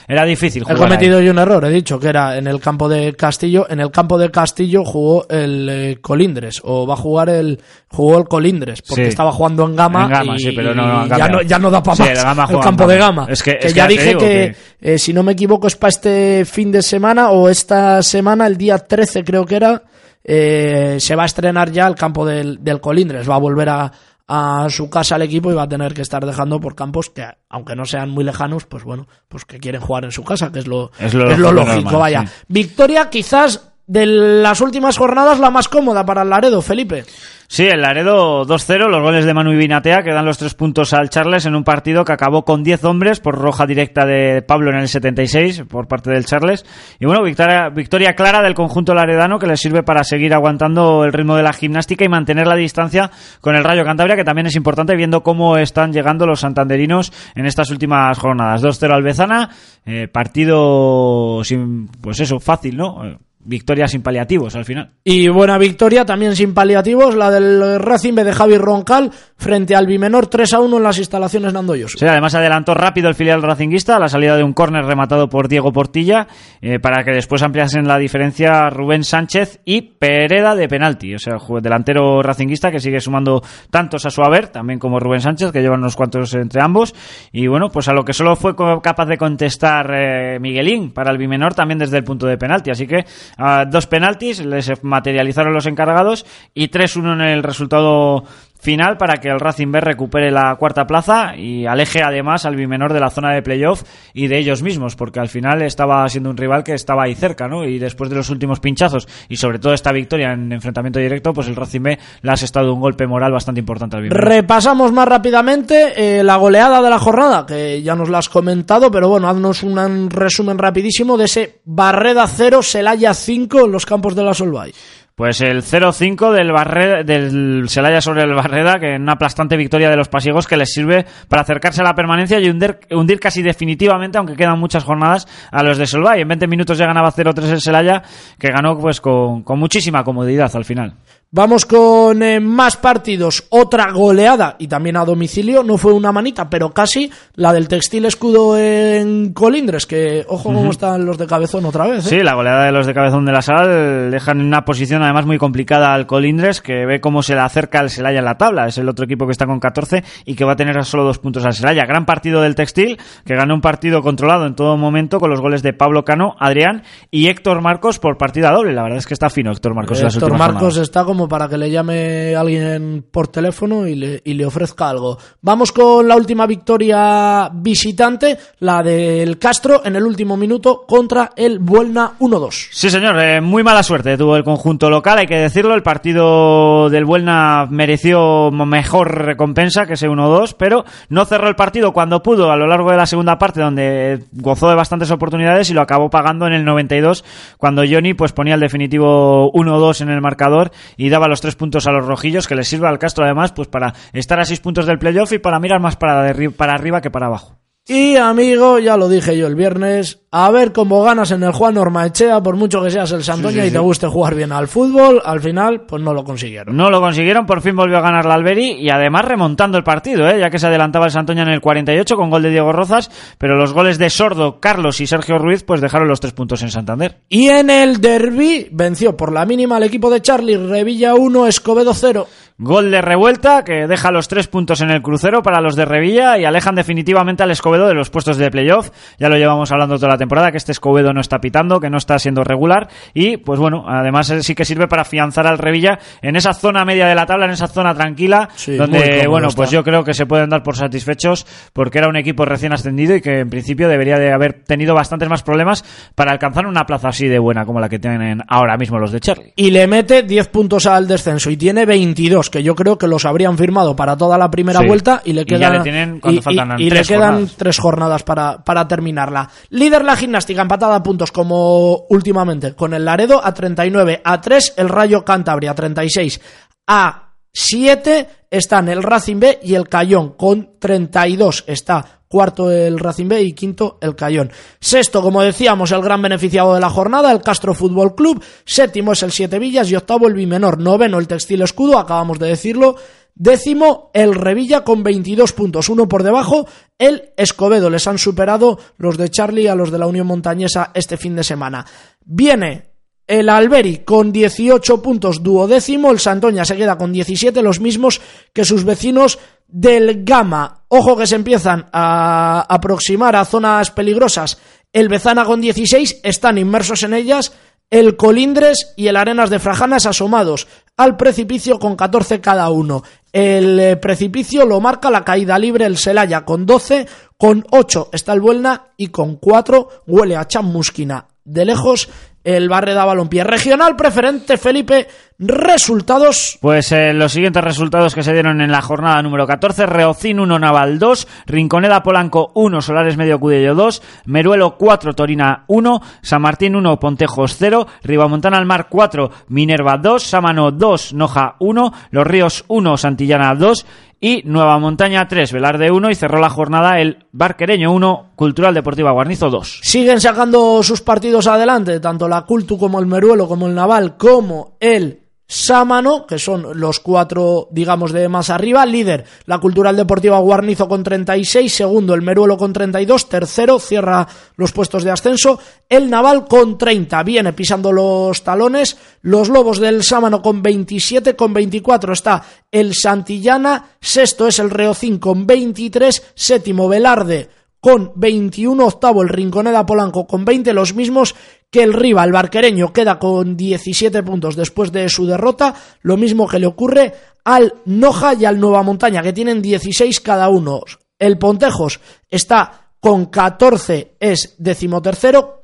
era 0.08 0.24
difícil 0.26 0.62
He 0.64 0.66
jugar. 0.66 0.78
cometido 0.78 1.20
ahí. 1.20 1.26
yo 1.26 1.32
un 1.32 1.39
error, 1.39 1.66
he 1.66 1.70
dicho 1.70 2.00
que 2.00 2.08
era 2.08 2.38
en 2.38 2.47
el 2.47 2.60
campo 2.60 2.88
de 2.88 3.14
Castillo. 3.16 3.68
En 3.70 3.80
el 3.80 3.91
campo 3.91 4.18
de 4.18 4.32
Castillo 4.32 4.84
jugó 4.86 5.26
el 5.30 5.70
eh, 5.70 5.97
Colindres, 6.02 6.62
o 6.64 6.88
va 6.88 6.93
a 6.93 6.97
jugar 6.97 7.30
el 7.30 7.60
jugó 7.89 8.18
el 8.20 8.26
Colindres, 8.26 8.82
porque 8.82 9.04
Sí. 9.04 9.10
estaba 9.10 9.32
jugando 9.32 9.66
en 9.66 9.76
Gama. 9.76 10.04
En 10.06 10.10
Gama, 10.12 10.36
y, 10.36 10.39
sí, 10.39 10.52
pero 10.56 10.74
no, 10.74 10.86
no, 10.88 11.00
han 11.02 11.10
ya, 11.10 11.28
no, 11.28 11.41
ya 11.41 11.60
no 11.60 11.70
da 11.72 11.82
para 11.84 11.97
más 11.97 12.10
el 12.10 12.16
Gama 12.16 12.47
campo 12.62 12.88
de 12.88 12.97
Gama. 12.97 13.28
Es 13.30 13.43
que- 13.43 13.58
es 13.60 13.74
que 13.74 13.74
ya 13.74 13.88
dije 13.88 14.16
que, 14.18 14.56
eh, 14.82 14.97
si 15.00 15.12
no 15.14 15.24
me 15.24 15.32
equivoco, 15.34 15.68
es 15.68 15.76
para 15.76 15.89
este 15.89 16.45
fin 16.45 16.72
de 16.72 16.82
semana 16.82 17.32
o 17.32 17.50
esta 17.50 18.02
semana, 18.04 18.45
el 18.47 18.58
día 18.58 18.78
13 18.78 19.24
creo 19.24 19.45
que 19.45 19.56
era, 19.56 19.82
eh, 20.24 20.97
se 21.00 21.16
va 21.16 21.24
a 21.24 21.26
estrenar 21.26 21.72
ya 21.72 21.88
el 21.88 21.95
campo 21.95 22.26
del, 22.26 22.64
del 22.64 22.80
Colindres. 22.82 23.28
Va 23.30 23.36
a 23.36 23.39
volver 23.39 23.70
a, 23.70 23.91
a 24.32 24.67
su 24.69 24.91
casa 24.91 25.15
el 25.15 25.23
equipo 25.23 25.51
y 25.51 25.55
va 25.55 25.63
a 25.63 25.67
tener 25.67 25.95
que 25.95 26.03
estar 26.03 26.23
dejando 26.23 26.59
por 26.59 26.75
campos 26.75 27.09
que, 27.09 27.25
aunque 27.49 27.75
no 27.75 27.84
sean 27.86 28.11
muy 28.11 28.23
lejanos, 28.23 28.65
pues 28.65 28.84
bueno, 28.84 29.07
pues 29.27 29.43
que 29.43 29.57
quieren 29.59 29.82
jugar 29.82 30.05
en 30.05 30.11
su 30.11 30.23
casa, 30.23 30.51
que 30.51 30.59
es 30.59 30.67
lo, 30.67 30.91
Es 30.99 31.15
lo 31.15 31.32
es 31.32 31.39
lo 31.39 31.51
lógico, 31.51 31.65
lógico, 31.71 31.84
normal, 31.91 31.99
vaya. 31.99 32.27
sí. 32.27 32.34
Victoria 32.47 33.09
quizás 33.09 33.68
de 33.89 34.05
las 34.05 34.61
últimas 34.61 34.99
jornadas 34.99 35.39
la 35.39 35.49
más 35.49 35.67
cómoda 35.67 36.05
para 36.05 36.21
el 36.21 36.29
Laredo, 36.29 36.61
Felipe. 36.61 37.05
Sí, 37.47 37.65
el 37.65 37.81
Laredo 37.81 38.45
2-0, 38.45 38.87
los 38.87 39.01
goles 39.01 39.25
de 39.25 39.33
Manu 39.33 39.51
y 39.51 39.57
Vinatea 39.57 40.03
que 40.03 40.13
dan 40.13 40.25
los 40.25 40.37
tres 40.37 40.53
puntos 40.53 40.93
al 40.93 41.09
Charles 41.09 41.47
en 41.47 41.55
un 41.55 41.63
partido 41.63 42.05
que 42.05 42.13
acabó 42.13 42.45
con 42.45 42.61
10 42.61 42.83
hombres 42.83 43.19
por 43.19 43.33
roja 43.33 43.65
directa 43.65 44.05
de 44.05 44.43
Pablo 44.43 44.69
en 44.69 44.77
el 44.77 44.87
76 44.87 45.63
por 45.67 45.87
parte 45.87 46.11
del 46.11 46.25
Charles. 46.25 46.63
Y 46.99 47.07
bueno, 47.07 47.23
victoria, 47.23 47.69
victoria 47.69 48.13
clara 48.13 48.43
del 48.43 48.53
conjunto 48.53 48.93
laredano 48.93 49.39
que 49.39 49.47
les 49.47 49.59
sirve 49.59 49.81
para 49.81 50.03
seguir 50.03 50.35
aguantando 50.35 51.03
el 51.03 51.11
ritmo 51.11 51.35
de 51.35 51.41
la 51.41 51.53
gimnástica 51.53 52.05
y 52.05 52.09
mantener 52.09 52.45
la 52.45 52.55
distancia 52.55 53.09
con 53.41 53.55
el 53.55 53.63
Rayo 53.63 53.83
Cantabria, 53.83 54.15
que 54.15 54.23
también 54.23 54.45
es 54.45 54.55
importante 54.55 54.95
viendo 54.95 55.23
cómo 55.23 55.57
están 55.57 55.91
llegando 55.91 56.27
los 56.27 56.41
santanderinos 56.41 57.11
en 57.33 57.47
estas 57.47 57.71
últimas 57.71 58.19
jornadas. 58.19 58.61
2-0 58.61 58.93
al 58.93 59.01
Bezana, 59.01 59.49
eh, 59.83 60.07
partido 60.07 61.43
sin, 61.43 61.87
pues 61.87 62.19
eso, 62.19 62.39
fácil, 62.39 62.77
¿no? 62.77 63.17
Victoria 63.50 63.88
sin 63.88 64.04
paliativos 64.04 64.56
al 64.56 64.64
final. 64.64 64.91
Y 65.04 65.28
buena 65.28 65.58
victoria, 65.58 66.06
también 66.06 66.36
sin 66.36 66.54
paliativos, 66.54 67.16
la 67.16 67.32
del 67.32 67.80
Racing 67.80 68.14
B 68.14 68.24
de 68.24 68.32
Javi 68.32 68.60
Roncal 68.60 69.12
frente 69.38 69.76
al 69.76 69.88
Bimenor 69.88 70.28
3 70.28 70.54
a 70.54 70.60
1 70.60 70.78
en 70.78 70.84
las 70.84 71.00
instalaciones 71.00 71.52
Nandoyos. 71.52 71.93
Sí, 71.97 72.06
además 72.06 72.36
adelantó 72.36 72.76
rápido 72.76 73.10
el 73.10 73.16
filial 73.16 73.41
racinguista 73.41 73.95
a 73.95 74.00
la 74.00 74.08
salida 74.08 74.38
de 74.38 74.43
un 74.43 74.54
córner 74.54 74.86
rematado 74.86 75.30
por 75.30 75.47
Diego 75.47 75.74
Portilla 75.74 76.28
eh, 76.62 76.78
para 76.78 77.04
que 77.04 77.12
después 77.12 77.41
ampliasen 77.41 77.88
la 77.88 77.97
diferencia 77.97 78.70
Rubén 78.70 79.04
Sánchez 79.04 79.62
y 79.66 79.82
Pereda 79.82 80.54
de 80.54 80.68
penalti. 80.68 81.16
O 81.16 81.20
sea, 81.20 81.38
el 81.38 81.62
delantero 81.64 82.22
racinguista 82.22 82.70
que 82.70 82.80
sigue 82.80 83.00
sumando 83.00 83.41
tantos 83.72 84.06
a 84.06 84.12
su 84.12 84.22
haber, 84.22 84.50
también 84.50 84.78
como 84.78 85.00
Rubén 85.00 85.22
Sánchez, 85.22 85.52
que 85.52 85.62
llevan 85.62 85.80
unos 85.80 85.95
cuantos 85.95 86.36
entre 86.36 86.62
ambos. 86.62 86.93
Y 87.32 87.47
bueno, 87.47 87.70
pues 87.70 87.88
a 87.88 87.93
lo 87.93 88.06
que 88.06 88.14
solo 88.14 88.36
fue 88.36 88.56
capaz 88.84 89.08
de 89.08 89.18
contestar 89.18 89.89
eh, 89.91 90.39
Miguelín 90.39 90.91
para 90.91 91.10
el 91.10 91.18
Bimenor 91.18 91.56
también 91.56 91.80
desde 91.80 91.97
el 91.97 92.04
punto 92.04 92.28
de 92.28 92.38
penalti. 92.38 92.70
Así 92.70 92.86
que 92.86 93.06
ah, 93.39 93.65
dos 93.65 93.87
penaltis, 93.87 94.45
les 94.45 94.83
materializaron 94.83 95.53
los 95.53 95.65
encargados 95.65 96.25
y 96.53 96.69
3-1 96.69 97.13
en 97.13 97.21
el 97.21 97.43
resultado 97.43 98.23
final 98.60 98.97
para 98.97 99.18
que 99.18 99.30
el 99.30 99.39
Racing 99.39 99.72
B 99.72 99.80
recupere 99.80 100.32
la 100.32 100.55
cuarta 100.57 100.86
plaza 100.86 101.36
y 101.36 101.66
aleje 101.66 102.03
además 102.03 102.45
al 102.45 102.55
Bimenor 102.55 102.93
de 102.93 102.99
la 102.99 103.10
zona 103.10 103.34
de 103.34 103.41
playoff 103.41 103.84
y 104.14 104.28
de 104.28 104.38
ellos 104.38 104.62
mismos, 104.62 104.95
porque 104.95 105.20
al 105.20 105.30
final 105.30 105.62
estaba 105.62 106.07
siendo 106.10 106.30
un 106.30 106.38
rival 106.38 106.64
que 106.64 106.74
estaba 106.74 107.03
ahí 107.03 107.16
cerca, 107.16 107.47
¿no? 107.47 107.66
Y 107.66 107.80
después 107.80 108.10
de 108.10 108.18
los 108.18 108.30
últimos 108.30 108.60
pinchazos 108.60 109.07
y 109.30 109.38
sobre 109.38 109.60
todo 109.60 109.74
esta 109.74 109.91
victoria 109.91 110.34
en 110.34 110.51
enfrentamiento 110.51 110.99
directo, 110.99 111.34
pues 111.34 111.47
el 111.47 111.55
Racing 111.55 111.82
B 111.82 111.99
le 112.22 112.30
ha 112.30 112.34
asestado 112.34 112.74
un 112.74 112.82
golpe 112.82 113.07
moral 113.07 113.32
bastante 113.32 113.60
importante 113.60 113.95
al 113.95 114.03
Bimenor. 114.03 114.24
Repasamos 114.24 114.91
más 114.91 115.07
rápidamente 115.07 116.20
eh, 116.20 116.24
la 116.24 116.36
goleada 116.36 116.82
de 116.82 116.89
la 116.89 116.99
jornada, 116.99 117.45
que 117.45 117.82
ya 117.82 117.95
nos 117.95 118.10
la 118.10 118.18
has 118.18 118.30
comentado, 118.30 118.91
pero 118.91 119.07
bueno, 119.07 119.30
haznos 119.30 119.64
un, 119.64 119.80
un 119.80 120.10
resumen 120.10 120.57
rapidísimo 120.57 121.18
de 121.18 121.26
ese 121.26 121.62
Barreda 121.64 122.28
0, 122.28 122.62
Celaya 122.62 123.14
5 123.14 123.66
en 123.66 123.72
los 123.72 123.86
campos 123.86 124.16
de 124.16 124.24
la 124.24 124.34
Solvay. 124.34 124.74
Pues 125.20 125.41
el 125.41 125.63
0-5 125.63 126.32
del, 126.32 126.49
Barre- 126.53 127.03
del 127.03 127.67
Celaya 127.67 127.99
sobre 127.99 128.22
el 128.24 128.34
Barreda, 128.34 128.80
que 128.80 128.95
en 128.95 129.01
una 129.01 129.11
aplastante 129.11 129.57
victoria 129.57 129.89
de 129.89 129.97
los 129.97 130.07
pasiegos 130.07 130.47
que 130.47 130.55
les 130.55 130.72
sirve 130.72 131.05
para 131.28 131.41
acercarse 131.41 131.82
a 131.82 131.84
la 131.84 131.93
permanencia 131.93 132.39
y 132.39 132.49
hundir, 132.49 132.80
hundir 132.89 133.20
casi 133.20 133.41
definitivamente, 133.41 134.17
aunque 134.17 134.38
quedan 134.38 134.57
muchas 134.57 134.86
jornadas, 134.86 135.28
a 135.51 135.61
los 135.61 135.78
de 135.78 135.88
Solvay. 135.88 136.22
En 136.22 136.28
20 136.30 136.47
minutos 136.47 136.78
ya 136.78 136.86
ganaba 136.86 137.11
0-3 137.11 137.51
el 137.51 137.59
Celaya, 137.59 138.01
que 138.39 138.47
ganó 138.47 138.78
pues 138.80 139.01
con, 139.01 139.43
con 139.43 139.59
muchísima 139.59 140.05
comodidad 140.05 140.55
al 140.55 140.63
final. 140.63 140.93
Vamos 141.32 141.67
con 141.67 142.23
eh, 142.23 142.39
más 142.39 142.75
partidos, 142.75 143.45
otra 143.49 143.91
goleada 143.91 144.55
y 144.57 144.67
también 144.67 144.97
a 144.97 145.05
domicilio, 145.05 145.61
no 145.61 145.77
fue 145.77 145.93
una 145.93 146.11
manita, 146.11 146.49
pero 146.49 146.71
casi 146.71 147.11
la 147.36 147.53
del 147.53 147.67
Textil 147.67 148.05
Escudo 148.05 148.57
en 148.57 149.32
Colindres, 149.32 149.86
que 149.86 150.25
ojo 150.27 150.45
cómo 150.45 150.71
están 150.71 151.05
los 151.05 151.19
de 151.19 151.27
cabezón 151.27 151.65
otra 151.65 151.86
vez. 151.86 152.07
¿eh? 152.07 152.09
Sí, 152.09 152.23
la 152.23 152.34
goleada 152.34 152.65
de 152.65 152.71
los 152.71 152.88
de 152.88 152.95
Cabezón 152.95 153.25
de 153.25 153.32
la 153.32 153.43
Sal 153.43 154.09
dejan 154.09 154.39
en 154.39 154.47
una 154.47 154.65
posición 154.65 155.03
además 155.03 155.27
muy 155.27 155.38
complicada 155.38 155.93
al 155.93 156.07
Colindres, 156.07 156.61
que 156.61 156.88
ve 156.88 156.99
cómo 156.99 157.21
se 157.21 157.36
le 157.36 157.41
acerca 157.41 157.80
al 157.80 157.91
Celaya 157.91 158.17
en 158.17 158.25
la 158.25 158.39
tabla. 158.39 158.65
Es 158.65 158.80
el 158.80 158.89
otro 158.89 159.05
equipo 159.05 159.27
que 159.27 159.32
está 159.34 159.45
con 159.45 159.59
14 159.59 160.03
y 160.25 160.34
que 160.34 160.45
va 160.45 160.53
a 160.53 160.55
tener 160.55 160.84
solo 160.84 161.03
dos 161.03 161.19
puntos 161.19 161.45
al 161.45 161.53
Celaya. 161.53 161.86
Gran 161.86 162.07
partido 162.07 162.41
del 162.41 162.55
Textil, 162.55 162.97
que 163.23 163.36
ganó 163.36 163.53
un 163.53 163.61
partido 163.61 164.01
controlado 164.01 164.47
en 164.47 164.55
todo 164.55 164.77
momento 164.77 165.19
con 165.19 165.30
los 165.30 165.41
goles 165.41 165.61
de 165.61 165.73
Pablo 165.73 166.03
Cano, 166.03 166.34
Adrián 166.39 166.82
y 167.11 167.27
Héctor 167.27 167.61
Marcos 167.61 167.99
por 167.99 168.17
partida 168.17 168.49
doble. 168.49 168.73
La 168.73 168.82
verdad 168.82 168.97
es 168.97 169.05
que 169.05 169.13
está 169.13 169.30
fino 169.30 169.51
Héctor 169.51 169.75
Marcos 169.75 169.99
en 169.99 170.05
las 170.05 170.15
Héctor 170.15 170.32
últimas 170.32 170.47
Marcos 170.47 170.61
jornadas. 170.69 170.88
está 170.89 171.05
como 171.05 171.18
para 171.28 171.47
que 171.47 171.57
le 171.57 171.70
llame 171.70 172.36
alguien 172.36 173.05
por 173.11 173.28
teléfono 173.28 173.88
y 173.88 173.95
le, 173.95 174.22
y 174.24 174.34
le 174.34 174.45
ofrezca 174.45 174.89
algo. 174.89 175.17
Vamos 175.41 175.72
con 175.72 176.07
la 176.07 176.15
última 176.15 176.45
victoria 176.45 177.49
visitante, 177.53 178.38
la 178.59 178.82
del 178.84 179.38
Castro, 179.38 179.82
en 179.84 179.95
el 179.95 180.03
último 180.03 180.38
minuto 180.38 180.86
contra 180.88 181.32
el 181.36 181.59
Buelna 181.59 182.13
1-2. 182.20 182.70
Sí, 182.72 182.89
señor, 182.89 183.20
eh, 183.20 183.41
muy 183.41 183.63
mala 183.63 183.84
suerte 183.84 184.17
tuvo 184.17 184.36
el 184.36 184.43
conjunto 184.43 184.89
local, 184.89 185.17
hay 185.17 185.28
que 185.28 185.38
decirlo. 185.38 185.74
El 185.74 185.84
partido 185.84 186.89
del 186.89 187.05
Buelna 187.05 187.67
mereció 187.70 188.51
mejor 188.51 189.26
recompensa 189.26 189.86
que 189.86 189.93
ese 189.93 190.07
1-2, 190.07 190.55
pero 190.57 190.86
no 191.09 191.26
cerró 191.26 191.47
el 191.47 191.55
partido 191.55 191.93
cuando 191.93 192.22
pudo 192.22 192.51
a 192.51 192.57
lo 192.57 192.67
largo 192.67 192.91
de 192.91 192.97
la 192.97 193.05
segunda 193.05 193.38
parte, 193.38 193.61
donde 193.61 194.24
gozó 194.34 194.70
de 194.70 194.76
bastantes 194.76 195.11
oportunidades 195.11 195.70
y 195.70 195.74
lo 195.74 195.82
acabó 195.82 196.09
pagando 196.09 196.47
en 196.47 196.53
el 196.53 196.65
92, 196.65 197.24
cuando 197.57 197.84
Johnny 197.89 198.13
pues 198.13 198.32
ponía 198.32 198.55
el 198.55 198.59
definitivo 198.59 199.51
1-2 199.53 200.01
en 200.01 200.09
el 200.09 200.22
marcador 200.22 200.72
y 200.97 201.09
daba 201.10 201.28
los 201.28 201.41
tres 201.41 201.55
puntos 201.55 201.88
a 201.88 201.91
los 201.91 202.05
rojillos, 202.05 202.47
que 202.47 202.55
les 202.55 202.68
sirve 202.68 202.88
al 202.88 202.99
Castro 202.99 203.26
además 203.26 203.51
pues 203.51 203.68
para 203.68 203.93
estar 204.14 204.39
a 204.39 204.45
seis 204.45 204.60
puntos 204.60 204.86
del 204.86 204.99
playoff 204.99 205.32
y 205.34 205.39
para 205.39 205.60
mirar 205.60 205.80
más 205.80 205.95
para, 205.95 206.34
para 206.55 206.74
arriba 206.74 207.01
que 207.01 207.12
para 207.12 207.28
abajo. 207.28 207.60
Y 207.88 208.18
amigo, 208.18 208.78
ya 208.78 208.97
lo 208.97 209.10
dije 209.10 209.36
yo 209.36 209.47
el 209.47 209.55
viernes, 209.55 210.22
a 210.32 210.51
ver 210.51 210.71
cómo 210.73 211.01
ganas 211.01 211.32
en 211.32 211.41
el 211.41 211.51
Juan 211.51 211.77
Ormaechea, 211.77 212.41
por 212.43 212.55
mucho 212.55 212.84
que 212.84 212.91
seas 212.91 213.11
el 213.11 213.23
Santoña 213.23 213.55
Sí, 213.55 213.61
sí, 213.61 213.67
y 213.67 213.71
te 213.71 213.80
guste 213.80 214.07
jugar 214.07 214.36
bien 214.36 214.51
al 214.51 214.67
fútbol, 214.67 215.21
al 215.25 215.39
final 215.39 215.82
pues 215.82 216.03
no 216.03 216.13
lo 216.13 216.23
consiguieron. 216.23 216.77
No 216.77 216.91
lo 216.91 217.01
consiguieron, 217.01 217.47
por 217.47 217.61
fin 217.61 217.75
volvió 217.75 217.97
a 217.97 218.01
ganar 218.01 218.25
la 218.25 218.36
Alberi 218.36 218.73
y 218.73 218.89
además 218.89 219.25
remontando 219.25 219.77
el 219.77 219.84
partido, 219.84 220.30
¿eh? 220.30 220.39
ya 220.39 220.51
que 220.51 220.59
se 220.59 220.67
adelantaba 220.67 221.05
el 221.05 221.11
Santoña 221.11 221.41
en 221.41 221.49
el 221.49 221.61
48 221.61 222.15
con 222.15 222.30
gol 222.30 222.43
de 222.43 222.51
Diego 222.51 222.71
Rozas, 222.71 223.09
pero 223.39 223.55
los 223.55 223.73
goles 223.73 223.97
de 223.97 224.09
Sordo, 224.11 224.59
Carlos 224.59 225.01
y 225.01 225.07
Sergio 225.07 225.39
Ruiz 225.39 225.63
pues 225.63 225.82
dejaron 225.82 226.07
los 226.07 226.19
tres 226.19 226.34
puntos 226.34 226.61
en 226.61 226.69
Santander. 226.69 227.21
Y 227.27 227.47
en 227.47 227.71
el 227.71 227.99
derby 227.99 228.67
venció 228.71 229.17
por 229.17 229.34
la 229.34 229.45
mínima 229.45 229.77
al 229.77 229.84
equipo 229.84 230.11
de 230.11 230.21
Charlie, 230.21 230.57
Revilla 230.57 231.15
1, 231.15 231.47
Escobedo 231.47 231.93
0. 231.93 232.27
Gol 232.61 232.91
de 232.91 233.01
revuelta 233.01 233.63
que 233.63 233.88
deja 233.88 234.11
los 234.11 234.27
tres 234.27 234.47
puntos 234.47 234.82
en 234.82 234.91
el 234.91 235.01
crucero 235.01 235.41
para 235.41 235.61
los 235.61 235.77
de 235.77 235.86
Revilla 235.86 236.38
y 236.38 236.43
alejan 236.43 236.75
definitivamente 236.75 237.41
al 237.41 237.51
Escobedo 237.51 237.88
de 237.88 237.93
los 237.93 238.09
puestos 238.09 238.36
de 238.36 238.51
playoff. 238.51 238.91
Ya 239.17 239.30
lo 239.30 239.38
llevamos 239.38 239.71
hablando 239.71 239.95
toda 239.95 240.09
la 240.09 240.17
temporada, 240.20 240.51
que 240.51 240.57
este 240.57 240.72
Escobedo 240.74 241.11
no 241.13 241.22
está 241.22 241.39
pitando, 241.39 241.80
que 241.80 241.89
no 241.89 241.97
está 241.97 242.20
siendo 242.20 242.43
regular 242.43 242.88
y 243.15 243.38
pues 243.38 243.59
bueno, 243.59 243.86
además 243.88 244.30
eh, 244.30 244.43
sí 244.43 244.53
que 244.53 244.65
sirve 244.65 244.88
para 244.88 245.01
afianzar 245.01 245.47
al 245.47 245.57
Revilla 245.57 245.97
en 246.22 246.36
esa 246.36 246.53
zona 246.53 246.86
media 246.86 247.07
de 247.07 247.15
la 247.15 247.26
tabla, 247.26 247.45
en 247.45 247.51
esa 247.51 247.67
zona 247.67 247.95
tranquila, 247.95 248.49
Sí, 248.55 248.76
donde 248.76 249.26
bueno, 249.28 249.47
está. 249.47 249.57
pues 249.57 249.72
yo 249.72 249.84
creo 249.84 250.03
que 250.03 250.13
se 250.13 250.28
pueden 250.28 250.49
dar 250.51 250.61
por 250.61 250.76
satisfechos 250.78 251.47
porque 251.74 251.97
era 251.97 252.07
un 252.09 252.17
equipo 252.17 252.45
recién 252.45 252.74
ascendido 252.74 253.15
y 253.15 253.22
que 253.22 253.39
en 253.39 253.49
principio 253.49 253.88
debería 253.89 254.20
de 254.20 254.32
haber 254.32 254.53
tenido 254.65 254.93
bastantes 254.93 255.28
más 255.30 255.41
problemas 255.41 255.84
para 256.13 256.32
alcanzar 256.32 256.67
una 256.67 256.86
plaza 256.86 257.07
así 257.09 257.28
de 257.28 257.39
buena 257.39 257.65
como 257.65 257.80
la 257.80 257.89
que 257.89 257.97
tienen 257.97 258.41
ahora 258.47 258.78
mismo 258.78 258.99
los 258.99 259.11
de 259.11 259.20
Charlie. 259.22 259.53
Y 259.55 259.72
le 259.72 259.88
mete 259.88 260.24
10 260.24 260.47
puntos 260.49 260.86
al 260.86 261.07
descenso 261.07 261.49
y 261.49 261.57
tiene 261.57 261.86
22, 261.86 262.49
que 262.49 262.61
yo 262.61 262.76
creo 262.76 262.97
que 262.97 263.07
los 263.07 263.26
habrían 263.26 263.57
firmado 263.57 263.95
para 263.95 264.17
toda 264.17 264.38
la 264.38 264.51
primera 264.51 264.80
Sí. 264.82 264.88
vuelta 264.88 265.22
y 265.24 265.34
le 265.34 265.41
Y 265.41 265.45
quedan, 265.45 265.74
le 265.74 265.80
tienen 265.80 266.20
cuando 266.20 266.39
y- 266.39 266.43
faltan 266.43 266.80
y- 266.80 266.88
y 266.88 266.89
tres 266.89 267.09
le 267.09 267.15
quedan 267.15 267.32
jornadas. 267.32 267.55
tres 267.57 267.80
jornadas 267.80 268.24
para, 268.24 268.57
para 268.63 268.88
terminarla. 268.88 269.49
Líder 269.70 270.03
la 270.10 270.16
gimnástica, 270.16 270.64
empatada 270.64 270.95
a 270.95 271.03
puntos 271.03 271.32
como 271.32 272.07
últimamente, 272.10 272.74
con 272.74 272.95
el 272.95 273.05
Laredo 273.05 273.45
a 273.45 273.53
39, 273.53 274.22
a 274.24 274.41
3 274.41 274.74
el 274.78 274.89
Rayo 274.89 275.24
Cantabria, 275.24 275.70
a 275.70 275.76
36, 275.76 276.41
a 276.88 277.36
7 277.53 278.28
están 278.49 278.89
el 278.89 279.03
Racing 279.03 279.39
B 279.39 279.60
y 279.62 279.76
el 279.76 279.88
Cayón, 279.88 280.30
con 280.30 280.80
32 280.80 281.64
está 281.68 282.22
cuarto 282.28 282.72
el 282.72 282.97
Racing 282.97 283.28
B 283.28 283.41
y 283.43 283.53
quinto 283.53 283.99
el 284.01 284.16
Cayón. 284.16 284.51
Sexto, 284.80 285.22
como 285.22 285.43
decíamos, 285.43 285.91
el 285.91 286.01
gran 286.01 286.24
beneficiado 286.24 286.74
de 286.74 286.80
la 286.80 286.89
jornada, 286.89 287.32
el 287.32 287.41
Castro 287.41 287.76
Fútbol 287.76 288.16
Club. 288.16 288.43
Séptimo 288.66 289.14
es 289.14 289.22
el 289.24 289.32
Siete 289.32 289.60
Villas 289.60 289.91
y 289.91 289.95
octavo 289.95 290.28
el 290.28 290.34
Bimenor. 290.34 290.80
Noveno 290.80 291.20
el 291.20 291.28
Textil 291.28 291.62
Escudo, 291.62 291.97
acabamos 291.97 292.39
de 292.39 292.47
decirlo. 292.47 292.95
Décimo 293.39 294.11
el 294.13 294.35
Revilla 294.35 294.83
con 294.83 295.01
22 295.01 295.53
puntos, 295.53 295.87
uno 295.87 296.09
por 296.09 296.23
debajo 296.23 296.67
el 296.97 297.31
Escobedo. 297.37 297.89
Les 297.89 298.05
han 298.05 298.17
superado 298.17 298.77
los 298.97 299.17
de 299.17 299.29
Charlie 299.29 299.69
a 299.69 299.75
los 299.75 299.91
de 299.91 299.97
la 299.97 300.07
Unión 300.07 300.27
Montañesa 300.27 300.91
este 300.93 301.15
fin 301.15 301.37
de 301.37 301.45
semana. 301.45 301.85
Viene 302.25 302.89
el 303.25 303.47
Alberi 303.47 303.99
con 303.99 304.33
18 304.33 305.01
puntos 305.01 305.41
duodécimo, 305.41 306.11
el 306.11 306.19
Santoña 306.19 306.65
se 306.65 306.75
queda 306.75 306.97
con 306.97 307.13
17, 307.13 307.61
los 307.61 307.79
mismos 307.79 308.19
que 308.51 308.65
sus 308.65 308.83
vecinos 308.83 309.39
del 309.69 310.25
Gama. 310.25 310.83
Ojo 310.89 311.15
que 311.15 311.25
se 311.25 311.35
empiezan 311.35 311.87
a 311.93 312.65
aproximar 312.67 313.37
a 313.37 313.45
zonas 313.45 313.91
peligrosas. 313.91 314.57
El 314.91 315.07
Bezana 315.07 315.45
con 315.45 315.61
16 315.61 316.19
están 316.23 316.57
inmersos 316.57 317.03
en 317.03 317.13
ellas. 317.13 317.53
El 317.89 318.17
Colindres 318.17 318.93
y 318.97 319.07
el 319.07 319.15
Arenas 319.15 319.49
de 319.49 319.59
Frajanas 319.59 320.05
asomados 320.05 320.67
al 320.95 321.15
precipicio 321.17 321.79
con 321.79 321.95
14 321.95 322.41
cada 322.41 322.69
uno. 322.69 323.03
El 323.32 323.80
eh, 323.80 323.97
precipicio 323.97 324.65
lo 324.65 324.80
marca 324.80 325.11
la 325.11 325.23
caída 325.23 325.59
libre 325.59 325.86
el 325.86 325.97
Celaya 325.97 326.45
con 326.45 326.65
12, 326.65 327.07
con 327.38 327.65
8 327.69 328.09
está 328.11 328.34
el 328.34 328.41
Buelna 328.41 328.88
y 328.97 329.07
con 329.07 329.36
4 329.36 330.03
huele 330.07 330.36
a 330.36 330.47
chamusquina. 330.47 331.27
De 331.43 331.65
lejos 331.65 332.09
el 332.43 332.69
Barreda 332.69 333.05
Balompié. 333.05 333.43
Regional 333.43 333.95
preferente, 333.95 334.57
Felipe, 334.57 335.07
resultados. 335.39 336.57
Pues 336.61 336.91
eh, 336.91 337.13
los 337.13 337.31
siguientes 337.31 337.63
resultados 337.63 338.13
que 338.13 338.23
se 338.23 338.33
dieron 338.33 338.61
en 338.61 338.71
la 338.71 338.81
jornada 338.81 339.21
número 339.21 339.47
14, 339.47 339.85
Reocín 339.85 340.39
1, 340.39 340.59
Naval 340.59 340.99
2, 340.99 341.27
Rinconeda 341.47 342.03
Polanco 342.03 342.51
1, 342.55 342.81
Solares 342.81 343.17
Medio 343.17 343.39
Cudello 343.39 343.73
2, 343.73 344.01
Meruelo 344.25 344.77
4, 344.77 345.13
Torina 345.13 345.63
1, 345.67 346.01
San 346.21 346.41
Martín 346.41 346.75
1, 346.75 346.99
Pontejos 346.99 347.55
0, 347.57 347.87
Ribamontana 348.03 348.57
al 348.57 348.65
Mar 348.65 348.87
4, 348.89 349.31
Minerva 349.47 349.97
2, 349.97 350.21
Sámano 350.21 350.71
2, 350.71 351.13
Noja 351.13 351.55
1, 351.59 351.93
Los 352.11 352.27
Ríos 352.27 352.65
1, 352.67 352.97
Santillana 352.97 353.55
2 353.55 353.85
y 354.21 354.41
Nueva 354.43 354.77
Montaña 354.79 355.25
3, 355.27 355.53
Velarde 355.53 355.91
1 355.91 356.09
y 356.09 356.15
cerró 356.15 356.39
la 356.39 356.49
jornada 356.49 356.99
el 356.99 357.25
Barquereño 357.31 357.93
1, 357.93 358.31
Cultural 358.35 358.73
Deportiva 358.73 359.11
Guarnizo 359.11 359.49
2. 359.49 359.79
Siguen 359.81 360.19
sacando 360.19 360.83
sus 360.83 361.01
partidos 361.01 361.47
adelante, 361.47 362.01
tanto 362.01 362.27
la 362.27 362.41
Cultu 362.41 362.77
como 362.77 362.99
el 362.99 363.05
Meruelo, 363.05 363.47
como 363.47 363.67
el 363.67 363.75
Naval, 363.75 364.17
como 364.17 364.75
el 364.81 365.28
Sámano, 365.52 366.28
que 366.28 366.38
son 366.38 366.80
los 366.80 367.00
cuatro, 367.00 367.70
digamos, 367.72 368.12
de 368.12 368.30
más 368.30 368.52
arriba. 368.52 368.86
Líder, 368.86 369.26
la 369.45 369.58
Cultural 369.58 369.95
Deportiva 369.95 370.38
Guarnizo 370.38 370.88
con 370.88 371.02
36. 371.02 371.74
Segundo, 371.74 372.14
el 372.14 372.22
Meruelo 372.22 372.56
con 372.56 372.72
32. 372.72 373.28
Tercero, 373.28 373.80
cierra 373.80 374.28
los 374.58 374.72
puestos 374.72 375.04
de 375.04 375.10
ascenso. 375.10 375.60
El 375.89 376.08
Naval 376.08 376.45
con 376.45 376.78
30. 376.78 377.24
Viene 377.24 377.54
pisando 377.54 377.91
los 377.91 378.43
talones. 378.43 378.95
Los 379.24 379.50
Lobos 379.50 379.80
del 379.80 380.04
Sámano 380.04 380.43
con 380.43 380.62
27. 380.62 381.36
Con 381.36 381.52
24 381.52 382.14
está 382.14 382.43
el 382.72 382.93
Santillana. 382.93 383.93
Sexto 384.00 384.45
es 384.45 384.60
el 384.60 384.70
Reocín 384.70 385.18
con 385.18 385.47
23. 385.47 386.32
Séptimo, 386.36 386.88
Velarde 386.88 387.50
con 387.80 388.12
21, 388.16 388.86
octavo 388.86 389.22
el 389.22 389.30
Rinconeda 389.30 389.86
Polanco 389.86 390.28
con 390.28 390.43
20, 390.43 390.74
los 390.74 390.93
mismos 390.93 391.36
que 391.72 391.84
el 391.84 391.93
rival 391.93 392.32
barquereño 392.32 392.91
queda 392.91 393.20
con 393.20 393.55
17 393.55 394.24
puntos 394.24 394.55
después 394.55 394.91
de 394.91 395.07
su 395.09 395.26
derrota, 395.26 395.76
lo 396.01 396.17
mismo 396.17 396.47
que 396.47 396.59
le 396.59 396.67
ocurre 396.67 397.13
al 397.43 397.74
Noja 397.86 398.34
y 398.34 398.45
al 398.45 398.59
Nueva 398.59 398.84
Montaña 398.84 399.22
que 399.22 399.34
tienen 399.34 399.61
16 399.61 400.20
cada 400.22 400.49
uno. 400.49 400.82
El 401.17 401.38
Pontejos 401.38 401.99
está 402.30 402.91
con 402.99 403.28
14, 403.28 404.15
es 404.20 404.55
decimotercero, 404.57 405.59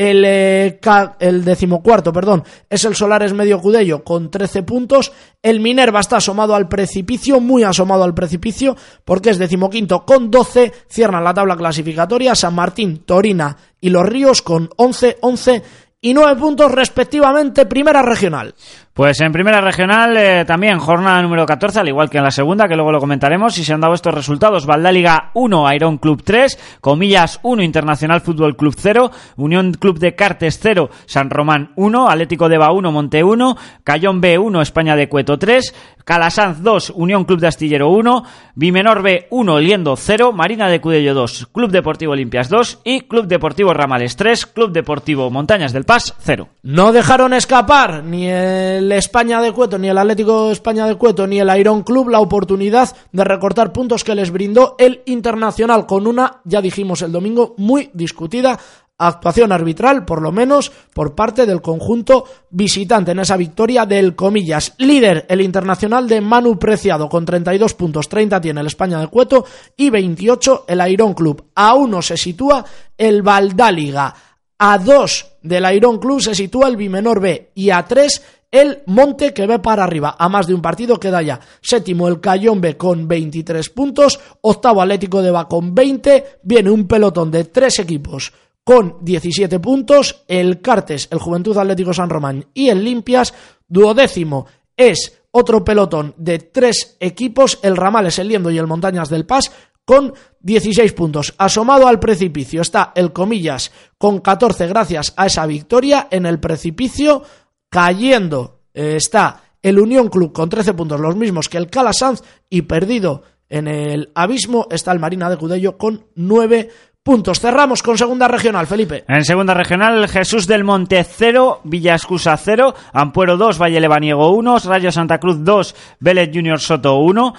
el, 0.00 0.24
eh, 0.24 0.80
el 1.18 1.44
decimocuarto, 1.44 2.10
perdón, 2.10 2.42
es 2.70 2.86
el 2.86 2.96
Solares 2.96 3.34
Medio 3.34 3.60
Cudello 3.60 4.02
con 4.02 4.30
13 4.30 4.62
puntos. 4.62 5.12
El 5.42 5.60
Minerva 5.60 6.00
está 6.00 6.16
asomado 6.16 6.54
al 6.54 6.68
precipicio, 6.68 7.38
muy 7.38 7.64
asomado 7.64 8.02
al 8.02 8.14
precipicio, 8.14 8.78
porque 9.04 9.28
es 9.28 9.36
decimoquinto 9.36 10.06
con 10.06 10.30
12. 10.30 10.72
Cierran 10.88 11.22
la 11.22 11.34
tabla 11.34 11.54
clasificatoria 11.54 12.34
San 12.34 12.54
Martín, 12.54 13.02
Torina 13.04 13.54
y 13.78 13.90
Los 13.90 14.06
Ríos 14.06 14.40
con 14.40 14.70
11, 14.74 15.18
11 15.20 15.62
y 16.00 16.14
9 16.14 16.40
puntos 16.40 16.72
respectivamente. 16.72 17.66
Primera 17.66 18.00
regional. 18.00 18.54
Pues 19.00 19.18
en 19.22 19.32
primera 19.32 19.62
regional 19.62 20.14
eh, 20.18 20.44
también 20.44 20.78
jornada 20.78 21.22
número 21.22 21.46
14, 21.46 21.80
al 21.80 21.88
igual 21.88 22.10
que 22.10 22.18
en 22.18 22.24
la 22.24 22.30
segunda, 22.30 22.68
que 22.68 22.74
luego 22.74 22.92
lo 22.92 23.00
comentaremos, 23.00 23.56
y 23.56 23.64
se 23.64 23.72
han 23.72 23.80
dado 23.80 23.94
estos 23.94 24.12
resultados. 24.12 24.66
Valdáliga 24.66 25.30
1, 25.32 25.72
Iron 25.72 25.96
Club 25.96 26.22
3, 26.22 26.76
Comillas 26.82 27.40
1, 27.42 27.62
Internacional 27.62 28.20
Fútbol 28.20 28.58
Club 28.58 28.74
0, 28.76 29.10
Unión 29.38 29.72
Club 29.72 29.98
de 29.98 30.14
Cartes 30.14 30.60
0, 30.60 30.90
San 31.06 31.30
Román 31.30 31.72
1, 31.76 32.10
Atlético 32.10 32.50
de 32.50 32.58
Ba 32.58 32.72
1, 32.72 32.92
Monte 32.92 33.24
1, 33.24 33.56
Cayón 33.84 34.20
B 34.20 34.36
1, 34.36 34.60
España 34.60 34.94
de 34.96 35.08
Cueto 35.08 35.38
3, 35.38 35.74
Calasanz 36.04 36.62
2, 36.62 36.92
Unión 36.96 37.24
Club 37.24 37.40
de 37.40 37.46
Astillero 37.46 37.88
1, 37.90 38.24
Bimenor 38.54 39.00
B 39.00 39.28
1, 39.30 39.60
Liendo 39.60 39.96
0, 39.96 40.32
Marina 40.32 40.68
de 40.68 40.80
Cudello 40.80 41.14
2, 41.14 41.48
Club 41.52 41.70
Deportivo 41.70 42.14
Limpias 42.14 42.48
2 42.48 42.80
y 42.84 43.02
Club 43.02 43.26
Deportivo 43.28 43.72
Ramales 43.72 44.16
3, 44.16 44.46
Club 44.46 44.72
Deportivo 44.72 45.30
Montañas 45.30 45.72
del 45.72 45.84
Paz 45.84 46.14
0. 46.18 46.48
No 46.62 46.92
dejaron 46.92 47.32
escapar 47.32 48.02
ni 48.04 48.28
el 48.28 48.89
España 48.92 49.40
de 49.40 49.52
Cueto, 49.52 49.78
ni 49.78 49.88
el 49.88 49.98
Atlético 49.98 50.50
España 50.50 50.86
de 50.86 50.96
Cueto, 50.96 51.26
ni 51.26 51.40
el 51.40 51.56
Iron 51.58 51.82
Club 51.82 52.08
la 52.08 52.20
oportunidad 52.20 52.96
de 53.12 53.24
recortar 53.24 53.72
puntos 53.72 54.04
que 54.04 54.14
les 54.14 54.30
brindó 54.30 54.76
el 54.78 55.02
Internacional 55.06 55.86
con 55.86 56.06
una, 56.06 56.40
ya 56.44 56.60
dijimos 56.60 57.02
el 57.02 57.12
domingo, 57.12 57.54
muy 57.58 57.90
discutida 57.92 58.58
actuación 59.00 59.50
arbitral, 59.50 60.04
por 60.04 60.20
lo 60.20 60.30
menos 60.30 60.70
por 60.92 61.14
parte 61.14 61.46
del 61.46 61.62
conjunto 61.62 62.24
visitante 62.50 63.12
en 63.12 63.20
esa 63.20 63.36
victoria 63.36 63.86
del 63.86 64.14
Comillas. 64.14 64.74
Líder 64.78 65.26
el 65.28 65.40
internacional 65.40 66.06
de 66.06 66.20
Manu 66.20 66.58
Preciado 66.58 67.08
con 67.08 67.24
32 67.24 67.74
puntos, 67.74 68.08
30 68.08 68.40
tiene 68.40 68.60
el 68.60 68.66
España 68.66 69.00
de 69.00 69.08
Cueto 69.08 69.44
y 69.76 69.90
28 69.90 70.66
el 70.68 70.90
Iron 70.90 71.14
Club. 71.14 71.46
A 71.54 71.74
uno 71.74 72.02
se 72.02 72.16
sitúa 72.16 72.64
el 72.96 73.22
Valdáliga. 73.22 74.14
A 74.58 74.76
dos 74.76 75.38
del 75.42 75.74
Iron 75.74 75.98
Club 75.98 76.20
se 76.20 76.34
sitúa 76.34 76.68
el 76.68 76.76
Bimenor 76.76 77.20
B 77.20 77.52
y 77.54 77.70
a 77.70 77.82
tres 77.86 78.22
el 78.50 78.82
Monte 78.86 79.32
que 79.32 79.46
ve 79.46 79.58
para 79.58 79.84
arriba. 79.84 80.16
A 80.18 80.28
más 80.28 80.46
de 80.46 80.54
un 80.54 80.62
partido 80.62 80.98
queda 80.98 81.22
ya 81.22 81.40
séptimo 81.60 82.08
el 82.08 82.20
Cayón 82.20 82.60
B 82.60 82.76
con 82.76 83.06
23 83.06 83.70
puntos, 83.70 84.18
octavo 84.40 84.82
Atlético 84.82 85.22
de 85.22 85.30
Ba 85.30 85.48
con 85.48 85.74
20, 85.74 86.40
viene 86.42 86.70
un 86.70 86.86
pelotón 86.86 87.30
de 87.30 87.44
tres 87.44 87.78
equipos 87.78 88.32
con 88.64 88.98
17 89.00 89.58
puntos, 89.58 90.24
el 90.28 90.60
Cartes, 90.60 91.08
el 91.10 91.18
Juventud 91.18 91.56
Atlético 91.56 91.92
San 91.92 92.10
Román 92.10 92.46
y 92.54 92.68
el 92.68 92.84
Limpias, 92.84 93.34
duodécimo 93.66 94.46
es 94.76 95.20
otro 95.32 95.64
pelotón 95.64 96.14
de 96.16 96.38
tres 96.38 96.96
equipos, 97.00 97.58
el 97.62 97.76
Ramales, 97.76 98.18
el 98.18 98.28
Liendo 98.28 98.50
y 98.50 98.58
el 98.58 98.66
Montañas 98.66 99.08
del 99.08 99.26
Paz, 99.26 99.52
con 99.84 100.14
16 100.40 100.92
puntos. 100.92 101.34
Asomado 101.38 101.86
al 101.86 101.98
precipicio 102.00 102.62
está 102.62 102.92
el 102.94 103.12
Comillas 103.12 103.70
con 103.98 104.20
14 104.20 104.66
gracias 104.68 105.12
a 105.16 105.26
esa 105.26 105.46
victoria. 105.46 106.08
En 106.10 106.26
el 106.26 106.40
precipicio, 106.40 107.22
cayendo, 107.70 108.60
eh, 108.74 108.96
está 108.96 109.42
el 109.62 109.78
Unión 109.78 110.08
Club 110.08 110.32
con 110.32 110.48
13 110.48 110.74
puntos, 110.74 111.00
los 111.00 111.16
mismos 111.16 111.48
que 111.48 111.58
el 111.58 111.70
Calasanz, 111.70 112.22
y 112.50 112.62
perdido 112.62 113.22
en 113.48 113.66
el 113.66 114.10
abismo 114.14 114.68
está 114.70 114.92
el 114.92 115.00
Marina 115.00 115.28
de 115.30 115.36
Cudello 115.36 115.78
con 115.78 116.06
9 116.14 116.70
puntos. 117.02 117.40
Cerramos 117.40 117.82
con 117.82 117.96
segunda 117.96 118.28
regional, 118.28 118.66
Felipe. 118.66 119.04
En 119.08 119.24
segunda 119.24 119.54
regional, 119.54 120.06
Jesús 120.06 120.46
del 120.46 120.64
Monte 120.64 121.02
0, 121.02 121.62
Villa 121.64 121.94
Escusa 121.94 122.36
0, 122.36 122.74
Ampuero 122.92 123.38
2, 123.38 123.58
Valle 123.58 123.80
Lebaniego 123.80 124.30
1, 124.30 124.58
Rayo 124.66 124.92
Santa 124.92 125.18
Cruz 125.18 125.42
2, 125.42 125.74
Vélez 125.98 126.30
Junior 126.32 126.60
Soto 126.60 126.98
1, 126.98 127.34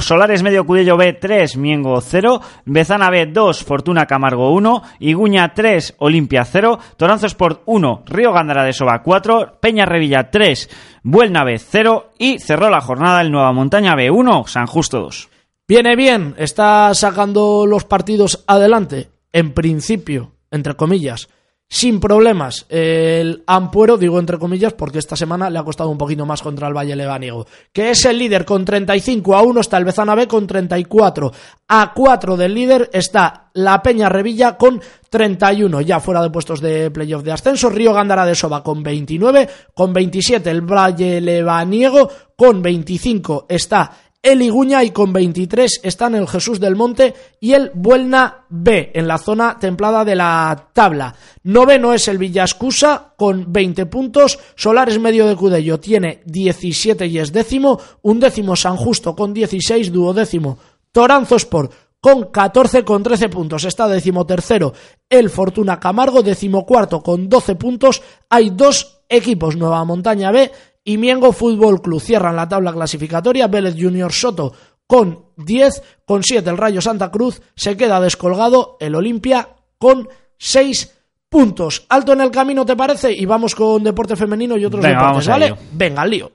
Solares 0.00 0.42
Medio 0.42 0.66
Cudello 0.66 0.98
B 0.98 1.14
3, 1.14 1.56
Miengo 1.56 1.98
0, 2.00 2.42
Bezana 2.66 3.08
B 3.08 3.26
2, 3.26 3.64
Fortuna 3.64 4.04
Camargo 4.06 4.52
1, 4.52 4.82
Iguña 5.00 5.54
3, 5.54 5.96
Olimpia 5.98 6.44
0, 6.44 6.78
Toranzo 6.98 7.26
Sport 7.26 7.62
1, 7.64 8.02
Río 8.06 8.32
Gándara 8.32 8.64
de 8.64 8.74
Soba 8.74 9.02
4, 9.02 9.58
Peña 9.60 9.86
Revilla 9.86 10.30
3, 10.30 11.00
Buelna 11.02 11.42
B 11.42 11.58
0 11.58 12.12
y 12.18 12.38
cerró 12.38 12.68
la 12.68 12.82
jornada 12.82 13.22
el 13.22 13.32
Nueva 13.32 13.52
Montaña 13.52 13.94
B 13.94 14.10
1, 14.10 14.44
San 14.46 14.66
Justo 14.66 15.00
2. 15.00 15.35
Viene 15.68 15.96
bien, 15.96 16.36
está 16.38 16.94
sacando 16.94 17.66
los 17.66 17.82
partidos 17.82 18.44
adelante, 18.46 19.10
en 19.32 19.52
principio, 19.52 20.34
entre 20.52 20.76
comillas, 20.76 21.28
sin 21.68 21.98
problemas. 21.98 22.66
El 22.68 23.42
Ampuero, 23.48 23.96
digo 23.96 24.20
entre 24.20 24.38
comillas, 24.38 24.74
porque 24.74 25.00
esta 25.00 25.16
semana 25.16 25.50
le 25.50 25.58
ha 25.58 25.64
costado 25.64 25.90
un 25.90 25.98
poquito 25.98 26.24
más 26.24 26.40
contra 26.40 26.68
el 26.68 26.74
Valle 26.76 26.94
Lebaniego, 26.94 27.48
que 27.72 27.90
es 27.90 28.04
el 28.04 28.16
líder 28.16 28.44
con 28.44 28.64
35, 28.64 29.34
a 29.34 29.42
1 29.42 29.60
está 29.60 29.78
el 29.78 29.84
Bezana 29.84 30.14
B 30.14 30.28
con 30.28 30.46
34, 30.46 31.32
a 31.66 31.92
4 31.92 32.36
del 32.36 32.54
líder 32.54 32.88
está 32.92 33.50
la 33.54 33.82
Peña 33.82 34.08
Revilla 34.08 34.56
con 34.56 34.80
31, 35.10 35.80
ya 35.80 35.98
fuera 35.98 36.22
de 36.22 36.30
puestos 36.30 36.60
de 36.60 36.92
playoff 36.92 37.24
de 37.24 37.32
ascenso, 37.32 37.70
Río 37.70 37.92
Gándara 37.92 38.24
de 38.24 38.36
Soba 38.36 38.62
con 38.62 38.84
29, 38.84 39.48
con 39.74 39.92
27 39.92 40.48
el 40.48 40.60
Valle 40.60 41.20
Lebaniego, 41.20 42.08
con 42.36 42.62
25 42.62 43.46
está 43.48 43.90
el 44.26 44.42
Iguña 44.42 44.82
y 44.82 44.90
con 44.90 45.12
23 45.12 45.82
están 45.84 46.16
el 46.16 46.26
Jesús 46.26 46.58
del 46.58 46.74
Monte 46.74 47.14
y 47.38 47.52
el 47.52 47.70
Buelna 47.74 48.44
B 48.48 48.90
en 48.92 49.06
la 49.06 49.18
zona 49.18 49.56
templada 49.60 50.04
de 50.04 50.16
la 50.16 50.70
tabla. 50.72 51.14
Noveno 51.44 51.92
es 51.92 52.08
el 52.08 52.18
Villascusa 52.18 53.14
con 53.16 53.52
20 53.52 53.86
puntos, 53.86 54.40
Solares 54.56 54.98
Medio 54.98 55.28
de 55.28 55.36
Cudello 55.36 55.78
tiene 55.78 56.22
17 56.26 57.06
y 57.06 57.20
es 57.20 57.32
décimo, 57.32 57.78
un 58.02 58.18
décimo 58.18 58.56
San 58.56 58.76
Justo 58.76 59.14
con 59.14 59.32
16, 59.32 59.92
duodécimo 59.92 60.58
Toranzo 60.90 61.36
Sport 61.36 61.72
con 62.00 62.24
14 62.24 62.84
con 62.84 63.04
13 63.04 63.28
puntos. 63.28 63.62
Está 63.62 63.86
decimotercero 63.86 64.72
el 65.08 65.30
Fortuna 65.30 65.78
Camargo, 65.78 66.24
decimocuarto 66.24 67.00
con 67.00 67.28
12 67.28 67.54
puntos. 67.54 68.02
Hay 68.28 68.50
dos 68.50 69.02
equipos, 69.08 69.56
Nueva 69.56 69.84
Montaña 69.84 70.32
B 70.32 70.50
y 70.86 70.96
Miengo 70.96 71.32
Fútbol 71.32 71.82
Club. 71.82 72.00
Cierran 72.00 72.36
la 72.36 72.48
tabla 72.48 72.72
clasificatoria. 72.72 73.48
Vélez 73.48 73.74
Junior 73.78 74.12
Soto 74.12 74.54
con 74.86 75.26
10, 75.36 75.82
con 76.06 76.22
7 76.22 76.48
el 76.48 76.56
Rayo 76.56 76.80
Santa 76.80 77.10
Cruz. 77.10 77.42
Se 77.54 77.76
queda 77.76 78.00
descolgado 78.00 78.78
el 78.80 78.94
Olimpia 78.94 79.48
con 79.76 80.08
6 80.38 80.94
puntos. 81.28 81.84
Alto 81.88 82.12
en 82.12 82.20
el 82.20 82.30
camino, 82.30 82.64
¿te 82.64 82.76
parece? 82.76 83.12
Y 83.12 83.26
vamos 83.26 83.54
con 83.54 83.82
deporte 83.82 84.16
femenino 84.16 84.56
y 84.56 84.64
otros 84.64 84.82
Venga, 84.82 85.00
deportes, 85.00 85.28
¿vale? 85.28 85.54
Venga, 85.72 86.02
al 86.02 86.10
lío. 86.10 86.32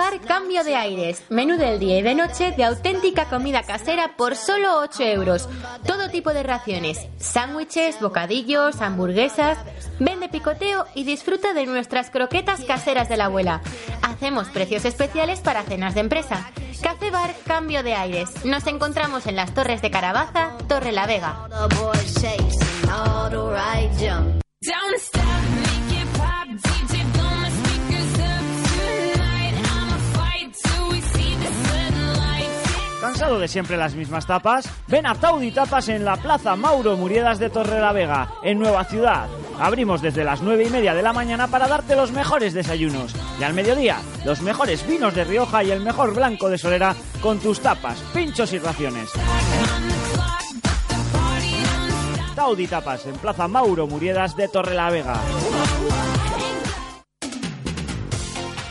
Bar 0.00 0.18
Cambio 0.22 0.64
de 0.64 0.76
Aires. 0.76 1.22
Menú 1.28 1.58
del 1.58 1.78
día 1.78 1.98
y 1.98 2.02
de 2.02 2.14
noche 2.14 2.52
de 2.52 2.64
auténtica 2.64 3.26
comida 3.26 3.62
casera 3.64 4.16
por 4.16 4.34
solo 4.34 4.78
8 4.78 5.02
euros. 5.02 5.46
Todo 5.84 6.08
tipo 6.08 6.32
de 6.32 6.42
raciones. 6.42 7.06
Sándwiches, 7.18 8.00
bocadillos, 8.00 8.80
hamburguesas. 8.80 9.58
Vende 9.98 10.30
picoteo 10.30 10.86
y 10.94 11.04
disfruta 11.04 11.52
de 11.52 11.66
nuestras 11.66 12.08
croquetas 12.08 12.64
caseras 12.64 13.10
de 13.10 13.18
la 13.18 13.26
abuela. 13.26 13.60
Hacemos 14.00 14.48
precios 14.48 14.86
especiales 14.86 15.40
para 15.40 15.64
cenas 15.64 15.92
de 15.92 16.00
empresa. 16.00 16.50
Café 16.80 17.10
Bar 17.10 17.34
Cambio 17.46 17.82
de 17.82 17.92
Aires. 17.92 18.46
Nos 18.46 18.66
encontramos 18.68 19.26
en 19.26 19.36
las 19.36 19.52
Torres 19.52 19.82
de 19.82 19.90
Carabaza, 19.90 20.56
Torre 20.66 20.92
La 20.92 21.06
Vega. 21.06 21.46
¿Cansado 33.20 33.38
de 33.38 33.48
siempre 33.48 33.76
las 33.76 33.94
mismas 33.94 34.24
tapas? 34.24 34.66
Ven 34.86 35.04
a 35.04 35.14
Taudi 35.14 35.50
Tapas 35.50 35.90
en 35.90 36.06
la 36.06 36.16
Plaza 36.16 36.56
Mauro 36.56 36.96
Muriedas 36.96 37.38
de 37.38 37.50
Torre 37.50 37.78
la 37.78 37.92
Vega, 37.92 38.32
en 38.42 38.58
Nueva 38.58 38.82
Ciudad. 38.84 39.28
Abrimos 39.58 40.00
desde 40.00 40.24
las 40.24 40.40
9 40.40 40.64
y 40.66 40.70
media 40.70 40.94
de 40.94 41.02
la 41.02 41.12
mañana 41.12 41.46
para 41.46 41.68
darte 41.68 41.94
los 41.96 42.12
mejores 42.12 42.54
desayunos. 42.54 43.14
Y 43.38 43.42
al 43.42 43.52
mediodía, 43.52 43.98
los 44.24 44.40
mejores 44.40 44.86
vinos 44.86 45.14
de 45.14 45.24
Rioja 45.24 45.62
y 45.62 45.70
el 45.70 45.80
mejor 45.80 46.14
blanco 46.14 46.48
de 46.48 46.56
Solera 46.56 46.96
con 47.20 47.38
tus 47.40 47.60
tapas, 47.60 47.98
pinchos 48.14 48.54
y 48.54 48.58
raciones. 48.58 49.10
Taudi 52.34 52.66
Tapas 52.68 53.04
en 53.04 53.16
Plaza 53.16 53.48
Mauro 53.48 53.86
Muriedas 53.86 54.34
de 54.34 54.48
Torre 54.48 54.74
la 54.74 54.88
Vega. 54.88 55.20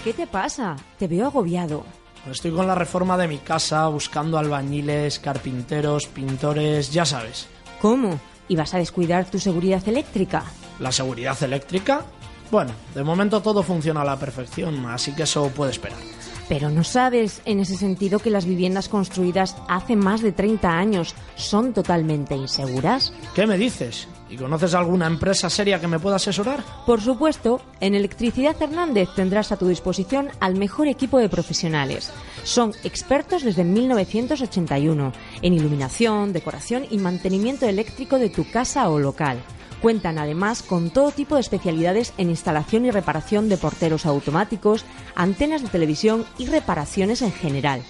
¿Qué 0.03 0.11
te 0.11 0.25
pasa? 0.25 0.75
Te 0.97 1.07
veo 1.07 1.27
agobiado. 1.27 1.98
Estoy 2.31 2.51
con 2.51 2.67
la 2.67 2.75
reforma 2.75 3.17
de 3.17 3.27
mi 3.27 3.37
casa, 3.37 3.87
buscando 3.87 4.37
albañiles, 4.37 5.19
carpinteros, 5.19 6.07
pintores, 6.07 6.91
ya 6.91 7.05
sabes. 7.05 7.47
¿Cómo? 7.81 8.19
¿Y 8.47 8.55
vas 8.55 8.73
a 8.73 8.77
descuidar 8.77 9.25
tu 9.25 9.39
seguridad 9.39 9.87
eléctrica? 9.87 10.43
¿La 10.79 10.91
seguridad 10.91 11.41
eléctrica? 11.43 12.05
Bueno, 12.51 12.71
de 12.95 13.03
momento 13.03 13.41
todo 13.41 13.61
funciona 13.63 14.01
a 14.01 14.05
la 14.05 14.17
perfección, 14.17 14.85
así 14.87 15.13
que 15.13 15.23
eso 15.23 15.49
puede 15.49 15.71
esperar. 15.71 15.99
Pero 16.47 16.69
no 16.69 16.83
sabes, 16.83 17.41
en 17.45 17.59
ese 17.59 17.75
sentido, 17.75 18.17
que 18.17 18.31
las 18.31 18.45
viviendas 18.45 18.89
construidas 18.89 19.55
hace 19.67 19.95
más 19.95 20.21
de 20.21 20.31
30 20.31 20.67
años 20.67 21.13
son 21.35 21.73
totalmente 21.73 22.35
inseguras. 22.35 23.13
¿Qué 23.35 23.45
me 23.45 23.57
dices? 23.57 24.07
¿Y 24.29 24.37
conoces 24.37 24.75
alguna 24.75 25.07
empresa 25.07 25.49
seria 25.49 25.81
que 25.81 25.87
me 25.87 25.99
pueda 25.99 26.17
asesorar? 26.17 26.63
Por 26.85 27.01
supuesto, 27.01 27.61
en 27.79 27.95
Electricidad 27.95 28.61
Hernández 28.61 29.09
tendrás 29.15 29.51
a 29.51 29.57
tu 29.57 29.67
disposición 29.67 30.29
al 30.39 30.55
mejor 30.55 30.87
equipo 30.87 31.17
de 31.17 31.29
profesionales. 31.29 32.11
Son 32.43 32.73
expertos 32.83 33.43
desde 33.43 33.63
1981 33.63 35.13
en 35.41 35.53
iluminación, 35.53 36.31
decoración 36.31 36.85
y 36.91 36.99
mantenimiento 36.99 37.67
eléctrico 37.67 38.19
de 38.19 38.29
tu 38.29 38.49
casa 38.49 38.87
o 38.89 38.99
local. 38.99 39.39
Cuentan 39.81 40.19
además 40.19 40.61
con 40.61 40.91
todo 40.91 41.11
tipo 41.11 41.35
de 41.35 41.41
especialidades 41.41 42.13
en 42.17 42.29
instalación 42.29 42.85
y 42.85 42.91
reparación 42.91 43.49
de 43.49 43.57
porteros 43.57 44.05
automáticos, 44.05 44.85
antenas 45.15 45.63
de 45.63 45.69
televisión 45.69 46.25
y 46.37 46.47
reparaciones 46.47 47.23
en 47.23 47.31
general. 47.31 47.81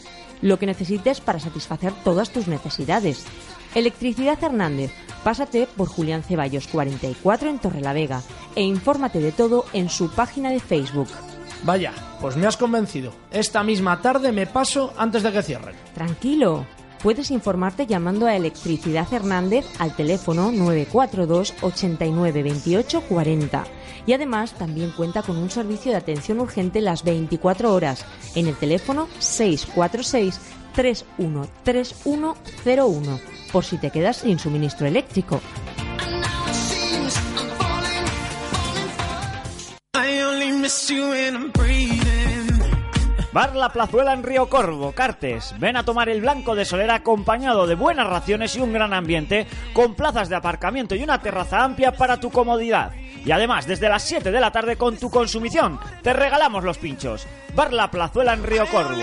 Lo 0.41 0.57
que 0.57 0.67
necesites 0.67 1.19
para 1.19 1.39
satisfacer 1.39 1.91
todas 2.05 2.29
tus 2.29 2.47
necesidades. 2.47 3.25
Electricidad 3.75 4.41
Hernández. 4.41 4.91
Pásate 5.23 5.67
por 5.75 5.87
Julián 5.87 6.23
Ceballos 6.23 6.67
44 6.67 7.49
en 7.49 7.59
Torrelavega 7.59 8.21
e 8.55 8.63
infórmate 8.63 9.19
de 9.19 9.31
todo 9.31 9.65
en 9.73 9.89
su 9.89 10.09
página 10.11 10.49
de 10.49 10.59
Facebook. 10.59 11.09
Vaya, 11.63 11.93
pues 12.21 12.37
me 12.37 12.47
has 12.47 12.57
convencido. 12.57 13.11
Esta 13.31 13.63
misma 13.63 14.01
tarde 14.01 14.31
me 14.31 14.47
paso 14.47 14.93
antes 14.97 15.23
de 15.23 15.31
que 15.31 15.43
cierren. 15.43 15.75
Tranquilo. 15.93 16.65
Puedes 17.03 17.31
informarte 17.31 17.87
llamando 17.87 18.27
a 18.27 18.35
Electricidad 18.35 19.07
Hernández 19.13 19.65
al 19.79 19.95
teléfono 19.95 20.51
942 20.51 21.53
89 21.61 22.43
28 22.43 23.01
40. 23.07 23.63
Y 24.05 24.13
además 24.13 24.53
también 24.53 24.91
cuenta 24.91 25.21
con 25.21 25.37
un 25.37 25.49
servicio 25.49 25.91
de 25.91 25.97
atención 25.97 26.41
urgente 26.41 26.81
las 26.81 27.03
24 27.03 27.73
horas 27.73 28.05
en 28.35 28.47
el 28.47 28.55
teléfono 28.55 29.07
646 29.19 30.39
313101 30.73 33.19
por 33.51 33.65
si 33.65 33.77
te 33.77 33.91
quedas 33.91 34.17
sin 34.17 34.39
suministro 34.39 34.87
eléctrico. 34.87 35.41
Bar 43.31 43.55
La 43.55 43.69
Plazuela 43.69 44.13
en 44.13 44.23
Río 44.23 44.49
Corvo, 44.49 44.91
Cartes. 44.91 45.53
Ven 45.59 45.77
a 45.77 45.85
tomar 45.85 46.09
el 46.09 46.21
blanco 46.21 46.55
de 46.55 46.65
Solera 46.65 46.95
acompañado 46.95 47.67
de 47.67 47.75
buenas 47.75 48.07
raciones 48.07 48.55
y 48.55 48.59
un 48.59 48.73
gran 48.73 48.91
ambiente, 48.91 49.45
con 49.73 49.93
plazas 49.93 50.29
de 50.29 50.35
aparcamiento 50.35 50.95
y 50.95 51.03
una 51.03 51.21
terraza 51.21 51.63
amplia 51.63 51.91
para 51.91 52.19
tu 52.19 52.31
comodidad. 52.31 52.91
Y 53.23 53.31
además, 53.31 53.67
desde 53.67 53.87
las 53.87 54.01
7 54.03 54.31
de 54.31 54.39
la 54.39 54.51
tarde 54.51 54.77
con 54.77 54.97
tu 54.97 55.11
consumición, 55.11 55.79
te 56.01 56.13
regalamos 56.13 56.63
los 56.63 56.79
pinchos. 56.79 57.27
Bar 57.53 57.71
La 57.71 57.91
Plazuela 57.91 58.33
en 58.33 58.43
Río 58.43 58.65
Corvo. 58.67 58.97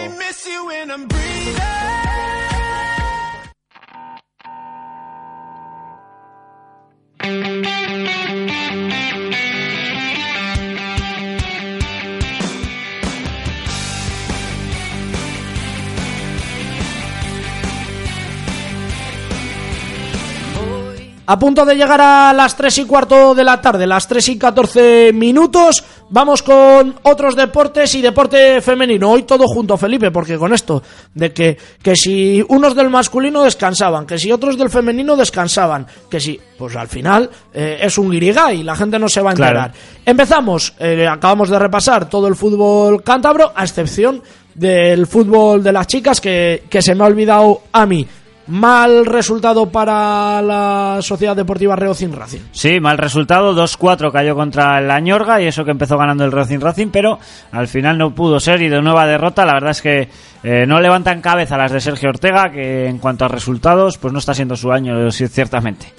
A 21.29 21.37
punto 21.41 21.65
de 21.65 21.75
llegar 21.75 22.01
a 22.01 22.33
las 22.33 22.57
3 22.57 22.79
y 22.79 22.85
cuarto 22.85 23.35
de 23.35 23.43
la 23.43 23.61
tarde, 23.61 23.85
las 23.85 24.07
3 24.07 24.29
y 24.29 24.39
14 24.39 25.13
minutos, 25.13 25.83
vamos 26.09 26.41
con 26.41 26.95
otros 27.03 27.35
deportes 27.35 27.93
y 27.97 28.01
deporte 28.01 28.61
femenino. 28.61 29.11
Hoy 29.11 29.25
todo 29.25 29.45
junto, 29.49 29.77
Felipe, 29.77 30.13
porque 30.13 30.39
con 30.39 30.53
esto 30.55 30.85
de 31.15 31.33
que, 31.33 31.59
que 31.83 31.97
si 31.97 32.45
unos 32.49 32.77
del 32.77 32.91
masculino 32.91 33.43
descansaban, 33.43 34.07
que 34.07 34.21
si 34.21 34.31
otros 34.31 34.57
del 34.57 34.71
femenino 34.71 35.17
descansaban, 35.17 35.89
que 36.09 36.21
si, 36.21 36.39
pues 36.57 36.77
al 36.77 36.87
final 36.87 37.29
eh, 37.53 37.79
es 37.83 37.99
un 37.99 38.09
guirigá 38.09 38.53
y 38.53 38.63
la 38.63 38.77
gente 38.77 38.97
no 38.97 39.09
se 39.09 39.21
va 39.21 39.33
a 39.33 39.35
Claro. 39.35 39.59
enterar. 39.59 39.75
Empezamos, 40.05 40.75
eh, 40.79 41.09
acabamos 41.09 41.49
de 41.51 41.59
repasar 41.59 42.09
todo 42.09 42.29
el 42.29 42.37
fútbol 42.37 43.03
cántabro, 43.03 43.51
a 43.53 43.65
excepción 43.65 44.23
del 44.55 45.09
fútbol 45.09 45.61
de 45.61 45.73
las 45.73 45.89
chicas 45.89 46.21
que, 46.21 46.63
que 46.71 46.81
se 46.81 46.95
me 46.95 47.03
ha 47.03 47.09
olvidado 47.09 47.63
a 47.73 47.85
mí. 47.85 48.07
Mal 48.49 49.05
resultado 49.07 49.67
para 49.67 50.41
la 50.41 50.99
Sociedad 51.01 51.35
Deportiva 51.35 51.75
Reocin 51.75 52.13
Racing. 52.13 52.41
Sí, 52.53 52.79
mal 52.79 52.97
resultado, 52.97 53.55
2-4 53.55 54.13
cayó 54.13 54.37
contra 54.37 54.79
el 54.79 54.91
Añorga 54.91 55.41
y 55.43 55.47
eso 55.47 55.65
que 55.65 55.73
empezó 55.73 55.99
ganando 55.99 56.25
el 56.25 56.33
Racing 56.33 56.61
Racing, 56.61 56.89
pero 56.93 57.19
al 57.51 57.67
final 57.67 57.99
no 57.99 58.15
pudo 58.15 58.39
ser 58.39 58.63
y 58.63 58.69
de 58.69 58.81
nueva 58.81 59.07
derrota, 59.07 59.45
la 59.45 59.55
verdad 59.55 59.71
es 59.71 59.83
que 59.83 60.09
eh, 60.45 60.65
no 60.67 60.81
levantan 60.81 61.21
cabeza 61.21 61.57
las 61.57 61.73
de 61.73 61.81
Sergio 61.81 62.11
Ortega, 62.11 62.51
que 62.53 62.87
en 62.87 62.99
cuanto 62.99 63.25
a 63.25 63.29
resultados, 63.29 63.99
pues 63.99 64.13
no 64.13 64.21
está 64.21 64.33
siendo 64.33 64.55
su 64.55 64.71
año, 64.71 65.11
ciertamente. 65.11 65.93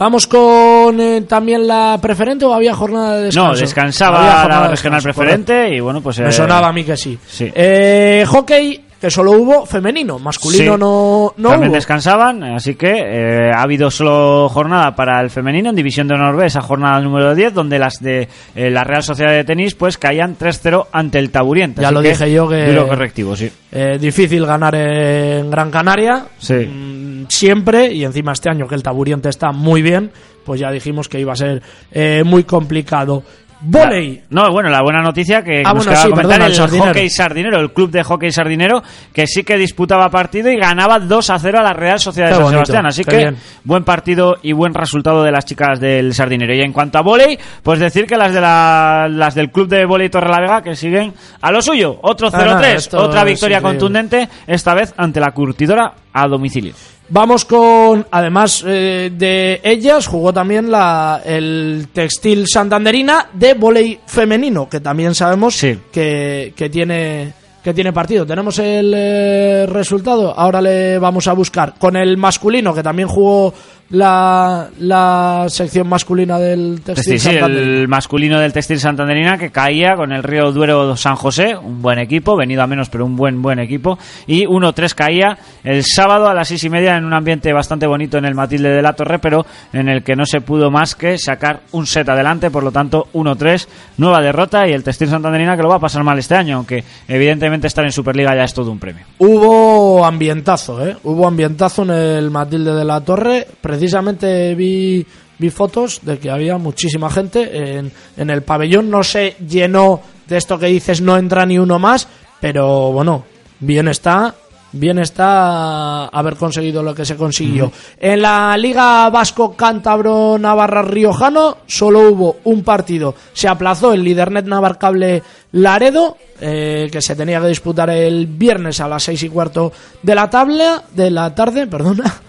Vamos 0.00 0.26
con 0.26 0.98
eh, 0.98 1.20
también 1.28 1.66
la 1.66 1.98
preferente 2.00 2.46
o 2.46 2.54
había 2.54 2.74
jornada 2.74 3.16
de 3.16 3.24
descanso. 3.24 3.52
No, 3.52 3.54
descansaba 3.58 4.18
Había 4.18 4.48
la 4.48 4.62
de 4.62 4.68
regional 4.68 4.70
descanso, 4.70 5.02
preferente 5.04 5.52
correcto. 5.52 5.74
y 5.74 5.80
bueno, 5.80 6.00
pues... 6.00 6.20
Me 6.20 6.28
eh, 6.30 6.32
sonaba 6.32 6.68
a 6.68 6.72
mí 6.72 6.84
que 6.84 6.96
sí. 6.96 7.18
Sí. 7.26 7.52
Eh, 7.54 8.24
hockey, 8.26 8.82
que 9.00 9.10
solo 9.10 9.32
hubo 9.32 9.64
femenino, 9.64 10.18
masculino 10.18 10.74
Sí. 10.74 10.78
no, 10.78 11.32
no 11.38 11.48
También 11.50 11.70
hubo. 11.70 11.76
descansaban, 11.76 12.42
así 12.44 12.74
que 12.74 12.92
eh, 12.98 13.50
ha 13.50 13.62
habido 13.62 13.90
solo 13.90 14.48
jornada 14.50 14.94
para 14.94 15.20
el 15.22 15.30
femenino 15.30 15.70
en 15.70 15.76
División 15.76 16.06
de 16.06 16.14
Honor 16.16 16.36
B, 16.36 16.46
esa 16.46 16.60
jornada 16.60 17.00
número 17.00 17.34
10, 17.34 17.54
donde 17.54 17.78
las 17.78 17.94
de 18.00 18.28
eh, 18.54 18.70
la 18.70 18.84
Real 18.84 19.02
Sociedad 19.02 19.32
de 19.32 19.44
Tenis 19.44 19.74
pues 19.74 19.96
caían 19.96 20.36
3-0 20.36 20.88
ante 20.92 21.18
el 21.18 21.30
Taburiente. 21.30 21.80
Ya 21.80 21.88
así 21.88 21.94
lo 21.94 22.02
que 22.02 22.08
dije 22.10 22.30
yo 22.32 22.46
que- 22.48 22.66
Duro 22.66 22.88
correctivo, 22.88 23.34
sí. 23.34 23.50
Eh, 23.72 23.96
difícil 23.98 24.44
ganar 24.44 24.74
en 24.74 25.50
Gran 25.50 25.70
Canaria. 25.70 26.26
Sí. 26.38 26.54
Mm, 26.54 27.24
siempre, 27.28 27.92
y 27.92 28.04
encima 28.04 28.32
este 28.32 28.50
año 28.50 28.66
que 28.68 28.74
el 28.74 28.82
Taburiente 28.82 29.28
está 29.30 29.50
muy 29.52 29.80
bien, 29.80 30.10
pues 30.44 30.60
ya 30.60 30.70
dijimos 30.70 31.08
que 31.08 31.20
iba 31.20 31.32
a 31.32 31.36
ser 31.36 31.62
eh, 31.92 32.22
muy 32.26 32.44
complicado. 32.44 33.22
Voley. 33.62 34.22
No, 34.30 34.50
bueno, 34.52 34.70
la 34.70 34.80
buena 34.82 35.02
noticia 35.02 35.42
que 35.42 35.60
Ah, 35.64 35.74
nos 35.74 35.84
bueno, 35.84 35.90
quedaba 35.90 36.02
sí, 36.04 36.10
comentar 36.10 36.28
perdona, 36.30 36.46
el 36.46 36.50
el 36.52 36.56
Sardinero. 36.56 36.86
Hockey 36.88 37.10
Sardinero, 37.10 37.60
el 37.60 37.72
club 37.72 37.90
de 37.90 38.02
Hockey 38.02 38.32
Sardinero, 38.32 38.82
que 39.12 39.26
sí 39.26 39.44
que 39.44 39.58
disputaba 39.58 40.08
partido 40.08 40.50
y 40.50 40.56
ganaba 40.56 40.98
2 40.98 41.30
a 41.30 41.38
0 41.38 41.58
a 41.58 41.62
la 41.62 41.72
Real 41.74 42.00
Sociedad 42.00 42.28
Qué 42.28 42.34
de 42.34 42.36
San 42.36 42.44
bonito, 42.44 42.64
Sebastián. 42.66 42.86
Así 42.86 43.04
qué 43.04 43.10
que 43.10 43.16
bien. 43.18 43.36
buen 43.64 43.84
partido 43.84 44.36
y 44.42 44.52
buen 44.52 44.72
resultado 44.72 45.22
de 45.22 45.30
las 45.32 45.44
chicas 45.44 45.78
del 45.78 46.14
Sardinero. 46.14 46.54
Y 46.54 46.62
en 46.62 46.72
cuanto 46.72 46.98
a 46.98 47.02
volei, 47.02 47.38
pues 47.62 47.78
decir 47.80 48.06
que 48.06 48.16
las 48.16 48.32
de 48.32 48.40
la, 48.40 49.08
las 49.10 49.34
del 49.34 49.50
club 49.50 49.68
de 49.68 49.84
volei 49.84 50.08
Torrelavega 50.08 50.62
que 50.62 50.74
siguen 50.74 51.12
a 51.42 51.50
lo 51.52 51.60
suyo. 51.60 51.98
Otro 52.02 52.28
Ah, 52.32 52.38
nada, 52.38 52.62
0-3, 52.62 52.74
esto 52.76 52.98
otra 52.98 53.24
victoria 53.24 53.58
increíble. 53.58 53.78
contundente, 53.78 54.28
esta 54.46 54.72
vez 54.74 54.94
ante 54.96 55.20
la 55.20 55.32
curtidora 55.32 55.92
a 56.12 56.26
domicilio. 56.26 56.72
Vamos 57.12 57.44
con, 57.44 58.06
además 58.12 58.62
eh, 58.64 59.10
de 59.12 59.60
ellas, 59.64 60.06
jugó 60.06 60.32
también 60.32 60.70
la, 60.70 61.20
el 61.24 61.88
textil 61.92 62.46
santanderina 62.46 63.30
de 63.32 63.54
volei 63.54 63.98
femenino, 64.06 64.68
que 64.68 64.78
también 64.78 65.14
sabemos 65.16 65.60
que, 65.60 66.52
que 66.54 66.70
tiene 66.70 67.39
que 67.62 67.74
tiene 67.74 67.92
partido. 67.92 68.26
Tenemos 68.26 68.58
el 68.58 68.92
eh, 68.96 69.66
resultado, 69.66 70.32
ahora 70.36 70.60
le 70.60 70.98
vamos 70.98 71.28
a 71.28 71.32
buscar. 71.32 71.74
Con 71.78 71.96
el 71.96 72.16
masculino, 72.16 72.74
que 72.74 72.82
también 72.82 73.08
jugó 73.08 73.52
la, 73.90 74.68
la 74.78 75.46
sección 75.48 75.88
masculina 75.88 76.38
del 76.38 76.80
textil 76.80 77.18
sí, 77.18 77.30
el 77.30 77.88
masculino 77.88 78.38
del 78.38 78.52
textil 78.52 78.78
santanderina 78.78 79.36
que 79.36 79.50
caía 79.50 79.96
con 79.96 80.12
el 80.12 80.22
Río 80.22 80.52
Duero 80.52 80.96
San 80.96 81.16
José, 81.16 81.56
un 81.56 81.82
buen 81.82 81.98
equipo, 81.98 82.36
venido 82.36 82.62
a 82.62 82.68
menos 82.68 82.88
pero 82.88 83.04
un 83.04 83.16
buen 83.16 83.42
buen 83.42 83.58
equipo, 83.58 83.98
y 84.28 84.44
1-3 84.44 84.94
caía 84.94 85.38
el 85.64 85.82
sábado 85.84 86.28
a 86.28 86.34
las 86.34 86.48
seis 86.48 86.62
y 86.62 86.70
media 86.70 86.96
en 86.96 87.04
un 87.04 87.12
ambiente 87.12 87.52
bastante 87.52 87.86
bonito 87.86 88.16
en 88.16 88.26
el 88.26 88.34
Matilde 88.34 88.70
de 88.70 88.82
la 88.82 88.92
Torre, 88.92 89.18
pero 89.18 89.44
en 89.72 89.88
el 89.88 90.04
que 90.04 90.14
no 90.14 90.24
se 90.24 90.40
pudo 90.40 90.70
más 90.70 90.94
que 90.94 91.18
sacar 91.18 91.62
un 91.72 91.86
set 91.86 92.08
adelante, 92.08 92.50
por 92.50 92.62
lo 92.62 92.70
tanto 92.70 93.08
1-3, 93.12 93.66
nueva 93.98 94.20
derrota 94.20 94.68
y 94.68 94.72
el 94.72 94.84
textil 94.84 95.08
santanderina 95.08 95.56
que 95.56 95.62
lo 95.62 95.68
va 95.68 95.76
a 95.76 95.80
pasar 95.80 96.04
mal 96.04 96.18
este 96.18 96.36
año, 96.36 96.58
aunque 96.58 96.84
evidentemente 97.08 97.49
estar 97.66 97.84
en 97.84 97.92
Superliga 97.92 98.34
ya 98.34 98.44
es 98.44 98.54
todo 98.54 98.70
un 98.70 98.78
premio. 98.78 99.04
Hubo 99.18 100.04
ambientazo, 100.04 100.86
¿eh? 100.86 100.96
Hubo 101.04 101.26
ambientazo 101.26 101.82
en 101.82 101.90
el 101.90 102.30
Matilde 102.30 102.74
de 102.74 102.84
la 102.84 103.00
Torre. 103.00 103.46
Precisamente 103.60 104.54
vi, 104.54 105.06
vi 105.38 105.50
fotos 105.50 106.00
de 106.02 106.18
que 106.18 106.30
había 106.30 106.58
muchísima 106.58 107.10
gente 107.10 107.76
en, 107.76 107.92
en 108.16 108.30
el 108.30 108.42
pabellón. 108.42 108.90
No 108.90 109.02
se 109.02 109.36
llenó 109.46 110.00
de 110.26 110.36
esto 110.36 110.58
que 110.58 110.66
dices, 110.66 111.00
no 111.00 111.16
entra 111.16 111.44
ni 111.44 111.58
uno 111.58 111.78
más, 111.78 112.08
pero 112.40 112.92
bueno, 112.92 113.24
bien 113.58 113.88
está. 113.88 114.34
Bien 114.72 114.98
está 114.98 116.06
haber 116.06 116.36
conseguido 116.36 116.82
lo 116.82 116.94
que 116.94 117.04
se 117.04 117.16
consiguió. 117.16 117.72
En 117.98 118.22
la 118.22 118.56
Liga 118.56 119.10
Vasco 119.10 119.56
Cántabro 119.56 120.38
Navarra 120.38 120.82
Riojano 120.82 121.58
solo 121.66 122.10
hubo 122.10 122.36
un 122.44 122.62
partido. 122.62 123.14
Se 123.32 123.48
aplazó 123.48 123.92
el 123.92 124.04
Lidernet 124.04 124.46
Navarcable 124.46 125.22
Laredo, 125.52 126.16
eh, 126.40 126.88
que 126.92 127.02
se 127.02 127.16
tenía 127.16 127.40
que 127.40 127.48
disputar 127.48 127.90
el 127.90 128.26
viernes 128.26 128.80
a 128.80 128.88
las 128.88 129.02
seis 129.02 129.22
y 129.24 129.28
cuarto 129.28 129.72
de 130.02 130.14
la 130.14 130.30
tabla, 130.30 130.84
de 130.94 131.10
la 131.10 131.34
tarde, 131.34 131.66
perdona. 131.66 132.20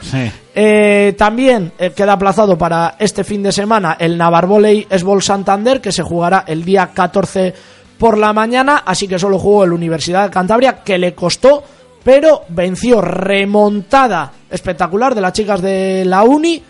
Eh, 0.53 1.15
también 1.17 1.71
eh, 1.77 1.91
queda 1.95 2.13
aplazado 2.13 2.57
para 2.57 2.95
este 2.99 3.23
fin 3.23 3.43
de 3.43 3.51
semana 3.51 3.95
el 3.99 4.17
Navarvoley 4.17 4.87
Esbol 4.89 5.21
Santander, 5.21 5.79
que 5.79 5.91
se 5.91 6.03
jugará 6.03 6.43
el 6.47 6.65
día 6.65 6.89
14 6.93 7.53
por 7.97 8.17
la 8.17 8.33
mañana, 8.33 8.81
así 8.83 9.07
que 9.07 9.19
solo 9.19 9.37
jugó 9.37 9.63
el 9.63 9.73
Universidad 9.73 10.23
de 10.23 10.31
Cantabria, 10.31 10.83
que 10.83 10.97
le 10.97 11.13
costó, 11.13 11.63
pero 12.03 12.43
venció 12.49 13.01
remontada 13.01 14.31
espectacular 14.49 15.15
de 15.15 15.21
las 15.21 15.33
chicas 15.33 15.61
de 15.61 16.03
la 16.05 16.23
Uni. 16.23 16.61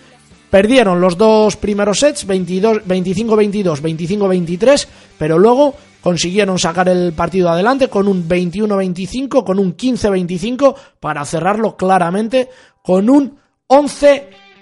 Perdieron 0.49 0.99
los 0.99 1.17
dos 1.17 1.55
primeros 1.55 1.99
sets, 1.99 2.25
22 2.25 2.83
25-22, 2.83 3.81
25-23, 3.81 4.87
pero 5.17 5.39
luego 5.39 5.73
consiguieron 6.01 6.59
sacar 6.59 6.89
el 6.89 7.13
partido 7.13 7.49
adelante 7.49 7.87
con 7.87 8.07
un 8.07 8.27
21-25, 8.27 9.45
con 9.45 9.59
un 9.59 9.77
15-25, 9.77 10.75
para 10.99 11.23
cerrarlo 11.23 11.77
claramente 11.77 12.49
con 12.83 13.09
un 13.09 13.37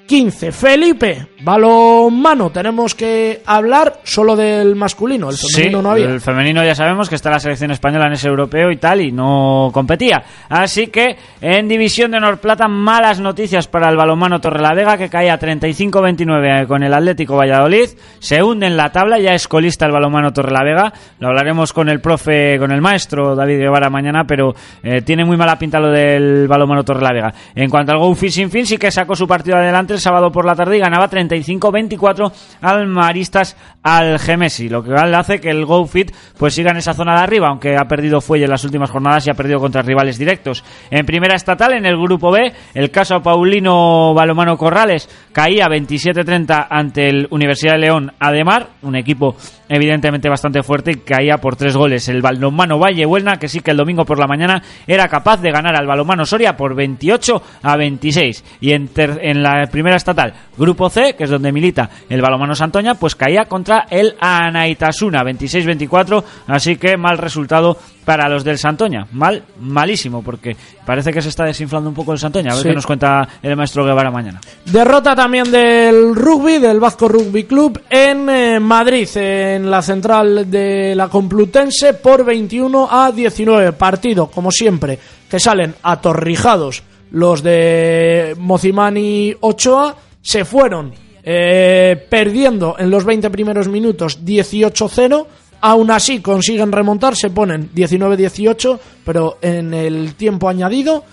11-15. 0.10 0.52
Felipe, 0.52 1.28
balonmano, 1.42 2.50
tenemos 2.50 2.96
que 2.96 3.42
hablar 3.46 4.00
solo 4.04 4.36
del 4.36 4.76
masculino, 4.76 5.30
el 5.30 5.38
femenino 5.38 5.78
sí, 5.78 5.84
no 5.84 5.92
había. 5.92 6.06
el 6.06 6.22
femenino 6.22 6.64
ya 6.64 6.74
sabemos 6.74 7.08
que 7.08 7.16
está 7.16 7.30
la 7.30 7.40
selección 7.40 7.72
española 7.72 8.08
en 8.08 8.14
ese 8.14 8.28
europeo 8.28 8.72
y 8.72 8.78
tal 8.78 9.02
y 9.02 9.12
no 9.12 9.70
competía. 9.72 10.24
Así 10.50 10.88
que 10.88 11.16
en 11.42 11.68
División 11.68 12.12
de 12.12 12.18
Honor 12.18 12.40
Plata 12.40 12.68
malas 12.68 13.20
noticias 13.20 13.68
para 13.68 13.90
el 13.90 13.98
balonmano 13.98 14.42
Torrelavega 14.42 14.98
que 14.98 15.10
cae 15.10 15.30
a 15.30 15.40
35-29 15.40 16.68
con 16.68 16.84
el 16.84 16.94
Atlético 16.94 17.36
Valladolid. 17.38 17.90
Se 18.20 18.42
hunde 18.42 18.68
en 18.68 18.78
la 18.78 18.92
tabla, 18.92 19.20
ya 19.20 19.34
es 19.34 19.48
colista 19.48 19.86
el 19.86 19.92
balonmano 19.92 20.34
Torrelavega. 20.34 20.92
Lo 21.20 21.28
hablaremos 21.28 21.72
con 21.72 21.90
el 21.90 22.02
profe, 22.02 22.58
con 22.58 22.72
el 22.72 22.82
maestro 22.82 23.36
David 23.36 23.60
Guevara 23.60 23.90
mañana, 23.90 24.24
pero 24.26 24.56
eh, 24.82 25.02
tiene 25.02 25.24
muy 25.24 25.38
mala 25.38 25.60
pinta 25.60 25.80
lo 25.80 25.92
del 25.92 26.48
balonmano 26.48 26.84
Torrelavega. 26.84 27.34
En 27.54 27.70
cuanto 27.70 27.92
al 27.92 28.00
Go 28.00 28.16
Fishing 28.16 28.50
Fin 28.50 28.66
sí 28.66 28.78
que 28.78 28.90
sacó 28.90 29.16
su 29.16 29.28
partido 29.28 29.58
adelante 29.58 29.99
sábado 30.00 30.32
por 30.32 30.46
la 30.46 30.56
tarde 30.56 30.78
y 30.78 30.80
ganaba 30.80 31.10
35-24 31.10 32.32
al 32.62 32.88
Maristas 32.88 33.56
Algemesi, 33.84 34.70
lo 34.70 34.84
que 34.84 34.94
hace 34.94 35.40
que 35.40 35.50
el 35.50 35.66
Go 35.66 35.86
Fit 35.86 36.12
pues 36.38 36.54
siga 36.54 36.72
en 36.72 36.78
esa 36.78 36.94
zona 36.94 37.16
de 37.18 37.24
arriba, 37.24 37.48
aunque 37.50 37.76
ha 37.78 37.86
perdido 37.88 38.22
fuelle 38.22 38.46
en 38.46 38.52
las 38.52 38.64
últimas 38.64 38.90
jornadas 38.90 39.26
y 39.28 39.32
ha 39.32 39.34
perdido 39.34 39.60
contra 39.60 39.82
rivales 39.82 40.18
directos. 40.18 40.64
En 40.92 41.06
primera 41.06 41.36
estatal, 41.36 41.74
en 41.74 41.86
el 41.86 41.98
grupo 41.98 42.32
B, 42.32 42.52
el 42.74 42.92
caso 42.92 43.22
Paulino 43.22 44.14
Balomano 44.14 44.58
Corrales 44.58 45.10
caía 45.32 45.66
27-30 45.68 46.68
ante 46.70 47.08
el 47.10 47.28
Universidad 47.32 47.74
de 47.74 47.80
León 47.80 48.12
Ademar, 48.20 48.68
un 48.82 48.96
equipo 48.96 49.36
evidentemente 49.68 50.30
bastante 50.30 50.64
fuerte 50.64 50.92
y 50.92 50.96
caía 50.96 51.38
por 51.38 51.56
tres 51.56 51.76
goles. 51.76 52.08
El 52.10 52.22
balonmano 52.22 52.80
Valle 52.80 53.06
Huelna, 53.06 53.38
que 53.38 53.48
sí 53.48 53.60
que 53.62 53.72
el 53.72 53.78
domingo 53.78 54.04
por 54.06 54.20
la 54.20 54.28
mañana 54.28 54.62
era 54.88 55.08
capaz 55.08 55.42
de 55.42 55.52
ganar 55.52 55.76
al 55.76 55.86
balonmano 55.88 56.26
Soria 56.26 56.58
por 56.58 56.76
28 56.76 57.42
a 57.64 57.78
26. 57.78 58.44
Y 58.62 58.72
en, 58.74 58.88
ter- 58.88 59.20
en 59.22 59.44
la 59.44 59.68
primera 59.72 59.89
estatal, 59.96 60.34
grupo 60.58 60.90
C, 60.90 61.16
que 61.16 61.24
es 61.26 61.30
donde 61.30 61.52
milita 61.52 61.90
el 62.10 62.22
balonmano 62.22 62.56
Santoña, 62.56 62.96
pues 62.96 63.16
caía 63.16 63.46
contra 63.46 63.86
el 63.90 64.16
Anaitasuna 64.20 65.24
26-24, 65.24 66.24
así 66.48 66.76
que 66.78 66.98
mal 66.98 67.18
resultado 67.18 67.78
para 68.06 68.28
los 68.28 68.44
del 68.44 68.58
Santoña. 68.58 69.06
Mal, 69.12 69.44
malísimo, 69.60 70.24
porque 70.24 70.56
parece 70.86 71.12
que 71.14 71.22
se 71.22 71.30
está 71.30 71.44
desinflando 71.46 71.90
un 71.90 71.96
poco 71.96 72.12
el 72.12 72.18
Santoña. 72.18 72.52
A 72.52 72.56
ver 72.56 72.64
Sí. 72.64 72.70
qué 72.70 72.76
nos 72.76 72.88
cuenta 72.88 73.28
el 73.44 73.56
maestro 73.56 73.86
Guevara 73.86 74.10
mañana. 74.10 74.42
Derrota 74.66 75.16
también 75.16 75.52
del 75.52 76.16
rugby, 76.16 76.58
del 76.58 76.80
Vasco 76.80 77.08
Rugby 77.08 77.44
Club, 77.44 77.80
en 77.90 78.28
eh, 78.30 78.60
Madrid, 78.60 79.08
en 79.16 79.70
la 79.70 79.82
central 79.84 80.50
de 80.50 80.96
la 80.96 81.08
Complutense, 81.08 81.94
por 81.94 82.26
21 82.26 82.88
a 82.90 83.12
19. 83.12 83.74
Partido, 83.74 84.28
como 84.28 84.50
siempre, 84.52 84.98
que 85.30 85.40
salen 85.40 85.76
atorrijados 85.84 86.82
los 87.12 87.44
de 87.44 88.36
Mocimani 88.38 89.36
Ochoa, 89.40 89.96
se 90.22 90.46
fueron 90.46 90.94
eh, 91.24 92.08
perdiendo 92.10 92.76
en 92.78 92.90
los 92.90 93.06
20 93.06 93.30
primeros 93.30 93.68
minutos 93.68 94.24
18-0. 94.24 95.26
Aún 95.62 95.92
así 95.92 96.22
consiguen 96.22 96.72
remontar, 96.72 97.16
se 97.16 97.30
ponen 97.30 97.70
19-18, 97.74 98.80
pero 99.04 99.38
en 99.42 99.74
el 99.74 100.16
tiempo 100.16 100.48
añadido 100.48 101.04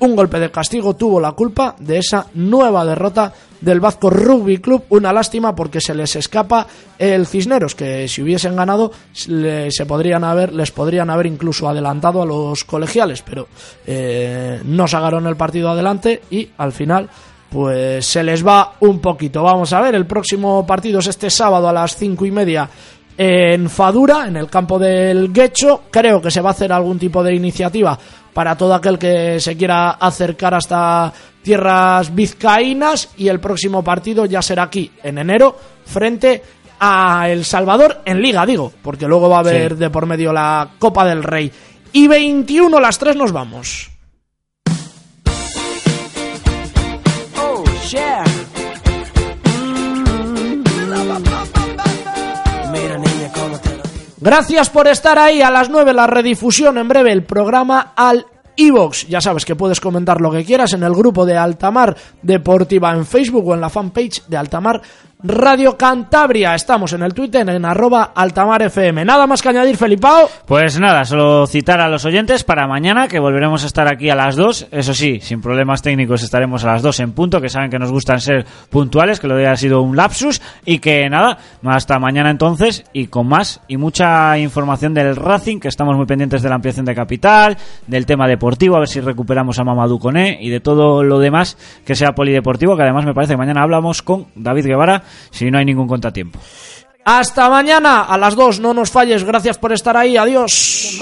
un 0.00 0.16
golpe 0.16 0.38
de 0.38 0.50
castigo 0.50 0.94
tuvo 0.94 1.20
la 1.20 1.32
culpa 1.32 1.74
de 1.78 1.98
esa 1.98 2.26
nueva 2.34 2.84
derrota 2.84 3.32
del 3.60 3.80
Vasco 3.80 4.10
Rugby 4.10 4.58
Club. 4.58 4.84
Una 4.90 5.12
lástima 5.12 5.54
porque 5.54 5.80
se 5.80 5.94
les 5.94 6.14
escapa 6.16 6.66
el 6.98 7.26
Cisneros, 7.26 7.74
que 7.74 8.06
si 8.08 8.22
hubiesen 8.22 8.56
ganado 8.56 8.92
se 9.12 9.86
podrían 9.86 10.24
haber, 10.24 10.52
les 10.52 10.70
podrían 10.70 11.10
haber 11.10 11.26
incluso 11.26 11.68
adelantado 11.68 12.22
a 12.22 12.26
los 12.26 12.64
colegiales, 12.64 13.22
pero 13.22 13.48
eh, 13.86 14.60
no 14.64 14.86
sacaron 14.86 15.26
el 15.26 15.36
partido 15.36 15.70
adelante 15.70 16.22
y 16.30 16.48
al 16.58 16.72
final 16.72 17.08
pues 17.50 18.04
se 18.04 18.22
les 18.22 18.46
va 18.46 18.74
un 18.80 19.00
poquito. 19.00 19.42
Vamos 19.42 19.72
a 19.72 19.80
ver, 19.80 19.94
el 19.94 20.06
próximo 20.06 20.66
partido 20.66 21.00
es 21.00 21.06
este 21.06 21.30
sábado 21.30 21.68
a 21.68 21.72
las 21.72 21.96
cinco 21.96 22.26
y 22.26 22.30
media 22.30 22.68
en 23.16 23.68
Fadura, 23.68 24.28
en 24.28 24.36
el 24.36 24.48
campo 24.48 24.78
del 24.78 25.32
Guecho. 25.32 25.82
Creo 25.90 26.22
que 26.22 26.30
se 26.30 26.40
va 26.40 26.50
a 26.50 26.52
hacer 26.52 26.72
algún 26.72 26.98
tipo 26.98 27.22
de 27.22 27.34
iniciativa 27.34 27.98
para 28.32 28.56
todo 28.56 28.74
aquel 28.74 28.98
que 28.98 29.40
se 29.40 29.56
quiera 29.56 29.90
acercar 29.92 30.54
hasta 30.54 31.12
tierras 31.42 32.14
vizcaínas 32.14 33.10
y 33.16 33.28
el 33.28 33.40
próximo 33.40 33.82
partido 33.82 34.26
ya 34.26 34.42
será 34.42 34.64
aquí 34.64 34.90
en 35.02 35.18
enero 35.18 35.56
frente 35.84 36.42
a 36.80 37.28
El 37.28 37.44
Salvador 37.44 38.02
en 38.04 38.20
Liga, 38.22 38.46
digo, 38.46 38.72
porque 38.82 39.06
luego 39.08 39.28
va 39.28 39.36
a 39.36 39.40
haber 39.40 39.72
Sí. 39.72 39.78
de 39.78 39.90
por 39.90 40.06
medio 40.06 40.32
la 40.32 40.70
Copa 40.78 41.04
del 41.04 41.22
Rey. 41.24 41.50
Y 41.92 42.06
21 42.06 42.78
las 42.80 42.98
3 42.98 43.16
nos 43.16 43.32
vamos. 43.32 43.90
Gracias 54.28 54.68
por 54.68 54.86
estar 54.88 55.18
ahí 55.18 55.40
a 55.40 55.50
las 55.50 55.70
9 55.70 55.94
la 55.94 56.06
redifusión 56.06 56.76
en 56.76 56.86
breve 56.86 57.12
el 57.12 57.24
programa 57.24 57.94
al 57.96 58.26
iVox. 58.56 59.06
Ya 59.06 59.22
sabes 59.22 59.46
que 59.46 59.56
puedes 59.56 59.80
comentar 59.80 60.20
lo 60.20 60.30
que 60.30 60.44
quieras 60.44 60.74
en 60.74 60.82
el 60.82 60.92
grupo 60.92 61.24
de 61.24 61.38
Altamar 61.38 61.96
Deportiva 62.20 62.92
en 62.92 63.06
Facebook 63.06 63.48
o 63.48 63.54
en 63.54 63.62
la 63.62 63.70
fanpage 63.70 64.26
de 64.26 64.36
Altamar 64.36 64.82
Radio 65.20 65.76
Cantabria. 65.76 66.54
Estamos 66.54 66.92
en 66.92 67.02
el 67.02 67.12
Twitter 67.12 67.48
en 67.48 67.64
arroba 67.64 68.12
Altamar 68.14 68.62
FM. 68.62 69.04
Nada 69.04 69.26
más 69.26 69.42
que 69.42 69.48
añadir, 69.48 69.76
Felipao. 69.76 70.28
Pues 70.46 70.78
nada, 70.78 71.04
solo 71.04 71.44
citar 71.48 71.80
a 71.80 71.88
los 71.88 72.04
oyentes 72.04 72.44
para 72.44 72.68
mañana, 72.68 73.08
que 73.08 73.18
volveremos 73.18 73.64
a 73.64 73.66
estar 73.66 73.92
aquí 73.92 74.10
a 74.10 74.14
las 74.14 74.36
2. 74.36 74.68
Eso 74.70 74.94
sí, 74.94 75.18
sin 75.20 75.40
problemas 75.40 75.82
técnicos 75.82 76.22
estaremos 76.22 76.62
a 76.62 76.68
las 76.68 76.82
2 76.82 77.00
en 77.00 77.12
punto, 77.14 77.40
que 77.40 77.48
saben 77.48 77.68
que 77.68 77.80
nos 77.80 77.90
gustan 77.90 78.20
ser 78.20 78.46
puntuales, 78.70 79.18
que 79.18 79.26
lo 79.26 79.34
de 79.34 79.48
haya 79.48 79.56
sido 79.56 79.82
un 79.82 79.96
lapsus. 79.96 80.40
Y 80.64 80.78
que 80.78 81.10
nada, 81.10 81.38
hasta 81.64 81.98
mañana 81.98 82.30
entonces, 82.30 82.84
y 82.92 83.08
con 83.08 83.26
más 83.26 83.60
y 83.66 83.76
mucha 83.76 84.38
información 84.38 84.94
del 84.94 85.16
Racing, 85.16 85.58
que 85.58 85.66
estamos 85.66 85.96
muy 85.96 86.06
pendientes 86.06 86.42
de 86.42 86.48
la 86.48 86.54
ampliación 86.54 86.86
de 86.86 86.94
capital, 86.94 87.56
del 87.88 88.06
tema 88.06 88.28
deportivo, 88.28 88.76
a 88.76 88.80
ver 88.80 88.88
si 88.88 89.00
recuperamos 89.00 89.58
a 89.58 89.64
Mamadou 89.64 89.98
Koné 89.98 90.38
y 90.40 90.48
de 90.48 90.60
todo 90.60 91.02
lo 91.02 91.18
demás 91.18 91.58
que 91.84 91.96
sea 91.96 92.12
polideportivo, 92.12 92.76
que 92.76 92.84
además 92.84 93.04
me 93.04 93.14
parece 93.14 93.32
que 93.32 93.38
mañana 93.38 93.62
hablamos 93.62 94.02
con 94.02 94.28
David 94.36 94.66
Guevara, 94.66 95.02
si 95.30 95.50
no 95.50 95.58
hay 95.58 95.64
ningún 95.64 95.88
contratiempo. 95.88 96.38
Hasta 97.04 97.48
mañana 97.48 98.02
a 98.02 98.18
las 98.18 98.36
2. 98.36 98.60
No 98.60 98.74
nos 98.74 98.90
falles. 98.90 99.24
Gracias 99.24 99.56
por 99.56 99.72
estar 99.72 99.96
ahí. 99.96 100.16
Adiós. 100.18 101.00